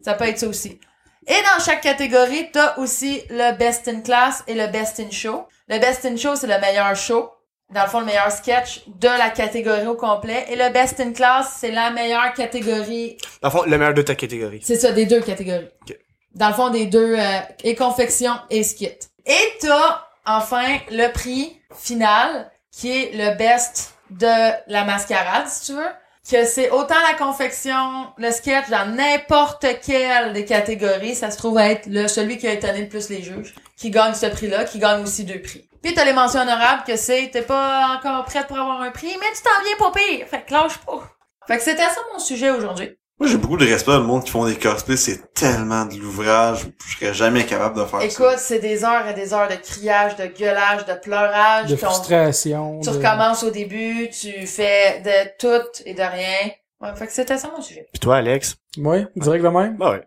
Ça 0.00 0.14
peut 0.14 0.24
être 0.24 0.38
ça 0.38 0.46
aussi. 0.46 0.78
Et 1.26 1.32
dans 1.32 1.64
chaque 1.64 1.80
catégorie, 1.80 2.48
t'as 2.52 2.76
aussi 2.76 3.22
le 3.28 3.56
Best 3.56 3.88
in 3.88 4.02
Class 4.02 4.44
et 4.46 4.54
le 4.54 4.68
Best 4.68 5.00
in 5.00 5.10
Show. 5.10 5.44
Le 5.68 5.80
Best 5.80 6.04
in 6.04 6.16
Show, 6.16 6.36
c'est 6.36 6.46
le 6.46 6.60
meilleur 6.60 6.94
show. 6.94 7.28
dans 7.70 7.82
le 7.82 7.88
fond, 7.88 8.00
le 8.00 8.06
meilleur 8.06 8.30
sketch 8.30 8.82
de 8.86 9.08
la 9.08 9.30
catégorie 9.30 9.86
au 9.86 9.96
complet. 9.96 10.46
Et 10.48 10.56
le 10.56 10.72
Best 10.72 11.00
in 11.00 11.12
Class, 11.12 11.56
c'est 11.58 11.72
la 11.72 11.90
meilleure 11.90 12.34
catégorie. 12.34 13.16
Dans 13.40 13.48
le 13.48 13.52
fond, 13.52 13.62
le 13.66 13.78
meilleur 13.78 13.94
de 13.94 14.02
ta 14.02 14.14
catégorie. 14.14 14.60
C'est 14.62 14.76
ça, 14.76 14.92
des 14.92 15.06
deux 15.06 15.22
catégories. 15.22 15.68
Dans 16.34 16.48
le 16.48 16.54
fond, 16.54 16.70
des 16.70 16.86
deux, 16.86 17.16
euh, 17.18 17.40
et 17.64 17.74
confection 17.74 18.32
et 18.48 18.62
skit. 18.62 18.98
Et 19.26 19.58
t'as, 19.60 20.02
enfin, 20.24 20.78
le 20.90 21.08
prix 21.12 21.56
final, 21.74 22.50
qui 22.70 22.90
est 22.90 23.10
le 23.14 23.36
Best 23.36 23.94
de 24.18 24.70
la 24.70 24.84
mascarade, 24.84 25.48
si 25.48 25.66
tu 25.66 25.72
veux. 25.72 25.90
Que 26.30 26.44
c'est 26.44 26.70
autant 26.70 27.00
la 27.10 27.18
confection, 27.18 28.06
le 28.16 28.30
sketch, 28.30 28.68
dans 28.70 28.94
n'importe 28.94 29.66
quelle 29.84 30.32
des 30.32 30.44
catégories, 30.44 31.16
ça 31.16 31.32
se 31.32 31.36
trouve 31.36 31.58
être 31.58 31.86
le, 31.86 32.06
celui 32.06 32.38
qui 32.38 32.46
a 32.46 32.52
étonné 32.52 32.82
le 32.82 32.88
plus 32.88 33.08
les 33.08 33.22
juges, 33.22 33.54
qui 33.76 33.90
gagne 33.90 34.14
ce 34.14 34.26
prix-là, 34.26 34.64
qui 34.64 34.78
gagne 34.78 35.02
aussi 35.02 35.24
deux 35.24 35.42
prix. 35.42 35.68
Puis 35.82 35.94
t'as 35.94 36.04
les 36.04 36.12
mentions 36.12 36.42
honorables 36.42 36.84
que 36.84 36.96
c'est, 36.96 37.28
t'es 37.32 37.42
pas 37.42 37.98
encore 37.98 38.24
prête 38.24 38.46
pour 38.46 38.56
avoir 38.56 38.80
un 38.82 38.92
prix, 38.92 39.16
mais 39.18 39.26
tu 39.34 39.42
t'en 39.42 39.64
viens 39.64 39.76
pas 39.76 39.98
pire. 39.98 40.26
Fait 40.28 40.42
que 40.42 40.52
lâche 40.52 40.78
pas. 40.78 41.02
Fait 41.48 41.56
que 41.56 41.64
c'était 41.64 41.82
ça 41.82 42.00
mon 42.12 42.20
sujet 42.20 42.50
aujourd'hui. 42.50 42.96
Moi, 43.22 43.30
j'ai 43.30 43.38
beaucoup 43.38 43.56
de 43.56 43.64
respect 43.64 43.92
le 43.92 44.00
monde 44.00 44.24
qui 44.24 44.32
font 44.32 44.44
des 44.46 44.56
cosplays. 44.56 44.96
C'est 44.96 45.32
tellement 45.32 45.84
de 45.84 45.94
l'ouvrage. 45.94 46.66
Je 46.88 46.96
serais 46.96 47.14
jamais 47.14 47.46
capable 47.46 47.78
de 47.78 47.84
faire 47.84 48.00
ça. 48.00 48.04
Écoute, 48.06 48.38
c'est 48.38 48.58
des 48.58 48.82
heures 48.82 49.06
et 49.06 49.14
des 49.14 49.32
heures 49.32 49.46
de 49.46 49.54
criage, 49.54 50.16
de 50.16 50.26
gueulage, 50.26 50.86
de 50.86 50.94
pleurage. 50.94 51.70
De 51.70 51.76
frustration. 51.76 52.80
Tu 52.80 52.90
de- 52.90 52.96
recommences 52.96 53.44
au 53.44 53.50
début, 53.50 54.10
tu 54.10 54.44
fais 54.48 55.00
de 55.04 55.28
tout 55.38 55.68
et 55.86 55.94
de 55.94 56.00
rien. 56.02 56.50
Ouais, 56.80 56.88
fait 56.96 57.06
que 57.06 57.12
c'était 57.12 57.38
ça 57.38 57.48
mon 57.56 57.62
sujet. 57.62 57.86
Puis 57.92 58.00
toi, 58.00 58.16
Alex? 58.16 58.56
Ouais, 58.76 59.06
direct 59.14 59.44
de 59.44 59.48
même. 59.50 59.76
Bah 59.76 59.92
ouais. 59.92 60.02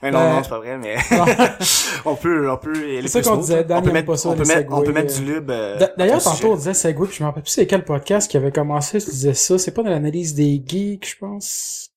Mais 0.00 0.12
non, 0.12 0.20
Euh, 0.20 0.30
non, 0.34 0.42
c'est 0.44 0.48
pas 0.50 0.58
vrai, 0.58 0.78
mais 0.78 0.96
on 2.04 2.14
peut, 2.14 2.48
on 2.48 2.56
peut. 2.58 2.74
C'est 3.02 3.08
ça 3.08 3.22
qu'on 3.22 3.38
disait. 3.38 3.64
Dan 3.64 3.78
on 3.78 3.82
peut 3.82 3.90
mettre, 3.92 4.06
pas 4.06 4.16
ça, 4.16 4.28
on 4.28 4.36
peut 4.36 4.44
mettre, 4.44 4.72
on 4.72 4.80
peut 4.82 4.86
segways, 4.86 5.02
mettre 5.02 5.14
euh. 5.14 5.18
du 5.18 5.24
lube. 5.32 5.50
euh, 5.50 5.78
D'a- 5.78 5.92
D'ailleurs, 5.98 6.22
tantôt, 6.22 6.52
on 6.52 6.56
disait 6.56 6.74
Segway, 6.74 7.08
puis 7.08 7.16
je 7.18 7.22
me 7.24 7.28
rappelle 7.28 7.42
plus 7.42 7.50
c'est 7.50 7.66
quel 7.66 7.84
podcast 7.84 8.30
qui 8.30 8.36
avait 8.36 8.52
commencé, 8.52 9.00
tu 9.00 9.10
disais 9.10 9.34
ça. 9.34 9.58
C'est 9.58 9.72
pas 9.72 9.82
dans 9.82 9.90
l'analyse 9.90 10.34
des 10.34 10.62
geeks, 10.64 11.08
je 11.10 11.16
pense. 11.18 11.88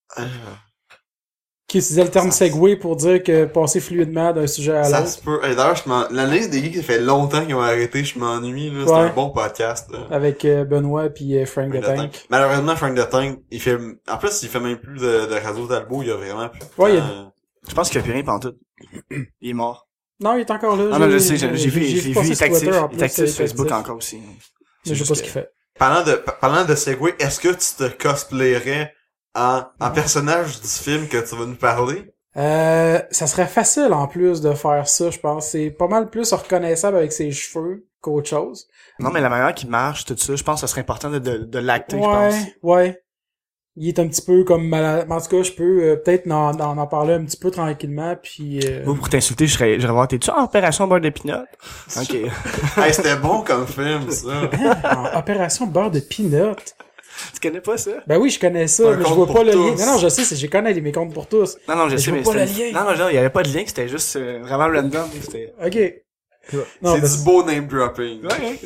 Qui 1.67 1.79
utilisait 1.79 2.03
le 2.03 2.11
terme 2.11 2.29
Ça- 2.29 2.45
Segway 2.45 2.75
pour 2.75 2.95
dire 2.95 3.23
que 3.23 3.45
passer 3.45 3.79
fluidement 3.79 4.31
d'un 4.33 4.45
sujet 4.45 4.77
à 4.77 4.83
ça 4.83 4.99
l'autre. 4.99 5.11
se 5.11 5.19
peut. 5.21 5.39
Et 5.43 5.55
D'ailleurs, 5.55 5.75
je 5.75 5.89
m'en- 5.89 6.07
l'analyse 6.11 6.49
des 6.51 6.63
geeks, 6.63 6.75
ça 6.75 6.83
fait 6.83 6.99
longtemps 7.01 7.43
qu'ils 7.43 7.55
ont 7.55 7.61
arrêté. 7.61 8.03
Je 8.03 8.19
m'ennuie, 8.19 8.69
là. 8.69 8.83
C'est 8.85 8.91
Ouais. 8.91 8.99
un 8.99 9.09
bon 9.13 9.31
podcast. 9.31 9.89
là. 9.91 10.05
Avec 10.11 10.45
euh, 10.45 10.63
Benoît 10.63 11.09
puis 11.09 11.35
euh, 11.35 11.45
Frank 11.47 11.71
Frank 11.71 11.81
Detank. 11.81 11.97
Detank. 12.11 12.25
Malheureusement, 12.29 12.75
Frank 12.75 12.93
Detank, 12.95 13.39
il 13.49 13.59
fait, 13.59 13.77
en 14.07 14.17
plus, 14.17 14.43
il 14.43 14.49
fait 14.49 14.59
même 14.59 14.77
plus 14.77 14.99
de, 14.99 15.25
de 15.25 15.43
Radio 15.43 15.65
Talbot, 15.65 16.03
il 16.03 16.11
a 16.11 16.15
vraiment 16.17 16.49
plus 16.49 16.59
de 16.59 16.65
Ouais, 16.77 16.91
il 16.91 16.95
y 16.97 16.99
a-. 16.99 17.31
Je 17.67 17.73
pense 17.73 17.89
qu'il 17.89 17.97
y 17.97 17.99
a 17.99 18.03
plus 18.03 18.13
rien 18.13 18.23
pantoute. 18.23 18.57
Il 19.41 19.49
est 19.49 19.53
mort. 19.53 19.87
Non, 20.19 20.35
il 20.35 20.41
est 20.41 20.51
encore 20.51 20.75
là. 20.77 20.91
Ah 20.93 20.99
non, 20.99 21.09
je 21.09 21.17
sais, 21.17 21.35
j'ai 21.35 21.47
vu, 21.47 21.57
j'ai 21.57 21.69
vu, 21.69 21.81
il 21.83 21.97
est 21.97 22.01
sur 22.35 22.45
actif, 22.45 22.61
il 22.93 22.99
est 22.99 23.03
actif 23.03 23.25
sur 23.25 23.35
Facebook 23.37 23.65
actif. 23.65 23.79
encore 23.79 23.97
aussi. 23.97 24.17
Mais 24.17 24.23
je 24.85 24.89
sais 24.89 24.95
juste 24.95 25.09
pas 25.09 25.15
ce 25.15 25.23
qu'il 25.23 25.31
fait. 25.31 25.49
Parlant 25.79 26.03
de, 26.05 26.13
pa- 26.15 26.31
parlant 26.33 26.63
de 26.63 26.75
Segway, 26.75 27.15
est-ce 27.19 27.39
que 27.39 27.49
tu 27.49 27.75
te 27.75 28.01
cosplayerais 28.01 28.93
en, 29.35 29.63
en 29.79 29.91
personnage 29.91 30.61
du 30.61 30.67
film 30.67 31.07
que 31.07 31.17
tu 31.27 31.35
vas 31.35 31.45
nous 31.45 31.55
parler? 31.55 32.13
Euh, 32.37 33.01
ça 33.11 33.27
serait 33.27 33.47
facile 33.47 33.93
en 33.93 34.07
plus 34.07 34.41
de 34.41 34.53
faire 34.53 34.87
ça, 34.87 35.09
je 35.09 35.19
pense. 35.19 35.49
C'est 35.49 35.69
pas 35.71 35.87
mal 35.87 36.09
plus 36.09 36.33
reconnaissable 36.33 36.97
avec 36.97 37.13
ses 37.13 37.31
cheveux 37.31 37.87
qu'autre 38.01 38.29
chose. 38.29 38.67
Non, 38.99 39.09
mais 39.11 39.21
la 39.21 39.29
manière 39.29 39.53
qui 39.53 39.67
marche, 39.67 40.05
tout 40.05 40.17
ça, 40.17 40.35
je 40.35 40.43
pense 40.43 40.61
que 40.61 40.67
ce 40.67 40.71
serait 40.71 40.81
important 40.81 41.09
de, 41.09 41.19
de, 41.19 41.37
de 41.37 41.59
l'acter, 41.59 42.01
je 42.01 42.01
Ouais, 42.01 42.09
pense. 42.09 42.35
ouais. 42.63 43.01
Il 43.77 43.87
est 43.89 43.99
un 43.99 44.07
petit 44.07 44.21
peu 44.21 44.43
comme 44.45 44.67
malade. 44.67 45.07
En 45.11 45.21
tout 45.21 45.27
cas, 45.29 45.43
je 45.43 45.51
peux 45.51 45.83
euh, 45.83 45.95
peut-être 45.97 46.29
en, 46.31 46.51
en, 46.59 46.77
en 46.77 46.87
parler 46.87 47.13
un 47.15 47.25
petit 47.25 47.37
peu 47.37 47.51
tranquillement, 47.51 48.15
puis... 48.21 48.61
euh, 48.65 48.85
Moi, 48.85 48.95
pour 48.95 49.09
t'insulter, 49.09 49.47
je 49.47 49.53
serais, 49.53 49.79
j'aurais 49.79 49.93
voir, 49.93 50.07
t'es-tu 50.07 50.29
en 50.31 50.43
opération 50.45 50.87
beurre 50.87 51.01
de 51.01 51.09
pinot? 51.09 51.43
Ok. 51.97 52.13
hey, 52.77 52.93
c'était 52.93 53.17
bon 53.17 53.41
comme 53.43 53.67
film, 53.67 54.09
ça. 54.11 54.49
en 55.13 55.17
opération 55.19 55.67
beurre 55.67 55.91
de 55.91 55.99
peanut? 55.99 56.75
Tu 57.33 57.39
connais 57.41 57.61
pas 57.61 57.77
ça? 57.77 57.91
Ben 58.07 58.17
oui, 58.17 58.29
je 58.29 58.39
connais 58.39 58.67
ça, 58.67 58.83
mais 58.95 59.03
je 59.05 59.13
vois 59.13 59.27
pas 59.27 59.43
le 59.43 59.51
tous. 59.51 59.69
lien. 59.77 59.85
Non, 59.85 59.93
non, 59.93 59.97
je 59.99 60.07
sais, 60.09 60.23
c'est, 60.23 60.35
je 60.35 60.47
connais 60.47 60.73
les 60.73 60.81
mes 60.81 60.91
comptes 60.91 61.13
pour 61.13 61.27
tous. 61.27 61.57
Non, 61.67 61.75
non, 61.75 61.85
je 61.89 61.91
Mais 61.95 61.97
sais, 61.97 62.03
je 62.05 62.11
mais 62.11 62.21
vois 62.21 62.33
pas 62.33 62.39
le 62.39 62.45
lien. 62.45 62.71
Non, 62.73 62.91
non, 62.91 62.97
non, 62.97 63.09
il 63.09 63.15
y 63.15 63.17
avait 63.17 63.29
pas 63.29 63.43
de 63.43 63.49
lien, 63.53 63.63
c'était 63.65 63.87
juste 63.87 64.15
euh, 64.15 64.39
vraiment 64.41 64.65
random. 64.67 65.09
Ok. 65.65 65.93
Non, 66.81 66.93
c'est 66.95 67.01
ben- 67.01 67.09
du 67.17 67.23
beau 67.23 67.43
name 67.43 67.67
dropping. 67.67 68.21
Ouais. 68.23 68.59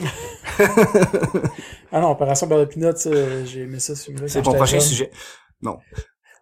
Ah 1.91 2.01
non, 2.01 2.11
opération 2.11 2.45
beurre 2.45 2.59
de 2.59 2.65
peanut, 2.65 2.97
ça, 2.97 3.09
j'ai 3.45 3.61
aimé 3.61 3.79
ça. 3.79 3.95
C'est 3.95 4.11
mon 4.45 4.53
prochain 4.53 4.77
jeune. 4.79 4.81
sujet. 4.81 5.11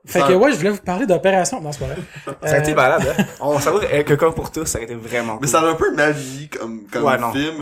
Fait 0.05 0.19
Ça- 0.19 0.27
que 0.27 0.33
ouais, 0.33 0.51
je 0.51 0.57
voulais 0.57 0.69
vous 0.69 0.77
parler 0.81 1.05
d'opération. 1.05 1.59
Non, 1.61 1.71
c'est 1.71 1.79
pas 1.79 1.85
vrai. 1.87 1.97
Ça 2.49 2.55
a 2.55 2.59
été 2.59 2.71
Euh, 2.71 2.75
malade, 2.75 3.15
hein? 3.19 3.23
On 3.41 3.59
s'avoue, 3.59 3.79
euh, 3.79 4.03
quelqu'un 4.03 4.31
pour 4.31 4.51
tous, 4.51 4.65
ça 4.65 4.79
a 4.79 4.81
été 4.81 4.95
vraiment 4.95 5.37
Mais 5.41 5.47
ça 5.47 5.59
a 5.59 5.65
un 5.65 5.75
peu 5.75 5.93
mal 5.93 6.13
vieilli 6.13 6.47
comme, 6.49 6.87
comme 6.91 7.03
Ouais, 7.03 7.17
non. 7.17 7.31
film. 7.33 7.61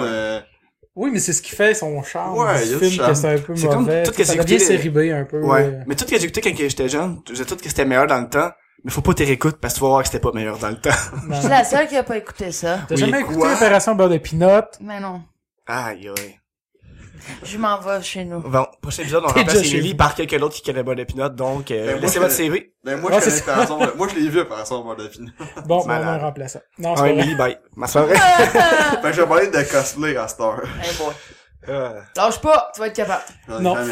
Oui, 0.95 1.09
mais 1.11 1.19
c'est 1.19 1.33
ce 1.33 1.41
qui 1.41 1.51
fait 1.51 1.73
son 1.73 2.01
charme 2.03 2.37
Ouais, 2.37 2.57
du 2.59 2.65
il 2.65 2.71
y 2.71 2.75
a 2.75 2.77
film, 2.79 2.89
du 2.91 2.95
charme. 2.95 3.09
que 3.11 3.17
c'est 3.17 3.33
un 3.33 3.37
peu 3.39 3.55
C'est 3.55 3.67
comme 3.67 3.79
mauvais. 3.81 4.03
tout 4.03 4.13
ce 4.13 4.17
que 4.17 4.23
ça 4.23 4.33
devient 4.35 4.53
écouté, 4.55 4.59
série 4.59 4.89
B 4.89 4.97
un 5.13 5.25
peu. 5.25 5.41
Ouais. 5.41 5.63
euh. 5.63 5.83
Mais 5.87 5.95
tout 5.95 6.05
ce 6.05 6.11
que 6.11 6.17
j'ai 6.17 6.23
écouté 6.27 6.41
quand 6.41 6.55
j'étais 6.57 6.87
jeune, 6.89 7.19
je 7.27 7.33
disais 7.33 7.45
tout 7.45 7.57
que 7.57 7.67
c'était 7.67 7.83
meilleur 7.85 8.07
dans 8.07 8.21
le 8.21 8.29
temps, 8.29 8.49
mais 8.83 8.91
faut 8.91 9.01
pas 9.01 9.13
t'y 9.13 9.25
réécouter 9.25 9.57
parce 9.59 9.73
que 9.73 9.79
tu 9.79 9.83
vas 9.83 9.89
voir 9.89 10.01
que 10.03 10.07
c'était 10.07 10.19
pas 10.21 10.31
meilleur 10.31 10.57
dans 10.57 10.69
le 10.69 10.79
temps. 10.79 10.89
Je 11.29 11.39
suis 11.39 11.49
la 11.49 11.63
seule 11.65 11.87
qui 11.87 11.97
a 11.97 12.03
pas 12.03 12.17
écouté 12.17 12.51
ça. 12.51 12.79
T'as 12.87 12.95
Oui, 12.95 13.01
jamais 13.01 13.19
écouté 13.19 13.39
quoi? 13.39 13.53
Opération 13.53 13.93
beurre 13.95 14.09
de 14.09 14.17
peanut? 14.19 14.63
Mais 14.79 14.99
non. 15.01 15.21
Aïe, 15.67 16.07
aïe. 16.17 16.39
Je 17.43 17.57
m'en 17.57 17.79
vais 17.79 18.01
chez 18.01 18.23
nous. 18.25 18.39
Bon, 18.41 18.65
prochain 18.81 19.03
épisode, 19.03 19.23
on 19.25 19.27
remplace 19.27 19.55
Émilie 19.71 19.95
par 19.95 20.15
quelqu'un 20.15 20.37
d'autre 20.39 20.55
qui 20.55 20.61
connaît 20.61 20.83
de 20.83 21.03
pinot, 21.03 21.29
donc, 21.29 21.71
euh, 21.71 21.85
Ben, 21.85 21.91
moi, 21.93 22.01
laissez 22.01 22.15
je- 22.15 22.19
votre 22.19 22.31
CV. 22.33 22.73
Ben, 22.83 22.99
moi, 22.99 23.11
je 23.19 23.43
connais 23.43 23.95
moi, 23.95 24.07
je 24.13 24.15
l'ai 24.19 24.29
vu, 24.29 24.39
Opération 24.41 24.83
Beurre 24.83 24.95
de 24.97 25.07
Pinot. 25.07 25.31
Bon, 25.65 25.85
ben, 25.85 26.01
on 26.05 26.19
remplace 26.19 26.53
ça. 26.53 26.61
Non, 26.77 26.95
c'est 26.95 27.03
Ah. 27.03 27.09
Émilie, 27.09 27.35
bye. 27.35 27.57
Ma 27.75 27.87
soirée. 27.87 28.13
Que 28.13 28.17
je 29.13 29.21
vais 29.21 29.27
parler 29.27 29.47
de 29.47 29.61
cosplay 29.71 30.15
à 30.17 30.27
cette 30.27 30.39
heure. 30.41 30.61
Hey 30.83 30.95
boy. 30.97 31.13
Euh, 31.67 31.99
Lâche 32.15 32.39
pas, 32.41 32.71
tu 32.75 32.79
vas 32.81 32.87
être 32.87 32.95
capable. 32.95 33.23
Non, 33.47 33.75
hein. 33.75 33.85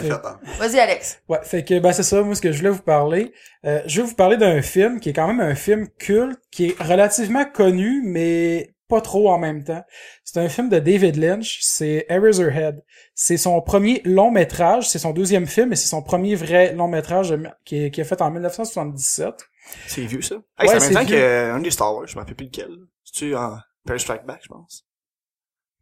Vas-y, 0.60 0.80
Alex. 0.80 1.20
Ouais, 1.28 1.40
fait 1.44 1.64
que 1.66 1.80
ben 1.80 1.92
c'est 1.92 2.04
ça, 2.04 2.22
moi 2.22 2.36
ce 2.36 2.42
que 2.42 2.52
je 2.52 2.58
voulais 2.60 2.70
vous 2.70 2.84
parler. 2.84 3.34
Euh, 3.66 3.82
je 3.88 4.02
vais 4.02 4.08
vous 4.08 4.14
parler 4.16 4.38
d'un 4.38 4.62
film 4.62 5.00
qui 5.00 5.10
est 5.10 5.14
quand 5.14 5.26
même 5.26 5.40
un 5.40 5.56
film 5.56 5.88
culte, 5.98 6.40
qui 6.52 6.68
est 6.68 6.82
relativement 6.84 7.46
connu, 7.46 8.04
mais 8.06 8.76
pas 8.88 9.02
trop 9.02 9.32
en 9.32 9.40
même 9.40 9.64
temps. 9.64 9.84
C'est 10.24 10.40
un 10.40 10.50
film 10.50 10.70
de 10.70 10.78
David 10.78 11.16
Lynch, 11.16 11.60
c'est 11.62 12.06
Eraserhead. 12.10 12.84
C'est 13.16 13.38
son 13.38 13.62
premier 13.62 14.02
long 14.06 14.32
métrage, 14.32 14.90
c'est 14.90 15.00
son 15.00 15.12
deuxième 15.12 15.46
film, 15.46 15.72
et 15.72 15.76
c'est 15.76 15.88
son 15.88 16.02
premier 16.02 16.36
vrai 16.36 16.74
long 16.74 16.88
métrage 16.88 17.36
qui 17.64 17.84
est, 17.86 17.92
qui 17.92 18.02
est 18.02 18.06
fait 18.06 18.22
en 18.22 18.32
1977. 18.32 19.48
c'est 19.88 20.02
vieux, 20.06 20.22
ça. 20.22 20.36
Hey, 20.58 20.68
Ouais, 20.70 20.80
c'est 20.80 20.88
même 20.94 21.04
temps 21.06 21.10
vieux. 21.10 21.18
qu'un 21.20 21.60
des 21.60 21.72
Star 21.72 21.94
Wars, 21.96 22.08
je 22.08 22.16
m'en 22.16 22.22
rappelle 22.22 22.36
plus 22.36 22.46
lequel. 22.48 22.70
C'est-tu 23.04 23.36
en 23.36 23.60
Empire 23.86 24.00
Strike 24.02 24.26
Back, 24.26 24.40
je 24.44 24.48
pense? 24.48 24.86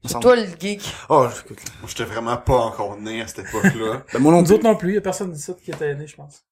C'est 0.03 0.19
toi 0.19 0.35
le 0.35 0.47
geek. 0.59 0.81
Oh, 1.09 1.27
écoute. 1.45 1.59
Moi, 1.79 1.87
j'étais 1.87 2.05
vraiment 2.05 2.35
pas 2.37 2.57
encore 2.57 2.97
né 2.99 3.21
à 3.21 3.27
cette 3.27 3.45
époque-là. 3.47 4.03
Ben, 4.13 4.19
moi 4.19 4.31
non 4.33 4.39
Nous 4.39 4.45
plus. 4.47 4.53
autres 4.55 4.63
non 4.63 4.75
plus, 4.75 4.93
y 4.95 4.97
a 4.97 5.01
personne 5.01 5.31
d'ici 5.31 5.53
qui 5.63 5.69
était 5.71 5.93
né, 5.95 6.07
je 6.07 6.15
pense. 6.15 6.43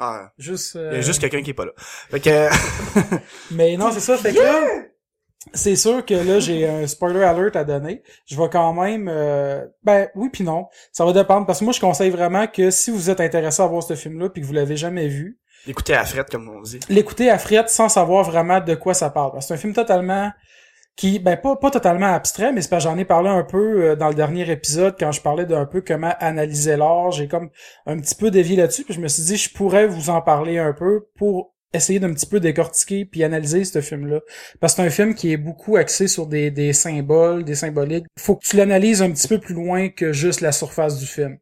Ah, 0.00 0.32
Juste, 0.38 0.74
il 0.74 0.80
euh, 0.80 0.94
y 0.94 0.96
a 0.96 1.00
juste 1.00 1.20
quelqu'un 1.20 1.40
qui 1.40 1.50
est 1.50 1.54
pas 1.54 1.66
là. 1.66 1.72
Fait 1.76 2.18
que, 2.18 2.48
Mais 3.52 3.76
non, 3.76 3.92
c'est 3.92 4.00
ça. 4.00 4.16
Fait 4.18 4.34
que 4.34 4.40
là, 4.40 4.82
c'est 5.52 5.76
sûr 5.76 6.04
que 6.04 6.14
là, 6.14 6.40
j'ai 6.40 6.66
un 6.68 6.86
spoiler 6.86 7.22
alert 7.22 7.54
à 7.56 7.64
donner. 7.64 8.02
Je 8.26 8.36
vais 8.40 8.48
quand 8.48 8.72
même... 8.72 9.08
euh, 9.08 9.64
ben 9.82 10.08
oui 10.14 10.30
puis 10.32 10.42
non. 10.44 10.66
Ça 10.92 11.04
va 11.04 11.12
dépendre. 11.12 11.46
Parce 11.46 11.58
que 11.58 11.64
moi, 11.64 11.72
je 11.72 11.80
conseille 11.80 12.10
vraiment 12.10 12.46
que 12.46 12.70
si 12.70 12.90
vous 12.90 13.10
êtes 13.10 13.20
intéressé 13.20 13.62
à 13.62 13.66
voir 13.66 13.82
ce 13.82 13.94
film-là 13.94 14.30
puis 14.30 14.40
que 14.42 14.46
vous 14.46 14.52
l'avez 14.54 14.76
jamais 14.76 15.08
vu, 15.08 15.38
écoutez 15.66 15.94
à 15.94 16.04
Fred, 16.04 16.26
comme 16.30 16.48
on 16.48 16.60
dit. 16.62 16.80
l'écoutez 16.88 17.30
à 17.30 17.38
frette 17.38 17.68
sans 17.68 17.88
savoir 17.88 18.24
vraiment 18.24 18.60
de 18.60 18.74
quoi 18.74 18.94
ça 18.94 19.10
parle. 19.10 19.32
Parce 19.32 19.44
que 19.44 19.48
c'est 19.48 19.54
un 19.54 19.58
film 19.58 19.72
totalement... 19.74 20.30
qui 20.96 21.18
ben 21.18 21.36
pas 21.36 21.56
pas 21.56 21.72
totalement 21.72 22.12
abstrait 22.14 22.52
mais 22.52 22.62
c'est 22.62 22.68
parce 22.68 22.84
que 22.84 22.90
j'en 22.90 22.96
ai 22.98 23.04
parlé 23.04 23.28
un 23.28 23.42
peu 23.42 23.82
euh, 23.82 23.96
dans 23.96 24.08
le 24.08 24.14
dernier 24.14 24.48
épisode 24.48 24.94
quand 24.96 25.10
je 25.10 25.20
parlais 25.20 25.44
d'un 25.44 25.66
peu 25.66 25.80
comment 25.80 26.14
analyser 26.20 26.76
l'art 26.76 27.10
j'ai 27.10 27.26
comme 27.26 27.50
un 27.86 27.98
petit 27.98 28.14
peu 28.14 28.30
dévié 28.30 28.54
là-dessus 28.54 28.84
puis 28.84 28.94
je 28.94 29.00
me 29.00 29.08
suis 29.08 29.24
dit 29.24 29.36
je 29.36 29.52
pourrais 29.52 29.88
vous 29.88 30.10
en 30.10 30.22
parler 30.22 30.58
un 30.58 30.72
peu 30.72 31.08
pour 31.18 31.53
essayer 31.74 31.98
d'un 32.00 32.12
petit 32.12 32.26
peu 32.26 32.40
décortiquer 32.40 33.04
puis 33.04 33.24
analyser 33.24 33.64
ce 33.64 33.80
film-là. 33.80 34.20
Parce 34.60 34.74
que 34.74 34.82
c'est 34.82 34.86
un 34.86 34.90
film 34.90 35.14
qui 35.14 35.32
est 35.32 35.36
beaucoup 35.36 35.76
axé 35.76 36.08
sur 36.08 36.26
des, 36.26 36.50
des 36.50 36.72
symboles, 36.72 37.44
des 37.44 37.54
symboliques. 37.54 38.06
Faut 38.18 38.36
que 38.36 38.46
tu 38.46 38.56
l'analyses 38.56 39.02
un 39.02 39.10
petit 39.10 39.28
peu 39.28 39.38
plus 39.38 39.54
loin 39.54 39.88
que 39.88 40.12
juste 40.12 40.40
la 40.40 40.52
surface 40.52 40.98
du 40.98 41.06
film. 41.06 41.38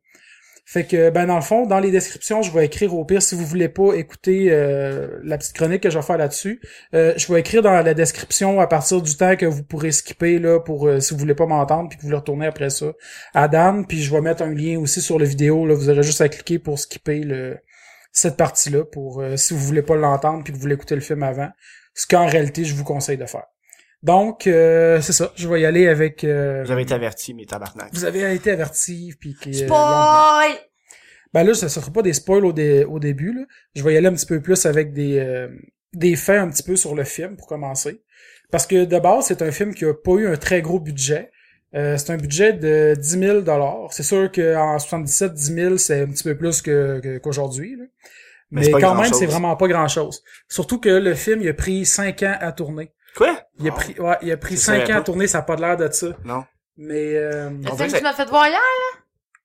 Fait 0.64 0.84
que, 0.84 1.10
ben 1.10 1.26
dans 1.26 1.36
le 1.36 1.42
fond, 1.42 1.66
dans 1.66 1.80
les 1.80 1.90
descriptions, 1.90 2.40
je 2.40 2.52
vais 2.52 2.64
écrire 2.64 2.94
au 2.94 3.04
pire, 3.04 3.20
si 3.20 3.34
vous 3.34 3.44
voulez 3.44 3.68
pas 3.68 3.94
écouter 3.94 4.46
euh, 4.50 5.20
la 5.24 5.36
petite 5.36 5.54
chronique 5.54 5.82
que 5.82 5.90
je 5.90 5.98
vais 5.98 6.04
faire 6.04 6.16
là-dessus, 6.16 6.62
euh, 6.94 7.12
je 7.16 7.30
vais 7.30 7.40
écrire 7.40 7.62
dans 7.62 7.72
la 7.72 7.94
description 7.94 8.60
à 8.60 8.66
partir 8.66 9.02
du 9.02 9.16
temps 9.16 9.36
que 9.36 9.44
vous 9.44 9.64
pourrez 9.64 9.92
skipper 9.92 10.38
là 10.38 10.60
pour 10.60 10.86
euh, 10.86 11.00
si 11.00 11.12
vous 11.12 11.20
voulez 11.20 11.34
pas 11.34 11.46
m'entendre 11.46 11.88
puis 11.88 11.98
que 11.98 12.02
vous 12.02 12.08
voulez 12.08 12.18
retourner 12.18 12.46
après 12.46 12.70
ça 12.70 12.86
à 13.34 13.48
Dan, 13.48 13.86
puis 13.86 14.02
je 14.02 14.10
vais 14.10 14.20
mettre 14.20 14.42
un 14.42 14.54
lien 14.54 14.78
aussi 14.78 15.02
sur 15.02 15.18
le 15.18 15.26
vidéo 15.26 15.66
là, 15.66 15.74
vous 15.74 15.90
aurez 15.90 16.04
juste 16.04 16.20
à 16.20 16.28
cliquer 16.28 16.58
pour 16.58 16.78
skipper 16.78 17.20
le 17.20 17.58
cette 18.12 18.36
partie-là 18.36 18.84
pour 18.84 19.20
euh, 19.20 19.36
si 19.36 19.54
vous 19.54 19.60
voulez 19.60 19.82
pas 19.82 19.96
l'entendre 19.96 20.44
puis 20.44 20.52
que 20.52 20.56
vous 20.58 20.62
voulez 20.62 20.74
écouter 20.74 20.94
le 20.94 21.00
film 21.00 21.22
avant, 21.22 21.48
ce 21.94 22.06
qu'en 22.06 22.26
réalité 22.26 22.64
je 22.64 22.74
vous 22.74 22.84
conseille 22.84 23.16
de 23.18 23.26
faire. 23.26 23.44
Donc 24.02 24.46
euh, 24.46 25.00
c'est 25.00 25.12
ça, 25.12 25.32
je 25.36 25.48
vais 25.48 25.60
y 25.60 25.64
aller 25.66 25.88
avec 25.88 26.24
euh, 26.24 26.62
Vous 26.64 26.70
avez 26.72 26.82
été 26.82 26.94
avertis, 26.94 27.34
mes 27.34 27.46
tabarnak. 27.46 27.88
vous 27.92 28.04
avez 28.04 28.34
été 28.34 28.50
averti 28.50 29.14
puis 29.18 29.34
que 29.40 29.48
euh, 29.48 29.52
Spoil! 29.66 30.52
ben 31.32 31.44
là, 31.44 31.54
ça 31.54 31.68
sera 31.68 31.90
pas 31.90 32.02
des 32.02 32.12
spoils 32.12 32.44
au, 32.44 32.52
dé- 32.52 32.84
au 32.84 32.98
début. 32.98 33.32
Là. 33.32 33.42
Je 33.74 33.82
vais 33.82 33.94
y 33.94 33.96
aller 33.96 34.08
un 34.08 34.12
petit 34.14 34.26
peu 34.26 34.40
plus 34.42 34.66
avec 34.66 34.92
des, 34.92 35.18
euh, 35.18 35.48
des 35.94 36.14
faits 36.16 36.38
un 36.40 36.50
petit 36.50 36.62
peu 36.62 36.76
sur 36.76 36.94
le 36.94 37.04
film 37.04 37.36
pour 37.36 37.46
commencer. 37.46 38.02
Parce 38.50 38.66
que 38.66 38.84
de 38.84 38.98
base, 38.98 39.26
c'est 39.28 39.40
un 39.40 39.50
film 39.50 39.72
qui 39.74 39.86
a 39.86 39.94
pas 39.94 40.12
eu 40.12 40.26
un 40.28 40.36
très 40.36 40.60
gros 40.60 40.78
budget. 40.78 41.30
Euh, 41.74 41.96
c'est 41.96 42.12
un 42.12 42.16
budget 42.18 42.52
de 42.52 42.94
10 42.98 43.08
000 43.44 43.88
C'est 43.90 44.02
sûr 44.02 44.30
qu'en 44.30 44.78
77, 44.78 45.32
10 45.32 45.54
000, 45.54 45.76
c'est 45.78 46.02
un 46.02 46.06
petit 46.06 46.22
peu 46.24 46.36
plus 46.36 46.60
que, 46.60 47.00
que- 47.00 47.18
qu'aujourd'hui. 47.18 47.76
là. 47.76 47.84
Mais 48.50 48.68
Mais, 48.70 48.80
quand 48.82 48.94
même, 48.94 49.12
c'est 49.14 49.24
vraiment 49.24 49.56
pas 49.56 49.66
grand-chose. 49.66 50.22
Surtout 50.48 50.78
que 50.78 50.90
le 50.90 51.14
film, 51.14 51.40
il 51.40 51.48
a 51.48 51.54
pris 51.54 51.86
5 51.86 52.22
ans 52.24 52.36
à 52.38 52.52
tourner. 52.52 52.92
Quoi? 53.16 53.40
Il 53.58 53.68
a 53.68 53.72
pris, 53.72 53.98
ouais, 53.98 54.16
il 54.20 54.30
a 54.30 54.36
pris 54.36 54.56
Je 54.56 54.60
5 54.60 54.80
savais 54.80 54.92
ans 54.92 54.98
à 54.98 55.02
tourner, 55.02 55.26
ça 55.26 55.38
a 55.38 55.42
pas 55.42 55.56
de 55.56 55.62
l'air 55.62 55.76
de 55.78 55.90
ça. 55.90 56.08
Non. 56.24 56.44
Mais, 56.76 57.14
euh, 57.16 57.48
Le 57.48 57.54
film 57.64 57.76
que 57.88 57.92
que 57.92 57.96
tu 57.96 58.02
m'as 58.02 58.12
fait 58.12 58.28
voir 58.28 58.46
hier? 58.48 58.58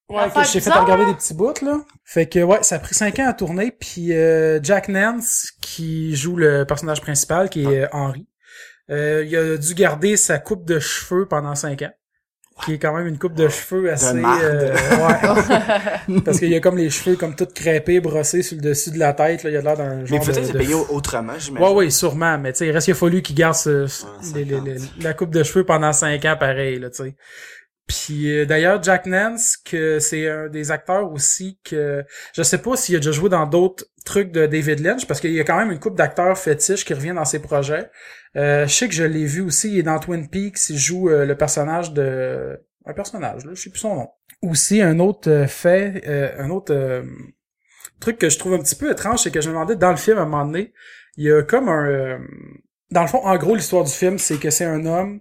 ouais, 0.10 0.16
L'affaire 0.18 0.42
que 0.44 0.48
j'ai 0.50 0.60
fait 0.60 0.70
bizarre, 0.70 0.84
regarder 0.84 1.04
là? 1.06 1.10
des 1.12 1.16
petits 1.16 1.34
bouts, 1.34 1.54
là. 1.62 1.80
Fait 2.04 2.28
que, 2.28 2.40
ouais, 2.40 2.64
ça 2.64 2.76
a 2.76 2.80
pris 2.80 2.96
5 2.96 3.20
ans 3.20 3.28
à 3.30 3.34
tourner, 3.34 3.72
puis 3.72 4.12
euh, 4.14 4.60
Jack 4.62 4.90
Nance, 4.90 5.52
qui 5.62 6.14
joue 6.16 6.36
le 6.36 6.66
personnage 6.66 7.00
principal, 7.02 7.50
qui 7.50 7.64
est 7.64 7.84
euh, 7.84 7.88
Henry, 7.94 8.28
euh, 8.90 9.24
il 9.26 9.36
a 9.38 9.56
dû 9.58 9.74
garder 9.74 10.18
sa 10.18 10.38
coupe 10.40 10.66
de 10.66 10.80
cheveux 10.80 11.26
pendant 11.28 11.56
5 11.56 11.82
ans. 11.84 11.92
Qui 12.66 12.74
est 12.74 12.78
quand 12.80 12.94
même 12.96 13.08
une 13.08 13.18
coupe 13.20 13.36
de 13.36 13.48
cheveux 13.50 13.92
assez... 13.92 14.18
euh, 14.24 14.74
ouais. 14.74 16.22
Parce 16.26 16.40
qu'il 16.40 16.50
y 16.50 16.56
a 16.56 16.60
comme 16.60 16.78
les 16.78 16.90
cheveux 16.90 17.16
comme 17.16 17.36
tout 17.36 17.48
crêpés, 17.54 18.00
brossés 18.00 18.42
sur 18.42 18.56
le 18.58 18.62
dessus 18.64 18.92
de 18.92 18.98
la 19.00 19.14
tête, 19.14 19.44
là. 19.44 19.50
Il 19.50 19.54
y 19.54 19.58
a 19.58 19.62
l'air 19.62 19.78
d'un 19.78 20.06
genre 20.06 20.20
Mais 20.20 20.26
peut-être 20.26 20.52
de- 20.54 20.58
payé 20.58 20.74
autrement, 20.74 21.34
j'imagine. 21.38 21.68
Ouais, 21.68 21.74
ouais, 21.74 21.90
sûrement, 21.92 22.38
mais 22.40 22.52
tu 22.54 22.60
sais, 22.60 22.68
il 22.68 22.72
reste 22.72 22.86
qu'il 22.86 22.94
a 22.94 22.98
fallu 22.98 23.22
qu'il 23.22 23.36
garde 23.36 23.54
ce- 23.56 23.88
les- 24.34 24.44
les- 24.44 24.52
50. 24.56 24.66
les- 24.98 25.04
la 25.04 25.14
coupe 25.14 25.30
de 25.30 25.44
cheveux 25.44 25.66
pendant 25.66 25.94
cinq 25.94 26.26
ans, 26.26 26.36
pareil, 26.40 26.80
là, 26.80 26.90
tu 26.90 27.04
sais. 27.04 27.16
Puis 27.88 28.30
euh, 28.30 28.46
d'ailleurs, 28.46 28.84
Jack 28.84 29.06
Nance, 29.06 29.58
que 29.58 30.00
c'est 30.00 30.30
un 30.30 30.50
des 30.50 30.72
acteurs 30.72 31.12
aussi 31.12 31.58
que 31.64 32.04
je 32.34 32.44
sais 32.44 32.58
pas 32.58 32.76
s'il 32.76 32.96
a 32.96 33.00
déjà 33.00 33.12
joué 33.12 33.30
dans 33.30 33.46
d'autres 33.46 33.86
trucs 34.08 34.32
de 34.32 34.46
David 34.46 34.80
Lynch, 34.80 35.06
parce 35.08 35.20
qu'il 35.20 35.32
y 35.32 35.40
a 35.40 35.44
quand 35.44 35.58
même 35.58 35.72
une 35.72 35.80
couple 35.80 35.98
d'acteurs 35.98 36.38
fétiches 36.38 36.84
qui 36.84 36.94
revient 36.94 37.14
dans 37.14 37.26
ses 37.26 37.40
projets. 37.40 37.90
Euh, 38.36 38.68
je 38.68 38.74
sais 38.74 38.88
que 38.88 38.94
je 38.94 39.04
l'ai 39.04 39.26
vu 39.26 39.42
aussi, 39.42 39.72
il 39.72 39.80
est 39.80 39.84
dans 39.84 40.00
Twin 40.00 40.30
Peaks, 40.30 40.70
il 40.70 40.78
joue 40.78 41.10
euh, 41.10 41.26
le 41.26 41.36
personnage 41.36 41.94
de 41.94 42.60
un 42.86 42.94
personnage, 42.94 43.46
là, 43.46 43.52
je 43.54 43.62
sais 43.62 43.70
plus 43.70 43.80
son 43.80 43.96
nom. 43.96 44.10
Aussi 44.42 44.82
un 44.82 45.00
autre 45.00 45.30
euh, 45.30 45.48
fait, 45.48 46.04
euh, 46.08 46.32
un 46.40 46.50
autre 46.50 47.04
truc 48.00 48.18
que 48.18 48.30
je 48.30 48.38
trouve 48.38 48.54
un 48.54 48.60
petit 48.60 48.76
peu 48.76 48.92
étrange, 48.92 49.24
c'est 49.24 49.32
que 49.32 49.42
je 49.42 49.50
me 49.50 49.54
demandais 49.54 49.76
dans 49.76 49.92
le 49.92 49.98
film 49.98 50.18
à 50.18 50.22
un 50.22 50.26
moment 50.26 50.46
donné, 50.46 50.74
il 51.18 51.26
y 51.26 51.32
a 51.32 51.42
comme 51.44 51.70
un 51.70 52.20
dans 52.92 53.02
le 53.02 53.08
fond 53.08 53.20
en 53.26 53.36
gros 53.38 53.54
l'histoire 53.54 53.84
du 53.84 53.92
film 53.92 54.18
c'est 54.18 54.38
que 54.38 54.50
c'est 54.50 54.64
un 54.64 54.86
homme 54.86 55.20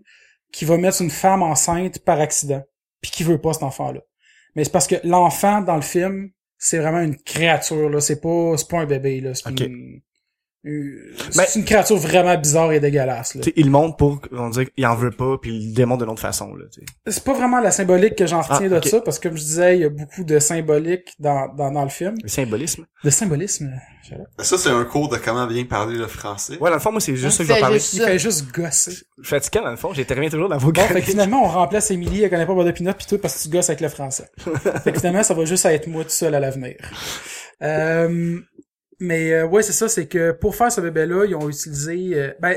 qui 0.53 0.65
va 0.65 0.77
mettre 0.79 1.01
une 1.03 1.11
femme 1.11 1.43
enceinte 1.43 1.99
par 2.01 2.21
accident 2.21 2.63
puis 3.01 3.11
qui 3.11 3.25
veut 3.25 3.39
pas 3.39 3.53
cet 3.53 3.63
enfant 3.63 3.93
là 3.93 4.01
mais 4.55 4.65
c'est 4.65 4.73
parce 4.73 4.87
que 4.87 4.97
l'enfant 5.05 5.61
dans 5.61 5.77
le 5.77 5.83
film 5.83 6.31
c'est 6.59 6.79
vraiment 6.79 7.01
une 7.01 7.17
créature 7.17 7.91
là. 7.91 8.01
C'est 8.01 8.21
pas 8.21 8.55
c'est 8.57 8.69
pas 8.69 8.79
un 8.81 8.87
bébé 8.87 9.21
là. 9.21 9.35
C'est 9.35 9.51
une, 9.61 10.01
une- 10.65 11.13
Ben- 11.37 11.45
c'est 11.47 11.59
une 11.61 11.65
créature 11.65 11.97
vraiment 11.97 12.37
bizarre 12.39 12.73
et 12.73 12.81
dégueulasse 12.81 13.35
là. 13.37 13.43
Il 13.55 13.67
le 13.67 13.71
montre 13.71 13.97
pour, 13.97 14.21
on 14.33 14.49
dirait 14.49 14.67
qu'il 14.67 14.85
en 14.87 14.97
veut 14.97 15.11
pas, 15.13 15.39
puis 15.41 15.55
il 15.55 15.69
le 15.69 15.75
démontre 15.75 16.03
d'une 16.03 16.11
autre 16.11 16.23
façon, 16.23 16.55
là, 16.57 16.65
c'est 17.07 17.23
pas 17.23 17.35
vraiment 17.35 17.61
la 17.61 17.71
symbolique 17.71 18.17
que 18.17 18.27
j'en 18.27 18.41
retiens 18.41 18.57
Ah, 18.67 18.69
de 18.71 18.77
ok. 18.79 18.87
ça 18.87 19.01
parce 19.01 19.19
que 19.21 19.29
comme 19.29 19.37
je 19.37 19.43
disais 19.45 19.77
il 19.77 19.83
y 19.83 19.85
a 19.85 19.91
beaucoup 19.91 20.25
de 20.25 20.39
symbolique 20.41 21.15
dans, 21.21 21.55
dans, 21.55 21.71
dans 21.71 21.85
le 21.85 21.89
film. 21.91 22.17
Le 22.23 22.29
symbolisme. 22.29 22.87
de 23.05 23.11
symbolisme 23.11 23.79
Ça, 24.39 24.59
c'est 24.59 24.71
un 24.71 24.85
cours 24.85 25.09
de 25.09 25.17
comment 25.17 25.47
bien 25.47 25.65
parler 25.65 25.97
le 25.97 26.07
français. 26.07 26.59
Ouais, 26.59 26.71
dans 26.71 26.77
le 26.77 26.81
fond, 26.81 26.93
moi, 26.93 27.01
c'est 27.01 27.17
juste 27.17 27.37
ça 27.37 27.45
que 27.45 27.49
je 27.49 27.55
vais 27.55 27.61
parler. 27.61 27.79
juste 27.79 27.95
il 27.95 28.03
fait 28.03 28.19
juste 28.19 28.53
gosser 28.53 28.91
Je 28.91 28.97
suis 28.97 29.07
fatiguant, 29.23 29.65
dans 29.65 29.71
le 29.71 29.77
fond, 29.77 29.93
j'interviens 29.93 30.29
toujours 30.29 30.49
dans 30.49 30.59
vos 30.59 30.73
Bon, 30.73 30.83
fait 30.83 31.01
que 31.01 31.11
finalement, 31.11 31.45
on 31.45 31.49
remplace 31.49 31.91
Émilie, 31.91 32.23
elle 32.23 32.31
connaît 32.31 32.47
pas 32.47 32.65
de 32.65 32.71
Pinot 32.71 32.93
pis 32.95 33.07
tout 33.07 33.19
parce 33.19 33.37
que 33.37 33.43
tu 33.43 33.49
gosses 33.49 33.71
avec 33.71 33.81
le 33.81 33.89
français. 33.89 34.29
fait 34.85 34.93
que 34.93 34.99
finalement, 34.99 35.23
ça 35.23 35.35
va 35.35 35.45
juste 35.45 35.65
être 35.67 35.87
moi 35.87 36.05
tout 36.05 36.11
seul 36.11 36.35
à 36.35 36.41
l'avenir. 36.41 36.77
Euh, 37.63 38.39
mais 38.99 39.33
euh, 39.33 39.47
ouais, 39.47 39.63
c'est 39.63 39.73
ça, 39.73 39.89
c'est 39.89 40.07
que 40.07 40.33
pour 40.33 40.55
faire 40.55 40.71
ce 40.71 40.81
bébé-là, 40.81 41.25
ils 41.27 41.35
ont 41.35 41.49
utilisé... 41.49 42.11
euh, 42.15 42.35
ben, 42.41 42.57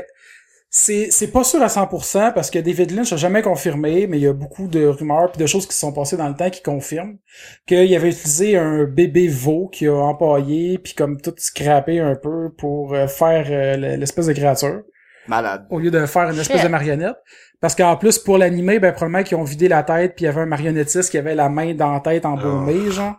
c'est 0.72 1.08
c'est 1.10 1.32
pas 1.32 1.42
sûr 1.42 1.60
à 1.60 1.66
100% 1.66 2.32
parce 2.32 2.48
que 2.48 2.60
David 2.60 2.92
Lynch 2.92 3.12
a 3.12 3.16
jamais 3.16 3.42
confirmé, 3.42 4.06
mais 4.06 4.18
il 4.18 4.22
y 4.22 4.28
a 4.28 4.32
beaucoup 4.32 4.68
de 4.68 4.86
rumeurs 4.86 5.32
puis 5.32 5.40
de 5.40 5.46
choses 5.46 5.66
qui 5.66 5.74
se 5.74 5.80
sont 5.80 5.92
passées 5.92 6.16
dans 6.16 6.28
le 6.28 6.34
temps 6.36 6.48
qui 6.48 6.62
confirment 6.62 7.18
qu'il 7.66 7.92
avait 7.94 8.10
utilisé 8.10 8.56
un 8.56 8.84
bébé 8.84 9.26
veau 9.26 9.68
qui 9.68 9.88
a 9.88 9.94
empaillé 9.94 10.78
puis 10.78 10.94
comme 10.94 11.20
tout 11.20 11.34
scrappé 11.36 11.98
un 11.98 12.14
peu 12.14 12.50
pour 12.56 12.94
euh, 12.94 13.08
faire 13.08 13.46
euh, 13.50 13.96
l'espèce 13.96 14.26
de 14.26 14.32
créature 14.32 14.82
Malade. 15.26 15.66
au 15.70 15.80
lieu 15.80 15.90
de 15.90 16.06
faire 16.06 16.30
une 16.30 16.38
espèce 16.38 16.58
Shit. 16.58 16.66
de 16.66 16.70
marionnette. 16.70 17.16
Parce 17.60 17.74
qu'en 17.74 17.96
plus, 17.96 18.18
pour 18.18 18.38
l'animer, 18.38 18.78
ben, 18.78 18.92
probablement 18.92 19.22
qu'ils 19.22 19.36
ont 19.36 19.44
vidé 19.44 19.68
la 19.68 19.82
tête, 19.82 20.14
puis 20.14 20.24
il 20.24 20.26
y 20.26 20.28
avait 20.28 20.40
un 20.40 20.46
marionnettiste 20.46 21.10
qui 21.10 21.18
avait 21.18 21.34
la 21.34 21.50
main 21.50 21.74
dans 21.74 21.92
la 21.92 22.00
tête 22.00 22.24
embaumée, 22.24 22.90
genre. 22.90 23.16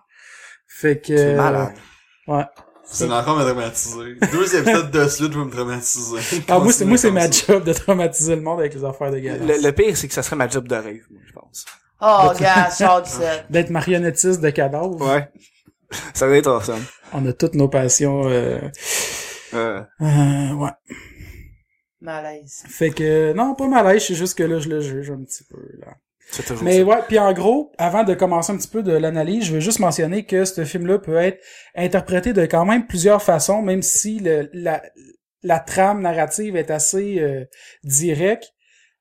Fait 0.68 1.00
que... 1.00 1.16
C'est 1.16 1.36
malade. 1.36 1.74
Ouais. 2.28 2.44
C'est 2.86 3.12
encore 3.12 3.38
me 3.38 3.44
traumatiser. 3.44 4.16
Deux 4.32 4.56
épisodes 4.56 4.92
de 4.92 5.08
suite 5.08 5.32
vont 5.34 5.46
me 5.46 5.52
traumatiser. 5.52 6.44
Ah, 6.48 6.60
moi, 6.60 6.74
c'est, 6.74 6.86
moi, 6.86 6.98
c'est 6.98 7.10
Continue 7.10 7.28
ma 7.28 7.32
job 7.32 7.64
de 7.64 7.74
traumatiser 7.74 8.36
le 8.36 8.42
monde 8.42 8.60
avec 8.60 8.74
les 8.74 8.84
affaires 8.84 9.12
de 9.12 9.16
Le, 9.16 9.22
dégueulasses. 9.22 9.64
le 9.64 9.72
pire, 9.72 9.96
c'est 9.98 10.08
que 10.08 10.14
ça 10.14 10.24
serait 10.24 10.36
ma 10.36 10.50
job 10.50 10.68
de 10.68 10.76
rêve, 10.76 11.06
moi, 11.10 11.22
je 11.26 11.32
pense. 11.34 11.66
Oh, 12.02 12.32
gars, 12.40 12.70
set. 12.70 12.88
D'être 13.50 13.70
marionnettiste 13.70 14.42
de 14.42 14.50
cadavres. 14.50 15.00
Ouais. 15.02 15.30
ça 16.14 16.28
va 16.28 16.36
être 16.38 16.48
awesome. 16.48 16.84
On 17.14 17.26
a 17.28 17.34
toutes 17.34 17.54
nos 17.56 17.68
passions, 17.70 18.24
euh, 18.28 18.60
Euh, 19.54 19.82
euh, 20.02 20.54
ouais. 20.54 20.72
Malaise. 22.02 22.64
Fait 22.68 22.90
que, 22.90 23.34
non, 23.34 23.54
pas 23.54 23.68
malaise, 23.68 24.04
c'est 24.08 24.16
juste 24.16 24.38
que 24.38 24.44
là, 24.44 24.60
je 24.60 24.70
le 24.70 24.82
juge 24.82 25.12
un 25.12 25.24
petit 25.24 25.44
peu, 25.44 25.60
là. 25.80 25.94
Mais 26.62 26.80
ça. 26.80 26.84
ouais, 26.84 26.98
puis 27.08 27.20
en 27.20 27.34
gros, 27.34 27.72
avant 27.78 28.04
de 28.04 28.14
commencer 28.14 28.52
un 28.52 28.58
petit 28.58 28.68
peu 28.68 28.84
de 28.84 28.94
l'analyse, 28.94 29.46
je 29.46 29.54
veux 29.54 29.60
juste 29.60 29.80
mentionner 29.80 30.26
que 30.26 30.46
ce 30.46 30.64
film-là 30.64 31.00
peut 31.00 31.18
être 31.18 31.42
interprété 31.76 32.34
de 32.34 32.46
quand 32.46 32.66
même 32.66 32.88
plusieurs 32.88 33.22
façons, 33.22 33.62
même 33.62 33.82
si 33.82 34.20
le, 34.20 34.50
la, 34.54 34.82
la 35.44 35.60
trame 35.60 36.02
narrative 36.02 36.56
est 36.56 36.72
assez 36.72 37.20
euh, 37.20 37.46
directe. 37.84 38.54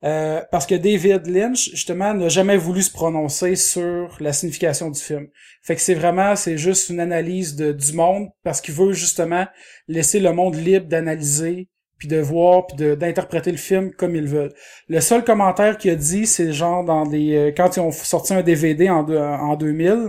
Euh, 0.03 0.41
parce 0.51 0.67
que 0.67 0.75
David 0.75 1.27
Lynch, 1.27 1.71
justement, 1.73 2.15
n'a 2.15 2.31
jamais 2.31 2.57
voulu 2.57 2.81
se 2.81 2.91
prononcer 2.91 3.55
sur 3.55 4.17
la 4.19 4.33
signification 4.33 4.91
du 4.91 4.99
film. 4.99 5.29
Fait 5.63 5.77
que 5.77 5.83
c'est 5.83 5.95
vraiment, 5.95 6.37
c'est 6.37 6.57
juste 6.57 6.89
une 6.89 7.01
analyse 7.01 7.55
de, 7.55 7.73
du 7.73 7.93
monde, 7.93 8.29
parce 8.43 8.63
qu'il 8.63 8.73
veut 8.75 8.93
justement 8.93 9.47
laisser 9.89 10.19
le 10.19 10.33
monde 10.33 10.55
libre 10.55 10.87
d'analyser, 10.87 11.69
puis 12.01 12.09
de 12.09 12.19
voir, 12.19 12.67
puis 12.67 12.77
de- 12.77 12.95
d'interpréter 12.97 13.53
le 13.53 13.59
film 13.59 13.93
comme 13.93 14.17
ils 14.17 14.27
veulent. 14.27 14.53
Le 14.89 15.01
seul 15.01 15.23
commentaire 15.23 15.77
qu'il 15.79 15.93
a 15.93 15.95
dit, 15.95 16.27
c'est 16.27 16.53
genre 16.53 16.85
dans 16.85 17.07
des 17.07 17.37
euh, 17.37 17.53
quand 17.57 17.77
ils 17.77 17.81
ont 17.81 17.93
sorti 17.93 18.35
un 18.35 18.43
DVD 18.43 18.91
en, 18.91 19.05
deux- 19.05 19.17
en 19.19 19.55
2000, 19.55 20.09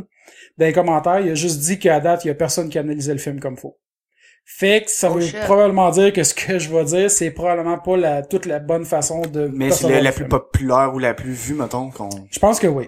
dans 0.58 0.66
les 0.66 0.74
commentaires, 0.74 1.20
il 1.20 1.30
a 1.32 1.36
juste 1.36 1.60
dit 1.60 1.78
qu'à 1.78 2.00
date, 2.00 2.26
il 2.26 2.30
y 2.30 2.32
a 2.32 2.36
personne 2.36 2.70
qui 2.70 2.80
analysait 2.80 3.14
le 3.14 3.20
film 3.20 3.39
comme 3.39 3.58
faut. 3.58 3.78
Fait 4.46 4.84
que 4.84 4.89
ça 4.89 5.10
Oh, 5.12 5.16
veut 5.16 5.22
shit. 5.22 5.39
probablement 5.42 5.92
dire 5.92 6.12
que 6.12 6.24
ce 6.24 6.34
que 6.34 6.58
je 6.60 6.70
vais 6.70 6.84
dire, 6.86 7.12
c'est 7.12 7.30
probablement 7.32 7.78
pas 7.78 7.96
la 7.98 8.22
toute 8.24 8.46
la 8.48 8.60
bonne 8.60 8.86
façon 8.86 9.22
de 9.22 9.50
Mais 9.54 9.70
c'est 9.72 9.88
la, 9.89 10.02
la 10.02 10.12
plus 10.12 10.28
populaire 10.28 10.92
ou 10.96 11.00
la 11.00 11.14
plus 11.14 11.32
vue, 11.32 11.54
mettons, 11.54 11.89
qu'on... 11.92 12.10
Je 12.32 12.39
pense 12.39 12.60
que 12.60 12.68
oui. 12.68 12.88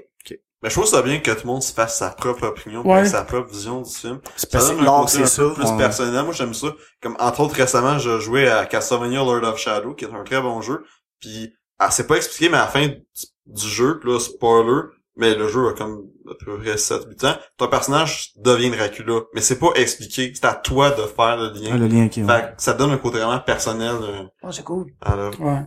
Mais 0.64 0.70
je 0.70 0.76
trouve 0.76 0.86
ça 0.88 1.02
bien 1.02 1.20
que 1.20 1.30
tout 1.32 1.42
le 1.44 1.48
monde 1.48 1.62
se 1.62 1.74
fasse 1.74 1.98
sa 1.98 2.10
propre 2.12 2.48
opinion, 2.48 2.88
Ouais. 2.88 3.06
sa 3.06 3.24
propre 3.26 3.50
vision 3.52 3.82
du 3.82 3.94
film. 3.94 4.20
C'est 4.38 4.50
Ça 4.50 4.60
donne 4.60 4.80
un 4.80 4.86
côté 5.02 5.22
un 5.22 5.26
ça. 5.26 5.42
peu 5.44 5.54
plus 5.56 5.66
on- 5.66 5.78
personnel. 5.78 6.24
Moi, 6.24 6.34
j'aime 6.34 6.54
ça. 6.54 6.68
Comme, 7.02 7.18
entre 7.20 7.42
autres, 7.42 7.56
récemment, 7.56 8.00
je 8.00 8.20
jouais 8.22 8.50
à 8.50 8.66
Castlevania 8.66 9.20
Lord 9.26 9.44
of 9.44 9.58
Shadow, 9.60 9.94
qui 9.94 10.06
est 10.06 10.14
un 10.14 10.24
très 10.24 10.42
bon 10.42 10.62
jeu. 10.62 10.84
Puis, 11.20 11.54
ah, 11.80 11.92
c'est 11.92 12.08
pas 12.08 12.16
expliqué, 12.16 12.50
mais 12.50 12.58
à 12.58 12.62
la 12.62 12.68
fin 12.68 12.88
du, 12.88 13.68
jeu, 13.68 14.00
là, 14.06 14.20
spoiler, 14.20 14.84
mais 15.18 15.36
le 15.36 15.50
jeu 15.50 15.68
a 15.68 15.74
comme 15.74 16.06
à 16.32 16.34
peu 16.46 16.58
près 16.58 16.78
7-8 16.78 17.26
ans, 17.26 17.36
ton 17.58 17.68
personnage 17.68 18.32
devient 18.38 18.72
Dracula. 18.72 19.20
Mais 19.36 19.42
c'est 19.42 19.60
pas 19.60 19.72
expliqué. 19.76 20.32
C'est 20.34 20.46
à 20.46 20.54
toi 20.54 20.92
de 20.92 21.02
faire 21.04 21.36
le 21.36 21.50
lien. 21.50 21.72
Ah, 21.74 21.78
le 21.78 21.88
lien 21.88 22.08
qui 22.08 22.22
est... 22.22 22.26
Fait 22.26 22.56
que 22.56 22.64
ça 22.64 22.72
donne 22.74 22.92
un 22.92 22.98
côté 22.98 23.18
vraiment 23.18 23.40
personnel 23.42 23.96
euh, 24.02 24.24
Oh, 24.44 24.52
c'est 24.52 24.64
cool. 24.64 24.86
à 25.02 25.16
l'œuvre. 25.18 25.40
Ouais. 25.42 25.62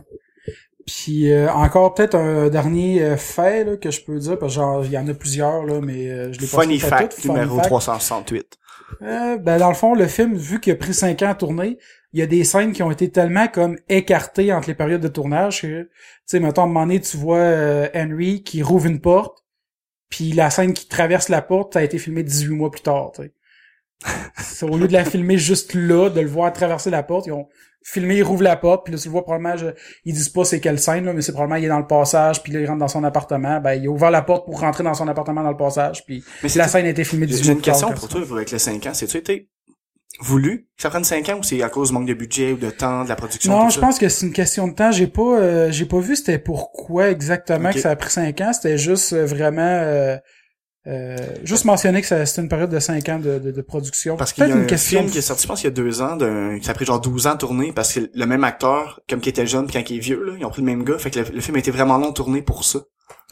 Puis 0.87 1.31
euh, 1.31 1.51
encore 1.51 1.93
peut-être 1.93 2.15
un 2.15 2.47
dernier 2.47 3.01
euh, 3.03 3.17
fait 3.17 3.65
là, 3.65 3.75
que 3.75 3.91
je 3.91 4.01
peux 4.01 4.17
dire, 4.17 4.39
parce 4.39 4.53
que 4.53 4.61
genre 4.61 4.85
il 4.85 4.91
y 4.91 4.97
en 4.97 5.07
a 5.07 5.13
plusieurs 5.13 5.65
là, 5.65 5.81
mais 5.81 6.09
euh, 6.09 6.31
je 6.31 6.39
l'ai 6.39 6.47
pas 6.47 6.61
Funny 6.61 6.79
fait 6.79 6.87
fact, 6.87 7.25
numéro 7.25 7.57
fact. 7.57 7.67
368. 7.67 8.57
Euh, 9.01 9.37
ben 9.37 9.57
dans 9.57 9.67
le 9.67 9.75
fond, 9.75 9.93
le 9.93 10.07
film, 10.07 10.35
vu 10.35 10.59
qu'il 10.61 10.71
a 10.71 10.75
pris 10.77 10.93
cinq 10.93 11.21
ans 11.21 11.29
à 11.29 11.35
tourner, 11.35 11.77
il 12.13 12.19
y 12.19 12.23
a 12.23 12.25
des 12.25 12.45
scènes 12.45 12.71
qui 12.71 12.83
ont 12.83 12.91
été 12.91 13.11
tellement 13.11 13.47
comme 13.47 13.77
écartées 13.89 14.53
entre 14.53 14.69
les 14.69 14.75
périodes 14.75 15.01
de 15.01 15.07
tournage 15.09 15.61
que, 15.61 15.83
tu 15.83 15.89
sais, 16.25 16.39
mettons, 16.39 16.61
à 16.61 16.65
un 16.65 16.67
moment 16.67 16.81
donné, 16.81 17.01
tu 17.01 17.17
vois 17.17 17.37
euh, 17.37 17.89
Henry 17.93 18.43
qui 18.43 18.63
rouvre 18.63 18.85
une 18.85 19.01
porte, 19.01 19.43
puis 20.09 20.31
la 20.31 20.49
scène 20.49 20.73
qui 20.73 20.87
traverse 20.87 21.27
la 21.27 21.41
porte, 21.41 21.73
ça 21.73 21.79
a 21.79 21.83
été 21.83 21.97
filmé 21.97 22.23
18 22.23 22.55
mois 22.55 22.71
plus 22.71 22.81
tard, 22.81 23.11
tu 23.13 23.23
sais. 23.23 23.33
Au 24.61 24.77
lieu 24.77 24.87
de 24.87 24.93
la 24.93 25.05
filmer 25.05 25.37
juste 25.37 25.73
là, 25.73 26.09
de 26.09 26.21
le 26.21 26.27
voir 26.27 26.51
traverser 26.53 26.89
la 26.89 27.03
porte, 27.03 27.27
ils 27.27 27.31
ont 27.33 27.47
filmé, 27.83 28.17
il 28.17 28.23
rouvre 28.23 28.43
la 28.43 28.57
porte, 28.57 28.85
puis 28.85 28.93
là, 28.93 28.99
tu 28.99 29.07
le 29.07 29.11
vois 29.13 29.23
probablement, 29.23 29.55
je- 29.55 29.67
ils 30.03 30.13
disent 30.13 30.29
pas 30.29 30.43
c'est 30.43 30.59
quelle 30.59 30.77
scène, 30.79 31.05
là, 31.05 31.13
mais 31.13 31.21
c'est 31.21 31.31
probablement, 31.31 31.55
il 31.55 31.65
est 31.65 31.69
dans 31.69 31.79
le 31.79 31.87
passage, 31.87 32.43
puis 32.43 32.51
là, 32.51 32.59
il 32.59 32.65
rentre 32.67 32.79
dans 32.79 32.87
son 32.89 33.03
appartement, 33.03 33.59
ben, 33.61 33.73
il 33.75 33.87
a 33.87 33.89
ouvert 33.89 34.11
la 34.11 34.21
porte 34.21 34.45
pour 34.45 34.59
rentrer 34.59 34.83
dans 34.83 34.93
son 34.93 35.07
appartement 35.07 35.41
dans 35.41 35.51
le 35.51 35.57
passage, 35.57 36.05
puis 36.05 36.23
Mais 36.43 36.49
la 36.55 36.67
scène 36.67 36.85
a 36.85 36.89
été 36.89 37.03
filmée 37.05 37.25
18 37.27 37.43
J'ai 37.45 37.51
une 37.53 37.61
question 37.61 37.91
pour 37.93 38.09
toi 38.09 38.21
avec 38.31 38.51
les 38.51 38.59
5 38.59 38.85
ans. 38.87 38.93
C'est-tu 38.93 39.17
été 39.17 39.49
voulu 40.19 40.67
que 40.75 40.81
ça 40.81 40.89
prenne 40.89 41.03
5 41.03 41.29
ans 41.29 41.37
ou 41.39 41.43
c'est 41.43 41.61
à 41.61 41.69
cause 41.69 41.89
du 41.89 41.93
manque 41.93 42.07
de 42.07 42.13
budget 42.13 42.51
ou 42.53 42.57
de 42.57 42.69
temps, 42.71 43.03
de 43.03 43.09
la 43.09 43.15
production? 43.15 43.51
Non, 43.53 43.65
tout 43.65 43.69
je 43.69 43.75
ça? 43.75 43.81
pense 43.81 43.99
que 43.99 44.09
c'est 44.09 44.25
une 44.25 44.33
question 44.33 44.67
de 44.67 44.73
temps. 44.73 44.91
J'ai 44.91 45.07
pas, 45.07 45.21
euh, 45.39 45.71
j'ai 45.71 45.85
pas 45.85 45.99
vu 45.99 46.15
c'était 46.15 46.39
pourquoi 46.39 47.09
exactement 47.09 47.71
que 47.71 47.79
ça 47.79 47.91
a 47.91 47.95
pris 47.95 48.09
cinq 48.11 48.41
ans. 48.41 48.51
C'était 48.51 48.77
juste 48.77 49.13
euh, 49.13 49.25
vraiment, 49.25 49.61
euh, 49.61 50.17
euh, 50.87 51.17
juste 51.43 51.65
mentionner 51.65 52.01
que 52.01 52.07
ça- 52.07 52.25
c'était 52.25 52.41
une 52.41 52.49
période 52.49 52.69
de 52.69 52.79
cinq 52.79 53.09
ans 53.09 53.19
de, 53.19 53.39
de, 53.39 53.51
de 53.51 53.61
production. 53.61 54.15
Parce 54.15 54.31
qu'il 54.33 54.47
y 54.47 54.51
a 54.51 54.55
un 54.55 54.59
une 54.61 54.67
question. 54.67 54.99
film 55.01 55.11
qui 55.11 55.17
est 55.17 55.21
sorti, 55.21 55.43
je 55.43 55.47
pense, 55.47 55.61
il 55.61 55.65
y 55.65 55.67
a 55.67 55.71
deux 55.71 56.01
ans, 56.01 56.15
d'un, 56.15 56.57
ça 56.61 56.71
a 56.71 56.73
pris 56.73 56.85
genre 56.85 57.01
12 57.01 57.27
ans 57.27 57.31
à 57.31 57.37
tourner 57.37 57.73
parce 57.73 57.93
que 57.93 58.09
le 58.13 58.25
même 58.25 58.43
acteur, 58.43 59.01
comme 59.09 59.19
qui 59.19 59.29
était 59.29 59.45
jeune 59.47 59.65
puis 59.67 59.73
quand 59.75 59.89
il 59.89 59.97
est 59.97 59.99
vieux, 59.99 60.23
là, 60.23 60.33
ils 60.39 60.45
ont 60.45 60.49
pris 60.49 60.61
le 60.61 60.67
même 60.67 60.83
gars. 60.83 60.97
Fait 60.97 61.11
que 61.11 61.19
le, 61.19 61.25
le 61.29 61.41
film 61.41 61.55
a 61.57 61.59
été 61.59 61.71
vraiment 61.71 61.97
long 61.97 62.13
tourné 62.13 62.41
pour 62.41 62.63
ça. 62.63 62.79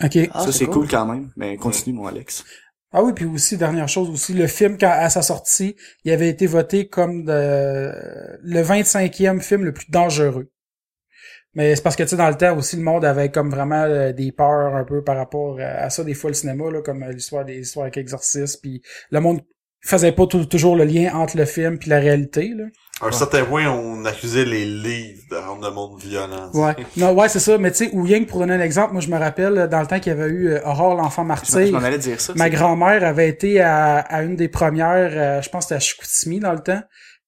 Ok. 0.04 0.18
Ah, 0.34 0.40
ça, 0.42 0.46
c'est 0.48 0.52
c'est 0.52 0.66
cool. 0.66 0.74
cool. 0.74 0.88
quand 0.90 1.06
même. 1.06 1.32
Mais 1.38 1.56
continue, 1.58 1.96
mon 1.96 2.08
Alex. 2.08 2.44
Ah 2.92 3.04
oui, 3.04 3.12
puis 3.14 3.26
aussi, 3.26 3.58
dernière 3.58 3.90
chose 3.90 4.10
aussi, 4.10 4.34
le 4.34 4.48
film, 4.48 4.78
quand 4.78 4.90
à 4.90 5.10
sa 5.10 5.22
sortie, 5.22 5.76
il 6.06 6.12
avait 6.12 6.30
été 6.30 6.48
voté 6.48 6.88
comme 6.88 7.26
de- 7.26 7.92
le 8.42 8.62
25e 8.62 9.42
film 9.42 9.64
le 9.66 9.74
plus 9.74 9.90
dangereux. 9.90 10.50
Mais 11.56 11.76
c'est 11.76 11.82
parce 11.82 11.96
que, 11.96 12.04
tu 12.04 12.10
sais, 12.10 12.16
dans 12.18 12.30
le 12.30 12.36
temps 12.36 12.56
aussi, 12.58 12.76
le 12.76 12.84
monde 12.84 13.06
avait 13.06 13.30
comme 13.32 13.50
vraiment 13.50 13.84
euh, 13.84 14.12
des 14.12 14.32
peurs 14.32 14.76
un 14.76 14.84
peu 14.84 15.04
par 15.04 15.16
rapport 15.18 15.58
à, 15.60 15.84
à 15.86 15.90
ça, 15.90 16.04
des 16.04 16.14
fois, 16.14 16.30
le 16.30 16.34
cinéma, 16.36 16.70
là, 16.70 16.82
comme 16.82 17.02
euh, 17.04 17.12
l'histoire 17.12 17.46
des 17.46 17.58
histoires 17.60 17.84
avec 17.86 17.98
exorcisme, 17.98 18.60
puis 18.62 18.82
le 19.12 19.20
monde 19.22 19.42
faisait 19.82 20.12
pas 20.12 20.26
tout- 20.26 20.46
toujours 20.46 20.76
le 20.76 20.84
lien 20.84 21.14
entre 21.14 21.38
le 21.38 21.46
film 21.46 21.78
puis 21.78 21.90
la 21.90 22.00
réalité, 22.00 22.52
là. 22.56 22.66
À 23.02 23.08
un 23.08 23.12
certain 23.12 23.44
point, 23.44 23.68
on 23.68 24.06
accusait 24.06 24.46
les 24.46 24.64
livres 24.66 25.22
de 25.30 25.36
rendre 25.36 25.68
le 25.68 25.74
monde 25.76 26.00
violent. 26.02 26.50
Ouais. 26.54 26.74
Non, 26.96 27.12
ouais, 27.14 27.28
c'est 27.28 27.40
ça. 27.42 27.58
Mais 27.58 27.70
tu 27.72 27.86
sais, 27.86 27.90
ou 27.92 28.08
Yang, 28.08 28.26
pour 28.26 28.40
donner 28.40 28.54
un 28.54 28.62
exemple, 28.62 28.94
moi, 28.94 29.02
je 29.02 29.10
me 29.10 29.18
rappelle, 29.18 29.58
euh, 29.58 29.68
dans 29.68 29.82
le 29.82 29.86
temps 29.88 30.00
qu'il 30.00 30.14
y 30.14 30.16
avait 30.20 30.30
eu 30.32 30.48
euh, 30.48 30.62
Aurore, 30.66 30.96
l'enfant 30.96 31.24
m'en- 31.26 31.36
je 31.36 31.52
martyr, 31.52 31.72
m'en 31.74 31.84
allais 31.86 31.98
dire 31.98 32.20
ça. 32.22 32.32
Ma 32.36 32.50
grand-mère 32.50 33.04
avait 33.04 33.28
été 33.28 33.60
à, 33.60 33.98
à 33.98 34.24
une 34.24 34.38
des 34.38 34.48
premières, 34.48 35.12
euh, 35.14 35.42
je 35.42 35.50
pense 35.50 35.66
que 35.66 35.70
c'était 35.70 35.76
à 35.76 35.80
Chicoutimi 35.80 36.40
dans 36.40 36.54
le 36.54 36.60
temps. 36.62 36.82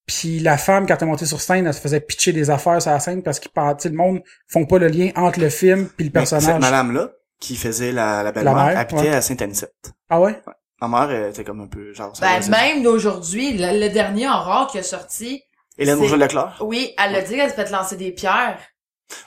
Puis 0.08 0.40
la 0.40 0.58
femme, 0.58 0.86
quand 0.86 0.96
elle 0.96 1.02
est 1.06 1.10
montée 1.10 1.26
sur 1.26 1.40
scène, 1.40 1.66
elle 1.68 1.74
se 1.74 1.80
faisait 1.80 2.00
pitcher 2.00 2.32
des 2.32 2.50
affaires 2.50 2.82
sur 2.82 2.90
la 2.90 2.98
scène 2.98 3.22
parce 3.22 3.38
qu'ils 3.38 3.52
pensent, 3.52 3.76
tu 3.76 3.82
sais, 3.84 3.88
le 3.90 3.94
monde 3.96 4.20
font 4.48 4.66
pas 4.66 4.78
le 4.78 4.88
lien 4.88 5.10
entre 5.14 5.38
le 5.38 5.50
film 5.50 5.86
puis 5.96 6.06
le 6.06 6.10
Mais 6.14 6.24
Cette 6.26 6.38
personnage. 6.40 6.60
madame-là, 6.60 7.10
qui 7.38 7.54
faisait 7.56 7.92
la, 7.92 8.16
la 8.16 8.22
La 8.24 8.32
belle-mère, 8.32 8.54
mère, 8.56 8.78
habitait 8.78 9.00
ouais. 9.02 9.14
à 9.14 9.20
Saint-Anicette. 9.20 9.92
Ah 10.10 10.20
ouais? 10.20 10.40
Ma 10.80 10.88
mère 10.88 11.10
elle 11.10 11.30
était 11.30 11.44
comme 11.44 11.60
un 11.60 11.66
peu 11.68 11.92
genre... 11.92 12.16
ça 12.16 12.26
Ben, 12.40 12.48
même 12.50 12.82
d'aujourd'hui, 12.82 13.52
le, 13.58 13.78
le 13.80 13.88
dernier 13.90 14.28
horreur 14.28 14.66
qui 14.68 14.78
a 14.78 14.82
sorti, 14.82 15.42
Hélène 15.76 15.98
Bourgeois-Leclerc. 15.98 16.56
oui, 16.62 16.92
elle 16.98 17.14
a 17.14 17.22
dit 17.22 17.36
qu'elle 17.36 17.50
se 17.50 17.54
fait 17.54 17.70
lancer 17.70 17.96
des 17.96 18.10
pierres. 18.10 18.58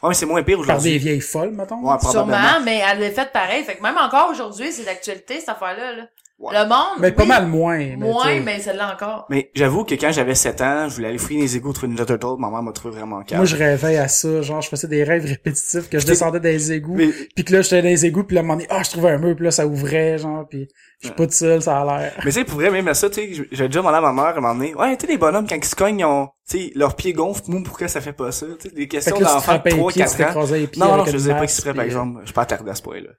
Ouais, 0.04 0.10
mais 0.10 0.14
c'est 0.16 0.26
moins 0.26 0.44
pire 0.44 0.58
Par 0.58 0.66
des 0.66 0.72
aujourd'hui. 0.74 0.98
vieilles 0.98 1.22
folles, 1.22 1.52
mettons. 1.52 1.78
Ouais, 1.82 1.98
probablement. 1.98 2.38
Sûrement, 2.38 2.60
mais 2.66 2.82
elle 2.92 3.00
l'a 3.00 3.12
fait 3.12 3.32
pareil. 3.32 3.64
Fait 3.64 3.76
que 3.78 3.82
même 3.84 3.98
encore 3.98 4.30
aujourd'hui, 4.30 4.72
c'est 4.72 4.84
d'actualité, 4.84 5.40
cette 5.40 5.50
affaire-là. 5.50 5.94
Là. 5.94 6.04
Ouais. 6.42 6.54
Le 6.60 6.68
monde. 6.68 6.98
mais 7.00 7.12
pas 7.12 7.26
mal 7.26 7.46
moins. 7.46 7.78
mais 7.78 7.96
Moins, 7.98 8.40
mais 8.40 8.60
celle-là 8.60 8.94
encore. 8.94 9.28
Mais 9.30 9.52
j'avoue 9.54 9.84
que 9.84 9.94
quand 9.94 10.12
j'avais 10.12 10.34
7 10.34 10.62
ans, 10.62 10.90
je 10.90 10.96
voulais 10.96 11.10
aller 11.10 11.20
fouiller 11.20 11.42
les 11.42 11.56
égouts, 11.56 11.72
trouver 11.72 11.88
une 11.88 11.94
Ninja 11.94 12.06
Turtle, 12.06 12.40
ma 12.40 12.50
mère 12.50 12.64
m'a 12.64 12.72
trouvé 12.72 12.96
vraiment 12.96 13.22
calme. 13.22 13.42
Moi, 13.42 13.46
je 13.46 13.56
rêvais 13.56 13.98
à 13.98 14.08
ça. 14.08 14.42
Genre, 14.42 14.60
je 14.60 14.70
faisais 14.70 14.88
des 14.88 15.04
rêves 15.04 15.24
répétitifs 15.26 15.88
que 15.88 16.00
je 16.00 16.06
descendais 16.08 16.40
dans 16.40 16.50
les 16.50 16.72
égouts. 16.72 16.96
Mais- 16.96 17.10
Puis 17.36 17.46
que 17.46 17.54
là, 17.54 17.62
j'étais 17.62 17.84
dans 17.84 17.88
les 17.90 18.06
égouts. 18.08 18.24
Puis 18.24 18.34
là, 18.34 18.42
à 18.42 18.44
un 18.44 18.48
moment 18.48 18.56
donné, 18.58 18.68
ah, 18.72 18.82
je 18.84 18.90
trouvais 18.90 19.12
un 19.12 19.20
mur. 19.20 19.36
Puis 19.36 19.46
là, 19.46 19.52
ça 19.52 19.68
ouvrait, 19.68 20.18
genre. 20.18 20.48
Puis 20.50 20.68
je 21.02 21.08
suis 21.08 21.16
pas 21.16 21.28
tout 21.28 21.34
seul, 21.34 21.62
ça 21.62 21.80
a 21.80 21.86
l'air. 21.86 22.14
Mais 22.18 22.32
tu 22.32 22.40
sais, 22.40 22.44
pour 22.44 22.56
vrai, 22.56 22.72
même 22.72 22.88
à 22.88 22.96
ça, 22.96 23.08
tu 23.10 23.36
sais, 23.36 23.48
j'avais 23.52 23.70
déjà 23.70 23.82
demandé 23.82 23.98
à 23.98 24.02
ma 24.02 24.12
mère 24.12 24.26
à 24.26 24.32
un 24.32 24.42
moment 24.42 24.56
donné, 24.56 24.74
ouais, 24.74 24.98
tu 24.98 25.06
sais, 25.06 25.12
les 25.12 25.20
bonhommes, 25.20 25.48
quand 25.48 25.56
ils 25.56 25.64
se 25.64 25.76
cognent, 25.76 26.00
ils 26.00 26.06
ont, 26.06 26.30
tu 26.50 26.58
sais, 26.58 26.72
leurs 26.74 26.96
pieds 26.96 27.14
gonflent, 27.14 27.52
moi, 27.52 27.62
pourquoi 27.64 27.88
ça 27.88 28.02
fait 28.02 28.14
pas 28.14 28.32
ça? 28.32 28.48
Tu 28.60 28.70
sais, 28.70 28.76
des 28.76 28.88
questions 28.88 29.20
d'enfants 29.20 29.38
de 29.38 29.42
frappais 29.44 29.70
les 29.72 29.78
3, 29.78 29.92
pieds, 29.92 30.04
tu 30.06 30.10
4 30.10 30.22
ans. 30.22 30.26
t'écrasais 30.26 30.60
les 30.60 30.68
pieds. 30.68 30.82
Non, 30.82 30.98
non, 30.98 31.06
je 31.06 31.10
une 31.12 31.14
faisais 31.18 31.34
pas 31.34 31.44
exprès, 31.44 31.70
puis, 31.70 31.78
par 31.78 31.84
euh, 31.84 31.88
exemple. 31.88 32.20
Je 32.22 32.26
suis 32.26 32.34
pas 32.34 32.42
attardé 32.42 32.72
à 32.72 32.76
ce 32.76 32.82
point-là. 32.82 33.10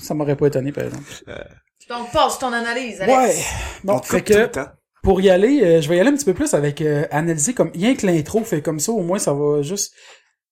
Ça 0.00 0.14
m'aurait 0.14 0.36
pas 0.36 0.46
étonné, 0.48 0.72
par 0.72 0.84
exemple. 0.84 1.04
Donc, 1.88 2.10
passe 2.12 2.38
ton 2.38 2.52
analyse, 2.52 3.00
Alex. 3.00 3.18
Ouais. 3.18 3.44
Bon, 3.84 3.94
On 3.94 4.02
fait 4.02 4.22
que 4.22 4.34
le 4.34 4.50
temps. 4.50 4.66
pour 5.02 5.20
y 5.20 5.30
aller, 5.30 5.62
euh, 5.62 5.80
je 5.80 5.88
vais 5.88 5.96
y 5.96 6.00
aller 6.00 6.10
un 6.10 6.14
petit 6.14 6.24
peu 6.24 6.34
plus 6.34 6.52
avec 6.54 6.80
euh, 6.82 7.06
analyser 7.10 7.54
comme 7.54 7.70
rien 7.74 7.94
que 7.94 8.06
l'intro 8.06 8.44
fait 8.44 8.62
comme 8.62 8.80
ça, 8.80 8.92
au 8.92 9.02
moins 9.02 9.18
ça 9.18 9.32
va 9.32 9.62
juste 9.62 9.94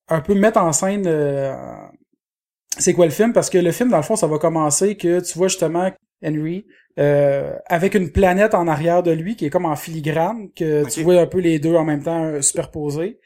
un 0.09 0.21
peu 0.21 0.35
mettre 0.35 0.59
en 0.59 0.73
scène 0.73 1.05
euh, 1.07 1.55
c'est 2.79 2.93
quoi 2.93 3.07
le 3.07 3.13
film 3.13 3.33
parce 3.33 3.51
que 3.51 3.59
le 3.59 3.73
film 3.73 3.91
dans 3.91 3.97
le 3.97 4.03
fond 4.03 4.17
ça 4.17 4.27
va 4.27 4.39
commencer 4.39 4.97
que 4.97 5.21
tu 5.21 5.39
vois 5.39 5.49
justement 5.49 5.91
Henry 6.25 6.67
euh, 6.99 7.55
avec 7.67 7.95
une 7.95 8.11
planète 8.11 8.55
en 8.55 8.69
arrière 8.69 9.03
de 9.03 9.11
lui 9.11 9.37
qui 9.37 9.47
est 9.47 9.51
comme 9.51 9.67
en 9.67 9.77
filigrane 9.77 10.51
que 10.55 10.89
tu 10.89 11.03
vois 11.03 11.21
un 11.21 11.27
peu 11.27 11.39
les 11.39 11.59
deux 11.59 11.75
en 11.75 11.85
même 11.85 12.03
temps 12.03 12.25
euh, 12.25 12.43
superposés 12.43 13.19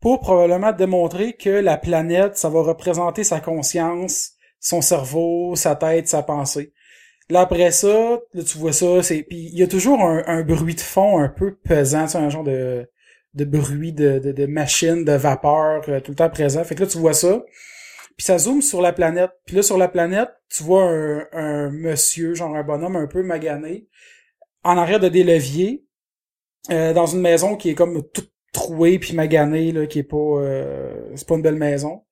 pour 0.00 0.20
probablement 0.20 0.72
démontrer 0.72 1.34
que 1.34 1.50
la 1.50 1.76
planète 1.76 2.36
ça 2.36 2.48
va 2.48 2.62
représenter 2.62 3.24
sa 3.24 3.40
conscience, 3.40 4.32
son 4.60 4.82
cerveau, 4.82 5.54
sa 5.56 5.76
tête, 5.76 6.08
sa 6.08 6.22
pensée. 6.22 6.74
Là 7.30 7.40
après 7.40 7.70
ça, 7.70 8.20
là 8.34 8.42
tu 8.42 8.58
vois 8.58 8.72
ça, 8.72 9.02
c'est 9.02 9.22
puis 9.22 9.48
il 9.52 9.58
y 9.58 9.62
a 9.62 9.66
toujours 9.66 10.02
un, 10.02 10.42
bruit 10.42 10.74
de 10.74 10.80
fond 10.80 11.18
un 11.18 11.28
peu 11.28 11.56
pesant, 11.56 12.06
un 12.14 12.28
genre 12.28 12.44
de 12.44 12.88
de 13.34 13.44
bruit 13.44 13.92
de, 13.92 14.18
de, 14.18 14.32
de 14.32 14.46
machine, 14.46 15.04
de 15.04 15.12
vapeur 15.12 15.82
euh, 15.88 16.00
tout 16.00 16.12
le 16.12 16.16
temps 16.16 16.30
présent. 16.30 16.62
Fait 16.64 16.74
que 16.74 16.82
là 16.82 16.86
tu 16.86 16.98
vois 16.98 17.14
ça. 17.14 17.42
Puis 18.16 18.26
ça 18.26 18.38
zoome 18.38 18.62
sur 18.62 18.80
la 18.80 18.92
planète. 18.92 19.30
Puis 19.46 19.56
là 19.56 19.62
sur 19.62 19.78
la 19.78 19.88
planète, 19.88 20.30
tu 20.48 20.62
vois 20.62 20.84
un, 20.84 21.26
un 21.32 21.70
monsieur, 21.70 22.34
genre 22.34 22.54
un 22.54 22.62
bonhomme 22.62 22.96
un 22.96 23.06
peu 23.06 23.22
magané 23.22 23.88
en 24.64 24.78
arrière 24.78 25.00
de 25.00 25.08
des 25.08 25.22
leviers 25.22 25.84
euh, 26.70 26.92
dans 26.94 27.06
une 27.06 27.20
maison 27.20 27.56
qui 27.56 27.70
est 27.70 27.74
comme 27.74 28.02
toute 28.10 28.32
trouée 28.52 28.98
puis 28.98 29.14
maganée 29.14 29.72
là, 29.72 29.86
qui 29.86 29.98
est 29.98 30.02
pas 30.04 30.16
euh, 30.16 31.12
c'est 31.14 31.28
pas 31.28 31.34
une 31.34 31.42
belle 31.42 31.56
maison. 31.56 32.04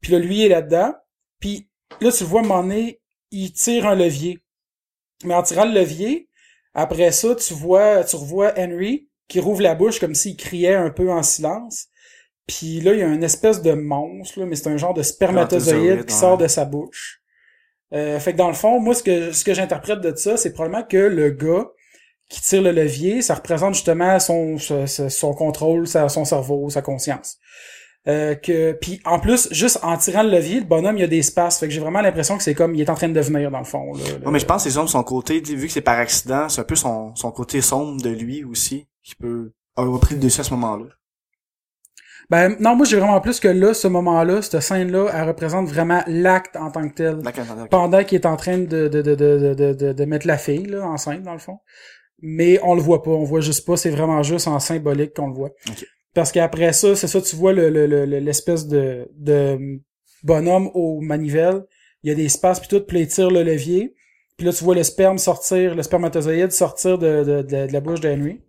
Puis 0.00 0.12
là 0.12 0.18
lui 0.18 0.44
est 0.44 0.48
là-dedans. 0.48 0.94
Puis 1.40 1.68
là 2.00 2.12
tu 2.12 2.24
le 2.24 2.28
vois 2.28 2.42
donné, 2.42 2.99
il 3.30 3.52
tire 3.52 3.86
un 3.86 3.94
levier. 3.94 4.40
Mais 5.24 5.34
en 5.34 5.42
tirant 5.42 5.64
le 5.66 5.72
levier, 5.72 6.28
après 6.74 7.12
ça, 7.12 7.34
tu 7.34 7.54
vois, 7.54 8.04
tu 8.04 8.16
revois 8.16 8.52
Henry 8.58 9.08
qui 9.28 9.40
rouvre 9.40 9.62
la 9.62 9.74
bouche 9.74 10.00
comme 10.00 10.14
s'il 10.14 10.36
criait 10.36 10.74
un 10.74 10.90
peu 10.90 11.10
en 11.10 11.22
silence. 11.22 11.88
Puis 12.46 12.80
là, 12.80 12.94
il 12.94 13.00
y 13.00 13.02
a 13.02 13.08
une 13.08 13.24
espèce 13.24 13.62
de 13.62 13.72
monstre, 13.72 14.40
là, 14.40 14.46
mais 14.46 14.56
c'est 14.56 14.68
un 14.68 14.76
genre 14.76 14.94
de 14.94 15.02
spermatozoïde 15.02 16.04
qui 16.06 16.14
sort 16.16 16.38
de 16.38 16.48
sa 16.48 16.64
bouche. 16.64 17.22
Euh, 17.92 18.20
fait 18.20 18.32
que 18.32 18.38
dans 18.38 18.48
le 18.48 18.54
fond, 18.54 18.80
moi, 18.80 18.94
ce 18.94 19.02
que, 19.02 19.32
ce 19.32 19.44
que 19.44 19.54
j'interprète 19.54 20.00
de 20.00 20.14
ça, 20.14 20.36
c'est 20.36 20.52
probablement 20.52 20.84
que 20.84 20.96
le 20.96 21.30
gars 21.30 21.68
qui 22.28 22.40
tire 22.42 22.62
le 22.62 22.72
levier, 22.72 23.22
ça 23.22 23.34
représente 23.36 23.74
justement 23.74 24.20
son, 24.20 24.58
son, 24.58 24.86
son 24.86 25.34
contrôle, 25.34 25.86
sa- 25.88 26.08
son 26.08 26.24
cerveau, 26.24 26.70
sa 26.70 26.82
conscience. 26.82 27.38
Euh, 28.08 28.34
que 28.34 28.72
puis 28.72 28.98
en 29.04 29.18
plus 29.18 29.52
juste 29.52 29.78
en 29.82 29.94
tirant 29.98 30.22
le 30.22 30.30
levier 30.30 30.60
le 30.60 30.64
bonhomme 30.64 30.96
il 30.96 31.00
y 31.00 31.04
a 31.04 31.06
des 31.06 31.18
espaces 31.18 31.60
fait 31.60 31.68
que 31.68 31.74
j'ai 31.74 31.80
vraiment 31.80 32.00
l'impression 32.00 32.38
que 32.38 32.42
c'est 32.42 32.54
comme 32.54 32.74
il 32.74 32.80
est 32.80 32.88
en 32.88 32.94
train 32.94 33.08
de 33.08 33.12
devenir 33.12 33.50
dans 33.50 33.58
le 33.58 33.66
fond 33.66 33.92
là, 33.92 34.00
Ouais, 34.24 34.32
mais 34.32 34.38
je 34.38 34.46
pense 34.46 34.64
que 34.64 34.70
les 34.70 34.78
hommes, 34.78 34.88
son 34.88 35.02
côté, 35.02 35.40
vu 35.40 35.66
que 35.66 35.72
c'est 35.72 35.82
par 35.82 35.98
accident, 35.98 36.48
c'est 36.48 36.62
un 36.62 36.64
peu 36.64 36.76
son, 36.76 37.14
son 37.14 37.30
côté 37.30 37.60
sombre 37.60 38.00
de 38.00 38.08
lui 38.08 38.42
aussi, 38.42 38.86
qui 39.02 39.14
peut 39.16 39.52
avoir 39.76 40.00
pris 40.00 40.14
le 40.14 40.20
dessus 40.22 40.40
à 40.40 40.44
ce 40.44 40.54
moment-là. 40.54 40.86
Ben 42.30 42.56
non, 42.58 42.74
moi 42.74 42.86
j'ai 42.86 42.96
vraiment 42.96 43.20
plus 43.20 43.38
que 43.38 43.48
là, 43.48 43.74
ce 43.74 43.88
moment-là, 43.88 44.40
cette 44.40 44.60
scène-là, 44.60 45.10
elle 45.12 45.28
représente 45.28 45.68
vraiment 45.68 46.02
l'acte 46.06 46.56
en 46.56 46.70
tant 46.70 46.88
que 46.88 46.94
tel. 46.94 47.18
Pendant 47.70 48.02
qu'il 48.04 48.16
est 48.16 48.26
en 48.26 48.36
train 48.36 48.58
de, 48.58 48.88
de, 48.88 49.02
de, 49.02 49.14
de, 49.14 49.74
de, 49.74 49.92
de, 49.92 50.04
mettre 50.04 50.26
la 50.26 50.38
fille 50.38 50.64
là, 50.66 50.86
enceinte, 50.86 51.22
dans 51.22 51.32
le 51.34 51.38
fond. 51.38 51.58
Mais 52.22 52.60
on 52.62 52.74
le 52.74 52.80
voit 52.80 53.02
pas, 53.02 53.10
on 53.10 53.24
voit 53.24 53.40
juste 53.40 53.66
pas, 53.66 53.76
c'est 53.76 53.90
vraiment 53.90 54.22
juste 54.22 54.46
en 54.46 54.58
symbolique 54.58 55.12
qu'on 55.14 55.26
le 55.26 55.34
voit. 55.34 55.50
Ok. 55.68 55.84
Parce 56.14 56.32
qu'après 56.32 56.72
ça, 56.72 56.96
c'est 56.96 57.06
ça, 57.06 57.20
tu 57.22 57.36
vois 57.36 57.52
le, 57.52 57.70
le, 57.70 57.86
le- 57.86 58.04
le- 58.04 58.18
l'espèce 58.18 58.66
de, 58.66 59.08
de 59.16 59.80
bonhomme 60.22 60.70
au 60.74 61.00
manivelle, 61.00 61.62
il 62.02 62.08
y 62.08 62.12
a 62.12 62.14
des 62.16 62.24
espaces 62.26 62.60
puis 62.60 62.68
tout, 62.68 62.80
puis 62.80 62.96
là, 62.98 63.02
il 63.04 63.08
tire 63.08 63.30
le 63.30 63.42
levier. 63.42 63.94
Puis 64.36 64.46
là, 64.46 64.52
tu 64.52 64.64
vois 64.64 64.74
le 64.74 64.82
sperme 64.82 65.18
sortir, 65.18 65.74
le 65.74 65.82
spermatozoïde 65.82 66.50
sortir 66.50 66.98
de, 66.98 67.22
de, 67.24 67.42
de, 67.42 67.66
de 67.66 67.72
la 67.72 67.80
bouche 67.80 68.00
de 68.00 68.08
Henry. 68.08 68.40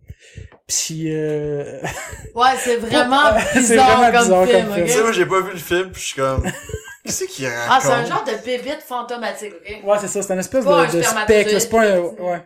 Puis 0.68 1.14
euh... 1.14 1.80
Ouais, 2.36 2.56
c'est 2.58 2.78
vraiment 2.78 3.38
C'est 3.54 3.60
bizarre 3.60 3.98
vraiment 3.98 4.12
comme 4.12 4.22
bizarre 4.24 4.48
film, 4.48 4.60
comme 4.64 4.70
ok? 4.70 4.76
film. 4.76 4.86
Tu 4.88 4.92
sais, 4.94 5.02
moi, 5.02 5.12
j'ai 5.12 5.26
pas 5.26 5.42
vu 5.42 5.52
le 5.52 5.58
film, 5.58 5.92
puis 5.92 6.02
je 6.02 6.08
suis 6.08 6.16
comme... 6.22 6.44
Qu'est-ce 7.04 7.26
qu'il 7.26 7.48
raconte? 7.48 7.68
Ah, 7.70 7.80
c'est 7.82 7.92
un 7.92 8.06
genre 8.06 8.24
de 8.24 8.46
bébite 8.46 8.82
fantomatique, 8.82 9.54
ok? 9.54 9.84
Ouais, 9.86 9.98
c'est 10.00 10.08
ça, 10.08 10.22
c'est 10.22 10.34
une 10.34 10.40
espèce 10.40 10.64
Pas 10.66 10.84
un 10.84 10.88
de, 10.88 10.98
de 10.98 11.02
spectre, 11.02 11.60
c'est 11.60 11.70
pas 11.70 11.82
un... 11.96 12.00
Ouais. 12.00 12.42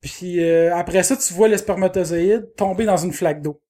Puis 0.00 0.44
euh, 0.44 0.74
après 0.76 1.02
ça, 1.02 1.16
tu 1.16 1.32
vois 1.34 1.48
le 1.48 1.56
spermatozoïde 1.56 2.54
tomber 2.56 2.84
dans 2.84 2.98
une 2.98 3.12
flaque 3.12 3.40
d'eau, 3.42 3.60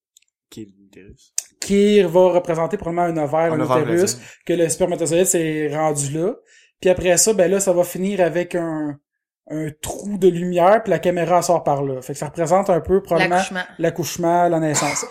Qui 0.55 0.63
est 0.63 0.69
l'utérus. 0.79 1.33
qui 1.61 2.03
va 2.03 2.33
représenter 2.33 2.77
probablement 2.77 3.21
un 3.21 3.25
ovaire, 3.25 3.53
un, 3.53 3.59
Un 3.59 3.61
ovaire, 3.61 3.79
utérus, 3.89 4.19
que 4.47 4.53
le 4.53 4.69
spermatozoïde 4.69 5.25
s'est 5.27 5.69
rendu 5.75 6.11
là. 6.13 6.35
Puis 6.81 6.91
après 6.91 7.17
ça, 7.17 7.33
ben 7.33 7.51
là, 7.51 7.61
ça 7.61 7.73
va 7.73 7.83
finir 7.85 8.21
avec 8.21 8.55
un, 8.55 8.99
un 9.51 9.69
trou 9.83 10.19
de 10.19 10.29
lumière, 10.29 10.83
puis 10.83 10.91
la 10.91 10.99
caméra 10.99 11.41
sort 11.43 11.65
par 11.65 11.83
là. 11.83 12.01
Fait 12.03 12.13
que 12.13 12.19
ça 12.19 12.27
représente 12.27 12.69
un 12.71 12.81
peu 12.81 13.03
probablement 13.03 13.37
L'accouchement. 13.37 13.63
l'accouchement, 13.79 14.49
la 14.49 14.61
naissance. 14.61 15.07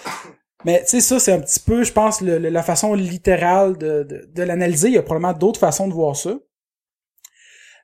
Mais 0.66 0.82
tu 0.84 0.91
sais, 0.91 1.02
ça, 1.02 1.20
c'est 1.20 1.34
un 1.34 1.39
petit 1.41 1.60
peu, 1.60 1.84
je 1.84 1.91
pense, 1.91 2.22
le- 2.22 2.38
le- 2.38 2.50
la 2.50 2.64
façon 2.64 2.94
littérale 2.94 3.78
de, 3.78 4.04
de, 4.04 4.30
de 4.32 4.44
l'analyser. 4.44 4.88
Il 4.89 4.94
y 4.94 4.98
a 4.98 5.04
probablement 5.04 5.34
d'autres 5.34 5.60
façons 5.60 5.88
de 5.89 5.94
voir 5.94 6.16
ça. 6.16 6.38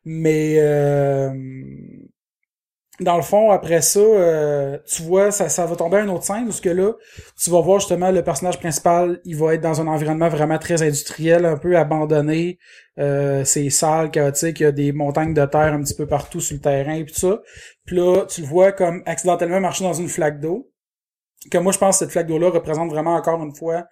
Mais 0.06 0.56
euh, 0.60 1.30
dans 3.00 3.16
le 3.16 3.22
fond, 3.22 3.52
après 3.52 3.82
ça, 3.82 4.00
euh, 4.00 4.78
tu 4.86 5.04
vois, 5.04 5.32
ça, 5.32 5.50
ça 5.50 5.66
va 5.66 5.76
tomber 5.76 5.98
à 5.98 6.02
une 6.02 6.10
autre 6.10 6.24
scène 6.24 6.48
où 6.48 6.52
ce 6.52 6.62
que 6.62 6.70
là, 6.70 6.94
tu 7.42 7.50
vas 7.50 7.62
voir 7.62 7.80
justement 7.80 8.12
le 8.12 8.24
personnage 8.24 8.60
principal, 8.60 9.20
il 9.26 9.38
va 9.38 9.54
être 9.54 9.62
dans 9.62 9.82
un 9.82 9.88
environnement 9.88 10.30
vraiment 10.30 10.58
très 10.58 10.82
industriel, 10.82 11.46
un 11.46 11.58
peu 11.58 11.78
abandonné. 11.78 12.60
Euh, 13.00 13.44
c'est 13.46 13.70
sale, 13.70 14.12
chaotique, 14.12 14.60
il 14.60 14.64
y 14.64 14.66
a 14.66 14.72
des 14.72 14.92
montagnes 14.92 15.34
de 15.34 15.46
terre 15.46 15.74
un 15.74 15.82
petit 15.82 15.96
peu 15.96 16.06
partout 16.06 16.42
sur 16.42 16.56
le 16.56 16.62
terrain 16.62 16.96
et 16.96 17.06
tout 17.06 17.16
ça. 17.16 17.42
Puis 17.86 17.96
là, 17.96 18.26
tu 18.28 18.42
le 18.42 18.48
vois 18.48 18.72
comme 18.72 19.02
accidentellement 19.06 19.62
marcher 19.62 19.86
dans 19.86 19.94
une 19.94 20.10
flaque 20.10 20.40
d'eau. 20.40 20.70
Que 21.50 21.58
moi, 21.58 21.72
je 21.72 21.78
pense 21.78 21.96
que 21.96 22.00
cette 22.00 22.12
flaque 22.12 22.28
d'eau-là 22.28 22.50
représente 22.50 22.90
vraiment 22.90 23.16
encore 23.16 23.42
une 23.42 23.56
fois 23.56 23.86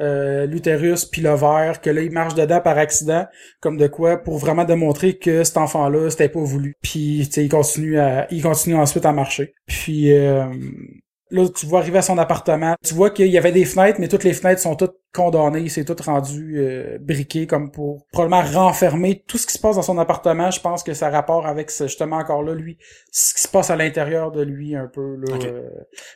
euh, 0.00 0.46
l'utérus 0.46 1.04
puis 1.04 1.20
l'ovaire, 1.20 1.80
que 1.82 1.90
là, 1.90 2.00
il 2.00 2.10
marche 2.10 2.34
dedans 2.34 2.60
par 2.60 2.78
accident, 2.78 3.26
comme 3.60 3.76
de 3.76 3.86
quoi, 3.86 4.16
pour 4.16 4.38
vraiment 4.38 4.64
démontrer 4.64 5.18
que 5.18 5.44
cet 5.44 5.58
enfant-là, 5.58 6.08
c'était 6.10 6.30
pas 6.30 6.40
voulu. 6.40 6.76
Puis, 6.82 7.22
tu 7.26 7.32
sais, 7.32 7.44
il 7.44 7.50
continue 7.50 7.98
à, 7.98 8.26
il 8.30 8.42
continue 8.42 8.76
ensuite 8.76 9.04
à 9.04 9.12
marcher. 9.12 9.54
Puis, 9.66 10.12
euh, 10.14 10.46
Là, 11.30 11.48
tu 11.48 11.64
vois 11.66 11.80
arriver 11.80 11.98
à 11.98 12.02
son 12.02 12.18
appartement. 12.18 12.74
Tu 12.84 12.92
vois 12.94 13.10
qu'il 13.10 13.26
y 13.28 13.38
avait 13.38 13.50
des 13.50 13.64
fenêtres, 13.64 13.98
mais 13.98 14.08
toutes 14.08 14.24
les 14.24 14.34
fenêtres 14.34 14.60
sont 14.60 14.76
toutes 14.76 14.96
condamnées. 15.12 15.68
C'est 15.70 15.84
tout 15.84 15.96
rendu 16.04 16.58
euh, 16.58 16.98
briqué 17.00 17.46
comme 17.46 17.70
pour 17.70 18.06
probablement 18.12 18.42
renfermer 18.66 19.24
tout 19.26 19.38
ce 19.38 19.46
qui 19.46 19.54
se 19.54 19.58
passe 19.58 19.76
dans 19.76 19.82
son 19.82 19.96
appartement. 19.98 20.50
Je 20.50 20.60
pense 20.60 20.82
que 20.82 20.92
ça 20.92 21.06
a 21.06 21.10
rapport 21.10 21.46
avec 21.46 21.70
ce- 21.70 21.84
justement 21.86 22.16
encore 22.18 22.42
là, 22.42 22.54
lui, 22.54 22.76
ce 23.10 23.32
qui 23.34 23.40
se 23.42 23.48
passe 23.48 23.70
à 23.70 23.76
l'intérieur 23.76 24.32
de 24.32 24.42
lui 24.42 24.76
un 24.76 24.86
peu. 24.86 25.16
Là. 25.16 25.34
Euh, 25.46 25.68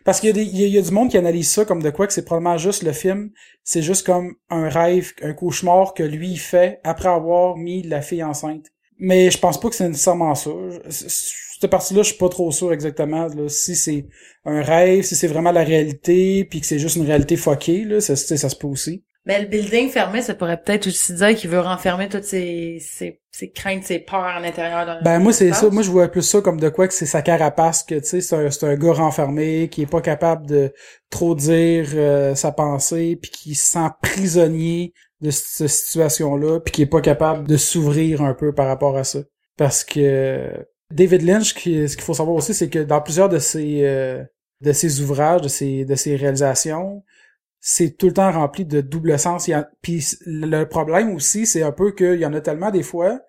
parce 0.04 0.20
qu'il 0.20 0.28
y, 0.28 0.30
a 0.30 0.34
des- 0.34 0.42
il 0.44 0.60
y 0.60 0.64
a- 0.64 0.66
il 0.66 0.74
y 0.74 0.78
a 0.78 0.82
du 0.82 0.90
monde 0.90 1.10
qui 1.10 1.16
analyse 1.16 1.50
ça 1.50 1.64
comme 1.64 1.82
de 1.82 1.90
quoi 1.90 2.06
que 2.06 2.12
c'est 2.12 2.24
probablement 2.24 2.58
juste 2.58 2.82
le 2.82 2.92
film. 2.92 3.30
C'est 3.64 3.82
juste 3.82 4.04
comme 4.06 4.34
un 4.50 4.68
rêve, 4.68 5.12
un 5.22 5.32
cauchemar 5.32 5.94
que 5.94 6.02
lui 6.02 6.30
il 6.32 6.38
fait 6.38 6.80
après 6.84 7.08
avoir 7.08 7.56
mis 7.56 7.82
la 7.82 8.02
fille 8.02 8.22
enceinte. 8.22 8.66
Mais 8.98 9.30
je 9.30 9.38
pense 9.38 9.58
pas 9.58 9.68
que 9.70 9.74
c'est 9.74 9.88
nécessairement 9.88 10.34
ça. 10.34 10.50
Je- 10.86 11.47
Cette 11.60 11.70
partie-là, 11.70 12.02
je 12.02 12.08
suis 12.08 12.18
pas 12.18 12.28
trop 12.28 12.50
sûr 12.52 12.72
exactement 12.72 13.26
là, 13.26 13.48
si 13.48 13.74
c'est 13.74 14.06
un 14.44 14.62
rêve, 14.62 15.04
si 15.04 15.16
c'est 15.16 15.26
vraiment 15.26 15.52
la 15.52 15.64
réalité, 15.64 16.44
puis 16.44 16.60
que 16.60 16.66
c'est 16.66 16.78
juste 16.78 16.96
une 16.96 17.06
réalité 17.06 17.36
fuckée, 17.36 17.84
là, 17.84 18.00
ça, 18.00 18.16
ça 18.16 18.48
se 18.48 18.56
peut 18.56 18.68
aussi. 18.68 19.04
Mais 19.28 19.42
le 19.42 19.46
building 19.46 19.90
fermé, 19.90 20.22
ça 20.22 20.34
pourrait 20.34 20.62
peut-être 20.62 20.86
aussi 20.86 21.12
dire 21.12 21.34
qu'il 21.34 21.50
veut 21.50 21.60
renfermer 21.60 22.08
toutes 22.08 22.24
ses, 22.24 22.78
ses, 22.80 23.20
ses 23.30 23.50
craintes, 23.50 23.84
ses 23.84 23.98
peurs 23.98 24.24
à 24.24 24.40
l'intérieur 24.40 25.00
Ben 25.04 25.18
moi 25.18 25.34
c'est 25.34 25.52
ça, 25.52 25.68
moi 25.68 25.82
je 25.82 25.90
vois 25.90 26.08
plus 26.08 26.22
ça 26.22 26.40
comme 26.40 26.58
de 26.58 26.70
quoi 26.70 26.88
que 26.88 26.94
c'est 26.94 27.04
sa 27.04 27.20
carapace, 27.20 27.82
que 27.82 27.96
tu 27.96 28.06
sais, 28.06 28.20
c'est 28.22 28.36
un, 28.36 28.50
c'est 28.50 28.66
un 28.66 28.74
gars 28.76 28.94
renfermé, 28.94 29.68
qui 29.68 29.82
est 29.82 29.86
pas 29.86 30.00
capable 30.00 30.46
de 30.46 30.72
trop 31.10 31.34
dire 31.34 31.88
euh, 31.94 32.34
sa 32.34 32.52
pensée, 32.52 33.18
puis 33.20 33.30
qui 33.30 33.54
se 33.54 33.72
sent 33.72 33.88
prisonnier 34.00 34.94
de 35.20 35.30
cette 35.30 35.68
situation-là, 35.68 36.60
puis 36.60 36.72
qui 36.72 36.82
est 36.82 36.86
pas 36.86 37.02
capable 37.02 37.46
de 37.46 37.58
s'ouvrir 37.58 38.22
un 38.22 38.32
peu 38.32 38.54
par 38.54 38.66
rapport 38.66 38.96
à 38.96 39.04
ça. 39.04 39.18
Parce 39.58 39.84
que 39.84 40.48
David 40.90 41.22
Lynch, 41.22 41.54
ce 41.54 41.54
qu'il 41.96 42.00
faut 42.00 42.14
savoir 42.14 42.36
aussi, 42.36 42.54
c'est 42.54 42.70
que 42.70 42.78
dans 42.78 43.00
plusieurs 43.02 43.28
de 43.28 43.38
ses 43.38 43.82
euh, 43.84 44.24
de 44.60 44.72
ses 44.72 45.00
ouvrages, 45.00 45.42
de 45.42 45.48
ses 45.48 45.84
de 45.84 45.94
ses 45.94 46.16
réalisations, 46.16 47.04
c'est 47.60 47.96
tout 47.98 48.08
le 48.08 48.14
temps 48.14 48.32
rempli 48.32 48.64
de 48.66 48.80
double 48.82 49.18
sens. 49.18 49.48
A- 49.50 49.70
Puis 49.82 50.04
le 50.26 50.64
problème 50.66 51.14
aussi, 51.14 51.46
c'est 51.46 51.62
un 51.62 51.72
peu 51.72 51.92
qu'il 51.92 52.20
y 52.20 52.26
en 52.26 52.34
a 52.34 52.40
tellement 52.42 52.70
des 52.72 52.82
fois 52.84 53.20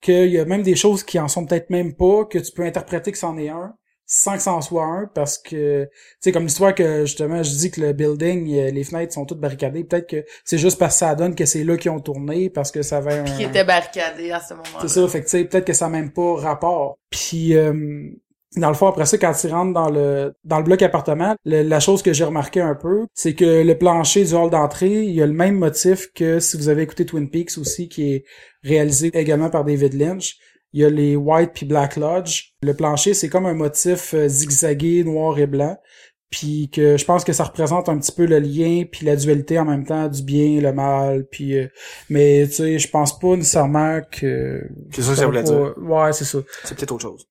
qu'il 0.00 0.30
y 0.30 0.38
a 0.40 0.44
même 0.46 0.62
des 0.62 0.76
choses 0.76 1.04
qui 1.04 1.18
en 1.20 1.28
sont 1.28 1.46
peut-être 1.46 1.70
même 1.70 1.94
pas, 1.96 2.24
que 2.26 2.38
tu 2.38 2.52
peux 2.52 2.64
interpréter 2.64 3.12
que 3.12 3.18
c'en 3.18 3.38
est 3.38 3.50
un, 3.50 3.76
sans 4.06 4.36
que 4.36 4.42
c'en 4.42 4.60
soit 4.60 4.84
un, 4.84 5.10
parce 5.14 5.36
que, 5.36 5.84
tu 5.84 5.90
sais, 6.20 6.32
comme 6.32 6.44
l'histoire 6.44 6.74
que, 6.74 7.04
justement, 7.06 7.42
je 7.42 7.50
dis 7.50 7.70
que 7.70 7.80
le 7.80 7.92
building, 7.92 8.54
euh, 8.56 8.70
les 8.70 8.84
fenêtres 8.84 9.12
sont 9.12 9.24
toutes 9.26 9.40
barricadées, 9.40 9.82
peut-être 9.84 10.08
que 10.08 10.24
c'est 10.44 10.58
juste 10.58 10.78
parce 10.78 10.94
que 10.94 10.98
ça 11.00 11.14
donne 11.16 11.34
que 11.34 11.44
c'est 11.44 11.64
là 11.64 11.76
qu'ils 11.76 11.90
ont 11.90 12.00
tourné, 12.00 12.48
parce 12.48 12.70
que 12.70 12.82
ça 12.82 12.98
avait 12.98 13.18
un... 13.18 13.24
Qui 13.24 13.42
était 13.42 13.64
barricadé 13.64 14.30
à 14.30 14.40
ce 14.40 14.54
moment-là. 14.54 14.78
C'est 14.82 14.88
ça, 14.88 15.08
fait 15.08 15.20
que 15.20 15.24
tu 15.24 15.30
sais, 15.30 15.44
peut-être 15.44 15.66
que 15.66 15.72
ça 15.72 15.86
n'a 15.86 15.92
même 15.98 16.12
pas 16.12 16.36
rapport. 16.36 16.98
Puis 17.10 17.56
euh, 17.56 18.08
dans 18.56 18.68
le 18.68 18.74
fond, 18.74 18.86
après 18.86 19.06
ça, 19.06 19.18
quand 19.18 19.32
tu 19.32 19.48
rentres 19.48 19.72
dans 19.74 19.90
le 19.90 20.34
dans 20.44 20.58
le 20.58 20.64
bloc 20.64 20.80
appartement, 20.82 21.34
le- 21.44 21.62
la 21.62 21.80
chose 21.80 22.00
que 22.02 22.12
j'ai 22.12 22.24
remarqué 22.24 22.60
un 22.60 22.74
peu, 22.74 23.06
c'est 23.12 23.34
que 23.34 23.62
le 23.62 23.76
plancher 23.76 24.24
du 24.24 24.34
hall 24.34 24.50
d'entrée, 24.50 25.02
il 25.02 25.12
y 25.14 25.20
a 25.20 25.26
le 25.26 25.32
même 25.32 25.56
motif 25.56 26.12
que 26.14 26.40
si 26.40 26.56
vous 26.56 26.68
avez 26.68 26.82
écouté 26.82 27.04
Twin 27.04 27.28
Peaks 27.28 27.58
aussi, 27.58 27.88
qui 27.88 28.14
est 28.14 28.24
réalisé 28.62 29.10
également 29.14 29.50
par 29.50 29.64
David 29.64 29.94
Lynch. 29.94 30.36
Il 30.76 30.82
y 30.82 30.84
a 30.84 30.90
les 30.90 31.16
White 31.16 31.52
puis 31.54 31.64
Black 31.64 31.96
Lodge. 31.96 32.52
Le 32.60 32.74
plancher, 32.74 33.14
c'est 33.14 33.30
comme 33.30 33.46
un 33.46 33.54
motif 33.54 34.12
euh, 34.12 34.28
zigzagué, 34.28 35.04
noir 35.04 35.38
et 35.38 35.46
blanc. 35.46 35.80
Puis 36.28 36.68
que 36.70 36.98
je 36.98 37.04
pense 37.06 37.24
que 37.24 37.32
ça 37.32 37.44
représente 37.44 37.88
un 37.88 37.96
petit 37.96 38.12
peu 38.12 38.26
le 38.26 38.38
lien 38.38 38.84
puis 38.84 39.06
la 39.06 39.16
dualité 39.16 39.58
en 39.58 39.64
même 39.64 39.86
temps 39.86 40.06
du 40.06 40.22
bien, 40.22 40.60
le 40.60 40.74
mal, 40.74 41.24
puis 41.30 41.56
euh, 41.56 41.68
mais 42.10 42.46
tu 42.48 42.56
sais, 42.56 42.78
je 42.78 42.90
pense 42.90 43.18
pas 43.18 43.36
nécessairement 43.36 44.02
que 44.02 44.68
C'est 44.92 45.00
ça 45.00 45.12
que 45.12 45.16
ça 45.16 45.24
voulait 45.24 45.44
dire. 45.44 45.72
Ouais, 45.78 46.12
c'est 46.12 46.26
ça. 46.26 46.40
C'est 46.64 46.76
peut-être 46.76 46.92
autre 46.92 47.04
chose. 47.04 47.26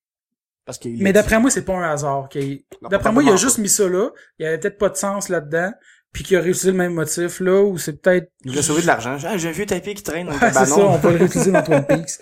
Parce 0.65 0.79
qu'il 0.79 1.03
Mais 1.03 1.13
d'après 1.13 1.39
moi, 1.39 1.51
c'est 1.51 1.65
pas 1.65 1.75
un 1.75 1.91
hasard. 1.91 2.29
D'après 2.89 3.11
moi, 3.11 3.21
il 3.21 3.29
a 3.29 3.35
juste 3.35 3.59
mis 3.59 3.69
ça 3.69 3.87
là. 3.87 4.09
Il 4.39 4.43
y 4.43 4.47
avait 4.47 4.57
peut-être 4.57 4.79
pas 4.79 4.89
de 4.89 4.97
sens 4.97 5.29
là-dedans. 5.29 5.71
Puis 6.11 6.23
qu'il 6.23 6.37
a 6.37 6.39
réutilisé 6.39 6.71
le 6.71 6.77
même 6.77 6.93
motif 6.93 7.41
là, 7.41 7.61
ou 7.61 7.77
c'est 7.77 8.01
peut-être. 8.01 8.31
Il 8.43 8.51
voulait 8.51 8.63
sauver 8.63 8.81
de 8.81 8.87
l'argent. 8.87 9.17
Ah, 9.23 9.37
j'ai 9.37 9.49
un 9.49 9.51
vieux 9.51 9.67
tapis 9.67 9.93
qui 9.93 10.01
traîne 10.01 10.29
Ouais, 10.29 10.35
c'est 10.39 10.65
ça, 10.65 10.79
on 10.79 10.97
peut 10.97 11.11
le 11.11 11.17
réutiliser 11.17 11.51
dans 11.51 11.61
Twin 11.63 11.83
Peaks. 11.83 12.19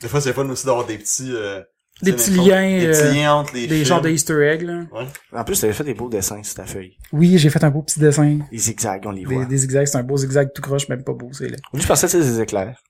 Des 0.00 0.08
fois, 0.08 0.20
c'est 0.20 0.32
fun 0.32 0.48
aussi 0.48 0.66
d'avoir 0.66 0.86
des 0.86 0.98
petits... 0.98 1.32
euh, 1.34 1.60
Des 2.02 2.12
petits 2.12 2.30
liens, 2.30 2.78
Des 2.78 2.86
euh, 2.86 2.92
petits 2.92 3.16
liens 3.18 3.34
entre 3.34 3.54
les 3.54 3.66
Des 3.66 3.74
films. 3.76 3.84
genres 3.86 4.00
de 4.00 4.08
Easter 4.10 4.40
eggs, 4.46 4.62
là. 4.62 4.84
En 5.32 5.44
plus, 5.44 5.60
t'avais 5.60 5.72
fait 5.72 5.84
des 5.84 5.94
beaux 5.94 6.08
dessins 6.08 6.42
sur 6.42 6.54
ta 6.54 6.64
feuille. 6.66 6.96
Oui, 7.12 7.36
j'ai 7.38 7.50
fait 7.50 7.62
un 7.64 7.70
beau 7.70 7.82
petit 7.82 7.98
dessin. 7.98 8.38
Les 8.52 8.58
zigzags, 8.58 9.02
on 9.06 9.10
les 9.10 9.24
Des, 9.24 9.34
voit. 9.34 9.44
des 9.44 9.56
zigzags, 9.56 9.86
c'est 9.86 9.98
un 9.98 10.02
beau 10.04 10.16
zigzag 10.16 10.50
tout 10.54 10.62
croche, 10.62 10.88
même 10.88 11.02
pas 11.02 11.12
beau, 11.14 11.30
c'est 11.32 11.48
là. 11.48 11.56
Lui, 11.72 11.82
je 11.82 11.86
pensais 11.86 12.06
que 12.06 12.12
c'était 12.12 12.24
des 12.24 12.40
éclairs? 12.40 12.80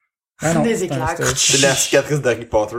Ah 0.40 0.54
non, 0.54 0.62
Des 0.62 0.84
éclairs. 0.84 1.16
c'est 1.36 1.60
la 1.62 1.74
cicatrice 1.74 2.20
d'Harry 2.20 2.44
Potter. 2.44 2.76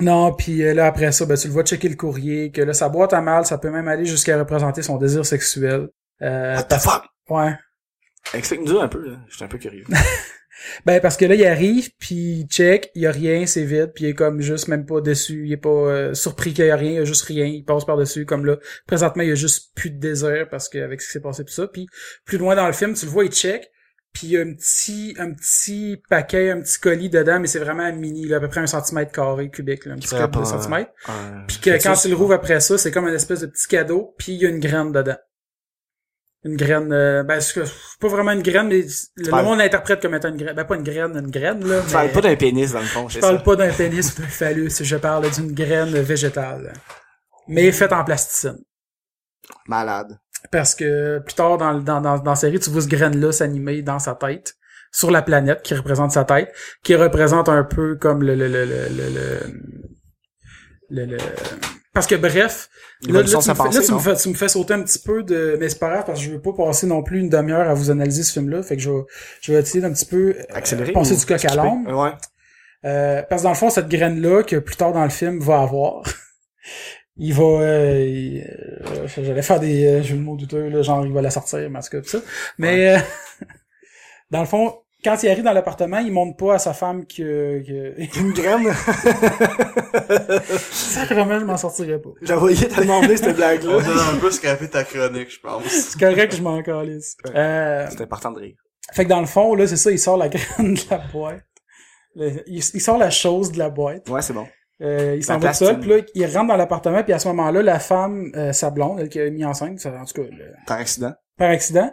Non, 0.00 0.32
puis 0.34 0.62
euh, 0.62 0.74
là 0.74 0.86
après 0.86 1.10
ça, 1.12 1.24
ben 1.24 1.36
tu 1.38 1.46
le 1.48 1.52
vois 1.54 1.64
checker 1.64 1.88
le 1.88 1.96
courrier, 1.96 2.50
que 2.50 2.60
là 2.60 2.74
sa 2.74 2.88
boîte 2.90 3.14
à 3.14 3.20
mal, 3.22 3.46
ça 3.46 3.56
peut 3.56 3.70
même 3.70 3.88
aller 3.88 4.04
jusqu'à 4.04 4.38
représenter 4.38 4.82
son 4.82 4.98
désir 4.98 5.24
sexuel. 5.24 5.88
Euh, 6.22 6.54
What 6.56 6.64
the 6.64 6.78
fuck? 6.78 7.04
ouais. 7.30 7.54
Explique-nous 8.34 8.78
un 8.80 8.88
peu, 8.88 9.08
là. 9.08 9.16
J'étais 9.30 9.44
un 9.44 9.48
peu 9.48 9.58
curieux. 9.58 9.84
Ben 10.84 11.00
parce 11.00 11.16
que 11.16 11.24
là 11.24 11.34
il 11.34 11.46
arrive 11.46 11.90
puis 11.98 12.40
il 12.40 12.46
check, 12.46 12.90
il 12.94 13.02
y 13.02 13.06
a 13.06 13.10
rien, 13.10 13.46
c'est 13.46 13.64
vide, 13.64 13.92
puis 13.94 14.04
il 14.04 14.08
est 14.08 14.14
comme 14.14 14.40
juste 14.40 14.68
même 14.68 14.86
pas 14.86 15.00
dessus, 15.00 15.46
il 15.46 15.52
est 15.52 15.56
pas 15.56 15.68
euh, 15.68 16.14
surpris 16.14 16.54
qu'il 16.54 16.66
y 16.66 16.70
a 16.70 16.76
rien, 16.76 16.90
il 16.90 16.96
y 16.96 16.98
a 16.98 17.04
juste 17.04 17.24
rien, 17.24 17.44
il 17.44 17.64
passe 17.64 17.84
par 17.84 17.96
dessus 17.96 18.26
comme 18.26 18.44
là. 18.44 18.56
Présentement, 18.86 19.22
il 19.22 19.28
y 19.28 19.32
a 19.32 19.36
juste 19.36 19.74
plus 19.74 19.90
de 19.90 19.98
désir 19.98 20.48
parce 20.50 20.68
que 20.68 20.78
avec 20.78 21.00
ce 21.00 21.06
qui 21.06 21.12
s'est 21.12 21.20
passé 21.20 21.44
tout 21.44 21.52
ça, 21.52 21.66
puis 21.66 21.86
plus 22.24 22.38
loin 22.38 22.54
dans 22.54 22.66
le 22.66 22.72
film, 22.72 22.94
tu 22.94 23.06
le 23.06 23.10
vois 23.10 23.24
il 23.24 23.32
check, 23.32 23.70
puis 24.12 24.28
il 24.28 24.30
y 24.30 24.36
a 24.38 24.40
un 24.40 24.54
petit 24.54 25.14
un 25.18 25.32
petit 25.32 26.00
paquet, 26.08 26.50
un 26.50 26.60
petit 26.60 26.80
colis 26.80 27.10
dedans, 27.10 27.38
mais 27.38 27.46
c'est 27.46 27.58
vraiment 27.58 27.92
mini, 27.92 28.26
là, 28.26 28.38
à 28.38 28.40
peu 28.40 28.48
près 28.48 28.60
un 28.60 28.66
centimètre 28.66 29.12
carré 29.12 29.50
cubique, 29.50 29.84
là, 29.84 29.92
un 29.92 29.96
petit 29.96 30.14
cube 30.14 30.30
de 30.40 30.44
centimètre. 30.44 30.90
Puis 31.46 31.58
que 31.58 31.82
quand 31.82 31.94
tu 31.94 32.08
le 32.08 32.14
rouvres 32.14 32.32
après 32.34 32.60
ça, 32.60 32.78
c'est 32.78 32.90
comme 32.90 33.06
une 33.06 33.14
espèce 33.14 33.40
de 33.40 33.46
petit 33.46 33.68
cadeau, 33.68 34.14
puis 34.16 34.32
il 34.32 34.40
y 34.40 34.46
a 34.46 34.48
une 34.48 34.60
graine 34.60 34.90
dedans. 34.92 35.16
Une 36.46 36.56
graine, 36.56 36.92
euh, 36.92 37.22
ben 37.24 37.40
c'est 37.40 37.60
pas 38.00 38.08
vraiment 38.08 38.30
une 38.32 38.42
graine, 38.42 38.68
mais 38.68 38.84
le 39.16 39.30
parles- 39.30 39.44
monde 39.44 39.58
l'interprète 39.58 40.00
comme 40.00 40.14
étant 40.14 40.28
une 40.28 40.36
graine. 40.36 40.54
Ben 40.54 40.64
pas 40.64 40.76
une 40.76 40.82
graine, 40.84 41.16
une 41.16 41.30
graine 41.30 41.66
là. 41.66 41.80
Tu 41.84 41.92
parles 41.92 42.06
mais 42.06 42.12
pas 42.12 42.20
d'un 42.20 42.36
pénis, 42.36 42.72
dans 42.72 42.80
le 42.80 42.86
fond, 42.86 43.08
je 43.08 43.18
parle 43.18 43.38
ça? 43.38 43.42
pas 43.42 43.56
d'un 43.56 43.72
pénis 43.72 44.12
ou 44.16 44.20
d'un 44.22 44.28
phallus, 44.28 44.70
je 44.80 44.96
parle 44.96 45.28
d'une 45.30 45.52
graine 45.52 45.90
végétale. 46.00 46.72
Mais 47.48 47.72
faite 47.72 47.92
en 47.92 48.04
plasticine. 48.04 48.58
Malade. 49.66 50.18
Parce 50.52 50.74
que 50.74 51.18
plus 51.20 51.34
tard 51.34 51.58
dans, 51.58 51.74
dans, 51.80 52.00
dans, 52.00 52.18
dans 52.18 52.30
la 52.30 52.36
série, 52.36 52.60
tu 52.60 52.70
vois 52.70 52.82
ce 52.82 52.88
graine-là 52.88 53.32
s'animer 53.32 53.82
dans 53.82 53.98
sa 53.98 54.14
tête, 54.14 54.54
sur 54.92 55.10
la 55.10 55.22
planète 55.22 55.62
qui 55.62 55.74
représente 55.74 56.12
sa 56.12 56.24
tête, 56.24 56.54
qui 56.84 56.94
représente 56.94 57.48
un 57.48 57.64
peu 57.64 57.96
comme 57.96 58.22
le 58.22 58.34
le 58.36 58.46
le 58.48 58.64
le 58.64 58.88
le, 58.88 59.08
le, 60.90 61.04
le- 61.06 61.16
le- 61.16 61.18
parce 61.96 62.06
que 62.06 62.14
bref, 62.14 62.68
là, 63.08 63.24
tu, 63.24 63.34
me 63.34 63.40
fais, 63.40 63.48
là, 63.48 63.54
pensée, 63.54 63.80
tu, 63.80 63.90
me 63.90 63.96
non? 63.96 63.98
fais, 63.98 64.16
tu 64.16 64.28
me 64.28 64.34
fais 64.34 64.48
sauter 64.48 64.74
un 64.74 64.82
petit 64.82 64.98
peu 64.98 65.22
de 65.22 65.56
mais 65.58 65.70
c'est 65.70 65.78
pas 65.78 65.88
grave 65.88 66.04
parce 66.04 66.18
que 66.18 66.26
je 66.26 66.30
veux 66.32 66.42
pas 66.42 66.52
passer 66.52 66.86
non 66.86 67.02
plus 67.02 67.20
une 67.20 67.30
demi-heure 67.30 67.68
à 67.68 67.72
vous 67.72 67.90
analyser 67.90 68.22
ce 68.22 68.34
film-là, 68.34 68.62
fait 68.62 68.76
que 68.76 68.82
je 68.82 68.90
vais, 68.90 69.00
je 69.40 69.52
vais 69.52 69.60
essayer 69.60 69.80
d'un 69.80 69.92
petit 69.92 70.04
peu 70.04 70.34
euh, 70.38 70.42
Accélérer 70.52 70.92
passer 70.92 71.14
ou 71.14 71.16
du 71.18 71.24
coq 71.24 71.42
à 71.42 71.54
l'âne. 71.54 71.86
Ouais. 71.90 72.10
Euh, 72.84 73.22
parce 73.28 73.40
que 73.40 73.44
dans 73.44 73.52
le 73.52 73.56
fond, 73.56 73.70
cette 73.70 73.88
graine-là, 73.88 74.42
que 74.42 74.56
plus 74.56 74.76
tard 74.76 74.92
dans 74.92 75.04
le 75.04 75.10
film 75.10 75.40
va 75.40 75.62
avoir, 75.62 76.02
il 77.16 77.32
va... 77.32 77.42
euh, 77.42 78.40
euh, 78.86 79.08
J'allais 79.16 79.40
faire 79.42 79.58
des 79.58 79.86
euh, 79.86 80.02
jeux 80.02 80.16
de 80.16 80.20
mots 80.20 80.36
douteux, 80.36 80.68
là, 80.68 80.82
genre 80.82 81.06
il 81.06 81.12
va 81.14 81.22
la 81.22 81.30
sortir, 81.30 81.68
mais 81.70 81.78
en 81.78 81.82
tout 81.82 81.88
cas, 81.88 82.00
tout 82.02 82.08
ça. 82.08 82.18
Mais 82.58 82.96
euh, 82.96 82.98
dans 84.30 84.40
le 84.40 84.46
fond, 84.46 84.82
quand 85.06 85.22
il 85.22 85.28
arrive 85.30 85.44
dans 85.44 85.52
l'appartement, 85.52 85.98
il 85.98 86.10
montre 86.12 86.36
pas 86.36 86.54
à 86.54 86.58
sa 86.58 86.74
femme 86.74 87.06
que... 87.06 87.62
que... 87.64 88.18
Une 88.20 88.32
graine. 88.32 88.66
Sacrement, 90.70 91.38
je 91.40 91.44
m'en 91.44 91.56
sortirais 91.56 91.98
pas. 92.00 92.10
J'envoyais 92.22 92.68
tellement 92.68 93.00
venir 93.00 93.18
cette 93.18 93.28
On 93.34 93.36
blague-là. 93.36 93.76
a 93.76 94.14
un 94.14 94.18
peu 94.18 94.30
scraper 94.30 94.68
ta 94.68 94.84
chronique, 94.84 95.30
je 95.32 95.40
pense. 95.40 95.64
C'est 95.66 95.98
correct 96.00 96.30
que 96.30 96.36
je 96.36 96.42
m'en 96.42 96.62
calisse. 96.62 97.16
Euh, 97.34 97.86
C'est 97.90 98.00
important 98.02 98.32
de 98.32 98.40
rire. 98.40 98.56
fait 98.92 99.04
que 99.04 99.08
dans 99.10 99.20
le 99.20 99.26
fond, 99.26 99.54
là, 99.54 99.66
c'est 99.66 99.76
ça, 99.76 99.90
il 99.90 99.98
sort 99.98 100.16
la 100.16 100.28
graine 100.30 100.74
de 100.74 100.80
la 100.90 100.98
boîte. 101.12 101.44
Le- 102.14 102.42
il, 102.46 102.56
il 102.58 102.80
sort 102.80 102.98
la 102.98 103.10
chose 103.10 103.52
de 103.52 103.58
la 103.58 103.70
boîte. 103.70 104.08
Ouais, 104.08 104.22
c'est 104.22 104.32
bon. 104.32 104.46
Euh, 104.82 105.14
il 105.16 105.24
s'en 105.24 105.38
va 105.38 105.50
tout 105.50 105.54
seul, 105.54 105.80
puis 105.80 105.88
là, 105.88 105.96
il 106.14 106.26
rentre 106.26 106.48
dans 106.48 106.56
l'appartement, 106.56 107.02
puis 107.02 107.12
à 107.14 107.18
ce 107.18 107.28
moment-là, 107.28 107.62
la 107.62 107.78
femme, 107.78 108.30
euh, 108.34 108.52
sa 108.52 108.70
blonde, 108.70 109.00
elle 109.00 109.08
qui 109.08 109.20
a 109.20 109.30
mis 109.30 109.44
enceinte, 109.44 109.78
ça, 109.80 109.90
en 109.90 110.04
tout 110.04 110.22
cas, 110.22 110.28
le- 110.30 110.52
Par 110.66 110.78
accident. 110.78 111.12
par 111.38 111.48
accident, 111.50 111.90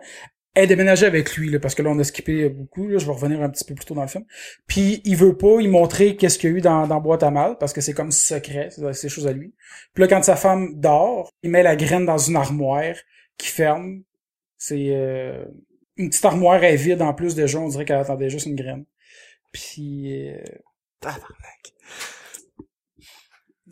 elle 0.55 0.67
déménageait 0.67 1.07
avec 1.07 1.35
lui, 1.35 1.49
là, 1.49 1.59
parce 1.59 1.73
que 1.75 1.81
là, 1.81 1.89
on 1.89 1.97
a 1.99 2.03
skippé 2.03 2.47
beaucoup, 2.49 2.88
là, 2.88 2.97
je 2.99 3.05
vais 3.05 3.11
revenir 3.11 3.41
un 3.41 3.49
petit 3.49 3.63
peu 3.65 3.73
plus 3.73 3.85
tôt 3.85 3.95
dans 3.95 4.03
le 4.03 4.07
film. 4.07 4.23
Puis, 4.67 5.01
il 5.03 5.15
veut 5.15 5.35
pas 5.35 5.59
y 5.61 5.67
montrer 5.67 6.15
qu'est-ce 6.15 6.38
qu'il 6.38 6.51
y 6.51 6.53
a 6.53 6.57
eu 6.57 6.61
dans, 6.61 6.85
dans 6.88 6.99
Boîte 7.01 7.23
à 7.23 7.31
mal, 7.31 7.57
parce 7.59 7.73
que 7.73 7.81
c'est 7.81 7.93
comme 7.93 8.11
secret, 8.11 8.69
c'est 8.71 8.93
c'est 8.93 9.09
choses 9.09 9.25
à 9.27 9.31
lui. 9.31 9.53
Puis 9.93 10.01
là, 10.03 10.07
quand 10.07 10.23
sa 10.23 10.35
femme 10.35 10.80
dort, 10.80 11.31
il 11.41 11.49
met 11.49 11.63
la 11.63 11.75
graine 11.75 12.05
dans 12.05 12.17
une 12.19 12.35
armoire 12.35 12.93
qui 13.38 13.47
ferme. 13.47 14.03
C'est 14.57 14.89
euh, 14.91 15.43
une 15.97 16.09
petite 16.09 16.25
armoire 16.25 16.63
est 16.63 16.75
vide 16.75 17.01
en 17.01 17.13
plus 17.13 17.34
déjà, 17.35 17.57
on 17.59 17.67
dirait 17.67 17.85
qu'elle 17.85 17.97
attendait 17.99 18.30
juste 18.30 18.45
une 18.45 18.55
graine. 18.55 18.85
Puis, 19.51 20.30
euh, 20.31 20.38
Tabarnak. 20.99 21.73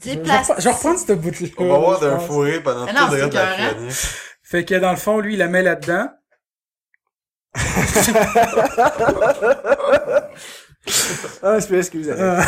je, 0.04 0.10
Des 0.10 0.14
je, 0.14 0.20
reprends- 0.20 0.56
je 0.58 0.64
vais 0.64 0.72
reprendre 0.72 1.00
cette 1.00 1.20
bout-là. 1.20 1.48
On 1.58 1.68
va 1.68 1.76
avoir 1.76 2.00
d'un 2.00 2.20
fourré 2.20 2.62
pendant 2.62 2.86
Ah 2.88 3.08
tout 3.08 3.16
le 3.16 3.22
reste 3.22 3.34
de 3.34 3.36
la. 3.36 3.90
Fait 4.44 4.66
que 4.66 4.76
dans 4.76 4.92
le 4.92 4.98
fond, 4.98 5.20
lui, 5.20 5.34
il 5.34 5.38
la 5.38 5.48
met 5.48 5.62
là-dedans. 5.62 6.10
Ah, 11.44 11.60
je 11.60 11.68
peux 11.68 11.78
excuser. 11.78 12.12
Ah. 12.18 12.44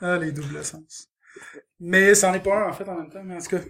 ah, 0.00 0.16
les 0.18 0.32
doubles 0.32 0.64
sens. 0.64 1.08
Mais 1.80 2.14
c'en 2.14 2.32
est 2.34 2.40
pas 2.40 2.56
un, 2.66 2.68
en 2.70 2.72
fait, 2.72 2.88
en 2.88 2.94
même 2.96 3.10
temps, 3.10 3.22
mais 3.24 3.34
en 3.36 3.38
tout 3.38 3.56
cas. 3.56 3.62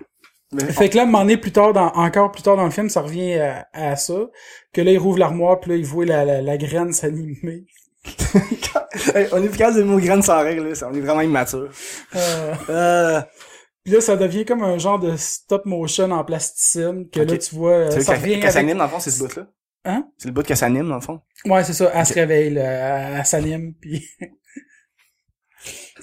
Mais- 0.53 0.73
Fait 0.73 0.89
que 0.89 0.97
là, 0.97 1.03
un 1.03 1.07
moment 1.07 1.21
donné, 1.21 1.37
plus 1.37 1.51
tard, 1.53 1.73
dans, 1.73 1.89
encore 1.95 2.31
plus 2.31 2.43
tard 2.43 2.57
dans 2.57 2.65
le 2.65 2.71
film, 2.71 2.89
ça 2.89 3.01
revient 3.01 3.35
à, 3.35 3.67
à 3.73 3.97
ça. 3.97 4.15
Que 4.73 4.81
là, 4.83 4.93
il 4.93 4.99
rouvre 4.99 5.19
l'armoire, 5.19 5.59
puis 5.61 5.71
là, 5.71 5.77
il 5.77 5.85
voit 5.87 6.05
la, 6.05 6.25
la, 6.25 6.43
la 6.43 6.57
graine 6.57 6.93
s'animer. 6.93 7.67
Hey, 9.15 9.27
on 9.33 9.43
est 9.43 9.49
plus 9.49 9.59
capable 9.59 9.79
de 9.79 9.83
mots 9.83 9.99
graines 9.99 10.23
sans 10.23 10.41
règle, 10.41 10.69
là. 10.69 10.89
On 10.89 10.95
est 10.95 11.01
vraiment 11.01 11.21
immature. 11.23 11.69
Euh, 12.15 12.55
Euh, 12.69 13.21
puis 13.85 13.93
là, 13.95 14.01
ça 14.01 14.17
devient 14.17 14.45
comme 14.45 14.63
un 14.63 14.79
genre 14.79 14.99
de 14.99 15.17
stop 15.17 15.67
motion 15.67 16.11
en 16.11 16.25
plasticine. 16.25 17.09
Que 17.11 17.21
là, 17.21 17.37
tu 17.39 17.55
vois, 17.55 17.73
euh, 17.73 17.89
tu 17.89 17.95
sais, 17.95 18.01
ça 18.01 18.15
revient 18.15 18.35
avec... 18.35 18.51
s'anime, 18.51 18.79
dans 18.79 18.85
le 18.85 18.91
fond, 18.91 19.01
c'est 19.01 19.11
ce 19.11 19.19
bout-là? 19.23 19.47
Hein? 19.85 20.09
C'est 20.17 20.29
le 20.29 20.35
bout 20.35 20.43
qu'elle 20.43 20.57
s'anime, 20.57 20.89
dans 20.89 20.95
le 20.95 21.01
fond? 21.03 21.21
Ouais, 21.45 21.63
c'est 21.65 21.75
ça. 21.75 21.91
Elle 21.95 22.07
se 22.07 22.15
réveille, 22.15 22.51
là. 22.51 22.63
Elle, 22.63 23.19
elle 23.19 23.27
s'anime, 23.27 23.75
puis... 23.75 24.09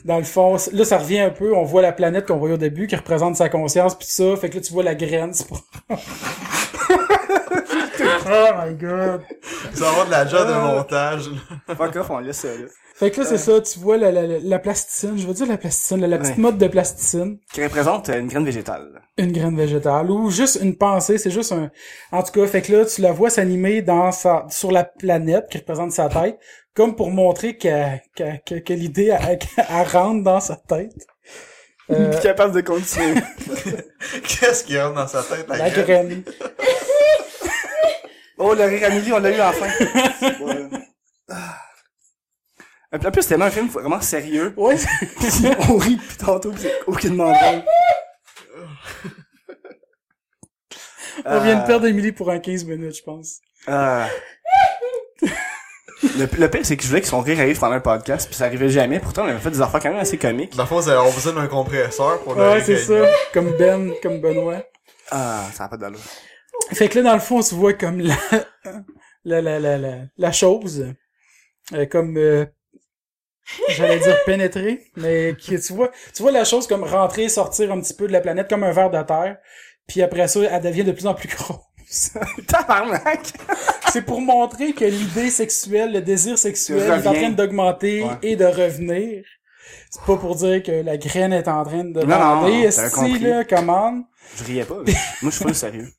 Dans 0.05 0.17
le 0.17 0.23
fond, 0.23 0.57
là, 0.71 0.85
ça 0.85 0.97
revient 0.97 1.19
un 1.19 1.29
peu. 1.29 1.53
On 1.55 1.63
voit 1.63 1.83
la 1.83 1.91
planète 1.91 2.25
qu'on 2.25 2.37
voyait 2.37 2.55
au 2.55 2.57
début, 2.57 2.87
qui 2.87 2.95
représente 2.95 3.35
sa 3.35 3.49
conscience, 3.49 3.95
puis 3.95 4.07
tout 4.07 4.13
ça. 4.13 4.35
Fait 4.37 4.49
que 4.49 4.55
là, 4.55 4.61
tu 4.61 4.73
vois 4.73 4.81
la 4.83 4.95
graine. 4.95 5.33
c'est 5.33 5.47
pour- 5.47 5.61
oh 5.89 5.95
my 8.65 8.73
god. 8.75 9.21
Ça 9.73 9.81
va 9.85 9.89
avoir 9.89 10.05
de 10.07 10.11
la 10.11 10.25
job 10.27 10.47
de 10.47 10.53
montage. 10.53 11.29
là. 11.29 11.75
Fuck 11.75 11.95
off, 11.97 12.09
on 12.09 12.19
laisse 12.19 12.37
ça, 12.37 12.47
là. 12.47 12.65
Fait 13.01 13.09
que 13.11 13.19
là, 13.21 13.25
c'est 13.25 13.37
ça. 13.39 13.59
Tu 13.61 13.79
vois 13.79 13.97
la, 13.97 14.11
la, 14.11 14.21
la, 14.27 14.37
la 14.39 14.59
plasticine. 14.59 15.17
Je 15.17 15.25
veux 15.25 15.33
dire 15.33 15.47
la 15.47 15.57
plasticine, 15.57 15.99
la, 16.01 16.07
la 16.07 16.19
petite 16.19 16.35
Ouais. 16.35 16.41
mode 16.41 16.57
de 16.59 16.67
plasticine. 16.67 17.39
Qui 17.51 17.63
représente 17.63 18.09
une 18.09 18.27
graine 18.27 18.45
végétale. 18.45 19.01
Une 19.17 19.31
graine 19.31 19.57
végétale. 19.57 20.09
Ou 20.11 20.29
juste 20.29 20.59
une 20.61 20.77
pensée. 20.77 21.17
C'est 21.17 21.31
juste 21.31 21.51
un... 21.51 21.71
En 22.11 22.21
tout 22.21 22.31
cas, 22.31 22.45
fait 22.47 22.61
que 22.61 22.71
là, 22.73 22.85
tu 22.85 23.01
la 23.01 23.11
vois 23.11 23.29
s'animer 23.31 23.81
dans 23.81 24.11
sa... 24.11 24.45
sur 24.49 24.71
la 24.71 24.83
planète 24.83 25.47
qui 25.49 25.57
représente 25.57 25.91
sa 25.91 26.09
tête. 26.09 26.37
Comme 26.75 26.95
pour 26.95 27.09
montrer 27.09 27.57
qu'elle- 27.57 28.01
qu'elle- 28.15 28.39
que, 28.45 28.55
que 28.59 28.73
l'idée, 28.73 29.07
elle, 29.29 29.39
elle 29.57 29.87
rentre 29.87 30.23
dans 30.23 30.39
sa 30.39 30.55
tête. 30.55 30.93
Euh, 31.89 32.17
capable 32.21 32.53
de 32.53 32.61
continuer. 32.61 33.15
Qu'est-ce 34.23 34.63
qu'il 34.63 34.75
y 34.75 34.77
a 34.77 34.89
dans 34.91 35.07
sa 35.07 35.23
tête, 35.23 35.45
la, 35.49 35.57
la 35.57 35.69
graine? 35.71 35.83
graine. 36.07 36.23
oh, 38.37 38.53
le 38.53 38.63
rire 38.63 38.87
Amélie, 38.87 39.11
on 39.11 39.19
l'a 39.19 39.31
eu 39.35 39.41
enfin. 39.41 39.67
Ouais. 40.45 41.35
En 42.93 42.99
plus, 43.11 43.21
c'est 43.21 43.29
tellement 43.29 43.45
un 43.45 43.51
film 43.51 43.67
vraiment 43.69 44.01
sérieux. 44.01 44.53
Ouais. 44.57 44.75
on 45.69 45.77
rit 45.77 45.95
depuis 45.95 46.17
tantôt, 46.17 46.51
pis 46.51 46.61
c'est 46.63 46.73
aucunement. 46.87 47.33
On 51.25 51.39
vient 51.41 51.57
Euh, 51.57 51.61
de 51.61 51.67
perdre 51.67 51.87
Emily 51.87 52.11
pour 52.11 52.29
un 52.31 52.39
15 52.39 52.63
minutes, 52.65 52.95
je 52.97 53.03
pense. 53.03 53.39
Euh... 53.67 54.05
le, 55.21 56.25
le 56.39 56.49
pire, 56.49 56.65
c'est 56.65 56.77
que 56.77 56.83
je 56.83 56.87
voulais 56.87 57.01
que 57.01 57.07
son 57.07 57.19
rire 57.21 57.39
arrive 57.39 57.59
pendant 57.59 57.75
un 57.75 57.79
podcast, 57.81 58.27
puis 58.27 58.35
ça 58.35 58.45
arrivait 58.45 58.69
jamais. 58.69 58.99
Pourtant, 58.99 59.23
on 59.25 59.27
avait 59.27 59.39
fait 59.39 59.51
des 59.51 59.61
affaires 59.61 59.81
quand 59.81 59.89
même 59.91 59.99
assez 59.99 60.17
comiques. 60.17 60.55
Dans 60.55 60.63
le 60.63 60.67
fond, 60.69 60.77
on 60.79 61.11
besoin 61.11 61.33
d'un 61.33 61.47
compresseur 61.47 62.21
pour 62.23 62.33
le 62.35 62.41
Ouais, 62.41 62.61
c'est 62.63 62.77
ça. 62.77 63.07
Comme 63.33 63.55
Ben, 63.57 63.93
comme 64.01 64.19
Benoît. 64.21 64.63
Ah, 65.11 65.45
ça 65.53 65.63
n'a 65.63 65.69
pas 65.69 65.77
d'allure. 65.77 65.99
Fait 66.73 66.87
que 66.87 66.99
là, 66.99 67.03
dans 67.09 67.13
le 67.13 67.19
fond, 67.19 67.37
on 67.39 67.41
se 67.41 67.53
voit 67.55 67.73
comme 67.73 67.99
la, 67.99 68.15
la, 69.25 69.41
la, 69.41 69.59
la, 69.59 69.77
la, 69.77 69.97
la 70.17 70.31
chose, 70.31 70.93
euh, 71.73 71.85
comme, 71.85 72.17
euh, 72.17 72.45
j'allais 73.69 73.99
dire 73.99 74.17
pénétrer, 74.25 74.83
mais 74.95 75.35
qui, 75.37 75.59
tu 75.59 75.73
vois, 75.73 75.91
tu 76.15 76.21
vois 76.21 76.31
la 76.31 76.43
chose 76.45 76.67
comme 76.67 76.83
rentrer, 76.83 77.29
sortir 77.29 77.71
un 77.71 77.79
petit 77.81 77.93
peu 77.93 78.07
de 78.07 78.13
la 78.13 78.21
planète 78.21 78.49
comme 78.49 78.63
un 78.63 78.71
verre 78.71 78.89
de 78.91 79.01
terre, 79.03 79.37
puis 79.87 80.01
après 80.01 80.27
ça, 80.27 80.39
elle 80.41 80.61
devient 80.61 80.83
de 80.83 80.91
plus 80.91 81.07
en 81.07 81.13
plus 81.13 81.27
grosse. 81.27 82.11
Tabarnak! 82.47 83.33
C'est 83.91 84.03
pour 84.03 84.21
montrer 84.21 84.71
que 84.73 84.85
l'idée 84.85 85.29
sexuelle, 85.29 85.91
le 85.91 86.01
désir 86.01 86.37
sexuel 86.37 86.79
est 86.79 87.07
en 87.07 87.13
train 87.13 87.29
d'augmenter 87.31 88.03
Ouais. 88.03 88.09
et 88.23 88.35
de 88.37 88.45
revenir. 88.45 89.23
C'est 89.89 90.01
pas 90.05 90.15
pour 90.15 90.35
dire 90.35 90.63
que 90.63 90.71
la 90.71 90.95
graine 90.97 91.33
est 91.33 91.47
en 91.49 91.63
train 91.65 91.83
de 91.83 91.99
esti, 92.65 92.91
compris. 92.91 93.19
là, 93.19 93.43
commande. 93.43 94.03
Je 94.37 94.43
riais 94.45 94.63
pas. 94.63 94.77
mais 94.85 94.93
Moi, 95.21 95.31
je 95.31 95.35
suis 95.35 95.45
pas 95.45 95.53
sérieux. 95.53 95.89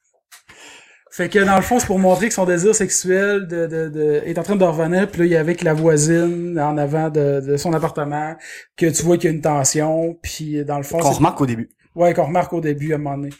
Fait 1.15 1.29
que 1.29 1.39
dans 1.41 1.57
le 1.57 1.63
fond, 1.63 1.79
c'est 1.79 1.87
pour 1.87 1.99
montrer 1.99 2.29
que 2.29 2.35
son 2.35 2.47
désir 2.47 2.75
sexuel 2.75 3.47
de, 3.47 3.67
de, 3.67 3.89
de, 3.91 4.23
est 4.25 4.39
en 4.39 4.43
train 4.43 4.57
de 4.57 4.65
revenir, 4.65 5.11
puis 5.11 5.21
là, 5.21 5.27
il 5.27 5.33
est 5.35 5.37
avec 5.37 5.63
la 5.63 5.75
voisine 5.75 6.59
en 6.59 6.79
avant 6.79 7.11
de, 7.11 7.41
de 7.41 7.57
son 7.59 7.75
appartement, 7.75 8.35
que 8.79 8.87
tu 8.87 9.03
vois 9.03 9.19
qu'il 9.19 9.29
y 9.29 9.33
a 9.33 9.37
une 9.37 9.43
tension, 9.43 10.19
puis 10.23 10.65
dans 10.65 10.79
le 10.79 10.85
fond, 10.85 10.99
Qu'on 11.01 11.11
remarque 11.11 11.41
au 11.43 11.47
début. 11.47 11.69
Ouais, 11.95 12.15
qu'on 12.15 12.25
remarque 12.25 12.55
au 12.55 12.63
début, 12.63 12.93
à 12.93 12.97
un 12.97 12.99
moment 12.99 13.19
donné. 13.19 13.31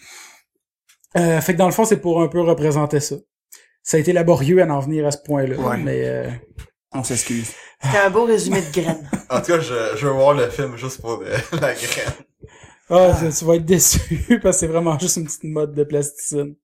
Euh, 1.17 1.41
fait 1.41 1.55
que 1.55 1.59
dans 1.59 1.67
le 1.67 1.73
fond, 1.73 1.85
c'est 1.87 1.97
pour 1.97 2.23
un 2.23 2.29
peu 2.29 2.41
représenter 2.43 3.01
ça. 3.01 3.17
Ça 3.83 3.97
a 3.97 4.01
été 4.01 4.13
laborieux 4.13 4.63
à 4.63 4.67
en 4.67 4.81
venir 4.81 5.07
à 5.07 5.11
ce 5.11 5.19
point-là, 5.19 5.57
Ouais. 5.59 5.79
mais... 5.79 6.03
Euh... 6.05 6.29
On 6.95 7.03
s'excuse. 7.03 7.53
C'était 7.83 7.99
un 8.05 8.11
beau 8.11 8.25
résumé 8.27 8.61
de 8.61 8.71
graines. 8.71 9.09
En 9.31 9.41
tout 9.41 9.47
cas, 9.53 9.61
je, 9.61 9.97
je 9.97 10.07
veux 10.07 10.13
voir 10.13 10.35
le 10.35 10.51
film 10.51 10.77
juste 10.77 11.01
pour 11.01 11.23
la 11.53 11.73
graine. 11.73 12.13
Ah, 12.91 13.17
tu- 13.19 13.33
tu 13.35 13.45
vas 13.47 13.55
être 13.55 13.65
déçu 13.65 14.39
parce 14.43 14.57
que 14.57 14.61
c'est 14.61 14.67
vraiment 14.67 14.99
juste 14.99 15.17
une 15.17 15.25
petite 15.25 15.45
mode 15.45 15.75
de 15.75 15.85
plasticine. 15.85 16.55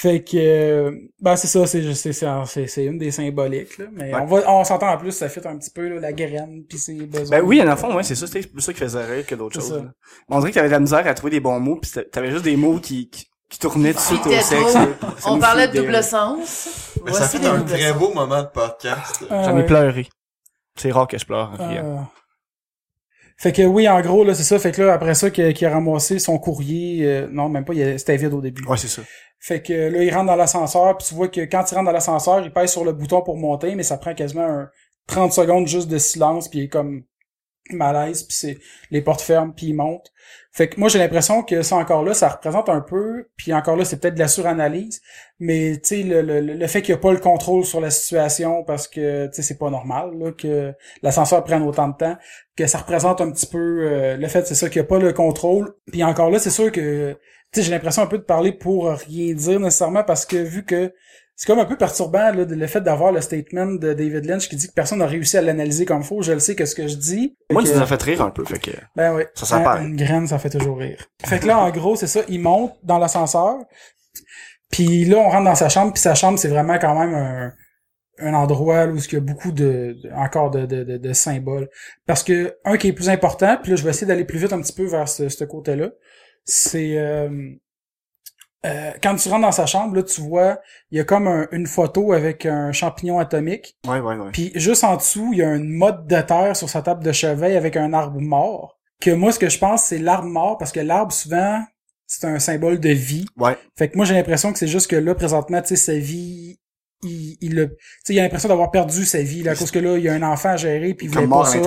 Fait 0.00 0.22
que 0.22 0.36
euh, 0.36 0.92
ben 1.20 1.34
c'est 1.34 1.48
ça, 1.48 1.66
c'est 1.66 1.82
c'est 1.94 2.12
c'est 2.12 2.26
c'est 2.46 2.66
c'est 2.68 2.84
une 2.84 2.98
des 2.98 3.10
symboliques 3.10 3.78
là, 3.78 3.86
mais 3.92 4.14
Ouais. 4.14 4.20
on 4.22 4.26
va 4.26 4.52
on 4.52 4.62
s'entend 4.62 4.90
en 4.92 4.96
plus 4.96 5.10
ça 5.10 5.28
fait 5.28 5.44
un 5.44 5.58
petit 5.58 5.70
peu 5.72 5.88
là, 5.88 5.98
la 5.98 6.12
graine 6.12 6.62
puis 6.68 6.78
ses 6.78 6.94
besoins. 6.94 7.38
Ben 7.40 7.44
oui, 7.44 7.60
en 7.60 7.76
fond, 7.76 7.92
ouais, 7.96 8.04
c'est 8.04 8.14
ça, 8.14 8.28
c'était 8.28 8.46
plus 8.46 8.62
ça 8.62 8.72
qui 8.72 8.78
faisait 8.78 9.04
rire 9.04 9.26
que 9.26 9.34
d'autres 9.34 9.60
C'est 9.60 9.68
choses. 9.70 9.82
là. 9.82 9.90
On 10.28 10.38
dirait 10.38 10.52
qu'il 10.52 10.58
y 10.58 10.60
avait 10.60 10.68
de 10.68 10.74
la 10.74 10.78
misère 10.78 11.04
à 11.04 11.14
trouver 11.14 11.32
des 11.32 11.40
bons 11.40 11.58
mots, 11.58 11.80
pis 11.80 11.88
c'était- 11.88 12.08
t'avais 12.08 12.30
juste 12.30 12.44
des 12.44 12.56
mots 12.56 12.78
qui, 12.78 13.10
qui, 13.10 13.26
qui 13.50 13.58
tournaient 13.58 13.92
tout 13.92 13.98
de 13.98 14.04
suite 14.04 14.24
au 14.24 14.30
sexe. 14.30 14.76
On 15.26 15.40
parlait 15.40 15.66
de 15.66 15.72
des- 15.72 15.78
double 15.80 16.00
sens. 16.04 16.92
Mais 17.04 17.12
ça 17.12 17.26
fait 17.26 17.44
un 17.44 17.60
très 17.62 17.88
sens. 17.90 17.98
beau 17.98 18.12
moment 18.14 18.42
de 18.44 18.48
podcast. 18.48 19.24
Ah, 19.28 19.42
J'en 19.46 19.56
ai 19.56 19.62
ouais. 19.62 19.66
pleuré. 19.66 20.08
C'est 20.76 20.92
rare 20.92 21.08
que 21.08 21.18
je 21.18 21.24
pleure. 21.26 21.52
Ah. 21.58 22.08
Fait 23.36 23.52
que 23.52 23.62
oui, 23.62 23.88
en 23.88 24.00
gros 24.00 24.22
là, 24.24 24.34
c'est 24.34 24.42
ça, 24.44 24.58
fait 24.58 24.72
que 24.72 24.82
là 24.82 24.92
après 24.94 25.14
ça 25.14 25.30
qu'il 25.30 25.44
a, 25.44 25.52
qu'il 25.52 25.66
a 25.66 25.70
ramassé 25.70 26.18
son 26.18 26.38
courrier, 26.38 27.04
euh, 27.06 27.28
non, 27.30 27.48
même 27.48 27.64
pas, 27.64 27.72
il 27.74 27.82
a- 27.82 27.98
c'était 27.98 28.16
vide 28.16 28.32
au 28.32 28.40
début. 28.40 28.64
Ouais, 28.66 28.76
c'est 28.76 28.88
ça. 28.88 29.02
Fait 29.40 29.62
que 29.62 29.72
là, 29.72 30.02
il 30.02 30.12
rentre 30.12 30.26
dans 30.26 30.36
l'ascenseur, 30.36 30.96
puis 30.96 31.06
tu 31.06 31.14
vois 31.14 31.28
que 31.28 31.42
quand 31.42 31.64
il 31.70 31.74
rentre 31.74 31.86
dans 31.86 31.92
l'ascenseur, 31.92 32.40
il 32.40 32.52
pèse 32.52 32.72
sur 32.72 32.84
le 32.84 32.92
bouton 32.92 33.22
pour 33.22 33.36
monter, 33.36 33.74
mais 33.74 33.82
ça 33.84 33.96
prend 33.96 34.14
quasiment 34.14 34.42
un 34.42 34.70
30 35.06 35.32
secondes 35.32 35.66
juste 35.66 35.88
de 35.88 35.98
silence, 35.98 36.48
puis 36.48 36.60
il 36.60 36.64
est 36.64 36.68
comme 36.68 37.04
malaise, 37.70 38.22
puis 38.22 38.36
c'est 38.36 38.58
les 38.90 39.02
portes 39.02 39.20
ferment, 39.20 39.52
puis 39.52 39.66
il 39.66 39.74
monte. 39.74 40.10
Fait 40.52 40.68
que 40.68 40.80
moi, 40.80 40.88
j'ai 40.88 40.98
l'impression 40.98 41.42
que 41.42 41.62
ça 41.62 41.76
encore 41.76 42.02
là, 42.02 42.14
ça 42.14 42.28
représente 42.28 42.68
un 42.68 42.80
peu, 42.80 43.28
puis 43.36 43.52
encore 43.52 43.76
là, 43.76 43.84
c'est 43.84 44.00
peut-être 44.00 44.14
de 44.14 44.18
la 44.18 44.28
suranalyse, 44.28 45.00
mais 45.38 45.74
tu 45.74 45.80
sais, 45.88 46.02
le, 46.02 46.22
le, 46.22 46.40
le 46.40 46.66
fait 46.66 46.82
qu'il 46.82 46.94
n'y 46.94 46.98
a 46.98 47.02
pas 47.02 47.12
le 47.12 47.20
contrôle 47.20 47.64
sur 47.64 47.80
la 47.80 47.90
situation, 47.90 48.64
parce 48.64 48.88
que, 48.88 49.26
tu 49.26 49.34
sais, 49.34 49.42
c'est 49.42 49.58
pas 49.58 49.70
normal, 49.70 50.12
là, 50.18 50.32
que 50.32 50.72
l'ascenseur 51.02 51.44
prenne 51.44 51.62
autant 51.62 51.88
de 51.88 51.96
temps, 51.96 52.16
que 52.56 52.66
ça 52.66 52.78
représente 52.78 53.20
un 53.20 53.30
petit 53.30 53.46
peu 53.46 53.58
euh, 53.58 54.16
le 54.16 54.28
fait, 54.28 54.46
c'est 54.46 54.54
ça, 54.54 54.68
qu'il 54.68 54.80
n'y 54.80 54.86
a 54.86 54.88
pas 54.88 54.98
le 54.98 55.12
contrôle. 55.12 55.74
Puis 55.92 56.02
encore 56.02 56.30
là, 56.30 56.38
c'est 56.38 56.50
sûr 56.50 56.72
que 56.72 57.16
tu 57.52 57.60
sais, 57.60 57.62
j'ai 57.66 57.70
l'impression 57.70 58.02
un 58.02 58.06
peu 58.06 58.18
de 58.18 58.22
parler 58.24 58.52
pour 58.52 58.88
rien 58.90 59.34
dire 59.34 59.60
nécessairement 59.60 60.04
parce 60.04 60.26
que 60.26 60.36
vu 60.36 60.64
que 60.64 60.92
c'est 61.34 61.46
comme 61.46 61.60
un 61.60 61.64
peu 61.66 61.76
perturbant 61.76 62.32
là, 62.32 62.44
le 62.44 62.66
fait 62.66 62.80
d'avoir 62.80 63.12
le 63.12 63.20
statement 63.20 63.66
de 63.66 63.92
David 63.92 64.24
Lynch 64.24 64.48
qui 64.48 64.56
dit 64.56 64.66
que 64.68 64.72
personne 64.72 64.98
n'a 64.98 65.06
réussi 65.06 65.36
à 65.38 65.40
l'analyser 65.42 65.84
comme 65.84 66.02
faut. 66.02 66.20
Je 66.20 66.32
le 66.32 66.40
sais 66.40 66.56
que 66.56 66.64
ce 66.66 66.74
que 66.74 66.88
je 66.88 66.96
dis. 66.96 67.36
Moi, 67.52 67.62
tu 67.62 67.70
que- 67.70 67.84
fait 67.86 68.02
rire 68.02 68.22
un 68.22 68.30
peu, 68.30 68.44
fait 68.44 68.58
que... 68.58 68.72
ben 68.96 69.14
oui. 69.14 69.22
Ça 69.34 69.46
s'apparaît. 69.46 69.84
Une 69.84 69.94
graine, 69.96 70.26
ça 70.26 70.38
fait 70.40 70.50
toujours 70.50 70.78
rire. 70.78 70.98
Fait 71.24 71.38
que 71.38 71.46
là, 71.46 71.58
en 71.60 71.70
gros, 71.70 71.94
c'est 71.94 72.08
ça. 72.08 72.20
Il 72.28 72.40
monte 72.40 72.72
dans 72.82 72.98
l'ascenseur. 72.98 73.56
Puis 74.70 75.04
là, 75.04 75.18
on 75.18 75.28
rentre 75.28 75.44
dans 75.44 75.54
sa 75.54 75.68
chambre. 75.68 75.92
Puis 75.92 76.02
sa 76.02 76.14
chambre, 76.14 76.38
c'est 76.38 76.48
vraiment 76.48 76.78
quand 76.78 76.98
même 76.98 77.14
un, 77.14 77.52
un 78.18 78.34
endroit 78.34 78.86
où 78.86 78.96
il 78.96 79.12
y 79.12 79.16
a 79.16 79.20
beaucoup 79.20 79.52
de, 79.52 79.96
de- 80.02 80.10
encore 80.16 80.50
de, 80.50 80.66
de, 80.66 80.82
de, 80.84 80.96
de 80.98 81.12
symboles. 81.12 81.68
Parce 82.06 82.22
que 82.24 82.56
un 82.64 82.76
qui 82.76 82.88
est 82.88 82.92
plus 82.92 83.08
important, 83.08 83.56
puis 83.62 83.70
là, 83.70 83.76
je 83.76 83.84
vais 83.84 83.90
essayer 83.90 84.06
d'aller 84.06 84.24
plus 84.24 84.38
vite 84.38 84.52
un 84.52 84.60
petit 84.60 84.72
peu 84.74 84.86
vers 84.86 85.08
ce, 85.08 85.28
ce 85.28 85.44
côté-là. 85.44 85.90
C'est 86.50 86.96
euh, 86.96 87.28
euh, 88.66 88.90
quand 89.02 89.14
tu 89.16 89.28
rentres 89.28 89.42
dans 89.42 89.52
sa 89.52 89.66
chambre, 89.66 89.94
là, 89.96 90.02
tu 90.02 90.20
vois, 90.20 90.58
il 90.90 90.98
y 90.98 91.00
a 91.00 91.04
comme 91.04 91.28
un- 91.28 91.46
une 91.52 91.66
photo 91.66 92.12
avec 92.12 92.44
un 92.46 92.72
champignon 92.72 93.18
atomique. 93.18 93.76
Ouais, 93.86 94.00
ouais, 94.00 94.16
ouais. 94.16 94.30
Puis 94.32 94.50
juste 94.54 94.82
en 94.82 94.96
dessous, 94.96 95.30
il 95.32 95.38
y 95.38 95.42
a 95.42 95.54
une 95.54 95.68
motte 95.70 96.06
de 96.06 96.20
terre 96.22 96.56
sur 96.56 96.68
sa 96.68 96.82
table 96.82 97.04
de 97.04 97.12
chevet 97.12 97.56
avec 97.56 97.76
un 97.76 97.92
arbre 97.92 98.20
mort. 98.20 98.78
Que 99.00 99.10
moi, 99.12 99.30
ce 99.30 99.38
que 99.38 99.48
je 99.48 99.58
pense, 99.58 99.84
c'est 99.84 99.98
l'arbre 99.98 100.26
mort, 100.28 100.58
parce 100.58 100.72
que 100.72 100.80
l'arbre, 100.80 101.12
souvent, 101.12 101.62
c'est 102.06 102.26
un 102.26 102.38
symbole 102.40 102.80
de 102.80 102.88
vie. 102.88 103.26
Ouais. 103.36 103.56
Fait 103.76 103.88
que 103.90 103.96
moi, 103.96 104.04
j'ai 104.04 104.14
l'impression 104.14 104.52
que 104.52 104.58
c'est 104.58 104.66
juste 104.66 104.90
que 104.90 104.96
là, 104.96 105.14
présentement, 105.14 105.60
tu 105.62 105.68
sais, 105.68 105.76
sa 105.76 105.96
vie, 105.98 106.58
il, 107.04 107.36
il, 107.40 107.60
a- 107.60 107.66
tu 107.66 107.74
sais, 108.04 108.14
il 108.14 108.18
a 108.18 108.22
l'impression 108.22 108.48
d'avoir 108.48 108.70
perdu 108.70 109.04
sa 109.04 109.22
vie, 109.22 109.42
là, 109.42 109.52
à 109.52 109.54
cause 109.54 109.70
que 109.70 109.78
là, 109.78 109.96
il 109.96 110.02
y 110.04 110.08
a 110.08 110.14
un 110.14 110.22
enfant 110.22 110.50
à 110.50 110.56
gérer, 110.56 110.94
puis 110.94 111.06
il 111.06 111.10
voulait 111.12 111.26
pas 111.44 111.44
ça. 111.44 111.58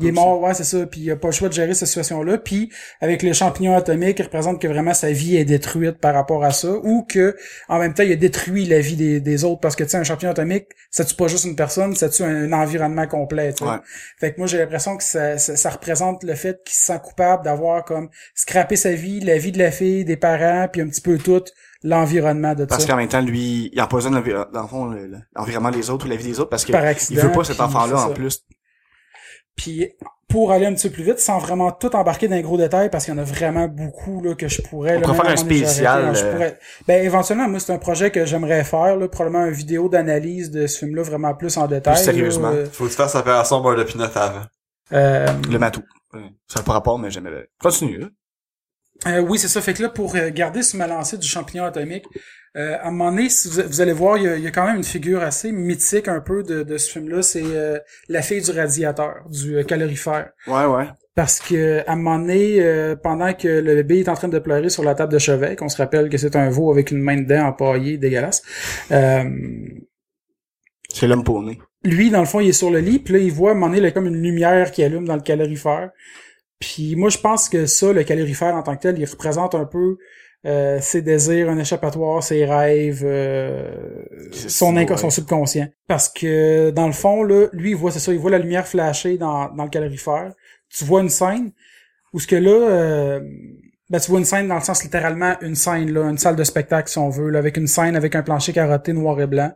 Il 0.00 0.06
est 0.06 0.10
aussi. 0.10 0.14
mort, 0.20 0.40
ouais, 0.42 0.54
c'est 0.54 0.64
ça. 0.64 0.86
Puis 0.86 1.00
il 1.02 1.10
a 1.10 1.16
pas 1.16 1.28
le 1.28 1.32
choix 1.32 1.48
de 1.48 1.54
gérer 1.54 1.74
cette 1.74 1.88
situation-là. 1.88 2.38
Puis 2.38 2.72
avec 3.00 3.22
le 3.22 3.32
champignon 3.32 3.76
atomique, 3.76 4.18
il 4.18 4.22
représente 4.22 4.60
que 4.60 4.66
vraiment 4.66 4.92
sa 4.94 5.12
vie 5.12 5.36
est 5.36 5.44
détruite 5.44 5.98
par 5.98 6.14
rapport 6.14 6.42
à 6.44 6.50
ça, 6.50 6.72
ou 6.82 7.04
que 7.08 7.36
en 7.68 7.78
même 7.78 7.94
temps, 7.94 8.02
il 8.02 8.12
a 8.12 8.16
détruit 8.16 8.66
la 8.66 8.80
vie 8.80 8.96
des, 8.96 9.20
des 9.20 9.44
autres 9.44 9.60
parce 9.60 9.76
que 9.76 9.84
tu 9.84 9.90
sais, 9.90 9.96
un 9.96 10.04
champignon 10.04 10.32
atomique, 10.32 10.66
ça 10.90 11.04
tue 11.04 11.14
pas 11.14 11.28
juste 11.28 11.44
une 11.44 11.56
personne, 11.56 11.94
ça 11.94 12.08
tue 12.08 12.22
un, 12.24 12.50
un 12.50 12.52
environnement 12.52 13.06
complet. 13.06 13.54
Ouais. 13.60 13.76
Fait 14.18 14.32
que 14.32 14.38
moi, 14.38 14.46
j'ai 14.48 14.58
l'impression 14.58 14.96
que 14.96 15.04
ça, 15.04 15.38
ça, 15.38 15.54
ça 15.56 15.70
représente 15.70 16.24
le 16.24 16.34
fait 16.34 16.60
qu'il 16.64 16.74
se 16.74 16.86
sent 16.86 16.98
coupable 17.04 17.44
d'avoir 17.44 17.84
comme 17.84 18.08
scrappé 18.34 18.76
sa 18.76 18.92
vie, 18.92 19.20
la 19.20 19.38
vie 19.38 19.52
de 19.52 19.58
la 19.58 19.70
fille, 19.70 20.04
des 20.04 20.16
parents, 20.16 20.66
puis 20.70 20.80
un 20.82 20.88
petit 20.88 21.00
peu 21.00 21.16
tout 21.18 21.44
l'environnement 21.82 22.54
de 22.54 22.64
Parce 22.64 22.82
ça. 22.84 22.88
qu'en 22.90 22.96
même 22.96 23.08
temps, 23.08 23.20
lui, 23.22 23.70
il 23.72 23.80
empoisonne 23.80 24.14
l'environnement 25.34 25.70
des 25.70 25.90
autres 25.90 26.06
ou 26.06 26.08
la 26.08 26.16
vie 26.16 26.24
des 26.28 26.40
autres 26.40 26.50
parce 26.50 26.64
que 26.64 26.72
Par 26.72 26.82
il 26.84 26.88
accident. 26.88 27.22
veut 27.22 27.32
pas 27.32 27.44
cet 27.44 27.60
enfant-là 27.60 28.06
en 28.06 28.10
plus. 28.10 28.44
Puis 29.56 29.90
pour 30.28 30.52
aller 30.52 30.64
un 30.66 30.74
petit 30.74 30.88
peu 30.88 30.94
plus 30.94 31.02
vite, 31.04 31.18
sans 31.18 31.38
vraiment 31.38 31.72
tout 31.72 31.94
embarquer 31.96 32.28
dans 32.28 32.36
les 32.36 32.42
gros 32.42 32.56
détails, 32.56 32.88
parce 32.88 33.04
qu'il 33.04 33.12
y 33.12 33.16
en 33.16 33.20
a 33.20 33.24
vraiment 33.24 33.66
beaucoup 33.66 34.22
là, 34.22 34.34
que 34.36 34.46
je 34.46 34.62
pourrais... 34.62 34.96
On 34.96 35.00
là, 35.00 35.06
pourrait 35.08 35.16
faire 35.22 35.30
un 35.32 35.36
spécial, 35.36 36.14
je 36.16 36.24
euh, 36.24 36.32
pourrais- 36.32 36.58
Ben 36.86 37.04
éventuellement, 37.04 37.48
moi 37.48 37.58
c'est 37.58 37.72
un 37.72 37.78
projet 37.78 38.12
que 38.12 38.24
j'aimerais 38.24 38.62
faire, 38.62 38.96
là, 38.96 39.08
probablement 39.08 39.46
une 39.46 39.52
vidéo 39.52 39.88
d'analyse 39.88 40.50
de 40.52 40.68
ce 40.68 40.78
film-là 40.78 41.02
vraiment 41.02 41.34
plus 41.34 41.56
en 41.56 41.66
détail. 41.66 41.96
sérieusement. 41.96 42.52
euh, 42.52 42.66
Faut 42.70 42.84
que 42.84 42.90
tu 42.90 42.94
fasses 42.96 43.16
opération 43.16 43.60
beurre 43.60 43.76
de 43.76 43.82
pinot 43.82 44.04
avant. 44.14 44.42
euh, 44.92 45.26
Le 45.50 45.58
matou. 45.58 45.82
Ouais. 46.14 46.20
Ça 46.46 46.60
n'a 46.60 46.64
pas 46.64 46.72
rapport, 46.74 46.98
mais 46.98 47.10
j'aimais. 47.10 47.30
Continue. 47.60 48.04
Euh, 49.06 49.20
oui, 49.20 49.38
c'est 49.38 49.48
ça. 49.48 49.60
Fait 49.60 49.74
que 49.74 49.82
là, 49.82 49.88
pour 49.88 50.14
euh, 50.16 50.30
garder 50.30 50.62
sur 50.62 50.78
ma 50.78 50.86
lancée 50.86 51.16
du 51.18 51.26
champignon 51.26 51.64
atomique, 51.64 52.04
euh, 52.56 52.76
à 52.80 52.88
un 52.88 52.90
moment 52.90 53.10
donné, 53.10 53.28
si 53.28 53.48
vous, 53.48 53.62
vous 53.66 53.80
allez 53.80 53.92
voir, 53.92 54.18
il 54.18 54.24
y, 54.24 54.28
a, 54.28 54.36
il 54.36 54.42
y 54.42 54.46
a 54.46 54.50
quand 54.50 54.66
même 54.66 54.76
une 54.76 54.84
figure 54.84 55.22
assez 55.22 55.52
mythique 55.52 56.08
un 56.08 56.20
peu 56.20 56.42
de, 56.42 56.62
de 56.62 56.76
ce 56.78 56.90
film-là. 56.92 57.22
C'est 57.22 57.42
euh, 57.44 57.78
la 58.08 58.22
fille 58.22 58.42
du 58.42 58.50
radiateur, 58.50 59.16
du 59.30 59.56
euh, 59.56 59.62
calorifère. 59.62 60.30
Ouais, 60.46 60.64
ouais. 60.66 60.88
Parce 61.14 61.40
que 61.40 61.80
à 61.86 61.92
un 61.92 61.96
moment 61.96 62.18
donné, 62.18 62.60
euh, 62.60 62.96
pendant 62.96 63.32
que 63.34 63.48
le 63.48 63.74
bébé 63.76 64.00
est 64.00 64.08
en 64.08 64.14
train 64.14 64.28
de 64.28 64.38
pleurer 64.38 64.68
sur 64.68 64.84
la 64.84 64.94
table 64.94 65.12
de 65.12 65.18
chevet, 65.18 65.56
qu'on 65.56 65.68
se 65.68 65.76
rappelle 65.76 66.08
que 66.08 66.18
c'est 66.18 66.36
un 66.36 66.50
veau 66.50 66.70
avec 66.70 66.90
une 66.90 66.98
main 67.00 67.16
dedans 67.16 67.46
empaillée, 67.46 67.98
dégueulasse. 67.98 68.42
Euh, 68.90 69.24
C'est 70.92 71.06
l'homme 71.06 71.24
paumé. 71.24 71.58
lui, 71.84 72.10
dans 72.10 72.20
le 72.20 72.26
fond, 72.26 72.40
il 72.40 72.48
est 72.48 72.52
sur 72.52 72.70
le 72.70 72.80
lit, 72.80 72.98
puis 72.98 73.14
là, 73.14 73.20
il 73.20 73.32
voit, 73.32 73.50
à 73.50 73.52
un 73.52 73.54
moment 73.54 73.66
donné, 73.68 73.78
il 73.78 73.84
y 73.84 73.86
a 73.86 73.90
comme 73.90 74.06
une 74.06 74.22
lumière 74.22 74.70
qui 74.70 74.82
allume 74.82 75.06
dans 75.06 75.16
le 75.16 75.22
calorifère. 75.22 75.90
Puis 76.60 76.94
moi, 76.94 77.08
je 77.10 77.18
pense 77.18 77.48
que 77.48 77.66
ça, 77.66 77.92
le 77.92 78.04
calorifère 78.04 78.54
en 78.54 78.62
tant 78.62 78.76
que 78.76 78.82
tel, 78.82 78.98
il 78.98 79.04
représente 79.06 79.54
un 79.54 79.64
peu 79.64 79.96
euh, 80.46 80.78
ses 80.80 81.02
désirs, 81.02 81.50
un 81.50 81.58
échappatoire, 81.58 82.22
ses 82.22 82.44
rêves, 82.44 83.02
euh, 83.04 84.04
son, 84.30 84.76
inco- 84.76 84.96
son 84.96 85.10
subconscient. 85.10 85.68
Parce 85.88 86.08
que, 86.08 86.70
dans 86.70 86.86
le 86.86 86.92
fond, 86.92 87.22
là, 87.22 87.48
lui, 87.52 87.70
il 87.70 87.76
voit, 87.76 87.90
c'est 87.90 87.98
ça, 87.98 88.12
il 88.12 88.18
voit 88.18 88.30
la 88.30 88.38
lumière 88.38 88.66
flasher 88.68 89.16
dans, 89.18 89.48
dans 89.54 89.64
le 89.64 89.70
calorifère. 89.70 90.32
Tu 90.68 90.84
vois 90.84 91.00
une 91.00 91.08
scène 91.08 91.52
où 92.12 92.20
ce 92.20 92.26
que 92.26 92.36
là... 92.36 92.50
euh, 92.50 93.20
ben, 93.88 93.98
tu 93.98 94.10
vois 94.10 94.20
une 94.20 94.24
scène 94.24 94.46
dans 94.46 94.54
le 94.54 94.60
sens 94.60 94.84
littéralement 94.84 95.34
une 95.40 95.56
scène, 95.56 95.92
là, 95.92 96.04
une 96.08 96.18
salle 96.18 96.36
de 96.36 96.44
spectacle, 96.44 96.88
si 96.88 96.98
on 96.98 97.08
veut, 97.08 97.28
là, 97.30 97.40
avec 97.40 97.56
une 97.56 97.66
scène 97.66 97.96
avec 97.96 98.14
un 98.14 98.22
plancher 98.22 98.52
carotté 98.52 98.92
noir 98.92 99.20
et 99.20 99.26
blanc. 99.26 99.52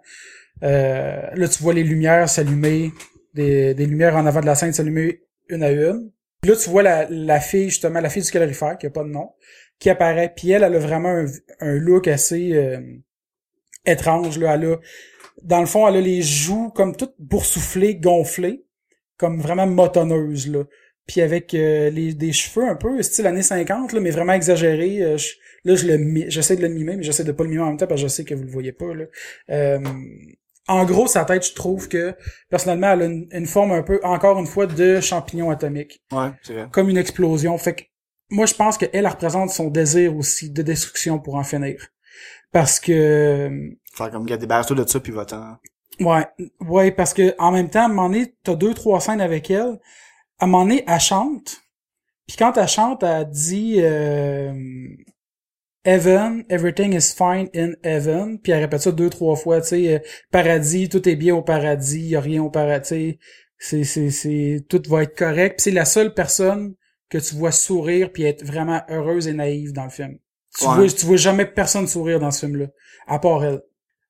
Euh, 0.65 1.21
là, 1.35 1.49
tu 1.49 1.63
vois 1.63 1.73
les 1.73 1.85
lumières 1.85 2.29
s'allumer, 2.29 2.93
des, 3.35 3.75
des 3.75 3.87
lumières 3.87 4.17
en 4.17 4.27
avant 4.27 4.41
de 4.41 4.47
la 4.47 4.57
scène 4.57 4.73
s'allumer 4.73 5.21
une 5.49 5.63
à 5.63 5.71
une. 5.71 6.11
Puis 6.45 6.51
là, 6.53 6.59
tu 6.59 6.69
vois 6.69 6.83
la, 6.83 7.07
la 7.09 7.41
fille, 7.41 7.71
justement, 7.71 8.01
la 8.01 8.11
fille 8.11 8.23
du 8.23 8.31
calorifère, 8.31 8.77
qui 8.77 8.85
a 8.85 8.91
pas 8.91 9.03
de 9.03 9.09
nom, 9.09 9.31
qui 9.79 9.89
apparaît. 9.89 10.31
Puis 10.37 10.51
elle, 10.51 10.63
elle 10.63 10.75
a 10.75 10.79
vraiment 10.79 11.09
un, 11.09 11.25
un 11.61 11.73
look 11.73 12.07
assez 12.07 12.53
euh, 12.53 12.83
étrange. 13.87 14.39
Là. 14.39 14.53
Elle 14.57 14.67
a, 14.67 14.77
dans 15.43 15.61
le 15.61 15.65
fond, 15.65 15.89
elle 15.89 15.97
a 15.97 16.01
les 16.03 16.21
joues 16.21 16.69
comme 16.69 16.97
toutes 16.97 17.15
boursouflées, 17.19 17.95
gonflées, 17.95 18.67
comme 19.17 19.41
vraiment 19.41 19.67
motonneuse. 19.67 20.49
Là. 20.49 20.65
Puis 21.07 21.23
avec 21.23 21.55
euh, 21.55 21.89
les, 21.89 22.13
des 22.13 22.33
cheveux 22.35 22.69
un 22.69 22.77
peu 22.77 23.01
style 23.01 23.27
années 23.27 23.41
50, 23.41 23.95
là, 23.95 24.01
mais 24.01 24.11
vraiment 24.11 24.35
exagérés. 24.35 25.03
euh, 25.03 25.17
là, 25.65 25.77
je 25.77 25.87
le 25.87 26.29
j'essaie 26.29 26.57
de 26.57 26.63
le 26.63 26.69
mimer, 26.69 26.97
mais 26.99 27.05
j'essaie 27.05 27.25
de 27.25 27.33
pas 27.33 27.45
le 27.45 27.49
mimer 27.49 27.63
en 27.63 27.69
même 27.69 27.79
temps 27.79 27.87
parce 27.87 28.03
que 28.03 28.07
je 28.07 28.13
sais 28.13 28.25
que 28.25 28.35
vous 28.35 28.45
le 28.45 28.51
voyez 28.51 28.73
pas. 28.73 28.93
Là. 28.93 29.05
Euh, 29.49 29.79
en 30.69 30.85
gros, 30.85 31.07
sa 31.07 31.25
tête, 31.25 31.47
je 31.47 31.55
trouve 31.55 31.89
que 31.89 32.15
personnellement, 32.49 32.93
elle 32.93 33.03
a 33.03 33.05
une, 33.07 33.29
une 33.33 33.47
forme 33.47 33.73
un 33.73 33.83
peu, 33.83 34.01
encore 34.03 34.39
une 34.39 34.47
fois, 34.47 34.67
de 34.67 35.01
champignon 35.01 35.51
atomique, 35.51 36.03
Ouais, 36.13 36.31
c'est 36.43 36.55
vrai. 36.55 36.69
comme 36.73 36.89
une 36.89 36.97
explosion. 36.99 37.57
Fait 37.59 37.75
que 37.75 37.83
moi, 38.31 38.47
je 38.47 38.55
pense 38.55 38.79
qu'elle 38.79 38.91
elle 38.93 39.07
représente 39.07 39.51
son 39.51 39.69
désir 39.69 40.17
aussi 40.17 40.51
de 40.51 40.63
destruction 40.63 41.19
pour 41.19 41.35
en 41.37 41.45
finir. 41.45 41.89
Parce 42.53 42.81
que 42.81 43.51
Faire 43.95 44.11
comme, 44.11 44.27
gars, 44.27 44.37
débarrasse-toi 44.37 44.77
de 44.77 44.89
ça, 44.89 45.01
puis 45.01 45.13
va-t'en. 45.13 45.57
Ouais, 46.01 46.27
ouais, 46.61 46.91
parce 46.91 47.15
que 47.15 47.35
en 47.39 47.53
même 47.53 47.69
temps, 47.71 47.83
à 47.83 47.85
un 47.85 47.89
moment 47.89 48.09
donné, 48.09 48.35
t'as 48.43 48.55
deux, 48.57 48.75
trois 48.75 49.01
scènes 49.01 49.21
avec 49.21 49.51
elle. 49.51 49.79
À 50.39 50.45
un 50.45 50.47
moment 50.47 50.65
donné, 50.65 50.85
elle 50.89 51.01
chante. 51.01 51.59
Puis 52.27 52.37
quand 52.37 52.57
elle 52.57 52.69
chante, 52.69 53.03
elle 53.03 53.29
dit 53.31 53.77
euh, 53.79 54.53
Heaven, 55.85 56.45
everything 56.49 56.95
is 56.95 57.13
fine 57.17 57.49
in 57.55 57.73
heaven. 57.83 58.39
Puis 58.39 58.53
elle 58.53 58.61
répète 58.61 58.81
ça 58.83 58.93
deux, 58.93 59.11
trois 59.11 59.37
fois, 59.37 59.61
tu 59.61 59.69
sais, 59.69 59.95
euh, 59.95 59.99
paradis, 60.31 60.89
tout 60.89 61.07
est 61.09 61.17
bien 61.17 61.35
au 61.35 61.43
paradis, 61.43 62.01
y 62.01 62.17
a 62.17 62.21
rien 62.21 62.43
au 62.43 62.51
paradis, 62.51 63.19
c'est, 63.59 63.85
c'est, 63.85 64.11
c'est, 64.11 64.65
tout 64.69 64.83
va 64.89 65.03
être 65.03 65.17
correct. 65.17 65.57
Puis 65.59 65.65
c'est 65.65 65.71
la 65.71 65.85
seule 65.85 66.15
personne 66.15 66.75
que 67.11 67.19
tu 67.19 67.35
vois 67.35 67.53
sourire 67.53 68.11
puis 68.13 68.25
être 68.25 68.45
vraiment 68.45 68.81
heureuse 68.89 69.29
et 69.29 69.33
naïve 69.35 69.73
dans 69.73 69.85
le 69.85 69.91
film. 69.91 70.17
Tu 70.59 70.67
Ouais. 70.67 70.75
vois, 70.75 70.87
tu 70.89 71.05
vois 71.07 71.17
jamais 71.17 71.45
personne 71.47 71.87
sourire 71.87 72.19
dans 72.21 72.31
ce 72.31 72.47
film-là, 72.47 72.67
à 73.07 73.19
part 73.19 73.45
elle. 73.45 73.61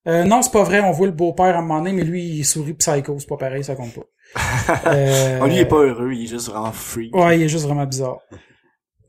Euh, 0.07 0.25
non, 0.25 0.43
c'est 0.43 0.53
pas 0.53 0.63
vrai, 0.63 0.81
on 0.81 0.91
voit 0.93 1.07
le 1.07 1.13
beau-père 1.13 1.57
à 1.57 1.59
un 1.59 1.63
moment 1.63 1.79
donné, 1.79 1.93
mais 1.93 2.05
lui, 2.05 2.23
il 2.23 2.45
sourit 2.45 2.75
psycho, 2.75 3.19
c'est 3.19 3.29
pas 3.29 3.39
pareil, 3.39 3.65
ça 3.65 3.75
compte 3.75 3.95
pas. 3.95 4.03
Euh, 4.87 5.39
Oh, 5.43 5.47
lui, 5.47 5.55
il 5.55 5.61
est 5.61 5.65
pas 5.67 5.83
heureux, 5.83 6.13
il 6.13 6.25
est 6.25 6.27
juste 6.27 6.49
vraiment 6.49 6.73
free. 6.73 7.11
Ouais, 7.13 7.39
il 7.39 7.43
est 7.43 7.49
juste 7.49 7.65
vraiment 7.65 7.87
bizarre. 7.87 8.19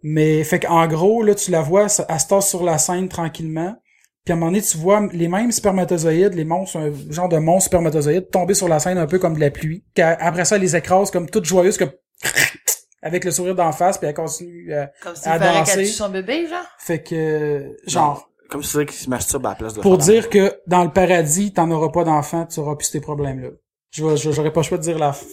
Mais, 0.07 0.43
fait 0.43 0.59
qu'en 0.59 0.85
gros, 0.87 1.23
là, 1.23 1.33
tu 1.33 1.49
la 1.49 1.61
vois, 1.63 1.89
ça- 1.89 2.05
elle 2.07 2.19
se 2.19 2.27
tasse 2.27 2.47
sur 2.47 2.63
la 2.63 2.77
scène 2.77 3.09
tranquillement. 3.09 3.75
Puis 4.23 4.31
à 4.33 4.35
un 4.35 4.39
moment 4.39 4.51
donné, 4.51 4.61
tu 4.61 4.77
vois 4.77 5.07
les 5.11 5.27
mêmes 5.27 5.51
spermatozoïdes, 5.51 6.35
les 6.35 6.45
monstres, 6.45 6.77
un 6.77 6.91
genre 7.11 7.27
de 7.27 7.37
monstres 7.37 7.67
spermatozoïdes, 7.69 8.29
tomber 8.29 8.53
sur 8.53 8.67
la 8.67 8.79
scène 8.79 8.99
un 8.99 9.07
peu 9.07 9.17
comme 9.17 9.33
de 9.33 9.39
la 9.39 9.49
pluie. 9.49 9.83
Après 9.99 10.45
ça, 10.45 10.57
elle 10.57 10.61
les 10.61 10.75
écrase 10.75 11.09
comme 11.09 11.27
toute 11.29 11.45
joyeuse, 11.45 11.77
comme 11.79 11.91
avec 13.01 13.23
le 13.23 13.31
sourire 13.31 13.55
d'en 13.55 13.71
face, 13.71 13.97
puis 13.97 14.07
elle 14.07 14.13
continue. 14.13 14.71
euh, 14.73 14.85
Comme 15.01 15.15
s'il 15.15 15.31
À 15.31 15.39
danser. 15.39 15.85
son 15.85 16.09
bébé, 16.09 16.47
genre? 16.47 16.65
fait 16.79 17.01
que, 17.03 17.75
genre, 17.87 18.29
Comme 18.49 18.61
si 18.63 18.71
c'était 18.71 18.85
qu'il 18.85 18.97
se 19.05 19.09
masturbe 19.09 19.45
à 19.47 19.49
la 19.49 19.55
place 19.55 19.73
de 19.73 19.81
pour 19.81 19.97
dire 19.97 20.29
que 20.29 20.53
dans 20.67 20.83
le 20.83 20.91
paradis, 20.91 21.51
t'en 21.53 21.69
auras 21.71 21.89
pas 21.89 22.03
d'enfants, 22.03 22.45
tu 22.45 22.59
auras 22.59 22.75
plus 22.75 22.85
ces 22.87 23.01
problèmes-là. 23.01 23.49
Je 23.91 24.03
j'aurais 24.31 24.51
pas 24.51 24.59
le 24.61 24.65
choix 24.65 24.77
de 24.77 24.83
dire 24.83 24.99
la 24.99 25.11
f- 25.11 25.23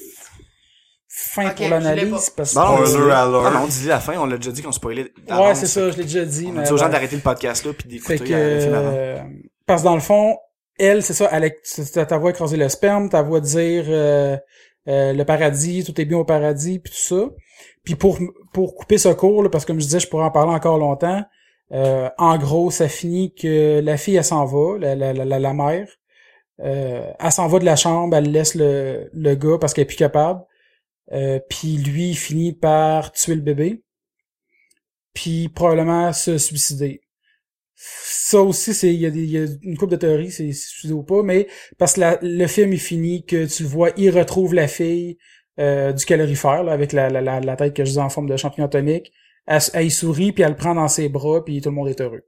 fin 1.15 1.51
pour 1.51 1.69
l'analyse, 1.69 2.31
parce 2.31 2.55
Non, 2.55 2.63
non, 2.65 2.77
que... 2.79 2.83
on 2.83 2.87
Spoiler 2.87 3.13
alert. 3.13 3.45
Ah, 3.47 3.51
non, 3.51 3.61
on 3.65 3.67
dit 3.67 3.87
la 3.87 4.01
fin, 4.01 4.17
on 4.19 4.27
l'a 4.27 4.37
déjà 4.39 4.51
dit 4.53 4.63
qu'on 4.63 4.73
spoilait. 4.73 5.03
Ouais, 5.05 5.11
d'avance. 5.29 5.59
c'est 5.59 5.67
ça, 5.67 5.91
je 5.91 5.97
l'ai 5.99 6.05
déjà 6.05 6.25
dit. 6.25 6.47
On 6.49 6.53
mais 6.53 6.61
a 6.61 6.63
dit 6.63 6.73
aux 6.73 6.77
gens 6.79 6.89
d'arrêter 6.89 7.17
le 7.17 7.23
podcast 7.23 7.65
là 7.67 7.73
puis 7.75 7.89
d'écouter 7.89 8.25
que, 8.25 8.33
euh, 8.33 8.55
le 8.55 8.61
film 8.61 8.75
avant. 8.75 8.99
parce 9.67 9.83
que 9.83 9.87
dans 9.89 9.95
le 9.95 10.01
fond, 10.01 10.39
elle, 10.79 11.03
c'est 11.03 11.15
ça, 11.15 11.29
elle, 11.33 11.53
ta 12.07 12.19
voix 12.19 12.31
écraser 12.31 12.57
le 12.57 12.69
sperme, 12.69 13.09
ta 13.11 13.23
voix 13.23 13.41
dire 13.41 13.85
euh, 13.89 14.37
euh, 14.89 15.13
le 15.13 15.25
paradis, 15.25 15.85
tout 15.85 16.01
est 16.01 16.05
bien 16.07 16.19
au 16.19 16.25
paradis, 16.25 16.79
puis 16.79 16.93
tout 16.93 16.99
ça. 17.17 17.31
Puis 17.85 17.95
pour 17.95 18.19
pour 18.53 18.75
couper 18.75 18.99
ce 18.99 19.11
cours, 19.11 19.43
là, 19.43 19.51
parce 19.51 19.65
que 19.65 19.73
comme 19.73 19.81
je 19.81 19.87
disais, 19.87 20.01
je 20.01 20.09
pourrais 20.09 20.25
en 20.25 20.31
parler 20.31 20.53
encore 20.55 20.79
longtemps. 20.79 21.23
euh, 21.73 22.09
en 22.19 22.37
gros, 22.39 22.71
ça 22.71 22.89
finit 22.89 23.35
que 23.35 23.81
la 23.81 23.97
fille, 23.97 24.17
elle 24.17 24.25
s'en 24.25 24.45
va, 24.47 24.79
la, 24.79 24.95
la, 24.95 25.13
la, 25.13 25.25
la, 25.25 25.39
la 25.39 25.55
mère. 25.55 25.89
Euh, 26.63 27.11
elle 27.19 27.33
s'en 27.33 27.49
va 27.49 27.59
de 27.59 27.65
la 27.65 27.77
chambre, 27.77 28.17
elle 28.17 28.31
laisse 28.31 28.55
le, 28.55 29.11
le 29.13 29.35
gars 29.35 29.59
parce 29.61 29.73
qu'elle 29.75 29.83
est 29.83 29.87
plus 29.87 29.97
capable. 29.97 30.41
Euh, 31.13 31.41
puis 31.49 31.77
lui, 31.77 32.11
il 32.11 32.17
finit 32.17 32.53
par 32.53 33.13
tuer 33.13 33.35
le 33.35 33.41
bébé. 33.41 33.83
Puis 35.15 35.49
probablement 35.49 36.13
se 36.13 36.39
suicider 36.39 37.03
ça 37.85 38.41
aussi, 38.41 38.75
c'est 38.75 38.95
il 38.95 39.01
y, 39.01 39.31
y 39.33 39.39
a 39.39 39.47
une 39.63 39.77
couple 39.77 39.93
de 39.93 39.97
théories, 39.97 40.31
c'est 40.31 40.53
suicide 40.53 40.93
ou 40.93 41.03
pas, 41.03 41.23
mais 41.23 41.49
parce 41.79 41.95
que 41.95 42.19
le 42.23 42.47
film 42.47 42.73
est 42.73 42.77
fini, 42.77 43.25
que 43.25 43.47
tu 43.47 43.65
le 43.65 43.69
vois, 43.69 43.91
il 43.97 44.11
retrouve 44.11 44.55
la 44.55 44.69
fille 44.69 45.19
euh, 45.59 45.93
du 45.93 46.05
calorifère, 46.05 46.65
là, 46.65 46.73
avec 46.73 46.93
la, 46.93 47.11
la, 47.11 47.41
la, 47.41 47.57
tête 47.57 47.75
que 47.75 47.85
je 47.85 47.93
dis 47.93 47.99
en 47.99 48.09
forme 48.09 48.29
de 48.29 48.37
champignon 48.37 48.67
atomique. 48.67 49.13
Elle, 49.47 49.91
sourit, 49.91 50.33
puis 50.33 50.45
elle 50.45 50.51
le 50.51 50.57
prend 50.57 50.75
dans 50.75 50.89
ses 50.89 51.09
bras, 51.09 51.45
puis 51.45 51.61
tout 51.61 51.71
le 51.71 51.75
monde 51.75 51.89
est 51.89 52.01
heureux. 52.01 52.23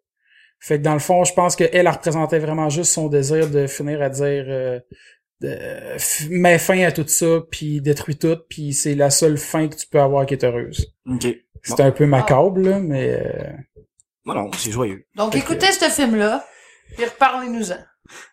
Fait 0.59 0.79
que 0.79 0.83
dans 0.83 0.95
le 0.95 0.99
fond, 0.99 1.25
je 1.25 1.33
pense 1.33 1.57
qu'elle, 1.57 1.71
elle 1.73 1.89
représentait 1.89 2.39
vraiment 2.39 2.69
juste 2.69 2.93
son 2.93 3.09
désir 3.09 3.49
de 3.49 3.67
finir 3.67 4.03
à 4.03 4.09
dire 4.09 4.45
euh, 4.49 4.81
f- 5.43 6.29
mets 6.31 6.59
fin 6.59 6.81
à 6.85 6.93
tout 6.93 7.07
ça, 7.07 7.41
puis 7.51 7.81
détruis 7.81 8.17
tout, 8.17 8.37
puis 8.49 8.73
c'est 8.73 8.95
la 8.95 9.11
seule 9.11 9.39
fin 9.39 9.69
que 9.69 9.77
tu 9.77 9.87
peux 9.87 10.01
avoir 10.01 10.27
qui 10.27 10.35
est 10.35 10.45
heureuse. 10.45 10.95
OK. 11.07 11.27
C'est 11.63 11.81
un 11.81 11.91
peu 11.93 12.07
macabre, 12.07 12.59
là, 12.61 12.79
mais... 12.79 13.09
euh, 13.11 13.53
Non, 14.27 14.35
non, 14.35 14.51
c'est 14.57 14.71
joyeux. 14.71 15.07
Donc, 15.17 15.33
Fait 15.33 15.41
que- 15.41 15.45
écoutez 15.45 15.73
ce 15.73 15.87
film-là, 15.91 16.45
puis 16.97 17.05
reparlez-nous-en. 17.07 17.79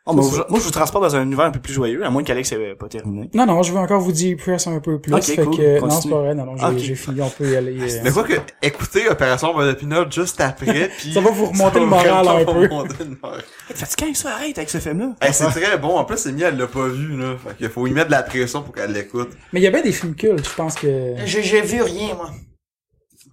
Oh, 0.05 0.13
moi, 0.13 0.23
C'est 0.23 0.31
je, 0.37 0.41
moi, 0.49 0.59
je 0.59 0.63
vous 0.65 0.71
transporte 0.71 1.03
dans 1.03 1.15
un 1.15 1.23
univers 1.23 1.45
un 1.45 1.51
peu 1.51 1.59
plus 1.59 1.73
joyeux, 1.73 2.03
à 2.05 2.09
moins 2.09 2.23
qu'Alex 2.23 2.51
ait 2.51 2.75
pas 2.75 2.87
terminé. 2.87 3.29
Non, 3.33 3.45
non, 3.45 3.61
je 3.63 3.71
veux 3.71 3.77
encore 3.79 3.99
vous 4.01 4.11
dire 4.11 4.35
press 4.37 4.65
un 4.67 4.79
peu 4.79 4.99
plus. 4.99 5.13
Ok, 5.13 5.23
fait 5.23 5.43
cool, 5.43 5.57
que, 5.57 5.79
non, 5.79 5.89
c'est 5.89 6.09
pas 6.09 6.21
vrai, 6.21 6.35
non, 6.35 6.45
non, 6.45 6.77
j'ai 6.77 6.95
fini, 6.95 7.21
on 7.21 7.29
peut 7.29 7.49
y 7.51 7.55
aller. 7.55 7.77
euh. 7.79 8.01
Mais 8.03 8.11
quoi 8.11 8.23
que, 8.23 8.33
écoutez 8.61 9.07
Opération 9.09 9.53
Beurre 9.53 9.67
de 9.67 9.73
Pinot 9.73 10.09
juste 10.11 10.41
après, 10.41 10.89
puis 10.97 11.13
Ça 11.13 11.21
va 11.21 11.29
vous 11.31 11.45
remonter 11.47 11.79
le 11.79 11.85
moral 11.85 12.27
un 12.27 12.45
peu. 12.45 12.51
remonter 12.51 13.03
le 13.03 13.17
moral. 13.21 13.43
Hey, 13.69 13.75
Fatiguant, 13.75 14.13
ça, 14.13 14.35
arrête 14.35 14.57
avec 14.57 14.69
ce 14.69 14.79
film-là. 14.79 15.15
Hey, 15.21 15.33
c'est 15.33 15.45
très 15.49 15.77
bon. 15.77 15.97
En 15.97 16.05
plus, 16.05 16.25
Amy, 16.27 16.41
elle 16.43 16.57
l'a 16.57 16.67
pas 16.67 16.87
vu, 16.87 17.15
là. 17.17 17.35
Fait 17.37 17.55
qu'il 17.57 17.69
faut 17.69 17.85
y 17.87 17.91
mettre 17.91 18.07
de 18.07 18.11
la 18.11 18.23
pression 18.23 18.63
pour 18.63 18.73
qu'elle 18.73 18.91
l'écoute. 18.91 19.29
Mais 19.53 19.59
il 19.59 19.63
y 19.63 19.67
a 19.67 19.71
bien 19.71 19.81
des 19.81 19.91
films 19.91 20.15
cultes, 20.15 20.47
je 20.49 20.55
pense 20.55 20.75
que... 20.75 21.15
J'ai 21.25 21.43
j'ai 21.43 21.61
vu 21.61 21.81
rien, 21.81 22.15
moi. 22.15 22.31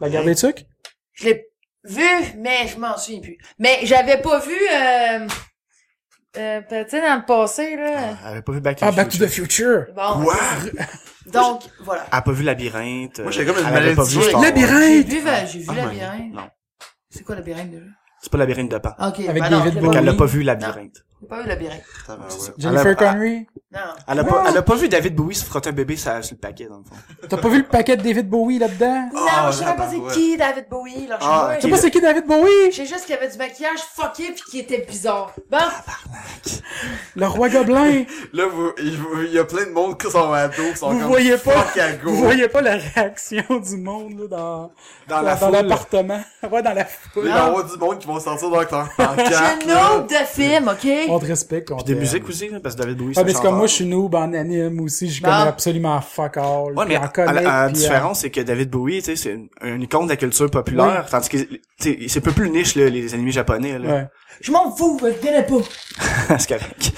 La 0.01 0.09
garde 0.11 0.27
des 0.27 0.35
trucs? 0.35 0.67
Je 1.15 1.25
l'ai 1.27 1.45
vu, 1.85 2.03
mais 2.39 2.69
je 2.73 2.79
m'en 2.79 2.97
souviens 2.97 3.21
plus. 3.21 3.39
Mais 3.59 3.79
j'avais 3.83 4.21
pas 4.21 4.39
vu, 4.39 4.53
euh, 4.55 5.27
euh, 6.37 6.61
tu 6.69 6.91
sais, 6.91 7.01
dans 7.01 7.17
le 7.17 7.25
passé, 7.25 7.77
là. 7.77 7.93
Ah, 7.97 8.17
Elle 8.27 8.33
avait 8.33 8.43
pas 8.43 8.53
vu 8.53 8.61
Back 8.61 8.79
to 8.79 8.85
Ah, 8.87 8.93
the 8.93 8.97
Back 8.97 9.09
to 9.09 9.13
Future. 9.27 9.27
the 9.27 9.31
Future! 9.33 9.87
Bon. 9.95 10.25
Quoi? 10.25 10.37
Donc, 11.33 11.63
voilà. 11.81 12.03
Elle 12.13 12.19
a 12.19 12.23
pas 12.23 12.33
vu 12.33 12.43
Labyrinthe. 12.45 13.21
Moi, 13.21 13.31
j'ai 13.31 13.45
comme 13.47 13.57
une 13.59 13.67
elle 13.67 13.77
avait 13.77 13.95
pas 13.95 14.03
maladie 14.05 14.19
vu. 14.19 14.43
Labyrinthe! 14.43 15.07
J'ai 15.11 15.21
vu, 15.21 15.29
euh, 15.29 15.47
j'ai 15.47 15.59
vu 15.61 15.65
Ah, 15.69 15.75
Labyrinthe. 15.75 16.33
Non. 16.35 16.49
C'est 17.11 17.25
quoi 17.25 17.35
Labyrinthe, 17.37 17.71
déjà? 17.71 17.85
C'est 18.21 18.33
pas 18.33 18.39
Labyrinthe 18.39 18.71
de 18.71 18.79
Pan. 18.79 18.91
Ok, 19.01 19.21
Avec 19.21 19.43
ben 19.43 19.51
non, 19.51 19.59
David 19.59 19.75
Bowie. 19.75 19.81
pas 19.81 19.87
Donc, 19.87 19.97
elle 19.97 20.05
l'a 20.05 20.15
pas 20.15 20.27
vu 20.27 20.43
Labyrinthe. 20.43 21.05
J'ai 21.21 21.27
pas 21.29 21.37
vu 21.39 21.43
le 21.45 21.49
labyrinthe. 21.49 21.83
Tabarouette. 22.07 22.55
Jennifer 22.59 22.87
Elle 22.87 22.93
a- 22.93 22.95
Connery? 23.13 23.47
Non. 23.71 23.81
Elle 24.07 24.19
a, 24.21 24.25
pas, 24.25 24.45
elle 24.49 24.57
a 24.57 24.63
pas 24.63 24.75
vu 24.77 24.89
David 24.89 25.15
Bowie 25.15 25.35
se 25.35 25.45
frotter 25.45 25.69
un 25.69 25.73
bébé 25.73 25.97
sur, 25.97 26.25
sur 26.25 26.35
le 26.37 26.41
paquet, 26.41 26.67
dans 26.67 26.79
le 26.79 26.85
fond. 26.85 26.95
T'as 27.29 27.37
pas 27.37 27.49
vu 27.49 27.59
le 27.59 27.65
paquet 27.67 27.97
de 27.99 28.03
David 28.03 28.27
Bowie 28.31 28.59
là-dedans? 28.59 29.11
Non, 29.13 29.21
Ah, 29.31 29.51
je 29.51 29.57
sais 29.59 29.65
même 29.67 29.77
pas 29.77 29.89
c'est 29.91 30.15
qui 30.15 30.37
David 30.39 30.67
Bowie, 30.71 31.07
là. 31.07 31.17
Je 31.21 31.25
sais 31.25 31.31
Ah, 31.31 31.45
pas. 31.49 31.57
Tu 31.57 31.63
sais 31.63 31.69
pas 31.69 31.77
c'est 31.77 31.91
qui 31.91 32.01
David 32.01 32.27
Bowie? 32.27 32.71
Je 32.71 32.77
sais 32.77 32.87
juste 32.87 33.05
qu'il 33.05 33.15
y 33.15 33.19
avait 33.19 33.29
du 33.29 33.37
maquillage 33.37 33.81
fucké 33.95 34.33
pis 34.33 34.43
qui 34.51 34.61
était 34.61 34.87
bizarre. 34.89 35.33
Bon, 35.51 35.59
Le 37.17 37.27
roi 37.27 37.49
gobelin. 37.51 38.05
Là, 38.33 38.47
vous, 38.47 38.71
il, 38.79 38.97
vous- 38.97 39.23
il 39.25 39.33
y 39.33 39.39
a 39.39 39.45
plein 39.45 39.67
de 39.67 39.71
monde 39.73 40.01
qui 40.01 40.11
sont 40.11 40.33
ados, 40.33 40.71
qui 40.71 40.77
sont 40.77 40.91
Vous 40.91 40.99
comme 41.01 41.09
voyez 41.09 41.37
pas- 41.37 41.53
à. 41.79 41.97
Vous 42.05 42.17
voyez 42.17 42.49
pas 42.49 42.63
la 42.63 42.77
réaction 42.77 43.43
du 43.51 43.77
monde, 43.77 44.19
là, 44.21 44.27
dans, 44.29 44.73
Dans 45.09 45.21
la 45.23 45.35
l'appartement. 45.35 46.21
Ouais, 46.51 46.63
dans 46.63 46.73
la 46.73 46.85
foule. 46.87 47.25
Il 47.27 47.29
y 47.29 47.33
avoir 47.33 47.65
du 47.65 47.77
monde 47.77 47.99
qui 47.99 48.07
vont 48.07 48.19
sortir 48.21 48.49
dans 48.49 48.57
leur 48.57 48.69
pancarte. 48.69 49.19
c'est 49.27 49.65
une 49.65 49.73
autre 49.73 50.07
de 50.07 50.15
film, 50.27 50.69
ok? 50.69 51.08
On 51.11 51.19
te 51.19 51.27
respecte. 51.27 51.71
on 51.71 51.77
Puis 51.77 51.85
des 51.85 51.93
t'aime. 51.93 52.01
musiques 52.01 52.29
aussi, 52.29 52.49
là, 52.49 52.61
parce 52.61 52.75
que 52.75 52.81
David 52.83 52.97
Bowie, 52.99 53.13
Ah, 53.17 53.21
c'est 53.21 53.25
mais 53.25 53.33
c'est 53.35 53.43
comme 53.43 53.57
moi, 53.57 53.67
je 53.67 53.73
suis 53.75 53.85
noob 53.87 54.15
en 54.15 54.33
anime 54.33 54.81
aussi, 54.81 55.11
je 55.11 55.23
connais 55.23 55.35
absolument 55.35 56.01
fuck 56.01 56.37
all. 56.37 56.75
Ouais, 56.77 56.85
mais 56.87 56.97
en 56.97 57.03
à, 57.03 57.09
comics, 57.09 57.33
la, 57.35 57.41
à 57.41 57.67
la 57.67 57.73
puis, 57.73 57.79
euh, 57.79 57.83
différence, 57.83 58.21
c'est 58.21 58.31
que 58.31 58.41
David 58.41 58.71
Bowie, 58.71 58.99
tu 58.99 59.05
sais, 59.05 59.17
c'est 59.17 59.31
une, 59.33 59.49
une 59.63 59.83
icône 59.83 60.05
de 60.05 60.11
la 60.11 60.17
culture 60.17 60.51
populaire, 60.51 61.07
tandis 61.11 61.29
que, 61.29 61.37
tu 61.39 61.61
sais, 61.81 61.99
c'est 62.09 62.19
un 62.21 62.23
peu 62.23 62.33
plus 62.33 62.51
niche, 62.51 62.75
là, 62.77 62.89
les 62.89 63.15
animés 63.15 63.33
japonais, 63.33 63.79
là. 63.79 63.89
Ouais. 63.95 64.07
Je 64.41 64.53
m'en 64.53 64.71
fous, 64.75 64.99
je 65.01 65.07
le 65.07 65.13
connais 65.15 65.43
pas. 65.45 66.39
c'est 66.39 66.49
correct. 66.49 66.93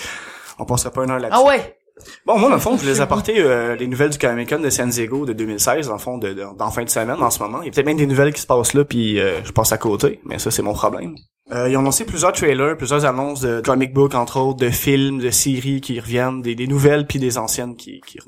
On 0.58 0.64
passera 0.64 0.90
pas 0.90 1.04
une 1.04 1.10
heure 1.10 1.18
là-dessus. 1.18 1.40
Ah 1.42 1.46
ouais? 1.48 1.76
Bon, 2.24 2.38
moi, 2.38 2.48
dans 2.48 2.54
le 2.54 2.60
fond, 2.62 2.76
je 2.78 2.82
voulais 2.86 3.00
apporter 3.02 3.34
euh, 3.38 3.76
les 3.76 3.86
nouvelles 3.86 4.08
du 4.08 4.16
Comic 4.16 4.48
Con 4.48 4.58
de 4.60 4.70
San 4.70 4.88
Diego 4.88 5.26
de 5.26 5.34
2016, 5.34 5.86
dans 5.88 5.92
le 5.94 5.98
fond, 5.98 6.16
de, 6.16 6.32
de- 6.32 6.46
dans 6.56 6.70
fin 6.70 6.82
de 6.82 6.88
semaine, 6.88 7.22
en 7.22 7.28
ce 7.30 7.38
moment. 7.42 7.60
Il 7.60 7.66
y 7.66 7.68
a 7.68 7.72
peut-être 7.72 7.84
même 7.86 7.98
des 7.98 8.06
nouvelles 8.06 8.32
qui 8.32 8.40
se 8.40 8.46
passent 8.46 8.72
là, 8.72 8.84
puis 8.86 9.20
euh, 9.20 9.44
je 9.44 9.52
passe 9.52 9.72
à 9.72 9.76
côté, 9.78 10.18
mais 10.24 10.38
ça, 10.38 10.50
c'est 10.50 10.62
mon 10.62 10.72
problème. 10.72 11.14
Euh, 11.52 11.68
ils 11.68 11.76
ont 11.76 11.80
annoncé 11.80 12.04
plusieurs 12.04 12.32
trailers, 12.32 12.76
plusieurs 12.76 13.04
annonces 13.04 13.40
de 13.40 13.60
comic 13.60 13.92
book, 13.92 14.14
entre 14.14 14.38
autres, 14.38 14.58
de 14.60 14.70
films, 14.70 15.18
de 15.18 15.30
séries 15.30 15.80
qui 15.80 15.98
reviennent, 15.98 16.42
des, 16.42 16.54
des 16.54 16.66
nouvelles 16.66 17.06
puis 17.06 17.18
des 17.18 17.38
anciennes 17.38 17.76
qui, 17.76 18.00
qui, 18.06 18.18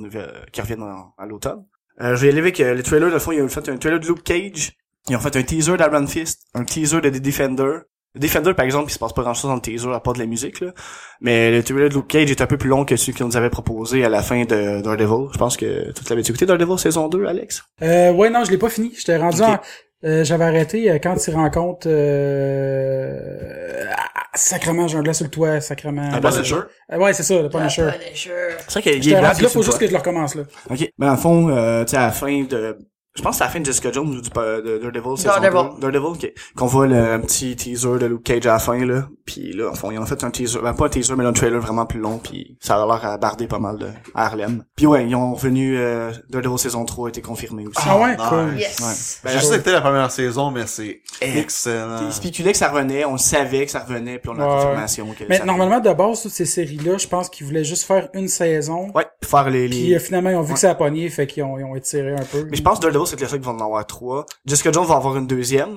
reviennent 0.60 0.82
en- 0.82 1.14
à 1.18 1.26
l'automne. 1.26 1.64
Euh, 2.00 2.16
je 2.16 2.22
vais 2.22 2.26
y 2.28 2.30
aller 2.30 2.40
avec 2.40 2.58
euh, 2.60 2.74
les 2.74 2.82
trailers. 2.82 3.10
Le 3.10 3.18
fond, 3.18 3.32
ils 3.32 3.42
ont 3.42 3.48
fait 3.48 3.68
un 3.68 3.76
trailer 3.76 4.00
de 4.00 4.06
Luke 4.06 4.24
Cage, 4.24 4.72
ils 5.08 5.16
ont 5.16 5.20
fait 5.20 5.36
un 5.36 5.42
teaser 5.42 5.76
d'Iron 5.76 6.06
Fist, 6.06 6.42
un 6.54 6.64
teaser 6.64 7.00
de 7.00 7.10
The 7.10 7.20
Defender. 7.22 7.78
The 8.14 8.18
Defender, 8.20 8.54
par 8.54 8.64
exemple, 8.64 8.90
il 8.90 8.92
se 8.92 8.98
passe 8.98 9.12
pas 9.12 9.22
grand-chose 9.22 9.48
dans 9.48 9.54
le 9.54 9.60
teaser, 9.62 9.90
à 9.92 10.00
part 10.00 10.12
de 10.14 10.18
la 10.18 10.26
musique, 10.26 10.60
là. 10.60 10.72
Mais 11.20 11.50
le 11.50 11.62
trailer 11.62 11.88
de 11.88 11.94
Luke 11.94 12.08
Cage 12.08 12.30
est 12.30 12.40
un 12.42 12.46
peu 12.46 12.58
plus 12.58 12.68
long 12.68 12.84
que 12.84 12.96
celui 12.96 13.14
qu'on 13.16 13.24
nous 13.26 13.36
avait 13.36 13.48
proposé 13.50 14.04
à 14.04 14.08
la 14.08 14.20
fin 14.22 14.44
de 14.44 14.80
Daredevil. 14.82 15.28
Je 15.32 15.38
pense 15.38 15.56
que 15.56 15.92
tu 15.92 16.02
l'avais 16.10 16.22
écouté, 16.22 16.44
Daredevil 16.44 16.78
saison 16.78 17.08
2, 17.08 17.24
Alex? 17.26 17.62
Euh, 17.82 18.12
ouais, 18.12 18.28
non, 18.30 18.44
je 18.44 18.50
l'ai 18.50 18.58
pas 18.58 18.68
fini. 18.68 18.92
J'étais 18.96 19.16
rendu 19.16 19.40
en... 19.42 19.58
euh, 20.04 20.24
j'avais 20.24 20.44
arrêté 20.44 20.90
euh, 20.90 20.98
quand 21.02 21.16
il 21.26 21.34
rencontre 21.34 21.86
euh... 21.88 23.84
ah, 23.94 24.24
sacrement 24.34 24.88
j'ai 24.88 24.98
un 24.98 25.02
glas 25.02 25.14
sur 25.14 25.24
le 25.24 25.30
toit 25.30 25.60
sacrement 25.60 26.08
Ah, 26.12 26.20
Punisher? 26.20 26.56
Euh, 26.92 26.98
ouais 26.98 27.12
c'est 27.12 27.22
ça 27.22 27.40
le 27.40 27.48
Punisher 27.48 27.88
Ah, 27.88 27.98
Punisher. 27.98 28.30
C'est 28.68 28.80
vrai 28.80 28.82
qu'il 28.82 29.12
est 29.12 29.20
là 29.20 29.32
il 29.38 29.48
faut 29.48 29.62
juste 29.62 29.78
que 29.78 29.86
je 29.86 29.92
le 29.92 29.98
recommence 29.98 30.34
là 30.34 30.42
le. 30.68 30.74
Ok. 30.74 30.92
Mais 30.98 31.08
le 31.10 31.16
fond, 31.16 31.48
euh, 31.48 31.84
tu 31.84 31.90
sais, 31.92 31.96
à 31.98 32.06
la 32.06 32.12
fin 32.12 32.42
de... 32.44 32.78
Je 33.14 33.20
pense 33.22 33.32
que 33.32 33.36
c'est 33.38 33.42
à 33.44 33.46
la 33.48 33.52
fin 33.52 33.60
de 33.60 33.66
Jessica 33.66 33.92
Jones 33.92 34.08
ou 34.08 34.20
du, 34.22 34.30
de 34.30 34.78
Daredevil 34.78 35.16
saison 35.18 35.28
Daredevil. 35.40 35.74
2. 35.74 35.80
Daredevil, 35.80 36.06
ok. 36.12 36.32
Qu'on 36.56 36.66
voit 36.66 36.86
le 36.86 36.96
un 36.96 37.20
petit 37.20 37.54
teaser 37.56 37.98
de 37.98 38.06
Luke 38.06 38.22
Cage 38.22 38.46
à 38.46 38.52
la 38.54 38.58
fin, 38.58 38.84
là. 38.86 39.06
Puis 39.26 39.52
là, 39.52 39.68
en 39.70 39.74
fond, 39.74 39.90
ils 39.90 39.98
ont 39.98 40.06
fait 40.06 40.24
un 40.24 40.30
teaser, 40.30 40.60
ben 40.62 40.72
pas 40.72 40.86
un 40.86 40.88
teaser, 40.88 41.14
mais 41.16 41.24
un 41.26 41.32
trailer 41.32 41.60
vraiment 41.60 41.84
plus 41.86 42.00
long, 42.00 42.18
puis 42.18 42.56
ça 42.60 42.82
a 42.82 42.86
l'air 42.86 43.04
à 43.04 43.18
barder 43.18 43.46
pas 43.46 43.58
mal 43.58 43.76
de 43.78 43.88
Harlem. 44.14 44.64
Puis 44.76 44.86
ouais, 44.86 45.06
ils 45.06 45.14
ont 45.14 45.34
revenu, 45.34 45.76
euh, 45.78 46.10
Daredevil 46.30 46.58
saison 46.58 46.84
3 46.84 47.06
a 47.06 47.08
été 47.10 47.20
confirmé 47.20 47.66
aussi. 47.66 47.86
ah 47.88 47.98
ouais 47.98 48.16
cool 48.16 48.56
Yes. 48.58 49.20
Ouais. 49.24 49.30
J'ai 49.32 49.38
juste 49.40 49.52
écouté 49.52 49.72
la 49.72 49.80
première 49.82 50.10
saison, 50.10 50.50
mais 50.50 50.66
c'est 50.66 51.02
Eh, 51.20 51.38
excellent. 51.38 51.98
Ils 52.06 52.12
spéculaient 52.12 52.52
que 52.52 52.58
ça 52.58 52.68
revenait, 52.70 53.04
on 53.04 53.18
savait 53.18 53.66
que 53.66 53.70
ça 53.70 53.80
revenait, 53.80 54.18
puis 54.18 54.30
on 54.30 54.34
a 54.34 54.38
la 54.38 54.46
Ouais. 54.48 54.62
confirmation 54.62 55.06
que 55.18 55.24
mais 55.28 55.38
ça 55.38 55.44
normalement 55.44 55.80
de 55.80 55.92
base 55.92 56.22
toutes 56.22 56.32
ces 56.32 56.44
séries 56.46 56.76
là 56.78 56.96
je 56.98 57.06
pense 57.06 57.28
qu'ils 57.28 57.46
voulaient 57.46 57.64
juste 57.64 57.84
faire 57.84 58.08
une 58.14 58.28
saison 58.28 58.90
Ouais, 58.94 59.06
faire 59.22 59.48
les... 59.50 59.68
les... 59.68 59.76
puis 59.76 59.94
euh, 59.94 59.98
finalement 59.98 60.30
ils 60.30 60.36
ont 60.36 60.42
vu 60.42 60.48
Ouais. 60.48 60.54
que 60.54 60.60
ça 60.60 60.70
a 60.70 60.74
pogné 60.74 61.08
fait 61.10 61.26
qu'ils 61.26 61.42
ont, 61.44 61.58
ils 61.58 61.64
ont 61.64 61.76
étiré 61.76 62.12
un 62.12 62.24
peu 62.24 62.46
Mais 62.50 62.56
je 62.56 62.62
pense 62.62 62.78
que 62.80 62.86
C'est 63.06 63.20
le 63.20 63.26
seul 63.26 63.40
qu'ils 63.40 63.48
vont 63.48 63.56
en 63.56 63.64
avoir 63.64 63.86
trois. 63.86 64.26
Jessica 64.44 64.72
Jones 64.72 64.86
va 64.86 64.96
avoir 64.96 65.16
une 65.16 65.26
deuxième. 65.26 65.76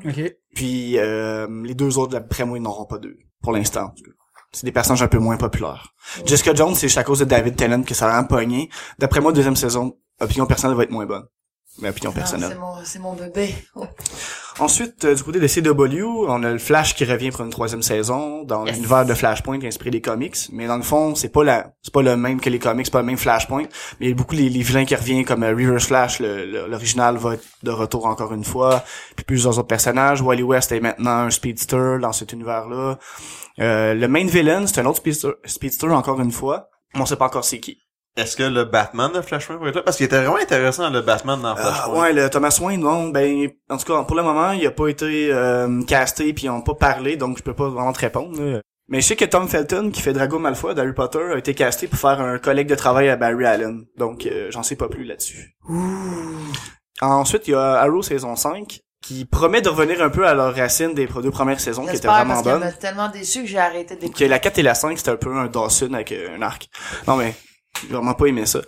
Puis 0.53 0.97
euh, 0.97 1.47
les 1.63 1.75
deux 1.75 1.97
autres, 1.97 2.11
d'après 2.11 2.45
moi, 2.45 2.57
ils 2.57 2.61
n'auront 2.61 2.85
pas 2.85 2.97
deux. 2.97 3.17
Pour 3.41 3.51
l'instant. 3.51 3.93
C'est 4.51 4.65
des 4.65 4.71
personnages 4.71 5.03
un 5.03 5.07
peu 5.07 5.19
moins 5.19 5.35
populaires. 5.35 5.93
Jessica 6.25 6.53
Jones, 6.53 6.75
c'est 6.75 6.87
juste 6.87 6.97
à 6.97 7.03
cause 7.03 7.19
de 7.19 7.25
David 7.25 7.57
Tennant 7.57 7.83
que 7.83 7.93
ça 7.93 8.15
a 8.15 8.23
pogné. 8.23 8.69
D'après 8.99 9.19
moi, 9.19 9.33
deuxième 9.33 9.57
saison, 9.57 9.97
opinion 10.21 10.45
personnelle 10.45 10.77
va 10.77 10.83
être 10.83 10.91
moins 10.91 11.05
bonne. 11.05 11.25
Mais 11.79 11.89
opinion 11.89 12.11
Ah, 12.15 12.19
personnelle. 12.19 12.57
c'est 12.85 12.99
mon, 12.99 13.13
bébé. 13.13 13.53
Oh. 13.75 13.85
Ensuite, 14.59 15.03
euh, 15.03 15.13
du 15.13 15.23
côté 15.23 15.39
de 15.41 15.47
CW, 15.47 16.05
on 16.29 16.41
a 16.43 16.51
le 16.51 16.57
Flash 16.57 16.95
qui 16.95 17.03
revient 17.03 17.31
pour 17.31 17.41
une 17.41 17.49
troisième 17.49 17.81
saison 17.81 18.43
dans 18.43 18.65
Yes. 18.65 18.75
l'univers 18.75 19.05
de 19.05 19.13
Flashpoint 19.13 19.59
inspiré 19.61 19.91
des 19.91 19.99
comics. 19.99 20.37
Mais 20.53 20.67
dans 20.67 20.77
le 20.77 20.83
fond, 20.83 21.13
c'est 21.15 21.27
pas 21.27 21.43
la, 21.43 21.73
c'est 21.81 21.93
pas 21.93 22.01
le 22.01 22.15
même 22.15 22.39
que 22.39 22.49
les 22.49 22.59
comics, 22.59 22.85
c'est 22.85 22.91
pas 22.93 23.01
le 23.01 23.05
même 23.05 23.17
Flashpoint. 23.17 23.63
Mais 23.99 24.05
il 24.05 24.09
y 24.09 24.11
a 24.13 24.15
beaucoup 24.15 24.35
les, 24.35 24.47
les 24.49 24.61
vilains 24.61 24.85
qui 24.85 24.95
reviennent 24.95 25.25
comme 25.25 25.43
euh, 25.43 25.49
Reverse 25.49 25.87
Flash, 25.87 26.19
le- 26.21 26.45
le- 26.45 26.67
l'original 26.67 27.17
va 27.17 27.33
être 27.33 27.43
de 27.63 27.71
retour 27.71 28.05
encore 28.05 28.33
une 28.33 28.45
fois. 28.45 28.85
Puis 29.17 29.25
plusieurs 29.25 29.59
autres 29.59 29.67
personnages. 29.67 30.21
Wally 30.21 30.43
West 30.43 30.71
est 30.71 30.79
maintenant 30.79 31.25
un 31.25 31.29
speedster 31.29 31.97
dans 32.01 32.13
cet 32.13 32.31
univers-là. 32.31 32.97
Euh, 33.59 33.93
le 33.93 34.07
main 34.07 34.25
villain, 34.25 34.65
c'est 34.67 34.79
un 34.79 34.85
autre 34.85 34.99
speedster, 34.99 35.31
speedster 35.43 35.87
encore 35.89 36.21
une 36.21 36.31
fois. 36.31 36.69
Mais 36.93 37.01
on 37.01 37.05
sait 37.05 37.17
pas 37.17 37.25
encore 37.25 37.43
c'est 37.43 37.59
qui. 37.59 37.79
Est-ce 38.17 38.37
que 38.37 38.43
le 38.43 38.63
Batman 38.63 39.11
de 39.13 39.21
Flashpoint 39.21 39.57
va 39.57 39.67
être 39.69 39.75
là? 39.75 39.83
Parce 39.83 39.97
qu'il 39.97 40.05
était 40.05 40.17
vraiment 40.17 40.37
intéressant, 40.37 40.89
le 40.89 41.01
Batman 41.01 41.41
dans 41.41 41.49
Ah, 41.49 41.55
Flashpoint. 41.57 42.01
ouais, 42.01 42.13
le 42.13 42.29
Thomas 42.29 42.57
Wayne, 42.61 42.79
non, 42.81 43.09
ben, 43.09 43.49
en 43.69 43.77
tout 43.77 43.85
cas, 43.91 44.03
pour 44.03 44.15
le 44.15 44.23
moment, 44.23 44.51
il 44.51 44.65
a 44.65 44.71
pas 44.71 44.87
été 44.87 45.29
euh, 45.33 45.81
casté 45.83 46.31
puis 46.33 46.45
ils 46.45 46.49
ont 46.49 46.61
pas 46.61 46.75
parlé, 46.75 47.17
donc 47.17 47.37
je 47.37 47.43
peux 47.43 47.53
pas 47.53 47.67
vraiment 47.67 47.91
te 47.93 47.99
répondre. 47.99 48.41
là. 48.41 48.61
Mais 48.87 49.01
je 49.01 49.07
sais 49.07 49.15
que 49.15 49.25
Tom 49.25 49.47
Felton, 49.49 49.89
qui 49.91 50.01
fait 50.01 50.13
Drago 50.13 50.37
Malfoy 50.39 50.75
d'Harry 50.75 50.93
Potter, 50.93 51.19
a 51.33 51.37
été 51.37 51.53
casté 51.55 51.87
pour 51.87 51.97
faire 51.99 52.21
un 52.21 52.37
collègue 52.37 52.67
de 52.67 52.75
travail 52.75 53.09
à 53.09 53.15
Barry 53.15 53.43
Allen. 53.45 53.83
Donc, 53.97 54.25
euh, 54.27 54.47
j'en 54.51 54.61
sais 54.63 54.75
pas 54.75 54.87
plus 54.87 55.03
là-dessus. 55.03 55.55
Ensuite, 57.01 57.47
il 57.47 57.51
y 57.51 57.55
a 57.55 57.73
Arrow 57.81 58.01
saison 58.01 58.35
5, 58.35 58.79
qui 59.01 59.25
promet 59.25 59.61
de 59.61 59.69
revenir 59.69 60.01
un 60.01 60.09
peu 60.09 60.25
à 60.27 60.33
leurs 60.33 60.55
racines 60.55 60.93
des 60.93 61.07
deux 61.07 61.31
premières 61.31 61.59
saisons, 61.59 61.85
qui 61.85 61.95
étaient 61.95 62.07
vraiment 62.07 62.41
bonnes. 62.41 62.73
tellement 62.79 63.09
déçu 63.09 63.41
que 63.41 63.47
j'ai 63.47 63.57
arrêté 63.59 63.95
Que 63.95 64.01
d'écouter. 64.01 64.27
la 64.27 64.39
4 64.39 64.59
et 64.59 64.63
la 64.63 64.73
5, 64.75 64.97
c'était 64.97 65.11
un 65.11 65.15
peu 65.17 65.35
un 65.35 65.47
Dawson 65.47 65.93
avec 65.93 66.11
euh, 66.11 66.37
un 66.37 66.41
arc. 66.41 66.69
Non, 67.07 67.15
mais 67.17 67.33
j'ai 67.81 67.87
vraiment 67.93 68.13
pas 68.13 68.25
aimé 68.27 68.45
ça. 68.45 68.61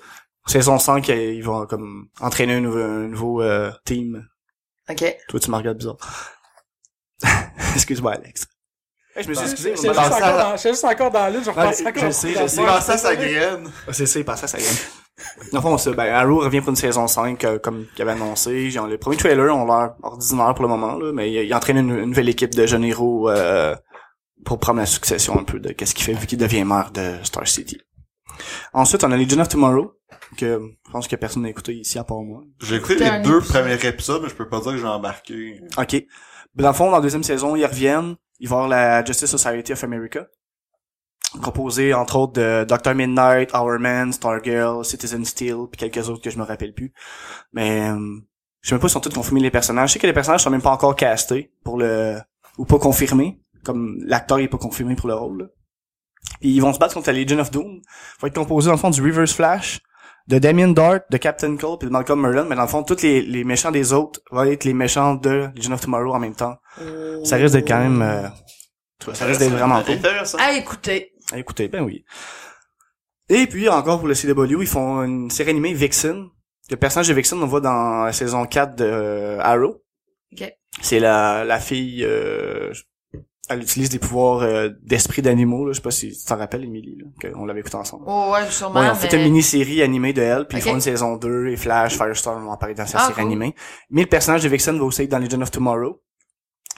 Saison 0.46 0.80
5, 0.80 1.10
euh, 1.10 1.34
ils 1.34 1.44
vont 1.44 1.66
comme 1.66 2.08
entraîner 2.22 2.54
un 2.56 2.62
nouveau, 2.62 2.80
un 2.80 3.08
nouveau 3.08 3.42
euh, 3.42 3.72
team. 3.86 4.26
Ok. 4.90 5.04
Toi, 5.28 5.40
tu 5.40 5.52
me 5.52 5.56
regardes 5.58 5.78
bizarre. 5.78 5.98
Excuse-moi, 7.76 8.14
Alex. 8.14 8.46
Hey, 9.16 9.24
je 9.24 9.30
me 9.30 9.34
suis 9.34 9.44
excusé. 9.46 9.74
J'étais 9.76 9.90
on 9.90 9.94
juste, 9.94 10.06
encore 10.14 10.38
dans- 10.38 10.58
j'étais 10.58 10.70
juste 10.70 10.84
encore 10.86 11.12
dans 11.12 11.28
l'île 11.28 11.44
je 11.44 11.50
repasse 11.50 11.82
encore 11.82 12.04
je 12.06 12.12
sais, 12.12 12.34
je 12.34 12.48
sais. 12.48 12.62
Il 12.62 12.68
à 12.70 12.82
sa 12.82 13.16
graine. 13.16 13.70
Ah, 13.88 13.94
C'est 13.94 14.06
ça, 14.06 14.20
il 14.20 14.26
passait 14.26 14.46
à 14.46 14.48
sa 14.48 14.58
gamme. 14.60 14.76
Dans 15.52 15.58
le 15.58 15.62
fond, 15.64 15.78
ça, 15.80 15.92
ben, 15.92 16.14
Arrow 16.14 16.40
revient 16.42 16.60
pour 16.62 16.70
une 16.70 16.76
saison 16.76 17.08
5, 17.08 17.44
euh, 17.44 17.58
comme 17.58 17.88
il 17.96 18.02
avait 18.04 18.12
annoncé. 18.12 18.70
Genre, 18.70 18.86
les 18.88 19.00
premiers 19.00 19.18
trailers 19.18 19.56
ont 19.56 19.66
l'air 19.66 19.96
ordinaires 20.04 20.54
pour 20.54 20.62
le 20.64 20.70
moment, 20.70 20.96
là, 20.98 21.12
mais 21.12 21.32
il, 21.32 21.46
il 21.48 21.54
entraîne 21.56 21.78
une, 21.78 21.90
une 21.98 22.06
nouvelle 22.10 22.30
équipe 22.30 22.54
de 22.54 22.68
jeunes 22.68 22.84
héros, 22.86 23.28
euh, 23.32 23.76
pour 24.46 24.60
prendre 24.60 24.80
la 24.80 24.86
succession 24.86 25.40
un 25.40 25.44
peu 25.44 25.60
de 25.60 25.72
qu'est-ce 25.74 25.96
qu'il 25.96 26.06
fait 26.06 26.14
vu 26.14 26.28
qu'il 26.28 26.38
devient 26.38 26.64
maire 26.64 26.92
de 26.92 27.16
Star 27.24 27.48
City. 27.48 27.82
Ensuite, 28.74 29.04
on 29.04 29.12
a 29.12 29.18
Legion 29.18 29.40
of 29.40 29.48
Tomorrow, 29.48 29.94
que 30.38 30.60
je 30.86 30.92
pense 30.92 31.08
que 31.08 31.16
personne 31.16 31.44
n'a 31.44 31.50
écouté 31.50 31.74
ici 31.76 31.98
à 31.98 32.04
part 32.04 32.22
moi. 32.22 32.44
J'ai 32.62 32.76
écouté 32.76 32.96
les 32.96 33.20
deux 33.22 33.38
épisode. 33.38 33.44
premiers 33.44 33.86
épisodes, 33.86 34.22
mais 34.24 34.30
je 34.30 34.36
peux 34.36 34.48
pas 34.50 34.60
dire 34.60 34.72
que 34.74 34.78
j'ai 34.78 34.88
embarqué. 34.88 35.62
OK. 35.78 35.94
Mais 35.94 36.64
Dans 36.64 36.70
le 36.70 36.74
fond, 36.74 36.86
dans 36.86 36.98
la 36.98 37.02
deuxième 37.02 37.24
saison, 37.24 37.56
ils 37.56 37.66
reviennent. 37.66 38.16
Ils 38.40 38.48
vont 38.48 38.58
avoir 38.58 38.70
la 38.70 39.04
Justice 39.04 39.30
Society 39.30 39.74
of 39.74 39.84
America. 39.84 40.28
Composé, 41.42 41.94
entre 41.94 42.16
autres, 42.18 42.34
de 42.34 42.66
Dr. 42.66 42.96
Midnight, 42.96 43.54
Hourman, 43.54 44.14
Stargirl, 44.14 44.86
Citizen 44.86 45.26
Steel, 45.26 45.68
puis 45.72 45.90
quelques 45.90 46.10
autres 46.10 46.22
que 46.22 46.30
je 46.30 46.38
me 46.38 46.44
rappelle 46.44 46.74
plus. 46.74 46.94
Mais, 47.52 47.90
euh, 47.90 48.18
je 48.62 48.70
sais 48.70 48.76
même 48.76 48.82
pas 48.82 48.88
si 48.88 48.94
sont 48.94 49.00
tous 49.02 49.14
confirmés 49.14 49.42
les 49.42 49.52
personnages. 49.52 49.90
Je 49.90 49.94
sais 49.94 50.00
que 50.00 50.08
les 50.08 50.14
personnages 50.14 50.44
sont 50.44 50.50
même 50.50 50.62
pas 50.62 50.72
encore 50.72 50.96
castés 50.96 51.52
pour 51.64 51.78
le, 51.78 52.18
ou 52.58 52.66
pas 52.66 52.80
confirmés. 52.80 53.42
Comme 53.64 53.98
l'acteur 54.06 54.40
est 54.40 54.48
pas 54.48 54.58
confirmé 54.58 54.96
pour 54.96 55.10
le 55.10 55.16
rôle, 55.16 55.40
là. 55.40 55.46
Puis 56.40 56.50
ils 56.52 56.60
vont 56.62 56.74
se 56.74 56.80
battre 56.80 56.94
contre 56.94 57.12
la 57.12 57.18
Legion 57.20 57.40
of 57.40 57.52
Doom. 57.52 57.66
Ils 57.82 58.22
vont 58.22 58.28
être 58.28 58.36
composés, 58.36 58.68
dans 58.68 58.74
le 58.74 58.78
fond, 58.80 58.90
du 58.90 59.02
Reverse 59.02 59.34
Flash, 59.34 59.80
de 60.28 60.40
Damien 60.40 60.68
Dart, 60.70 61.00
de 61.10 61.18
Captain 61.18 61.56
Cole, 61.58 61.78
puis 61.80 61.88
de 61.88 61.92
Malcolm 61.94 62.22
Merlin. 62.22 62.44
Mais 62.44 62.56
dans 62.56 62.64
le 62.64 62.68
fond, 62.68 62.84
tous 62.84 63.02
les, 63.02 63.22
les 63.22 63.44
méchants 63.44 63.72
des 63.72 63.94
autres 63.94 64.20
vont 64.32 64.44
être 64.44 64.64
les 64.66 64.74
méchants 64.74 65.16
de 65.16 65.50
Legion 65.56 65.74
of 65.74 65.82
Tomorrow 65.82 66.14
en 66.14 66.20
même 66.20 66.36
temps. 66.36 66.58
Ça 67.24 67.38
risque 67.38 67.54
d'être 67.56 67.68
quand 67.68 67.80
même... 67.80 68.02
euh, 68.02 68.28
tu 69.00 69.06
vois, 69.06 69.16
ça 69.16 69.26
risque 69.26 69.40
d'être 69.40 69.54
vraiment 69.54 69.82
cool. 69.84 69.96
intéressant. 69.96 70.38
À 70.40 70.54
écouter. 70.54 71.14
Ah, 71.32 71.38
Écoutez, 71.38 71.68
ben 71.68 71.84
oui. 71.84 72.04
Et 73.30 73.48
puis, 73.48 73.68
encore 73.70 74.00
pour 74.00 74.08
le 74.08 74.14
CW, 74.16 74.62
ils 74.62 74.68
font 74.68 75.04
une 75.04 75.30
série 75.30 75.50
animée 75.52 75.74
Vixen. 75.74 76.28
Le 76.70 76.78
personnage 76.78 77.08
de 77.08 77.14
Vixen, 77.14 77.42
on 77.42 77.46
voit 77.48 77.62
dans 77.62 78.04
la 78.06 78.14
saison 78.14 78.46
4 78.46 78.76
de 78.76 78.86
euh, 78.86 79.40
Arrow. 79.42 79.84
Ok. 80.34 80.52
C'est 80.82 81.00
la, 81.00 81.44
la 81.46 81.60
fille... 81.60 82.04
euh, 82.06 82.72
elle 83.50 83.62
utilise 83.62 83.90
des 83.90 84.00
pouvoirs 84.00 84.42
euh, 84.42 84.70
d'esprit 84.84 85.22
d'animaux. 85.22 85.66
là. 85.66 85.72
Je 85.72 85.78
sais 85.78 85.82
pas 85.82 85.92
si 85.92 86.12
tu 86.18 86.26
t'en 86.26 86.38
rappelles, 86.38 86.64
Emily, 86.66 86.98
là, 86.98 87.30
qu'on 87.32 87.46
l'avait 87.46 87.62
écouté 87.62 87.76
ensemble. 87.78 88.04
Oh, 88.08 88.32
ouais, 88.34 88.46
sûrement. 88.50 88.80
Ouais, 88.80 88.90
ont 88.90 88.96
fait 88.96 89.08
mais- 89.14 89.20
une 89.26 89.32
mini-série 89.32 89.82
animée 89.82 90.14
de 90.14 90.22
elle, 90.22 90.46
puis 90.48 90.58
Ok. 90.58 90.64
ils 90.66 90.68
font 90.70 90.76
une 90.76 90.82
saison 90.82 91.16
2, 91.18 91.48
et 91.48 91.58
Flash, 91.58 91.96
Firestorm 91.96 92.44
vont 92.44 92.52
apparaître 92.52 92.80
dans 92.80 92.88
sa 92.88 92.98
Ah, 93.00 93.02
série 93.04 93.14
cool. 93.16 93.24
animée. 93.24 93.56
Mais 93.90 94.02
le 94.02 94.08
personnage 94.08 94.44
de 94.44 94.50
Vixen 94.50 94.78
va 94.78 94.84
aussi 94.86 95.04
être 95.04 95.10
dans 95.10 95.20
Legend 95.20 95.42
of 95.42 95.52
Tomorrow. 95.52 96.02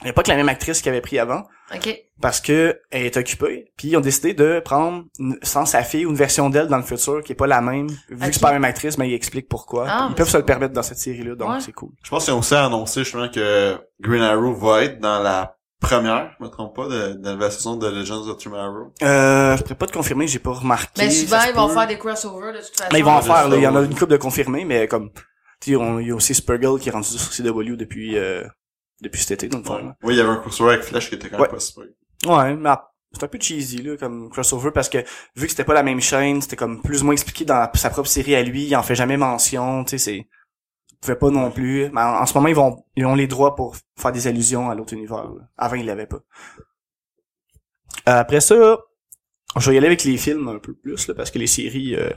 Il 0.01 0.05
n'y 0.05 0.11
a 0.11 0.13
pas 0.13 0.23
que 0.23 0.29
la 0.29 0.37
même 0.37 0.47
actrice 0.47 0.81
qui 0.81 0.87
avait 0.87 1.01
pris 1.01 1.19
avant, 1.19 1.43
OK. 1.75 1.93
parce 2.21 2.39
que 2.39 2.79
elle 2.89 3.03
est 3.05 3.17
occupée. 3.17 3.73
Puis 3.75 3.89
ils 3.89 3.97
ont 3.97 3.99
décidé 4.01 4.33
de 4.33 4.61
prendre 4.63 5.03
une- 5.19 5.37
sans 5.41 5.65
sa 5.65 5.83
fille 5.83 6.05
ou 6.05 6.11
une 6.11 6.15
version 6.15 6.49
d'elle 6.49 6.67
dans 6.67 6.77
le 6.77 6.83
futur 6.83 7.21
qui 7.21 7.33
est 7.33 7.35
pas 7.35 7.47
la 7.47 7.59
même. 7.59 7.89
Vu 7.89 8.15
Ok. 8.15 8.27
que 8.27 8.31
c'est 8.33 8.39
pas 8.39 8.47
la 8.47 8.53
même 8.53 8.63
actrice, 8.63 8.97
mais 8.97 9.09
ils 9.09 9.13
expliquent 9.13 9.49
pourquoi. 9.49 9.87
Ah, 9.89 10.07
ils 10.09 10.15
peuvent 10.15 10.29
se 10.29 10.37
le 10.37 10.45
permettre 10.45 10.73
dans 10.73 10.83
cette 10.83 10.99
série-là, 10.99 11.35
donc 11.35 11.49
Ouais. 11.49 11.59
c'est 11.59 11.73
cool. 11.73 11.89
Je 12.01 12.09
pense 12.11 12.23
qu'ils 12.23 12.33
ont 12.33 12.39
aussi 12.39 12.55
annoncé 12.55 13.03
justement 13.03 13.27
que 13.27 13.75
Green 13.99 14.21
Arrow 14.21 14.53
va 14.53 14.83
être 14.85 15.01
dans 15.01 15.19
la 15.21 15.57
première, 15.79 16.35
je 16.39 16.43
me 16.45 16.49
trompe 16.49 16.75
pas, 16.75 16.87
de, 16.87 17.13
de 17.13 17.29
la 17.39 17.49
saison 17.51 17.77
de 17.77 17.87
Legends 17.87 18.27
of 18.27 18.37
Tomorrow? 18.37 18.93
Euh, 19.01 19.55
je 19.57 19.61
pourrais 19.63 19.75
pas 19.75 19.87
te 19.87 19.93
confirmer, 19.93 20.27
j'ai 20.27 20.39
pas 20.39 20.51
remarqué. 20.51 20.91
Mais 21.03 21.09
souvent, 21.11 21.37
ça 21.39 21.45
se 21.45 21.49
ils 21.51 21.55
vont 21.55 21.67
peut. 21.67 21.73
faire 21.73 21.87
des 21.87 21.97
crossovers 21.97 22.53
de 22.53 22.57
toute 22.59 22.77
façon. 22.77 22.89
Mais 22.91 22.99
ils 22.99 23.05
vont 23.05 23.11
en 23.11 23.21
faire, 23.21 23.47
là. 23.49 23.55
Il 23.57 23.63
y 23.63 23.67
en 23.67 23.75
a 23.75 23.81
une 23.81 23.93
couple 23.93 24.11
de 24.11 24.17
confirmés, 24.17 24.65
mais 24.65 24.87
comme, 24.87 25.11
tu 25.61 25.71
sais, 25.71 25.75
on- 25.75 25.99
il 25.99 26.07
y 26.07 26.11
a 26.11 26.15
aussi 26.15 26.33
Spurgle 26.35 26.79
qui 26.79 26.89
est 26.89 26.91
rendu 26.91 27.07
sur 27.07 27.31
CW 27.33 27.75
depuis, 27.75 28.17
euh, 28.17 28.43
depuis 29.01 29.21
cet 29.21 29.43
été, 29.43 29.49
là. 29.55 29.95
Oui, 30.03 30.13
il 30.15 30.17
y 30.17 30.21
avait 30.21 30.29
un 30.29 30.37
crossover 30.37 30.73
avec 30.73 30.83
Flash 30.85 31.09
qui 31.09 31.15
était 31.15 31.29
quand 31.29 31.37
même 31.37 31.43
Ouais. 31.43 31.49
pas 31.49 31.59
super. 31.59 31.85
Ouais, 32.27 32.55
mais 32.55 32.69
ah, 32.69 32.85
c'est 33.13 33.23
un 33.23 33.27
peu 33.27 33.39
cheesy, 33.39 33.81
là, 33.81 33.95
comme 33.97 34.29
crossover, 34.29 34.71
parce 34.71 34.89
que, 34.89 34.97
vu 35.35 35.45
que 35.45 35.49
c'était 35.49 35.63
pas 35.63 35.73
la 35.73 35.83
même 35.83 36.01
chaîne, 36.01 36.41
c'était 36.41 36.57
comme 36.57 36.81
plus 36.81 37.01
ou 37.01 37.05
moins 37.05 37.13
expliqué 37.13 37.45
dans 37.45 37.55
la- 37.57 37.71
sa 37.75 37.89
propre 37.89 38.09
série 38.09 38.35
à 38.35 38.43
lui, 38.43 38.65
il 38.65 38.75
en 38.75 38.83
fait 38.83 38.95
jamais 38.95 39.15
mention, 39.17 39.83
tu 39.85 39.91
sais, 39.91 39.97
c'est, 39.97 40.27
il 41.01 41.05
pouvait 41.05 41.17
pas 41.17 41.29
non 41.29 41.51
plus. 41.51 41.89
Mais 41.91 42.01
en, 42.01 42.25
ce 42.25 42.33
moment, 42.33 42.49
ils 42.49 42.55
vont, 42.55 42.83
ils 42.95 43.05
ont 43.05 43.15
les 43.15 43.27
droits 43.27 43.55
pour 43.55 43.75
faire 43.97 44.11
des 44.11 44.27
allusions 44.27 44.69
à 44.69 44.75
l'autre 44.75 44.93
univers. 44.93 45.31
Avant, 45.57 45.75
ils 45.75 45.85
l'avaient 45.85 46.07
pas. 46.07 46.19
Euh, 48.07 48.19
après 48.19 48.41
ça, 48.41 48.79
je 49.57 49.69
vais 49.69 49.75
y 49.75 49.77
aller 49.77 49.87
avec 49.87 50.03
les 50.03 50.17
films 50.17 50.47
un 50.47 50.59
peu 50.59 50.73
plus, 50.73 51.07
là, 51.07 51.13
parce 51.13 51.31
que 51.31 51.39
les 51.39 51.47
séries, 51.47 51.95
euh, 51.95 52.09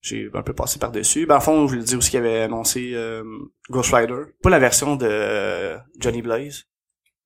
j'ai 0.00 0.30
un 0.34 0.42
peu 0.42 0.52
passé 0.52 0.78
par-dessus. 0.78 1.26
Ben, 1.26 1.36
en 1.36 1.40
fond, 1.40 1.66
je 1.66 1.76
le 1.76 1.82
dis 1.82 1.96
aussi 1.96 2.10
qu'il 2.10 2.20
avait 2.20 2.42
annoncé 2.42 2.92
euh, 2.94 3.24
Ghost 3.70 3.92
Rider. 3.92 4.22
Pas 4.42 4.50
la 4.50 4.58
version 4.58 4.96
de 4.96 5.06
euh, 5.08 5.78
Johnny 5.98 6.22
Blaze. 6.22 6.64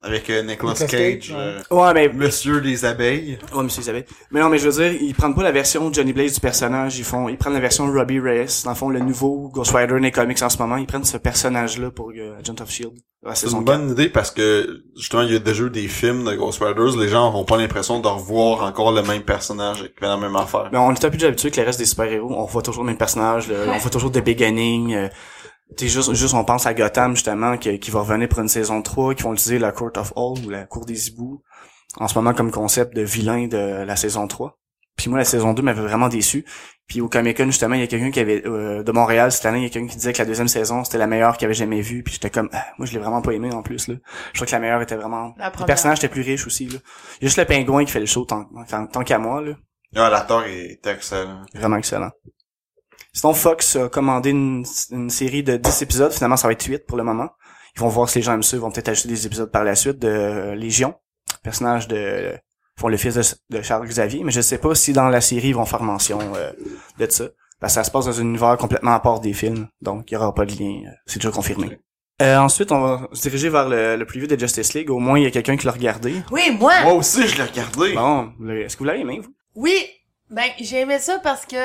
Avec 0.00 0.30
euh, 0.30 0.42
Nicolas 0.44 0.74
Nicolas 0.74 0.88
Cage, 0.88 1.34
euh, 1.36 1.60
Ouais, 1.72 1.92
mais 1.92 2.08
Monsieur 2.08 2.60
des 2.60 2.84
abeilles. 2.84 3.36
Ouais, 3.52 3.64
monsieur 3.64 3.80
Isabelle. 3.80 4.04
Mais 4.30 4.38
non, 4.40 4.48
mais 4.48 4.58
je 4.58 4.68
veux 4.68 4.80
dire, 4.90 4.92
ils 5.02 5.12
prennent 5.12 5.34
pas 5.34 5.42
la 5.42 5.50
version 5.50 5.92
Johnny 5.92 6.12
Blaze 6.12 6.34
du 6.34 6.40
personnage, 6.40 6.96
ils 6.98 7.04
font, 7.04 7.28
ils 7.28 7.36
prennent 7.36 7.52
la 7.54 7.58
version 7.58 7.90
Robbie 7.92 8.20
Reyes, 8.20 8.62
dans 8.64 8.70
le 8.70 8.76
fond, 8.76 8.90
le 8.90 9.00
nouveau 9.00 9.48
Ghost 9.52 9.72
Rider 9.74 9.94
dans 9.94 9.98
les 9.98 10.12
comics 10.12 10.40
en 10.40 10.48
ce 10.50 10.58
moment, 10.58 10.76
ils 10.76 10.86
prennent 10.86 11.02
ce 11.02 11.16
personnage-là 11.16 11.90
pour 11.90 12.12
euh, 12.16 12.38
Agent 12.38 12.54
of 12.62 12.70
Shield. 12.70 12.92
La 13.24 13.34
C'est 13.34 13.48
une 13.48 13.64
4. 13.64 13.64
bonne 13.64 13.90
idée 13.90 14.08
parce 14.08 14.30
que 14.30 14.84
justement 14.96 15.22
il 15.22 15.32
y 15.32 15.36
a 15.36 15.40
déjà 15.40 15.64
eu 15.64 15.70
des 15.70 15.88
films 15.88 16.22
de 16.24 16.36
Ghost 16.36 16.62
Riders, 16.62 16.96
les 16.96 17.08
gens 17.08 17.24
n'auront 17.32 17.44
pas 17.44 17.56
l'impression 17.56 17.98
de 17.98 18.06
revoir 18.06 18.62
encore 18.62 18.92
le 18.92 19.02
même 19.02 19.22
personnage 19.22 19.78
qui 19.82 19.88
fait 19.98 20.06
la 20.06 20.16
même 20.16 20.36
affaire. 20.36 20.68
Mais 20.70 20.78
on 20.78 20.92
est 20.92 21.04
un 21.04 21.08
peu 21.10 21.16
déjà 21.16 21.26
habitué 21.26 21.50
que 21.50 21.60
le 21.60 21.66
reste 21.66 21.80
des 21.80 21.84
super-héros, 21.86 22.32
on 22.32 22.44
voit 22.44 22.62
toujours 22.62 22.84
le 22.84 22.90
même 22.90 22.96
personnage, 22.96 23.48
le- 23.48 23.68
on 23.68 23.78
voit 23.78 23.90
toujours 23.90 24.10
des 24.12 24.22
beginnings, 24.22 25.08
tu 25.76 25.86
sais, 25.86 25.92
juste, 25.92 26.14
juste 26.14 26.34
on 26.34 26.44
pense 26.44 26.66
à 26.66 26.74
Gotham, 26.74 27.14
justement, 27.14 27.56
qui, 27.58 27.78
qui 27.78 27.90
va 27.90 28.00
revenir 28.00 28.28
pour 28.28 28.40
une 28.40 28.48
saison 28.48 28.82
3, 28.82 29.14
qui 29.14 29.22
vont 29.22 29.34
utiliser 29.34 29.58
la 29.58 29.72
Court 29.72 29.92
of 29.96 30.12
All, 30.16 30.44
ou 30.46 30.50
la 30.50 30.64
Cour 30.64 30.86
des 30.86 31.08
hiboux, 31.08 31.42
en 31.98 32.08
ce 32.08 32.14
moment 32.14 32.34
comme 32.34 32.50
concept 32.50 32.94
de 32.94 33.02
vilain 33.02 33.46
de 33.46 33.84
la 33.84 33.96
saison 33.96 34.26
3. 34.26 34.58
Puis 34.96 35.08
moi, 35.08 35.18
la 35.18 35.24
saison 35.24 35.54
2 35.54 35.62
m'avait 35.62 35.80
vraiment 35.80 36.08
déçu. 36.08 36.44
Puis 36.88 37.00
au 37.00 37.08
Comic 37.08 37.36
Con, 37.36 37.46
justement, 37.46 37.74
il 37.74 37.82
y 37.82 37.84
a 37.84 37.86
quelqu'un 37.86 38.10
qui 38.10 38.18
avait 38.18 38.44
euh, 38.46 38.82
de 38.82 38.92
Montréal 38.92 39.30
cette 39.30 39.46
année, 39.46 39.58
il 39.58 39.62
y 39.62 39.66
a 39.66 39.68
quelqu'un 39.68 39.88
qui 39.88 39.96
disait 39.96 40.12
que 40.12 40.18
la 40.18 40.24
deuxième 40.24 40.48
saison, 40.48 40.82
c'était 40.84 40.98
la 40.98 41.06
meilleure 41.06 41.36
qu'il 41.36 41.44
avait 41.44 41.54
jamais 41.54 41.82
vue. 41.82 42.02
Puis 42.02 42.14
j'étais 42.14 42.30
comme, 42.30 42.48
ah, 42.52 42.64
moi 42.78 42.86
je 42.86 42.92
l'ai 42.92 42.98
vraiment 42.98 43.22
pas 43.22 43.32
aimé 43.32 43.52
en 43.52 43.62
plus 43.62 43.88
là. 43.88 43.94
Je 44.32 44.38
trouve 44.38 44.48
que 44.48 44.52
la 44.52 44.58
meilleure 44.58 44.82
était 44.82 44.96
vraiment. 44.96 45.32
Première. 45.32 45.66
personnages 45.66 45.98
étaient 45.98 46.08
plus 46.08 46.22
riches 46.22 46.46
aussi 46.46 46.66
là. 46.66 46.78
Il 47.20 47.24
y 47.24 47.26
a 47.26 47.28
juste 47.28 47.38
le 47.38 47.44
pingouin 47.44 47.84
qui 47.84 47.92
fait 47.92 48.00
le 48.00 48.06
show 48.06 48.24
tant, 48.24 48.48
tant, 48.68 48.86
tant 48.86 49.04
qu'à 49.04 49.18
moi 49.18 49.42
là. 49.42 49.52
Ah, 49.94 50.10
l'acteur 50.10 50.44
est 50.44 50.84
excellent. 50.86 51.42
Vraiment 51.54 51.76
excellent. 51.76 52.10
Sinon, 53.18 53.34
Fox 53.34 53.74
a 53.74 53.88
commandé 53.88 54.30
une, 54.30 54.64
une 54.92 55.10
série 55.10 55.42
de 55.42 55.56
10 55.56 55.82
épisodes. 55.82 56.12
Finalement, 56.12 56.36
ça 56.36 56.46
va 56.46 56.52
être 56.52 56.64
8 56.64 56.86
pour 56.86 56.96
le 56.96 57.02
moment. 57.02 57.30
Ils 57.74 57.80
vont 57.80 57.88
voir 57.88 58.08
si 58.08 58.18
les 58.18 58.22
gens 58.22 58.34
aiment 58.34 58.44
ça. 58.44 58.56
Ils 58.56 58.60
vont 58.60 58.70
peut-être 58.70 58.90
ajouter 58.90 59.08
des 59.08 59.26
épisodes 59.26 59.50
par 59.50 59.64
la 59.64 59.74
suite 59.74 59.98
de 59.98 60.06
euh, 60.08 60.54
Légion. 60.54 60.94
Personnage 61.42 61.88
de... 61.88 62.38
font 62.78 62.86
le 62.86 62.96
fils 62.96 63.14
de, 63.14 63.56
de 63.56 63.60
Charles 63.62 63.88
Xavier. 63.88 64.22
Mais 64.22 64.30
je 64.30 64.40
sais 64.40 64.58
pas 64.58 64.72
si 64.76 64.92
dans 64.92 65.08
la 65.08 65.20
série, 65.20 65.48
ils 65.48 65.54
vont 65.56 65.64
faire 65.64 65.82
mention 65.82 66.20
euh, 66.36 66.52
de 67.00 67.10
ça. 67.10 67.24
Parce 67.60 67.72
que 67.72 67.80
ça 67.80 67.82
se 67.84 67.90
passe 67.90 68.04
dans 68.04 68.20
un 68.20 68.22
univers 68.22 68.56
complètement 68.56 68.92
à 68.94 69.00
part 69.00 69.18
des 69.18 69.32
films. 69.32 69.66
Donc, 69.82 70.12
il 70.12 70.14
y 70.14 70.16
aura 70.16 70.32
pas 70.32 70.44
de 70.44 70.52
lien. 70.52 70.82
euh, 70.86 70.90
C'est 71.06 71.18
déjà 71.18 71.32
confirmé. 71.32 71.80
Euh, 72.22 72.38
ensuite, 72.38 72.70
on 72.70 72.80
va 72.80 73.08
se 73.12 73.22
diriger 73.22 73.48
vers 73.48 73.68
le, 73.68 73.96
le 73.96 74.06
preview 74.06 74.28
de 74.28 74.38
Justice 74.38 74.74
League. 74.74 74.90
Au 74.90 75.00
moins, 75.00 75.18
il 75.18 75.24
y 75.24 75.26
a 75.26 75.32
quelqu'un 75.32 75.56
qui 75.56 75.66
l'a 75.66 75.72
regardé. 75.72 76.14
Oui, 76.30 76.56
moi. 76.56 76.72
Moi 76.84 76.92
aussi 76.92 77.26
je 77.26 77.36
l'ai 77.36 77.42
regardé. 77.42 77.94
Bon, 77.94 78.30
est-ce 78.48 78.76
que 78.76 78.78
vous 78.78 78.84
l'avez 78.84 79.00
aimé, 79.00 79.18
vous? 79.20 79.34
Oui. 79.56 79.74
Ben, 80.30 80.50
j'ai 80.60 80.80
aimé 80.80 81.00
ça 81.00 81.18
parce 81.20 81.46
que 81.46 81.56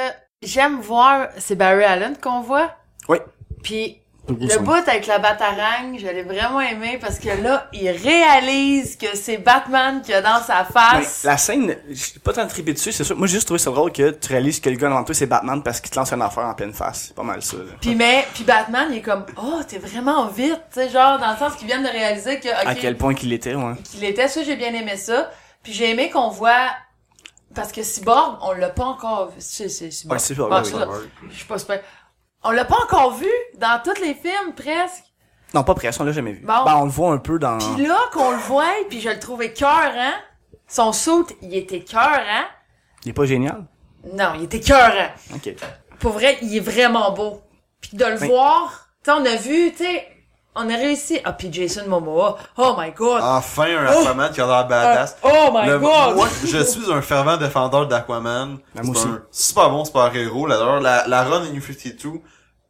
j'aime 0.46 0.80
voir, 0.82 1.28
c'est 1.38 1.56
Barry 1.56 1.84
Allen 1.84 2.16
qu'on 2.22 2.42
voit. 2.42 2.72
Oui. 3.10 3.18
Puis 3.64 4.00
le 4.30 4.58
bout 4.60 4.72
avec 4.88 5.06
la 5.06 5.20
batarangue, 5.20 5.98
je 6.00 6.08
l'ai 6.08 6.24
vraiment 6.24 6.62
aimé 6.62 6.98
parce 7.02 7.20
que 7.20 7.28
là, 7.44 7.68
il 7.74 7.90
réalise 7.90 8.96
que 8.96 9.18
c'est 9.18 9.38
Batman 9.38 10.02
qui 10.02 10.14
a 10.14 10.22
dans 10.22 10.42
sa 10.42 10.64
Ben, 10.64 10.70
face. 11.02 11.24
la 11.26 11.36
scène, 11.36 11.76
j'ai 11.90 12.20
pas 12.24 12.32
tant 12.32 12.48
trippé 12.48 12.72
dessus, 12.72 12.94
c'est 12.94 13.04
sûr. 13.04 13.18
Moi, 13.18 13.28
j'ai 13.28 13.34
juste 13.34 13.48
trouvé 13.48 13.60
ça 13.60 13.70
drôle 13.72 13.92
que 13.92 14.12
tu 14.12 14.30
réalises 14.32 14.62
que 14.62 14.70
le 14.70 14.78
gars 14.78 14.88
devant 14.88 15.04
toi, 15.04 15.14
c'est 15.14 15.26
Batman 15.26 15.62
parce 15.62 15.82
qu'il 15.82 15.92
te 15.92 16.00
lance 16.00 16.14
une 16.14 16.22
affaire 16.22 16.46
en 16.46 16.54
pleine 16.54 16.72
face. 16.74 17.06
C'est 17.08 17.16
pas 17.16 17.24
mal 17.24 17.42
ça. 17.42 17.58
Puis 17.82 17.96
mais, 17.96 18.26
puis 18.34 18.46
Batman, 18.46 18.88
il 18.92 19.00
est 19.00 19.02
comme, 19.02 19.26
oh, 19.36 19.60
t'es 19.68 19.78
vraiment 19.78 20.28
vite, 20.28 20.62
tu 20.74 20.80
sais, 20.80 20.90
genre 20.90 21.20
dans 21.20 21.32
le 21.32 21.38
sens 21.38 21.56
qu'ils 21.56 21.68
viennent 21.68 21.84
de 21.84 21.90
réaliser 21.90 22.40
que, 22.40 22.48
ok, 22.48 22.66
À 22.66 22.76
quel 22.76 22.96
point 22.98 23.14
qu'il 23.14 23.34
était, 23.34 23.56
ouais. 23.56 23.74
qu'il 23.84 24.06
était 24.06 24.30
ça, 24.30 24.42
j'ai 24.44 24.56
bien 24.56 24.74
aimé 24.74 24.96
ça. 24.96 25.32
Puis 25.64 25.74
j'ai 25.74 25.90
aimé 25.92 26.10
qu'on 26.10 26.30
voit, 26.30 26.68
parce 27.54 27.72
que 27.72 27.84
Cyborg, 27.84 28.38
on 28.42 28.54
l'a 28.54 28.70
pas 28.70 28.86
encore 28.86 29.30
vu. 29.30 29.36
C'est, 29.40 29.70
c'est 29.70 29.92
Cyborg. 29.92 30.20
Ouais, 30.20 30.24
Cyborg, 30.26 30.50
Bon, 30.50 30.62
oui. 30.64 30.72
ça. 30.72 30.88
Je 31.30 31.36
suis 31.36 31.46
pas 31.46 31.58
super. 31.58 31.82
On 32.44 32.52
l'a 32.52 32.66
pas 32.66 32.78
encore 32.84 33.14
vu 33.14 33.30
dans 33.58 33.82
tous 33.84 34.00
les 34.02 34.14
films, 34.14 34.54
presque. 34.56 35.04
Non, 35.54 35.64
pas 35.64 35.76
presque, 35.76 36.02
on 36.02 36.04
l'a 36.04 36.12
jamais 36.12 36.34
vu. 36.34 36.46
Bon. 36.46 36.64
Ben, 36.66 36.76
on 36.78 36.84
le 36.86 36.90
voit 36.90 37.12
un 37.12 37.18
peu 37.20 37.38
dans... 37.40 37.58
Puis 37.58 37.86
là, 37.86 37.98
qu'on 38.12 38.32
le 38.32 38.38
voit, 38.38 38.66
puis 38.90 39.00
je 39.00 39.10
le 39.10 39.20
trouvais 39.20 39.48
écœurant. 39.48 40.14
Son 40.68 40.92
saut, 40.92 41.28
il 41.42 41.56
était 41.56 41.78
écœurant. 41.78 42.46
Il 43.06 43.10
est 43.10 43.14
pas 43.14 43.26
génial? 43.26 43.66
Non, 44.14 44.34
il 44.36 44.44
était 44.46 44.58
écœurant. 44.58 45.12
Ok. 45.36 45.54
Pour 46.00 46.14
vrai, 46.14 46.38
il 46.42 46.56
est 46.58 46.60
vraiment 46.60 47.12
beau. 47.12 47.42
Puis 47.80 47.96
de 47.98 48.06
le 48.06 48.20
Oui. 48.20 48.28
voir, 48.28 48.90
tu 49.04 49.12
sais, 49.12 49.18
on 49.18 49.26
a 49.26 49.36
vu, 49.36 49.72
tu 49.72 49.84
sais, 49.84 50.08
on 50.56 50.70
a 50.70 50.76
réussi. 50.76 51.20
Ah, 51.24 51.34
puis 51.34 51.52
Jason 51.52 51.88
Momoa, 51.88 52.38
oh 52.58 52.76
my 52.78 52.92
god. 52.92 53.22
Enfin 53.24 53.78
un 53.78 53.86
Aquaman 53.88 54.32
qui 54.32 54.42
a 54.42 54.46
l'air 54.48 54.68
badass. 54.68 55.18
Ah, 55.24 55.28
oh 55.32 55.52
my 55.54 55.68
Le- 55.68 55.80
god. 55.80 56.16
Moi, 56.16 56.28
je 56.46 56.58
suis 56.64 56.92
un 56.92 57.02
fervent 57.02 57.38
défendeur 57.38 57.88
d'Aquaman. 57.88 58.50
Moi 58.50 58.60
C'est 58.84 58.90
aussi. 58.90 59.08
un 59.08 59.22
super 59.32 59.70
bon 59.70 59.86
super 59.86 60.16
héros. 60.16 60.48
Là, 60.48 60.58
d'ailleurs, 60.58 60.82
la, 60.82 61.08
la 61.08 61.24
run 61.24 61.46
New 61.52 61.62
52, 61.62 62.10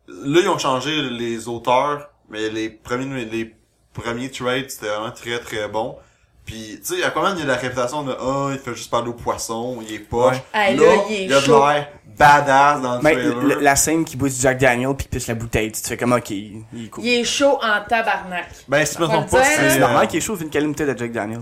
là, 0.07 0.39
ils 0.43 0.49
ont 0.49 0.57
changé 0.57 1.01
les 1.09 1.47
auteurs, 1.47 2.09
mais 2.29 2.49
les 2.49 2.69
premiers, 2.69 3.25
les 3.25 3.55
premiers 3.93 4.31
trades, 4.31 4.69
c'était 4.69 4.87
vraiment 4.89 5.11
très 5.11 5.39
très 5.39 5.67
bon. 5.67 5.97
Puis, 6.45 6.79
tu 6.85 6.95
sais, 6.97 7.03
Aquaman, 7.03 7.37
il 7.37 7.43
a 7.43 7.53
la 7.53 7.55
réputation 7.55 8.03
de, 8.03 8.11
ah, 8.19 8.49
il 8.51 8.59
fait 8.59 8.75
juste 8.75 8.91
parler 8.91 9.09
aux 9.09 9.13
poissons, 9.13 9.79
il 9.87 9.95
est 9.95 9.99
poche. 9.99 10.35
Ouais. 10.53 10.75
Là, 10.75 10.85
là, 10.85 10.91
il 11.09 11.15
est 11.15 11.23
il 11.25 11.33
a 11.33 11.39
de 11.41 11.47
l'air 11.47 11.87
badass 12.17 12.81
dans 12.81 12.95
le 12.97 13.01
Mais 13.01 13.13
trailer. 13.13 13.61
la 13.61 13.75
scène 13.75 14.03
qui 14.05 14.17
boit 14.17 14.29
du 14.29 14.35
Jack 14.35 14.57
Daniel 14.59 14.93
puis 14.95 15.05
qui 15.07 15.09
pisse 15.17 15.27
la 15.27 15.35
bouteille, 15.35 15.71
tu 15.71 15.81
te 15.81 15.87
fais 15.87 15.97
comme, 15.97 16.11
ok, 16.13 16.29
il 16.31 16.63
est 16.85 16.89
cool. 16.89 17.03
Il 17.03 17.13
est 17.21 17.23
chaud 17.23 17.59
en 17.61 17.81
tabarnak. 17.87 18.47
Ben, 18.67 18.85
si 18.85 18.95
je 18.95 19.01
me 19.01 19.07
trompe 19.07 19.29
pas, 19.31 19.43
c'est, 19.43 19.69
C'est 19.69 19.77
euh, 19.77 19.79
normal 19.79 20.07
qu'il 20.07 20.17
est 20.17 20.21
chaud 20.21 20.35
vu 20.35 20.45
une 20.53 20.67
bouteille 20.67 20.93
de 20.93 20.97
Jack 20.97 21.11
Daniel. 21.13 21.41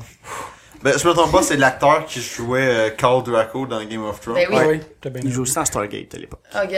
ben, 0.84 0.94
si 0.94 1.00
je 1.00 1.08
me 1.08 1.14
trompe 1.14 1.32
pas, 1.32 1.42
c'est 1.42 1.58
l'acteur 1.58 2.06
qui 2.06 2.22
jouait 2.22 2.60
euh, 2.62 2.90
Khal 2.92 3.24
Draco 3.24 3.66
dans 3.66 3.84
Game 3.84 4.06
of 4.06 4.20
Thrones. 4.22 4.36
Ben 4.36 4.48
oui. 4.52 4.66
Oui, 4.68 4.80
t'as 5.02 5.10
bien 5.10 5.22
Il 5.26 5.32
joue 5.32 5.42
aussi 5.42 5.56
dans 5.56 5.66
Stargate 5.66 6.14
à 6.14 6.18
l'époque. 6.18 6.44
Ok. 6.56 6.76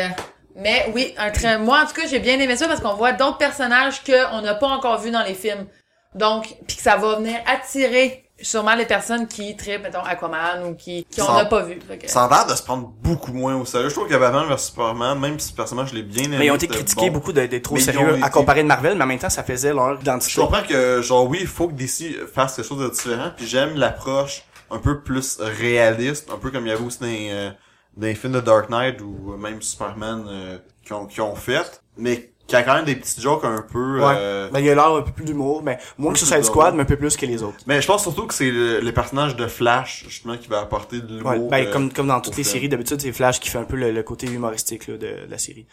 Mais 0.55 0.89
oui, 0.93 1.13
un 1.17 1.31
très... 1.31 1.57
moi 1.57 1.81
en 1.83 1.85
tout 1.87 1.93
cas, 1.99 2.07
j'ai 2.07 2.19
bien 2.19 2.39
aimé 2.39 2.55
ça 2.55 2.67
parce 2.67 2.79
qu'on 2.79 2.93
voit 2.93 3.11
d'autres 3.11 3.37
personnages 3.39 4.03
qu'on 4.03 4.41
n'a 4.41 4.53
pas 4.55 4.67
encore 4.67 4.99
vus 4.99 5.11
dans 5.11 5.23
les 5.23 5.33
films. 5.33 5.65
Donc, 6.15 6.55
puis 6.67 6.77
que 6.77 6.83
ça 6.83 6.95
va 6.97 7.15
venir 7.15 7.39
attirer 7.45 8.19
sûrement 8.41 8.75
les 8.75 8.85
personnes 8.85 9.27
qui 9.27 9.55
trippent, 9.55 9.83
mettons, 9.83 10.01
Aquaman 10.03 10.63
ou 10.65 10.75
qui, 10.75 11.05
qui 11.09 11.21
on 11.21 11.33
n'a 11.33 11.45
pas 11.45 11.61
vu. 11.63 11.79
Ça 12.07 12.25
a 12.25 12.29
l'air 12.29 12.45
de 12.47 12.55
se 12.55 12.63
prendre 12.63 12.87
beaucoup 13.01 13.31
moins 13.31 13.55
au 13.55 13.63
sérieux. 13.63 13.87
Je 13.89 13.93
trouve 13.95 14.07
que 14.09 14.15
Batman 14.15 14.45
vs 14.49 14.57
Superman, 14.57 15.17
même 15.19 15.39
si 15.39 15.53
personnellement 15.53 15.87
je 15.89 15.95
l'ai 15.95 16.03
bien 16.03 16.25
aimé. 16.25 16.37
Mais 16.39 16.45
ils 16.47 16.51
ont 16.51 16.55
été 16.55 16.67
critiqués 16.67 17.09
bon. 17.09 17.13
beaucoup 17.19 17.31
d'être 17.31 17.57
trop 17.61 17.75
Mais 17.75 17.81
sérieux 17.81 18.15
été- 18.17 18.23
à 18.23 18.29
comparer 18.29 18.63
de 18.63 18.67
Marvel, 18.67 18.97
mais 18.97 19.03
en 19.03 19.07
même 19.07 19.19
temps, 19.19 19.29
ça 19.29 19.43
faisait 19.43 19.73
leur 19.73 19.95
Je 19.95 20.01
identité. 20.01 20.41
comprends 20.41 20.63
que, 20.63 21.01
genre, 21.01 21.27
oui, 21.29 21.37
il 21.41 21.47
faut 21.47 21.67
que 21.69 21.73
DC 21.73 22.15
fasse 22.33 22.55
quelque 22.55 22.67
chose 22.67 22.79
de 22.79 22.89
différent, 22.89 23.31
puis 23.35 23.47
j'aime 23.47 23.75
l'approche 23.75 24.43
un 24.71 24.79
peu 24.79 25.01
plus 25.01 25.37
réaliste, 25.39 26.29
un 26.33 26.37
peu 26.37 26.51
comme 26.51 26.65
il 26.65 26.69
y 26.69 26.73
avait 26.73 26.83
aussi 26.83 26.99
dans, 26.99 27.05
les, 27.07 27.29
euh, 27.31 27.49
dans 27.95 28.07
les 28.07 28.15
films 28.15 28.33
de 28.33 28.41
Dark 28.41 28.69
Knight 28.69 28.99
ou 29.01 29.35
même 29.37 29.61
Superman 29.61 30.25
euh, 30.27 30.57
qui, 30.83 30.91
ont, 30.93 31.05
qui 31.05 31.21
ont 31.21 31.35
fait, 31.35 31.81
mais 31.95 32.32
qui 32.45 32.55
a 32.57 32.63
quand 32.63 32.73
même 32.75 32.85
des 32.85 32.95
petits 32.95 33.21
jokes 33.21 33.45
un 33.45 33.63
peu... 33.71 33.99
Ouais. 33.99 34.13
euh, 34.17 34.49
Ben, 34.51 34.59
il 34.59 34.65
y 34.65 34.69
a 34.69 34.75
l'air 34.75 34.87
un 34.87 35.01
peu 35.01 35.11
plus 35.11 35.23
d'humour, 35.25 35.61
mais 35.63 35.77
moins 35.97 36.11
que 36.11 36.19
Suicide. 36.19 36.43
Squad, 36.43 36.75
mais 36.75 36.81
un 36.81 36.85
peu 36.85 36.97
plus 36.97 37.15
que 37.15 37.25
les 37.25 37.41
autres. 37.41 37.57
Mais 37.67 37.81
je 37.81 37.87
pense 37.87 38.01
surtout 38.01 38.27
que 38.27 38.33
c'est 38.33 38.51
le, 38.51 38.81
le 38.81 38.91
personnage 38.91 39.35
de 39.37 39.47
Flash, 39.47 40.03
justement, 40.09 40.35
qui 40.37 40.49
va 40.49 40.59
apporter 40.59 40.99
de 40.99 41.17
l'humour. 41.17 41.31
Ouais, 41.31 41.39
ben, 41.49 41.65
euh, 41.67 41.71
comme, 41.71 41.91
comme 41.91 42.07
dans 42.07 42.19
toutes 42.19 42.35
les 42.35 42.43
film. 42.43 42.53
séries, 42.53 42.69
d'habitude, 42.69 42.99
c'est 42.99 43.13
Flash 43.13 43.39
qui 43.39 43.49
fait 43.49 43.59
un 43.59 43.63
peu 43.63 43.77
le, 43.77 43.91
le 43.91 44.03
côté 44.03 44.27
humoristique 44.27 44.87
là, 44.87 44.95
de, 44.97 45.07
de 45.25 45.31
la 45.31 45.37
série. 45.37 45.65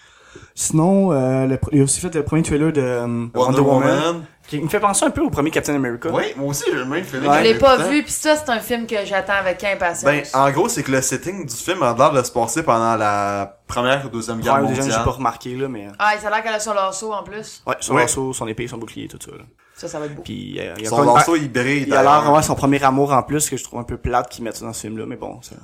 Sinon, 0.55 1.11
euh, 1.11 1.47
le, 1.47 1.59
il 1.73 1.81
a 1.81 1.85
aussi 1.85 2.01
fait 2.01 2.15
le 2.15 2.23
premier 2.23 2.43
trailer 2.45 2.73
de 2.73 2.81
euh, 2.81 3.27
Wonder, 3.35 3.61
Woman, 3.63 4.23
Qui 4.51 4.61
me 4.61 4.69
fait 4.69 4.81
penser 4.81 5.05
un 5.07 5.11
peu 5.11 5.23
au 5.23 5.31
premier 5.31 5.51
Captain 5.53 5.75
America. 5.77 6.11
Oui, 6.13 6.25
moi 6.37 6.49
aussi, 6.49 6.65
j'ai 6.67 6.75
le 6.77 6.85
même 6.85 7.05
feeling. 7.05 7.31
Ouais. 7.31 7.39
Je 7.39 7.43
l'ai 7.45 7.55
pas 7.59 7.77
vu, 7.89 8.03
puis 8.03 8.11
ça, 8.13 8.35
c'est 8.37 8.51
un 8.51 8.59
film 8.59 8.87
que 8.87 8.97
j'attends 9.05 9.35
avec 9.35 9.63
impatience. 9.63 10.03
Ben, 10.05 10.23
en 10.35 10.51
gros, 10.51 10.69
c'est 10.69 10.83
que 10.83 10.91
le 10.91 11.01
setting 11.01 11.47
du 11.47 11.55
film 11.55 11.83
a 11.85 11.95
l'air 11.97 12.11
de 12.13 12.23
se 12.23 12.33
passer 12.33 12.63
pendant 12.65 12.97
la 12.97 13.59
première 13.69 14.05
ou 14.05 14.09
deuxième 14.09 14.41
guerre 14.41 14.55
Ouais, 14.57 14.67
déjà, 14.69 14.81
mondiale. 14.83 14.99
j'ai 14.99 15.05
pas 15.05 15.11
remarqué, 15.13 15.55
là, 15.55 15.69
mais... 15.69 15.87
euh, 15.87 15.91
Ah, 16.01 16.15
ça 16.21 16.27
a 16.27 16.31
l'air 16.31 16.43
qu'elle 16.43 16.55
a 16.55 16.59
son 16.61 16.75
lasso 16.75 17.13
en 17.13 17.23
plus. 17.23 17.63
Ouais, 17.67 17.77
son 17.81 17.95
Ouais. 17.95 18.03
lasso, 18.03 18.33
son 18.33 18.47
épée, 18.49 18.67
son 18.67 18.77
bouclier, 18.79 19.07
tout 19.07 19.19
ça, 19.25 19.31
là. 19.31 19.45
Ça, 19.77 19.87
ça 19.89 19.99
va 20.01 20.07
être 20.07 20.17
beau. 20.17 20.23
Puis, 20.23 20.59
euh, 20.59 20.75
il 20.77 20.83
y 20.83 20.87
a 20.87 20.91
Son 20.91 21.03
lasso, 21.15 21.37
il 21.37 21.51
brille. 21.51 21.85
Il 21.87 21.95
a 21.95 22.03
l'air 22.03 22.21
vraiment 22.21 22.43
son 22.43 22.55
premier 22.57 22.83
amour 22.83 23.13
en 23.13 23.23
plus 23.23 23.49
que 23.49 23.57
je 23.57 23.63
trouve 23.65 23.79
un 23.79 23.85
peu 23.85 23.97
plate 23.97 24.29
qu'ils 24.29 24.45
mettent 24.45 24.57
ça 24.57 24.67
dans 24.67 24.73
ce 24.75 24.81
film 24.81 24.99
là 24.99 25.07
mais 25.07 25.17
bon 25.17 25.41
ça 25.41 25.55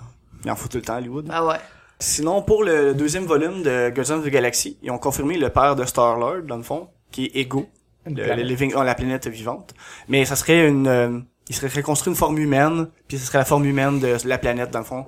il 0.44 0.50
en 0.50 0.56
faut 0.56 0.68
tout 0.68 0.76
le 0.78 0.82
temps 0.84 0.96
Hollywood. 0.96 1.28
Ah 1.30 1.44
ouais. 1.44 1.56
Sinon 1.98 2.40
pour 2.40 2.62
le 2.64 2.94
deuxième 2.94 3.24
volume 3.26 3.62
de 3.62 3.90
Guardians 3.90 4.18
of 4.18 4.24
the 4.24 4.28
Galaxy, 4.28 4.78
ils 4.82 4.90
ont 4.90 4.98
confirmé 4.98 5.36
le 5.36 5.50
père 5.50 5.76
de 5.76 5.84
Star 5.84 6.16
Lord 6.18 6.42
dans 6.46 6.56
le 6.56 6.62
fond 6.62 6.88
qui 7.10 7.26
est 7.26 7.36
Ego, 7.40 7.66
le, 8.06 8.42
living 8.42 8.72
oh, 8.76 8.82
la 8.82 8.94
planète 8.94 9.26
vivante. 9.28 9.74
Mais 10.08 10.24
ça 10.24 10.36
serait 10.36 10.68
une 10.68 10.86
euh, 10.86 11.20
il 11.48 11.54
serait 11.54 11.68
reconstruit 11.68 12.10
une 12.10 12.16
forme 12.16 12.38
humaine, 12.38 12.88
puis 13.06 13.18
ce 13.18 13.26
serait 13.26 13.38
la 13.38 13.44
forme 13.44 13.66
humaine 13.66 14.00
de 14.00 14.16
la 14.24 14.38
planète 14.38 14.70
dans 14.72 14.80
le 14.80 14.84
fond 14.84 15.06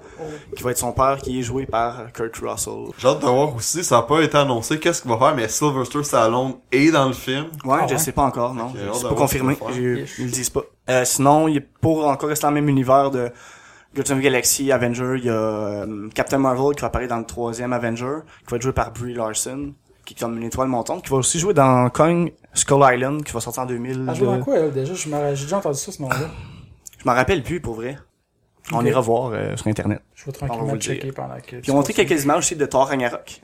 qui 0.57 0.63
va 0.63 0.71
être 0.71 0.79
son 0.79 0.93
père 0.93 1.19
qui 1.21 1.41
est 1.41 1.43
joué 1.43 1.67
par 1.67 2.13
Kurt 2.13 2.37
Russell. 2.37 2.93
J'ai 2.97 3.09
hâte 3.09 3.21
de 3.21 3.27
voir 3.27 3.57
aussi, 3.57 3.83
ça 3.83 3.99
a 3.99 4.03
pas 4.03 4.21
été 4.21 4.37
annoncé 4.39 4.79
qu'est-ce 4.79 5.03
qu'il 5.03 5.11
va 5.11 5.19
faire, 5.19 5.35
mais 5.35 5.49
Sylvester 5.49 6.05
Stallone 6.05 6.55
est 6.71 6.93
dans 6.93 7.09
le 7.09 7.13
film. 7.13 7.47
Ouais, 7.65 7.79
Ah 7.81 7.87
je 7.89 7.95
ouais? 7.95 7.99
sais 7.99 8.13
pas 8.13 8.23
encore, 8.23 8.55
non. 8.55 8.67
Ok, 8.67 8.77
C'est 8.77 8.87
hâte 8.87 8.95
de 8.95 9.03
pas 9.03 9.09
voir 9.09 9.15
confirmé. 9.17 9.59
Ils 9.75 10.07
le 10.27 10.31
disent 10.31 10.51
pas. 10.51 10.63
Euh, 10.91 11.05
sinon, 11.05 11.49
il 11.49 11.57
est 11.57 11.69
pour 11.81 12.07
encore 12.07 12.29
rester 12.29 12.47
dans 12.47 12.51
le 12.51 12.61
même 12.61 12.69
univers 12.69 13.11
de 13.11 13.33
Guardians 13.95 14.15
of 14.15 14.21
the 14.21 14.25
Galaxy, 14.25 14.71
Avenger, 14.71 15.15
il 15.19 15.25
y 15.25 15.31
a 15.31 15.33
euh, 15.33 16.09
Captain 16.15 16.39
Marvel 16.39 16.75
qui 16.77 16.83
va 16.83 16.87
apparaître 16.87 17.11
dans 17.11 17.19
le 17.19 17.27
troisième 17.27 17.73
Avenger, 17.73 18.19
qui 18.47 18.51
va 18.51 18.57
être 18.59 18.63
joué 18.63 18.73
par 18.73 18.93
Brie 18.93 19.15
Larson, 19.15 19.73
qui 20.09 20.15
est 20.15 20.19
comme 20.19 20.39
une 20.39 20.45
étoile 20.45 20.69
montante, 20.69 21.05
qui 21.05 21.11
va 21.11 21.17
aussi 21.17 21.39
jouer 21.39 21.53
dans 21.53 21.91
Kong 21.91 22.33
Skull 22.55 22.83
Island, 22.83 23.23
qui 23.25 23.33
va 23.35 23.41
sortir 23.41 23.65
en 23.65 23.67
2000. 23.67 24.07
Ah, 24.09 24.15
je 24.15 24.25
vois 24.25 24.39
dans 24.39 24.43
quoi, 24.43 24.57
elle, 24.57 24.73
déjà? 24.73 24.95
J'ai 24.95 25.11
déjà 25.11 25.59
entendu 25.59 25.77
ça, 25.77 25.93
ce 25.93 26.01
nom-là. 26.01 26.31
Je 26.99 27.05
m'en 27.05 27.13
rappelle 27.13 27.43
plus, 27.43 27.61
pour 27.61 27.75
vrai. 27.75 27.99
On 28.73 28.83
ira 28.87 29.03
voir 29.03 29.33
euh, 29.35 29.55
sur 29.57 29.67
Internet. 29.67 30.01
Je 30.15 30.25
vais 30.25 30.33
tranquillement 30.33 30.77
checker 30.79 31.13
pendant 31.13 31.37
que... 31.37 31.57
Puis 31.57 31.63
ils 31.65 31.71
ont 31.73 31.75
montré 31.75 31.93
quelques 31.93 32.25
images 32.25 32.39
aussi 32.39 32.57
de 32.57 32.65
Thor 32.65 32.89
Ragnarok, 32.89 33.43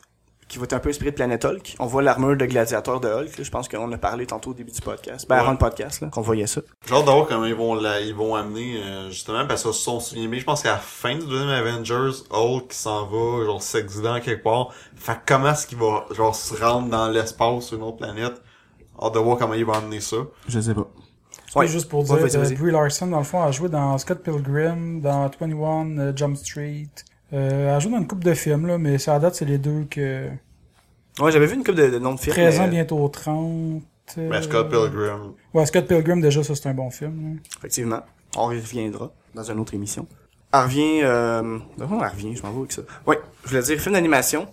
qui 0.49 0.59
va 0.59 0.65
être 0.65 0.73
un 0.75 0.79
peu 0.79 0.91
inspiré 0.91 1.11
de 1.11 1.17
Planet 1.17 1.45
Hulk. 1.45 1.77
On 1.79 1.87
voit 1.87 2.03
l'armure 2.03 2.37
de 2.37 2.45
gladiateur 2.47 3.01
de 3.01 3.09
Hulk, 3.09 3.39
là. 3.39 3.45
je 3.45 3.51
pense 3.51 3.67
qu'on 3.69 3.91
a 3.93 3.99
parlé 3.99 4.27
tantôt 4.27 4.51
au 4.51 4.55
début 4.55 4.71
du 4.73 4.81
podcast. 4.81 5.27
Ben, 5.29 5.37
Ouais. 5.37 5.41
avant 5.41 5.53
le 5.53 5.59
podcast, 5.59 6.01
là, 6.01 6.09
qu'on 6.09 6.21
voyait 6.21 6.47
ça. 6.47 6.61
J'ai 6.87 6.95
hâte 6.95 7.05
de 7.07 7.11
voir 7.11 7.27
comment 7.27 7.47
ils 7.47 7.55
vont 7.55 7.75
la, 7.75 8.01
ils 8.01 8.15
vont 8.15 8.35
amener, 8.35 8.77
euh, 8.83 9.11
justement, 9.11 9.47
parce 9.47 9.63
que 9.65 9.73
si 9.73 9.89
on 9.89 10.01
se 10.01 10.11
souvient 10.11 10.29
bien, 10.29 10.39
je 10.39 10.45
pense 10.45 10.63
qu'à 10.63 10.73
la 10.73 10.79
fin 10.79 11.15
du 11.15 11.27
deuxième 11.27 11.49
Avengers, 11.49 12.23
Hulk 12.31 12.73
s'en 12.73 13.07
va, 13.07 13.45
genre, 13.47 13.63
s'accident 13.63 14.21
quelque 14.21 14.43
part. 14.45 14.69
Fait 14.97 15.15
que 15.15 15.19
comment 15.27 15.51
est-ce 15.51 15.67
qu'il 15.67 15.79
va, 15.79 16.05
genre, 16.13 16.35
se 16.35 16.55
rendre 16.63 16.89
dans 16.89 17.09
l'espace 17.09 17.65
sur 17.65 17.77
une 17.79 17.83
autre 17.85 17.97
planète? 17.99 18.41
Hâte 19.03 19.15
de 19.15 19.19
voir 19.19 19.39
comment 19.39 19.55
ils 19.55 19.65
vont 19.65 19.73
amener 19.73 20.01
ça. 20.01 20.19
Je 20.47 20.61
sais 20.61 20.75
pas. 20.75 20.87
Ouais, 21.57 21.67
juste 21.69 21.89
pour 21.89 22.03
dire, 22.05 22.15
Ouais, 22.15 22.21
vas-y, 22.21 22.37
vas-y. 22.37 22.55
Brie 22.57 22.73
Larson, 22.73 23.07
dans 23.07 23.19
le 23.19 23.25
fond, 23.25 23.43
a 23.43 23.51
joué 23.53 23.69
dans 23.69 23.97
Scott 23.99 24.23
Pilgrim, 24.23 25.01
dans 25.01 25.29
21 25.41 25.99
euh, 25.99 26.13
Jump 26.15 26.37
Street. 26.37 26.89
Euh, 27.35 27.65
elle 27.69 27.75
a 27.75 27.79
joué 27.81 27.91
dans 27.93 27.99
une 27.99 28.07
couple 28.07 28.25
de 28.25 28.35
films, 28.35 28.67
là, 28.67 28.79
mais 28.79 28.99
ça 28.99 29.15
à 29.15 29.19
date, 29.19 29.35
c'est 29.35 29.45
les 29.45 29.59
deux 29.59 29.85
que... 29.91 30.29
Ouais, 31.21 31.31
j'avais 31.33 31.47
vu 31.47 31.55
une 31.55 31.65
couple 31.65 31.79
de, 31.79 31.91
de 31.91 31.99
noms 31.99 32.15
de 32.15 32.21
films. 32.21 32.35
13 32.35 32.59
ans, 32.61 32.63
mais- 32.65 32.71
bientôt 32.71 33.09
30. 33.09 33.83
euh, 34.19 34.29
Ben, 34.31 34.43
Scott 34.43 34.69
Pilgrim. 34.71 35.33
Ouais, 35.53 35.67
Scott 35.67 35.87
Pilgrim, 35.87 36.21
déjà, 36.21 36.43
ça, 36.45 36.55
c'est 36.55 36.69
un 36.69 36.75
bon 36.75 36.91
film. 36.91 37.35
là. 37.35 37.41
Effectivement. 37.59 38.01
On 38.37 38.51
y 38.53 38.59
reviendra 38.61 39.13
dans 39.35 39.43
une 39.51 39.59
autre 39.61 39.75
émission. 39.75 40.07
Elle 40.53 40.61
revient, 40.61 41.01
euh... 41.03 41.59
quoi 41.79 41.87
elle 42.03 42.09
revient? 42.09 42.37
Je 42.37 42.43
m'en 42.43 42.53
vais 42.53 42.59
avec 42.61 42.73
ça. 42.73 42.83
Ouais, 43.07 43.19
je 43.45 43.49
voulais 43.51 43.63
dire 43.63 43.79
film 43.81 43.95
d'animation. 43.95 44.47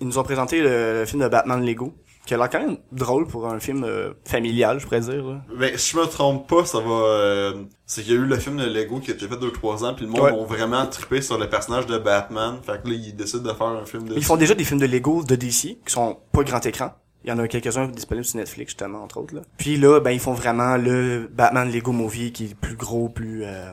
Ils 0.00 0.06
nous 0.06 0.18
ont 0.18 0.22
présenté 0.22 0.60
le, 0.62 1.00
le 1.00 1.04
film 1.06 1.22
de 1.22 1.28
Batman 1.28 1.64
Lego, 1.64 1.92
qui 2.30 2.34
a 2.34 2.36
l'air 2.36 2.48
quand 2.48 2.60
même 2.60 2.76
drôle 2.92 3.26
pour 3.26 3.48
un 3.48 3.58
film 3.58 3.82
euh, 3.82 4.12
familial, 4.24 4.78
je 4.78 4.84
pourrais 4.84 5.00
dire. 5.00 5.24
là. 5.24 5.40
Ben, 5.58 5.76
si 5.76 5.90
je 5.90 5.96
me 5.98 6.04
trompe 6.06 6.48
pas, 6.48 6.64
ça 6.64 6.78
va, 6.78 6.88
euh, 6.92 7.54
c'est 7.86 8.02
qu'il 8.04 8.12
y 8.12 8.16
a 8.16 8.20
eu 8.20 8.24
le 8.24 8.36
film 8.36 8.56
de 8.56 8.66
Lego 8.66 9.00
qui 9.00 9.10
a 9.10 9.14
été 9.14 9.26
fait 9.26 9.34
2-3 9.34 9.84
ans, 9.84 9.94
puis 9.94 10.04
le 10.04 10.12
monde 10.12 10.20
Ouais. 10.20 10.30
ont 10.30 10.44
vraiment 10.44 10.86
trippé 10.86 11.22
sur 11.22 11.38
le 11.38 11.48
personnage 11.48 11.86
de 11.86 11.98
Batman. 11.98 12.58
Fait 12.62 12.80
que 12.80 12.86
là, 12.88 12.94
ils 12.94 13.16
décident 13.16 13.42
de 13.42 13.52
faire 13.52 13.66
un 13.66 13.84
film 13.84 14.08
de 14.08 14.14
Ils 14.14 14.22
font 14.22 14.36
déjà 14.36 14.54
des 14.54 14.62
films 14.62 14.78
de 14.78 14.86
Lego 14.86 15.24
de 15.24 15.34
DC, 15.34 15.78
qui 15.84 15.92
sont 15.92 16.18
pas 16.30 16.44
grand 16.44 16.64
écran. 16.64 16.92
Il 17.24 17.30
y 17.30 17.32
en 17.32 17.38
a 17.40 17.48
quelques-uns 17.48 17.88
disponibles 17.88 18.24
sur 18.24 18.36
Netflix, 18.38 18.70
justement, 18.70 19.02
entre 19.02 19.18
autres. 19.18 19.34
Là. 19.34 19.40
Puis 19.56 19.76
là, 19.76 19.98
ben, 19.98 20.12
ils 20.12 20.20
font 20.20 20.32
vraiment 20.34 20.76
le 20.76 21.28
Batman 21.32 21.68
Lego 21.68 21.90
Movie, 21.90 22.30
qui 22.30 22.44
est 22.44 22.54
plus 22.54 22.76
gros, 22.76 23.08
plus... 23.08 23.42
Euh, 23.44 23.72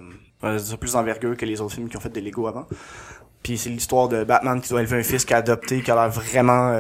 plus 0.79 0.93
d'envergure 0.93 1.38
que 1.38 1.45
les 1.45 1.61
autres 1.61 1.75
films 1.75 1.89
qui 1.89 1.97
ont 1.97 1.99
fait 1.99 2.09
de 2.09 2.19
Lego 2.19 2.47
avant. 2.47 2.65
Puis 3.43 3.59
c'est 3.59 3.69
l'histoire 3.69 4.07
de 4.09 4.23
Batman 4.23 4.59
qui 4.61 4.69
doit 4.69 4.81
élever 4.81 4.97
un 4.97 5.03
fils 5.03 5.25
qui 5.25 5.34
a 5.35 5.38
adopté, 5.38 5.84
qui 5.84 5.91
a 5.91 5.95
l'air 5.95 6.09
vraiment... 6.09 6.71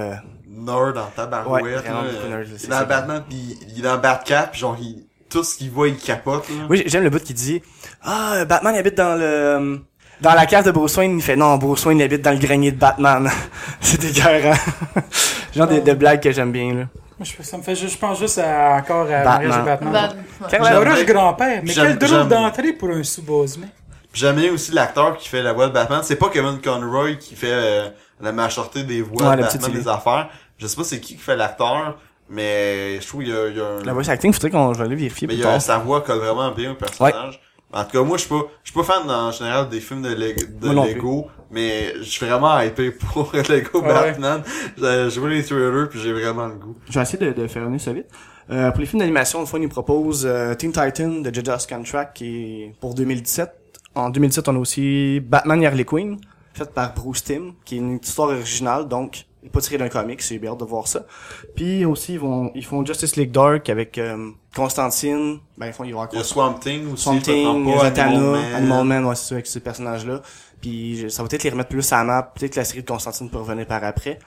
nerd 0.57 0.97
en 0.97 1.05
tabarouette. 1.15 1.63
Ouais, 1.63 1.75
vraiment 1.75 2.01
là. 2.01 2.07
beaucoup 2.11 2.27
nerd, 2.29 2.47
Il 2.49 2.65
est 2.65 2.67
dans. 2.67 2.85
Batman, 2.85 3.23
pis 3.29 3.57
il 3.69 3.79
est 3.79 3.81
dans 3.83 3.97
Batcap, 3.97 4.51
pis 4.51 4.59
genre, 4.59 4.77
il, 4.79 5.05
tout 5.29 5.43
ce 5.43 5.55
qu'il 5.57 5.71
voit, 5.71 5.87
il 5.89 5.97
capote, 5.97 6.47
là. 6.49 6.65
Oui, 6.69 6.83
j'aime 6.85 7.03
le 7.03 7.09
bout 7.09 7.23
qui 7.23 7.33
dit 7.33 7.61
Ah, 8.03 8.45
Batman 8.45 8.73
il 8.75 8.79
habite 8.79 8.95
dans 8.95 9.15
le 9.19 9.79
dans 10.21 10.33
la 10.33 10.45
case 10.47 10.65
de 10.65 10.71
Bruce 10.71 10.97
Wayne, 10.97 11.17
il 11.17 11.21
fait 11.21 11.35
non, 11.35 11.57
Bruce 11.57 11.85
Wayne 11.85 11.99
il 11.99 12.03
habite 12.03 12.21
dans 12.23 12.31
le 12.31 12.37
grenier 12.39 12.71
de 12.71 12.77
Batman. 12.79 13.29
c'est 13.81 14.03
écœurant. 14.03 14.57
genre 15.55 15.67
de, 15.67 15.79
de 15.79 15.93
blagues 15.93 16.21
que 16.21 16.31
j'aime 16.31 16.51
bien 16.51 16.73
là. 16.73 16.83
Moi, 17.19 17.25
je, 17.25 17.43
ça 17.43 17.57
me 17.57 17.63
fait 17.63 17.75
juste, 17.75 17.93
je 17.93 17.97
pense 17.99 18.19
juste 18.19 18.37
à, 18.37 18.75
encore 18.75 19.07
à 19.11 19.23
Batman. 19.23 19.65
Batman. 19.65 19.91
Bat- 19.93 20.15
Quand 20.51 20.57
Je 20.57 20.63
la- 20.71 20.73
l'aurais 20.79 21.05
grand-père, 21.05 21.61
mais 21.63 21.73
quel 21.73 21.97
drôle 21.97 22.27
d'entrée 22.27 22.73
pour 22.73 22.89
un 22.89 23.03
sous-bosement. 23.03 23.67
Pis 24.13 24.19
j'aime 24.21 24.35
bien 24.35 24.51
aussi 24.53 24.71
l'acteur 24.71 25.17
qui 25.17 25.27
fait 25.27 25.41
la 25.41 25.53
voix 25.53 25.67
de 25.67 25.73
Batman. 25.73 26.01
C'est 26.03 26.15
pas 26.15 26.29
Kevin 26.29 26.59
Conroy 26.63 27.15
qui 27.15 27.35
fait 27.35 27.49
euh, 27.51 27.89
la 28.21 28.31
majorité 28.31 28.83
des 28.83 29.01
voix 29.01 29.29
Ouais, 29.31 29.35
de 29.37 29.41
Batman 29.41 29.71
des 29.71 29.87
affaires. 29.87 30.29
Je 30.57 30.67
sais 30.67 30.75
pas 30.75 30.83
c'est 30.83 30.99
qui 30.99 31.15
qui 31.15 31.21
fait 31.21 31.35
l'acteur, 31.35 31.97
mais 32.29 32.99
je 32.99 33.07
trouve 33.07 33.21
qu'il 33.23 33.31
y 33.31 33.35
a, 33.35 33.47
il 33.47 33.57
y 33.57 33.61
a 33.61 33.65
un... 33.65 33.83
La 33.83 33.93
voice 33.93 34.09
acting, 34.09 34.33
faudrait 34.33 34.49
qu'on 34.51 34.73
je 34.73 34.79
vais 34.79 34.85
aller 34.85 34.95
vérifier 34.95 35.27
mais 35.27 35.33
plus 35.33 35.41
il 35.41 35.43
y 35.43 35.47
a, 35.47 35.51
tard. 35.53 35.61
sa 35.61 35.77
voix 35.77 36.01
colle 36.01 36.19
vraiment 36.19 36.51
bien 36.51 36.71
au 36.71 36.75
personnage. 36.75 37.39
En 37.73 37.83
tout 37.83 37.91
cas, 37.91 38.01
moi, 38.01 38.15
je 38.15 38.21
suis 38.21 38.29
pas, 38.29 38.43
je 38.63 38.71
suis 38.71 38.79
pas 38.79 38.83
fan 38.85 39.11
en 39.11 39.29
général 39.31 39.67
des 39.67 39.81
films 39.81 40.01
de, 40.01 40.09
Lego, 40.15 40.41
de 40.61 40.65
Moi 40.67 40.73
non 40.73 40.85
Lego, 40.85 41.27
mais 41.51 41.95
je 41.97 42.03
suis 42.03 42.25
vraiment 42.25 42.59
hypé 42.61 42.91
pour 42.91 43.29
Lego 43.49 43.81
Ouais. 43.81 43.87
Batman. 43.87 44.41
J'ai 44.77 45.19
vu 45.19 45.29
les 45.29 45.43
trailers 45.43 45.89
puis 45.89 45.99
j'ai 45.99 46.13
vraiment 46.13 46.47
le 46.47 46.55
goût. 46.55 46.75
Je 46.89 46.93
vais 46.97 47.01
essayer 47.01 47.19
de, 47.33 47.33
de 47.41 47.47
faire 47.47 47.63
un 47.63 47.77
ça 47.77 47.91
vite. 47.91 48.05
Euh, 48.49 48.71
pour 48.71 48.79
les 48.79 48.85
films 48.85 49.01
d'animation, 49.01 49.41
une 49.41 49.47
fois, 49.47 49.59
ils 49.59 49.63
nous 49.63 49.69
proposent 49.69 50.25
euh, 50.25 50.55
Teen 50.55 50.71
Titan 50.71 51.09
de 51.21 51.33
Judge's 51.33 51.67
Contract 51.67 52.15
qui 52.15 52.63
est 52.63 52.75
pour 52.79 52.93
2017. 52.93 53.51
En 53.95 54.09
2017, 54.09 54.47
on 54.47 54.55
a 54.55 54.59
aussi 54.59 55.19
Batman 55.19 55.61
et 55.61 55.67
Harley 55.67 55.83
Quinn, 55.83 56.17
fait 56.53 56.71
par 56.73 56.93
Bruce 56.93 57.23
Timm, 57.25 57.53
qui 57.65 57.75
est 57.75 57.79
une 57.79 57.97
histoire 58.01 58.29
originale, 58.29 58.87
donc 58.87 59.25
pas 59.49 59.61
tiré 59.61 59.77
d'un 59.77 59.89
comic, 59.89 60.21
c'est 60.21 60.37
bien 60.37 60.51
hâte 60.51 60.59
de 60.59 60.65
voir 60.65 60.87
ça. 60.87 61.05
Puis 61.55 61.85
aussi, 61.85 62.13
ils 62.13 62.19
vont 62.19 62.51
ils 62.55 62.65
font 62.65 62.85
Justice 62.85 63.15
League 63.15 63.31
Dark 63.31 63.69
avec 63.69 63.97
euh, 63.97 64.31
Constantine, 64.55 65.39
ben 65.57 65.67
ils 65.67 65.73
font 65.73 65.83
ils 65.83 65.93
vont 65.93 66.07
Il 66.11 66.17
y 66.17 66.21
a 66.21 66.23
Swamp 66.23 66.55
Thing 66.55 66.93
aussi, 66.93 67.03
Swamp 67.03 67.19
Thing, 67.19 67.79
Zatanna, 67.79 68.19
Man. 68.19 68.53
Animal 68.55 68.83
Man, 68.85 69.05
ouais, 69.05 69.15
c'est 69.15 69.29
ça, 69.29 69.35
avec 69.35 69.47
ces 69.47 69.59
personnages-là. 69.59 70.21
Puis 70.61 71.05
ça 71.09 71.21
va 71.21 71.29
peut-être 71.29 71.43
les 71.43 71.51
remettre 71.51 71.69
plus 71.69 71.91
à 71.93 71.97
la 71.97 72.03
map, 72.03 72.23
peut-être 72.23 72.53
que 72.53 72.59
la 72.59 72.65
série 72.65 72.81
de 72.81 72.87
Constantine 72.87 73.29
peut 73.29 73.37
revenir 73.37 73.67
par 73.67 73.83
après. 73.83 74.19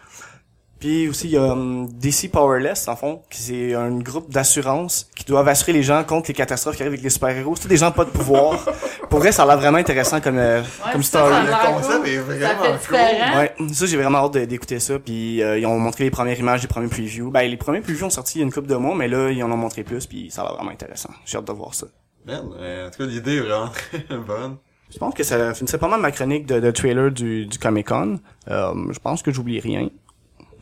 Puis 0.81 1.09
aussi, 1.09 1.27
il 1.29 1.33
y 1.33 1.37
a 1.37 1.43
hum, 1.43 1.89
DC 1.93 2.31
Powerless, 2.33 2.89
en 2.89 2.97
fond, 2.97 3.23
qui 3.31 3.43
c'est 3.43 3.75
un 3.75 3.99
groupe 3.99 4.31
d'assurance 4.33 5.11
qui 5.15 5.25
doivent 5.27 5.47
assurer 5.49 5.73
les 5.75 5.83
gens 5.83 6.03
contre 6.05 6.29
les 6.29 6.35
catastrophes 6.35 6.77
qui 6.77 6.83
arrivent 6.83 6.95
avec 6.95 7.03
les 7.05 7.11
super-héros. 7.11 7.55
C'est 7.61 7.69
des 7.69 7.77
gens 7.77 7.91
pas 7.93 8.07
de 8.07 8.11
pouvoir. 8.11 8.65
Pour 9.11 9.19
vrai, 9.19 9.31
ça 9.31 9.43
a 9.43 9.47
l'air 9.47 9.59
vraiment 9.59 9.77
intéressant 9.79 10.21
comme, 10.23 10.39
euh, 10.39 10.63
Ouais, 10.63 10.93
comme 10.93 11.03
ça, 11.03 11.19
story. 11.29 11.33
ça 11.33 11.39
a 11.39 11.43
Le 11.45 11.49
l'air 11.51 11.75
concept 11.75 11.99
cool. 11.99 12.09
est 12.09 12.17
Ça 12.17 12.23
vraiment 12.55 12.63
cool. 12.65 12.73
différent. 12.79 13.39
Ouais, 13.39 13.55
ça 13.75 13.87
j'ai 13.87 13.97
vraiment 13.99 14.19
hâte 14.19 14.37
d'écouter 14.39 14.81
ça. 14.81 14.99
Puis 14.99 15.43
euh, 15.43 15.59
ils 15.59 15.67
ont 15.67 15.79
montré 15.79 16.05
les 16.05 16.11
premières 16.11 16.39
images, 16.39 16.63
les 16.63 16.69
premiers 16.69 16.89
previews. 16.89 17.31
Ben 17.31 17.43
les 17.43 17.57
premiers 17.59 17.81
previews 17.83 18.07
ont 18.07 18.11
sorti 18.11 18.39
il 18.39 18.41
y 18.41 18.43
a 18.43 18.47
une 18.47 18.53
couple 18.53 18.69
de 18.69 18.77
mois, 18.77 18.95
mais 18.95 19.09
là 19.09 19.31
ils 19.31 19.43
en 19.45 19.51
ont 19.53 19.57
montré 19.59 19.83
plus, 19.85 20.07
puis 20.07 20.31
ça 20.31 20.43
a 20.43 20.45
l'air 20.47 20.55
vraiment 20.55 20.71
intéressant. 20.71 21.11
J'ai 21.27 21.37
hâte 21.37 21.47
de 21.47 21.53
voir 21.53 21.75
ça. 21.75 21.87
Man, 22.25 22.51
euh, 22.59 22.87
en 22.89 22.91
tout 22.91 22.99
cas, 22.99 23.05
l'idée 23.07 23.37
est 23.37 23.41
vraiment 23.41 23.69
très 23.69 24.17
bonne. 24.27 24.57
Je 24.93 24.99
pense 24.99 25.15
que 25.15 25.23
ça 25.23 25.55
finissait 25.55 25.79
pas 25.79 25.89
mal 25.89 26.01
ma 26.01 26.11
chronique 26.11 26.47
de, 26.47 26.59
de 26.59 26.71
trailer 26.71 27.11
du, 27.11 27.47
du 27.47 27.59
Comic 27.59 27.89
Con. 27.89 28.19
Euh, 28.49 28.75
je 28.91 28.99
pense 28.99 29.23
que 29.23 29.31
j'oublie 29.31 29.61
rien. 29.61 29.89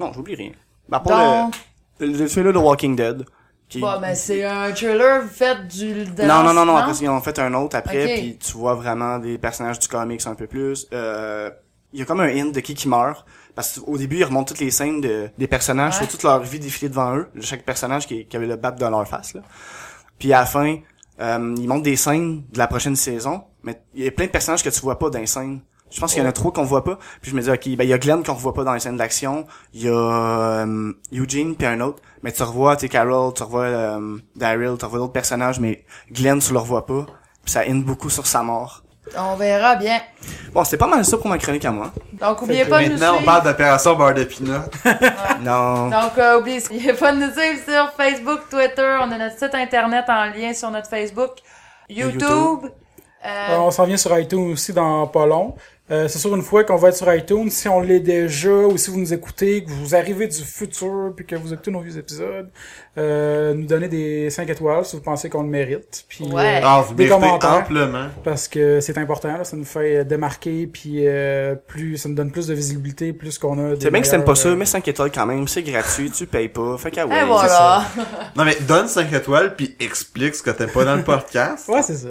Non, 0.00 0.12
j'oublie 0.12 0.34
rien. 0.34 0.52
À 0.90 1.00
part 1.00 1.44
Donc, 1.44 1.54
le, 2.00 2.06
le, 2.06 2.18
le 2.18 2.28
trailer 2.28 2.52
de 2.52 2.58
Walking 2.58 2.96
Dead. 2.96 3.24
Qui... 3.68 3.80
bon, 3.80 4.00
ben, 4.00 4.14
c'est 4.14 4.44
un 4.44 4.72
trailer 4.72 5.24
fait 5.24 5.66
du 5.68 6.04
de 6.06 6.22
non, 6.22 6.42
non, 6.42 6.54
non, 6.54 6.64
non, 6.64 6.74
parce 6.74 6.98
qu'ils 6.98 7.08
en 7.10 7.16
ont 7.18 7.20
fait 7.20 7.38
un 7.38 7.52
autre 7.52 7.76
après, 7.76 8.14
puis 8.14 8.38
tu 8.38 8.52
vois 8.52 8.74
vraiment 8.74 9.18
des 9.18 9.36
personnages 9.36 9.78
du 9.78 9.88
comics 9.88 10.26
un 10.26 10.34
peu 10.34 10.46
plus. 10.46 10.86
Euh, 10.94 11.50
Il 11.92 11.98
y 11.98 12.02
a 12.02 12.06
comme 12.06 12.20
un 12.20 12.28
hint 12.28 12.50
de 12.52 12.60
qui 12.60 12.74
qui 12.74 12.88
meurt. 12.88 13.26
Parce 13.54 13.80
qu'au 13.80 13.98
début, 13.98 14.18
ils 14.18 14.24
remontent 14.24 14.44
toutes 14.54 14.60
les 14.60 14.70
scènes 14.70 15.00
de, 15.00 15.30
des 15.36 15.48
personnages, 15.48 15.94
Ouais. 15.94 15.98
sur 16.02 16.08
toute 16.08 16.22
leur 16.22 16.38
vie 16.40 16.60
défiler 16.60 16.88
devant 16.88 17.16
eux. 17.16 17.28
Chaque 17.40 17.64
personnage 17.64 18.06
qui, 18.06 18.24
qui 18.26 18.36
avait 18.36 18.46
le 18.46 18.54
bat 18.56 18.70
dans 18.70 18.88
leur 18.90 19.06
face. 19.08 19.34
Là. 19.34 19.40
Puis 20.18 20.32
à 20.32 20.40
la 20.40 20.46
fin, 20.46 20.76
euh, 21.20 21.54
ils 21.58 21.66
montrent 21.66 21.82
des 21.82 21.96
scènes 21.96 22.44
de 22.52 22.58
la 22.58 22.68
prochaine 22.68 22.94
saison, 22.94 23.42
mais 23.64 23.80
il 23.94 24.04
y 24.04 24.06
a 24.06 24.12
plein 24.12 24.26
de 24.26 24.30
personnages 24.30 24.62
que 24.62 24.68
tu 24.70 24.80
vois 24.80 24.96
pas 24.98 25.10
dans 25.10 25.18
les 25.18 25.26
scènes. 25.26 25.60
Je 25.90 26.00
pense 26.00 26.12
qu'il 26.12 26.22
y 26.22 26.26
en 26.26 26.28
a 26.28 26.32
trop 26.32 26.50
qu'on 26.52 26.64
voit 26.64 26.84
pas. 26.84 26.98
Puis 27.22 27.30
je 27.30 27.36
me 27.36 27.40
dis, 27.40 27.50
ok, 27.50 27.76
ben 27.76 27.84
il 27.84 27.88
y 27.90 27.92
a 27.92 27.98
Glenn 27.98 28.22
qu'on 28.22 28.34
revoit 28.34 28.54
pas 28.54 28.64
dans 28.64 28.74
les 28.74 28.80
scènes 28.80 28.96
d'action. 28.98 29.46
Il 29.72 29.82
y 29.84 29.88
a 29.88 29.92
euh, 29.92 30.92
Eugene 31.12 31.54
puis 31.56 31.66
un 31.66 31.80
autre. 31.80 32.02
Mais 32.22 32.32
tu 32.32 32.42
revois, 32.42 32.76
tu 32.76 32.82
sais, 32.82 32.88
Carol, 32.88 33.32
tu 33.34 33.42
revois 33.42 33.62
euh, 33.64 34.18
Daryl, 34.36 34.74
tu 34.78 34.84
revois 34.84 34.98
d'autres 34.98 35.12
personnages, 35.12 35.60
mais 35.60 35.84
Glenn, 36.12 36.40
tu 36.40 36.52
le 36.52 36.58
revois 36.58 36.84
pas. 36.86 37.06
Puis 37.44 37.52
ça 37.52 37.60
hint 37.60 37.84
beaucoup 37.84 38.10
sur 38.10 38.26
sa 38.26 38.42
mort. 38.42 38.82
On 39.16 39.36
verra 39.36 39.76
bien. 39.76 40.00
Bon, 40.52 40.64
c'était 40.64 40.76
pas 40.76 40.86
mal 40.86 41.02
ça 41.02 41.16
pour 41.16 41.28
ma 41.28 41.38
chronique 41.38 41.64
à 41.64 41.70
moi. 41.70 41.90
Donc, 42.12 42.42
oubliez 42.42 42.66
pas 42.66 42.80
de 42.82 42.88
nous 42.88 42.90
Maintenant, 42.92 43.12
on 43.12 43.16
suivre. 43.16 43.24
parle 43.32 43.44
d'opération 43.44 43.94
beurre 43.96 44.12
de 44.12 44.24
pinot. 44.24 44.58
Non. 45.40 45.88
Donc, 45.88 46.18
euh, 46.18 46.38
oubliez 46.40 46.92
pas 46.92 47.12
de 47.12 47.18
nous 47.18 47.32
suivre 47.32 47.58
sur 47.66 47.92
Facebook, 47.96 48.40
Twitter. 48.50 48.98
On 49.00 49.10
a 49.10 49.16
notre 49.16 49.38
site 49.38 49.54
internet 49.54 50.04
en 50.08 50.26
lien 50.26 50.52
sur 50.52 50.70
notre 50.70 50.90
Facebook, 50.90 51.30
YouTube. 51.88 52.20
YouTube. 52.20 52.70
Euh, 53.24 53.28
Euh, 53.50 53.56
on 53.58 53.70
s'en 53.70 53.84
vient 53.84 53.96
sur 53.96 54.16
iTunes 54.18 54.52
aussi 54.52 54.72
dans 54.72 55.06
pas 55.06 55.26
long. 55.26 55.54
Euh, 55.90 56.06
c'est 56.06 56.18
sûr 56.18 56.34
une 56.36 56.42
fois 56.42 56.64
qu'on 56.64 56.76
va 56.76 56.88
être 56.88 56.96
sur 56.96 57.12
iTunes, 57.14 57.48
si 57.50 57.66
on 57.68 57.80
l'est 57.80 58.00
déjà 58.00 58.50
ou 58.50 58.76
si 58.76 58.90
vous 58.90 58.98
nous 58.98 59.14
écoutez, 59.14 59.64
que 59.64 59.70
vous 59.70 59.94
arrivez 59.94 60.26
du 60.28 60.42
futur 60.42 61.12
puis 61.16 61.24
que 61.24 61.34
vous 61.34 61.52
écoutez 61.54 61.70
nos 61.70 61.80
vieux 61.80 61.96
épisodes, 61.96 62.50
euh, 62.98 63.54
nous 63.54 63.64
donner 63.66 63.88
des 63.88 64.28
5 64.28 64.50
étoiles 64.50 64.84
si 64.84 64.96
vous 64.96 65.02
pensez 65.02 65.30
qu'on 65.30 65.42
le 65.42 65.48
mérite. 65.48 66.04
Puis, 66.08 66.24
Ouais. 66.26 66.56
euh, 66.56 66.60
Ah, 66.62 66.84
vous 66.86 66.94
Des 66.94 67.04
méritez 67.06 67.20
commentaires. 67.26 67.52
amplement. 67.54 68.08
parce 68.22 68.48
que 68.48 68.80
c'est 68.80 68.98
important, 68.98 69.38
là, 69.38 69.44
ça 69.44 69.56
nous 69.56 69.64
fait 69.64 70.04
démarquer 70.04 70.66
puis 70.66 71.06
euh, 71.06 71.54
plus 71.54 71.96
ça 71.96 72.08
nous 72.10 72.14
donne 72.14 72.32
plus 72.32 72.46
de 72.48 72.54
visibilité, 72.54 73.12
plus 73.14 73.38
qu'on 73.38 73.58
a. 73.58 73.74
des 73.74 73.80
C'est 73.80 73.90
bien 73.90 74.02
que 74.02 74.08
t'aimes 74.08 74.24
pas 74.24 74.34
ça, 74.34 74.48
euh, 74.50 74.56
mets 74.56 74.66
5 74.66 74.86
étoiles 74.88 75.10
quand 75.10 75.24
même, 75.26 75.48
c'est 75.48 75.62
gratuit, 75.62 76.10
tu 76.10 76.26
payes 76.26 76.48
pas. 76.50 76.76
Fait 76.76 76.90
qu'à 76.90 77.02
et 77.02 77.04
ouais, 77.06 77.24
voilà. 77.24 77.84
Non, 78.36 78.44
mais 78.44 78.56
donne 78.66 78.88
5 78.88 79.10
étoiles 79.12 79.56
puis 79.56 79.74
explique 79.80 80.34
ce 80.34 80.42
que 80.42 80.50
t'aimes 80.50 80.68
pas 80.70 80.84
dans 80.84 80.96
le 80.96 81.02
podcast. 81.04 81.66
Ouais, 81.68 81.82
c'est 81.82 81.96
ça. 81.96 82.08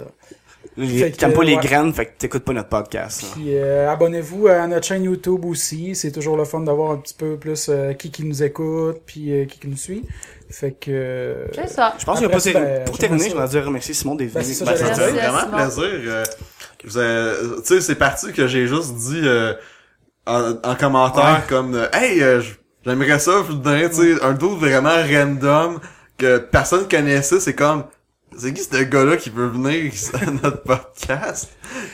Que, 0.78 1.16
T'aimes 1.16 1.32
pas 1.32 1.42
les 1.42 1.56
ouais. 1.56 1.60
graines, 1.62 1.92
fait 1.92 2.06
que 2.06 2.10
t'écoutes 2.18 2.44
pas 2.44 2.52
notre 2.52 2.68
podcast. 2.68 3.22
là. 3.22 3.28
Puis 3.34 3.46
euh, 3.56 3.90
abonnez-vous 3.90 4.46
à 4.46 4.66
notre 4.68 4.86
chaîne 4.86 5.02
YouTube 5.02 5.44
aussi. 5.44 5.96
C'est 5.96 6.12
toujours 6.12 6.36
le 6.36 6.44
fun 6.44 6.60
d'avoir 6.60 6.92
un 6.92 6.98
petit 6.98 7.14
peu 7.14 7.36
plus 7.36 7.66
euh, 7.68 7.94
qui 7.94 8.10
qui 8.12 8.24
nous 8.24 8.42
écoute 8.44 8.98
puis 9.04 9.32
euh, 9.32 9.44
qui 9.46 9.58
qui 9.58 9.66
nous 9.68 9.76
suit. 9.76 10.04
Fait 10.50 10.70
que 10.72 10.90
euh, 10.90 11.46
C'est 11.54 11.68
ça. 11.68 11.94
Je 11.98 12.04
pense 12.04 12.22
Après 12.22 12.40
ter- 12.40 12.52
ben, 12.54 12.84
Pour 12.84 12.96
terminer, 12.96 13.24
je 13.24 13.30
voudrais 13.34 13.48
dire 13.48 13.64
remercier 13.64 13.92
Simon 13.92 14.14
d'être 14.14 14.32
Ben, 14.32 14.40
venu. 14.42 14.54
c'est 14.54 14.64
ça, 14.64 14.70
Ben, 14.70 14.76
Ça 14.76 14.84
me 14.88 14.94
fait 14.94 15.12
Merci, 15.12 15.36
vraiment 15.46 15.56
plaisir. 15.56 15.84
euh, 16.06 16.24
avez- 16.94 17.56
tu 17.62 17.64
sais, 17.64 17.80
c'est 17.80 17.94
parti 17.96 18.32
que 18.32 18.46
j'ai 18.46 18.66
juste 18.66 18.94
dit 18.94 19.20
euh, 19.24 19.54
en, 20.26 20.52
en 20.62 20.74
commentaire 20.76 21.42
comme 21.48 21.74
euh, 21.74 21.86
Hey, 21.92 22.22
euh, 22.22 22.40
j'aimerais 22.84 23.18
ça 23.18 23.40
vous 23.40 23.54
donner, 23.54 23.88
tu 23.90 23.96
sais, 24.16 24.22
un 24.24 24.32
doute 24.32 24.58
vraiment 24.58 24.94
random 25.10 25.80
que 26.16 26.38
personne 26.38 26.86
connaissait, 26.88 27.40
c'est 27.40 27.54
comme 27.54 27.84
c'est 28.38 28.52
qui 28.52 28.62
ce 28.62 28.82
gars-là 28.82 29.16
qui 29.16 29.30
veut 29.30 29.48
venir 29.48 29.92
à 30.14 30.30
notre 30.30 30.62
podcast? 30.62 31.50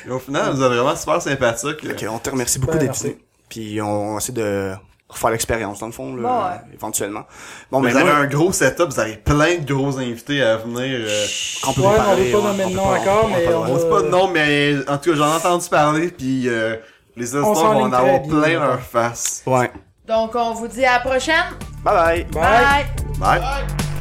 Et 0.06 0.10
au 0.10 0.18
final, 0.18 0.52
vous 0.52 0.62
êtes 0.62 0.68
vraiment 0.72 0.96
super 0.96 1.20
sympathique. 1.22 1.84
Ok, 1.88 2.04
on 2.10 2.18
te 2.18 2.30
remercie 2.30 2.58
beaucoup 2.58 2.78
Ben, 2.78 2.86
d'être 2.86 2.98
venu. 3.02 3.16
Puis 3.48 3.80
on 3.80 4.18
essaie 4.18 4.32
de 4.32 4.72
refaire 5.08 5.30
l'expérience 5.30 5.78
dans 5.80 5.86
le 5.86 5.92
fond, 5.92 6.16
là, 6.16 6.22
Bon, 6.22 6.44
ouais. 6.44 6.74
éventuellement. 6.74 7.24
Bon, 7.70 7.78
vous 7.78 7.84
mais 7.84 7.94
avez 7.94 8.04
moi, 8.04 8.14
un 8.14 8.26
gros 8.26 8.52
setup, 8.52 8.88
vous 8.90 8.98
avez 9.00 9.16
plein 9.16 9.58
de 9.58 9.72
gros 9.72 9.96
invités 9.98 10.42
à 10.42 10.56
venir. 10.56 10.98
euh, 11.08 11.26
qu'on 11.62 11.72
peut 11.72 11.80
Ouais, 11.82 11.86
vous 11.88 11.92
on 11.94 11.96
parler, 11.96 12.32
veut 12.32 12.38
pas 12.40 12.46
nommer 12.48 12.64
on 12.64 12.70
de 12.70 12.74
nom 12.74 12.84
encore, 12.84 13.24
on 13.24 13.28
mais 13.28 13.54
on 13.54 13.62
on 13.62 13.76
dit 13.76 13.88
pas 13.90 14.02
de 14.02 14.08
nom, 14.08 14.28
mais 14.28 14.74
en 14.88 14.98
tout 14.98 15.10
cas, 15.10 15.16
j'en 15.16 15.32
ai 15.32 15.36
entendu 15.36 15.68
parler, 15.68 16.08
puis 16.08 16.48
euh, 16.48 16.76
les 17.16 17.26
histoires 17.26 17.52
vont 17.54 17.82
en 17.82 17.92
avoir 17.92 18.20
bien, 18.20 18.28
plein 18.40 18.60
leur 18.60 18.80
face. 18.80 19.42
Ouais. 19.46 19.70
Donc, 20.08 20.32
on 20.34 20.52
vous 20.54 20.68
dit 20.68 20.84
à 20.84 20.94
la 20.94 21.00
prochaine. 21.00 21.44
Bye 21.84 21.94
bye. 21.94 22.24
Bye. 22.32 22.86
Bye. 23.20 23.40
Bye! 23.40 23.93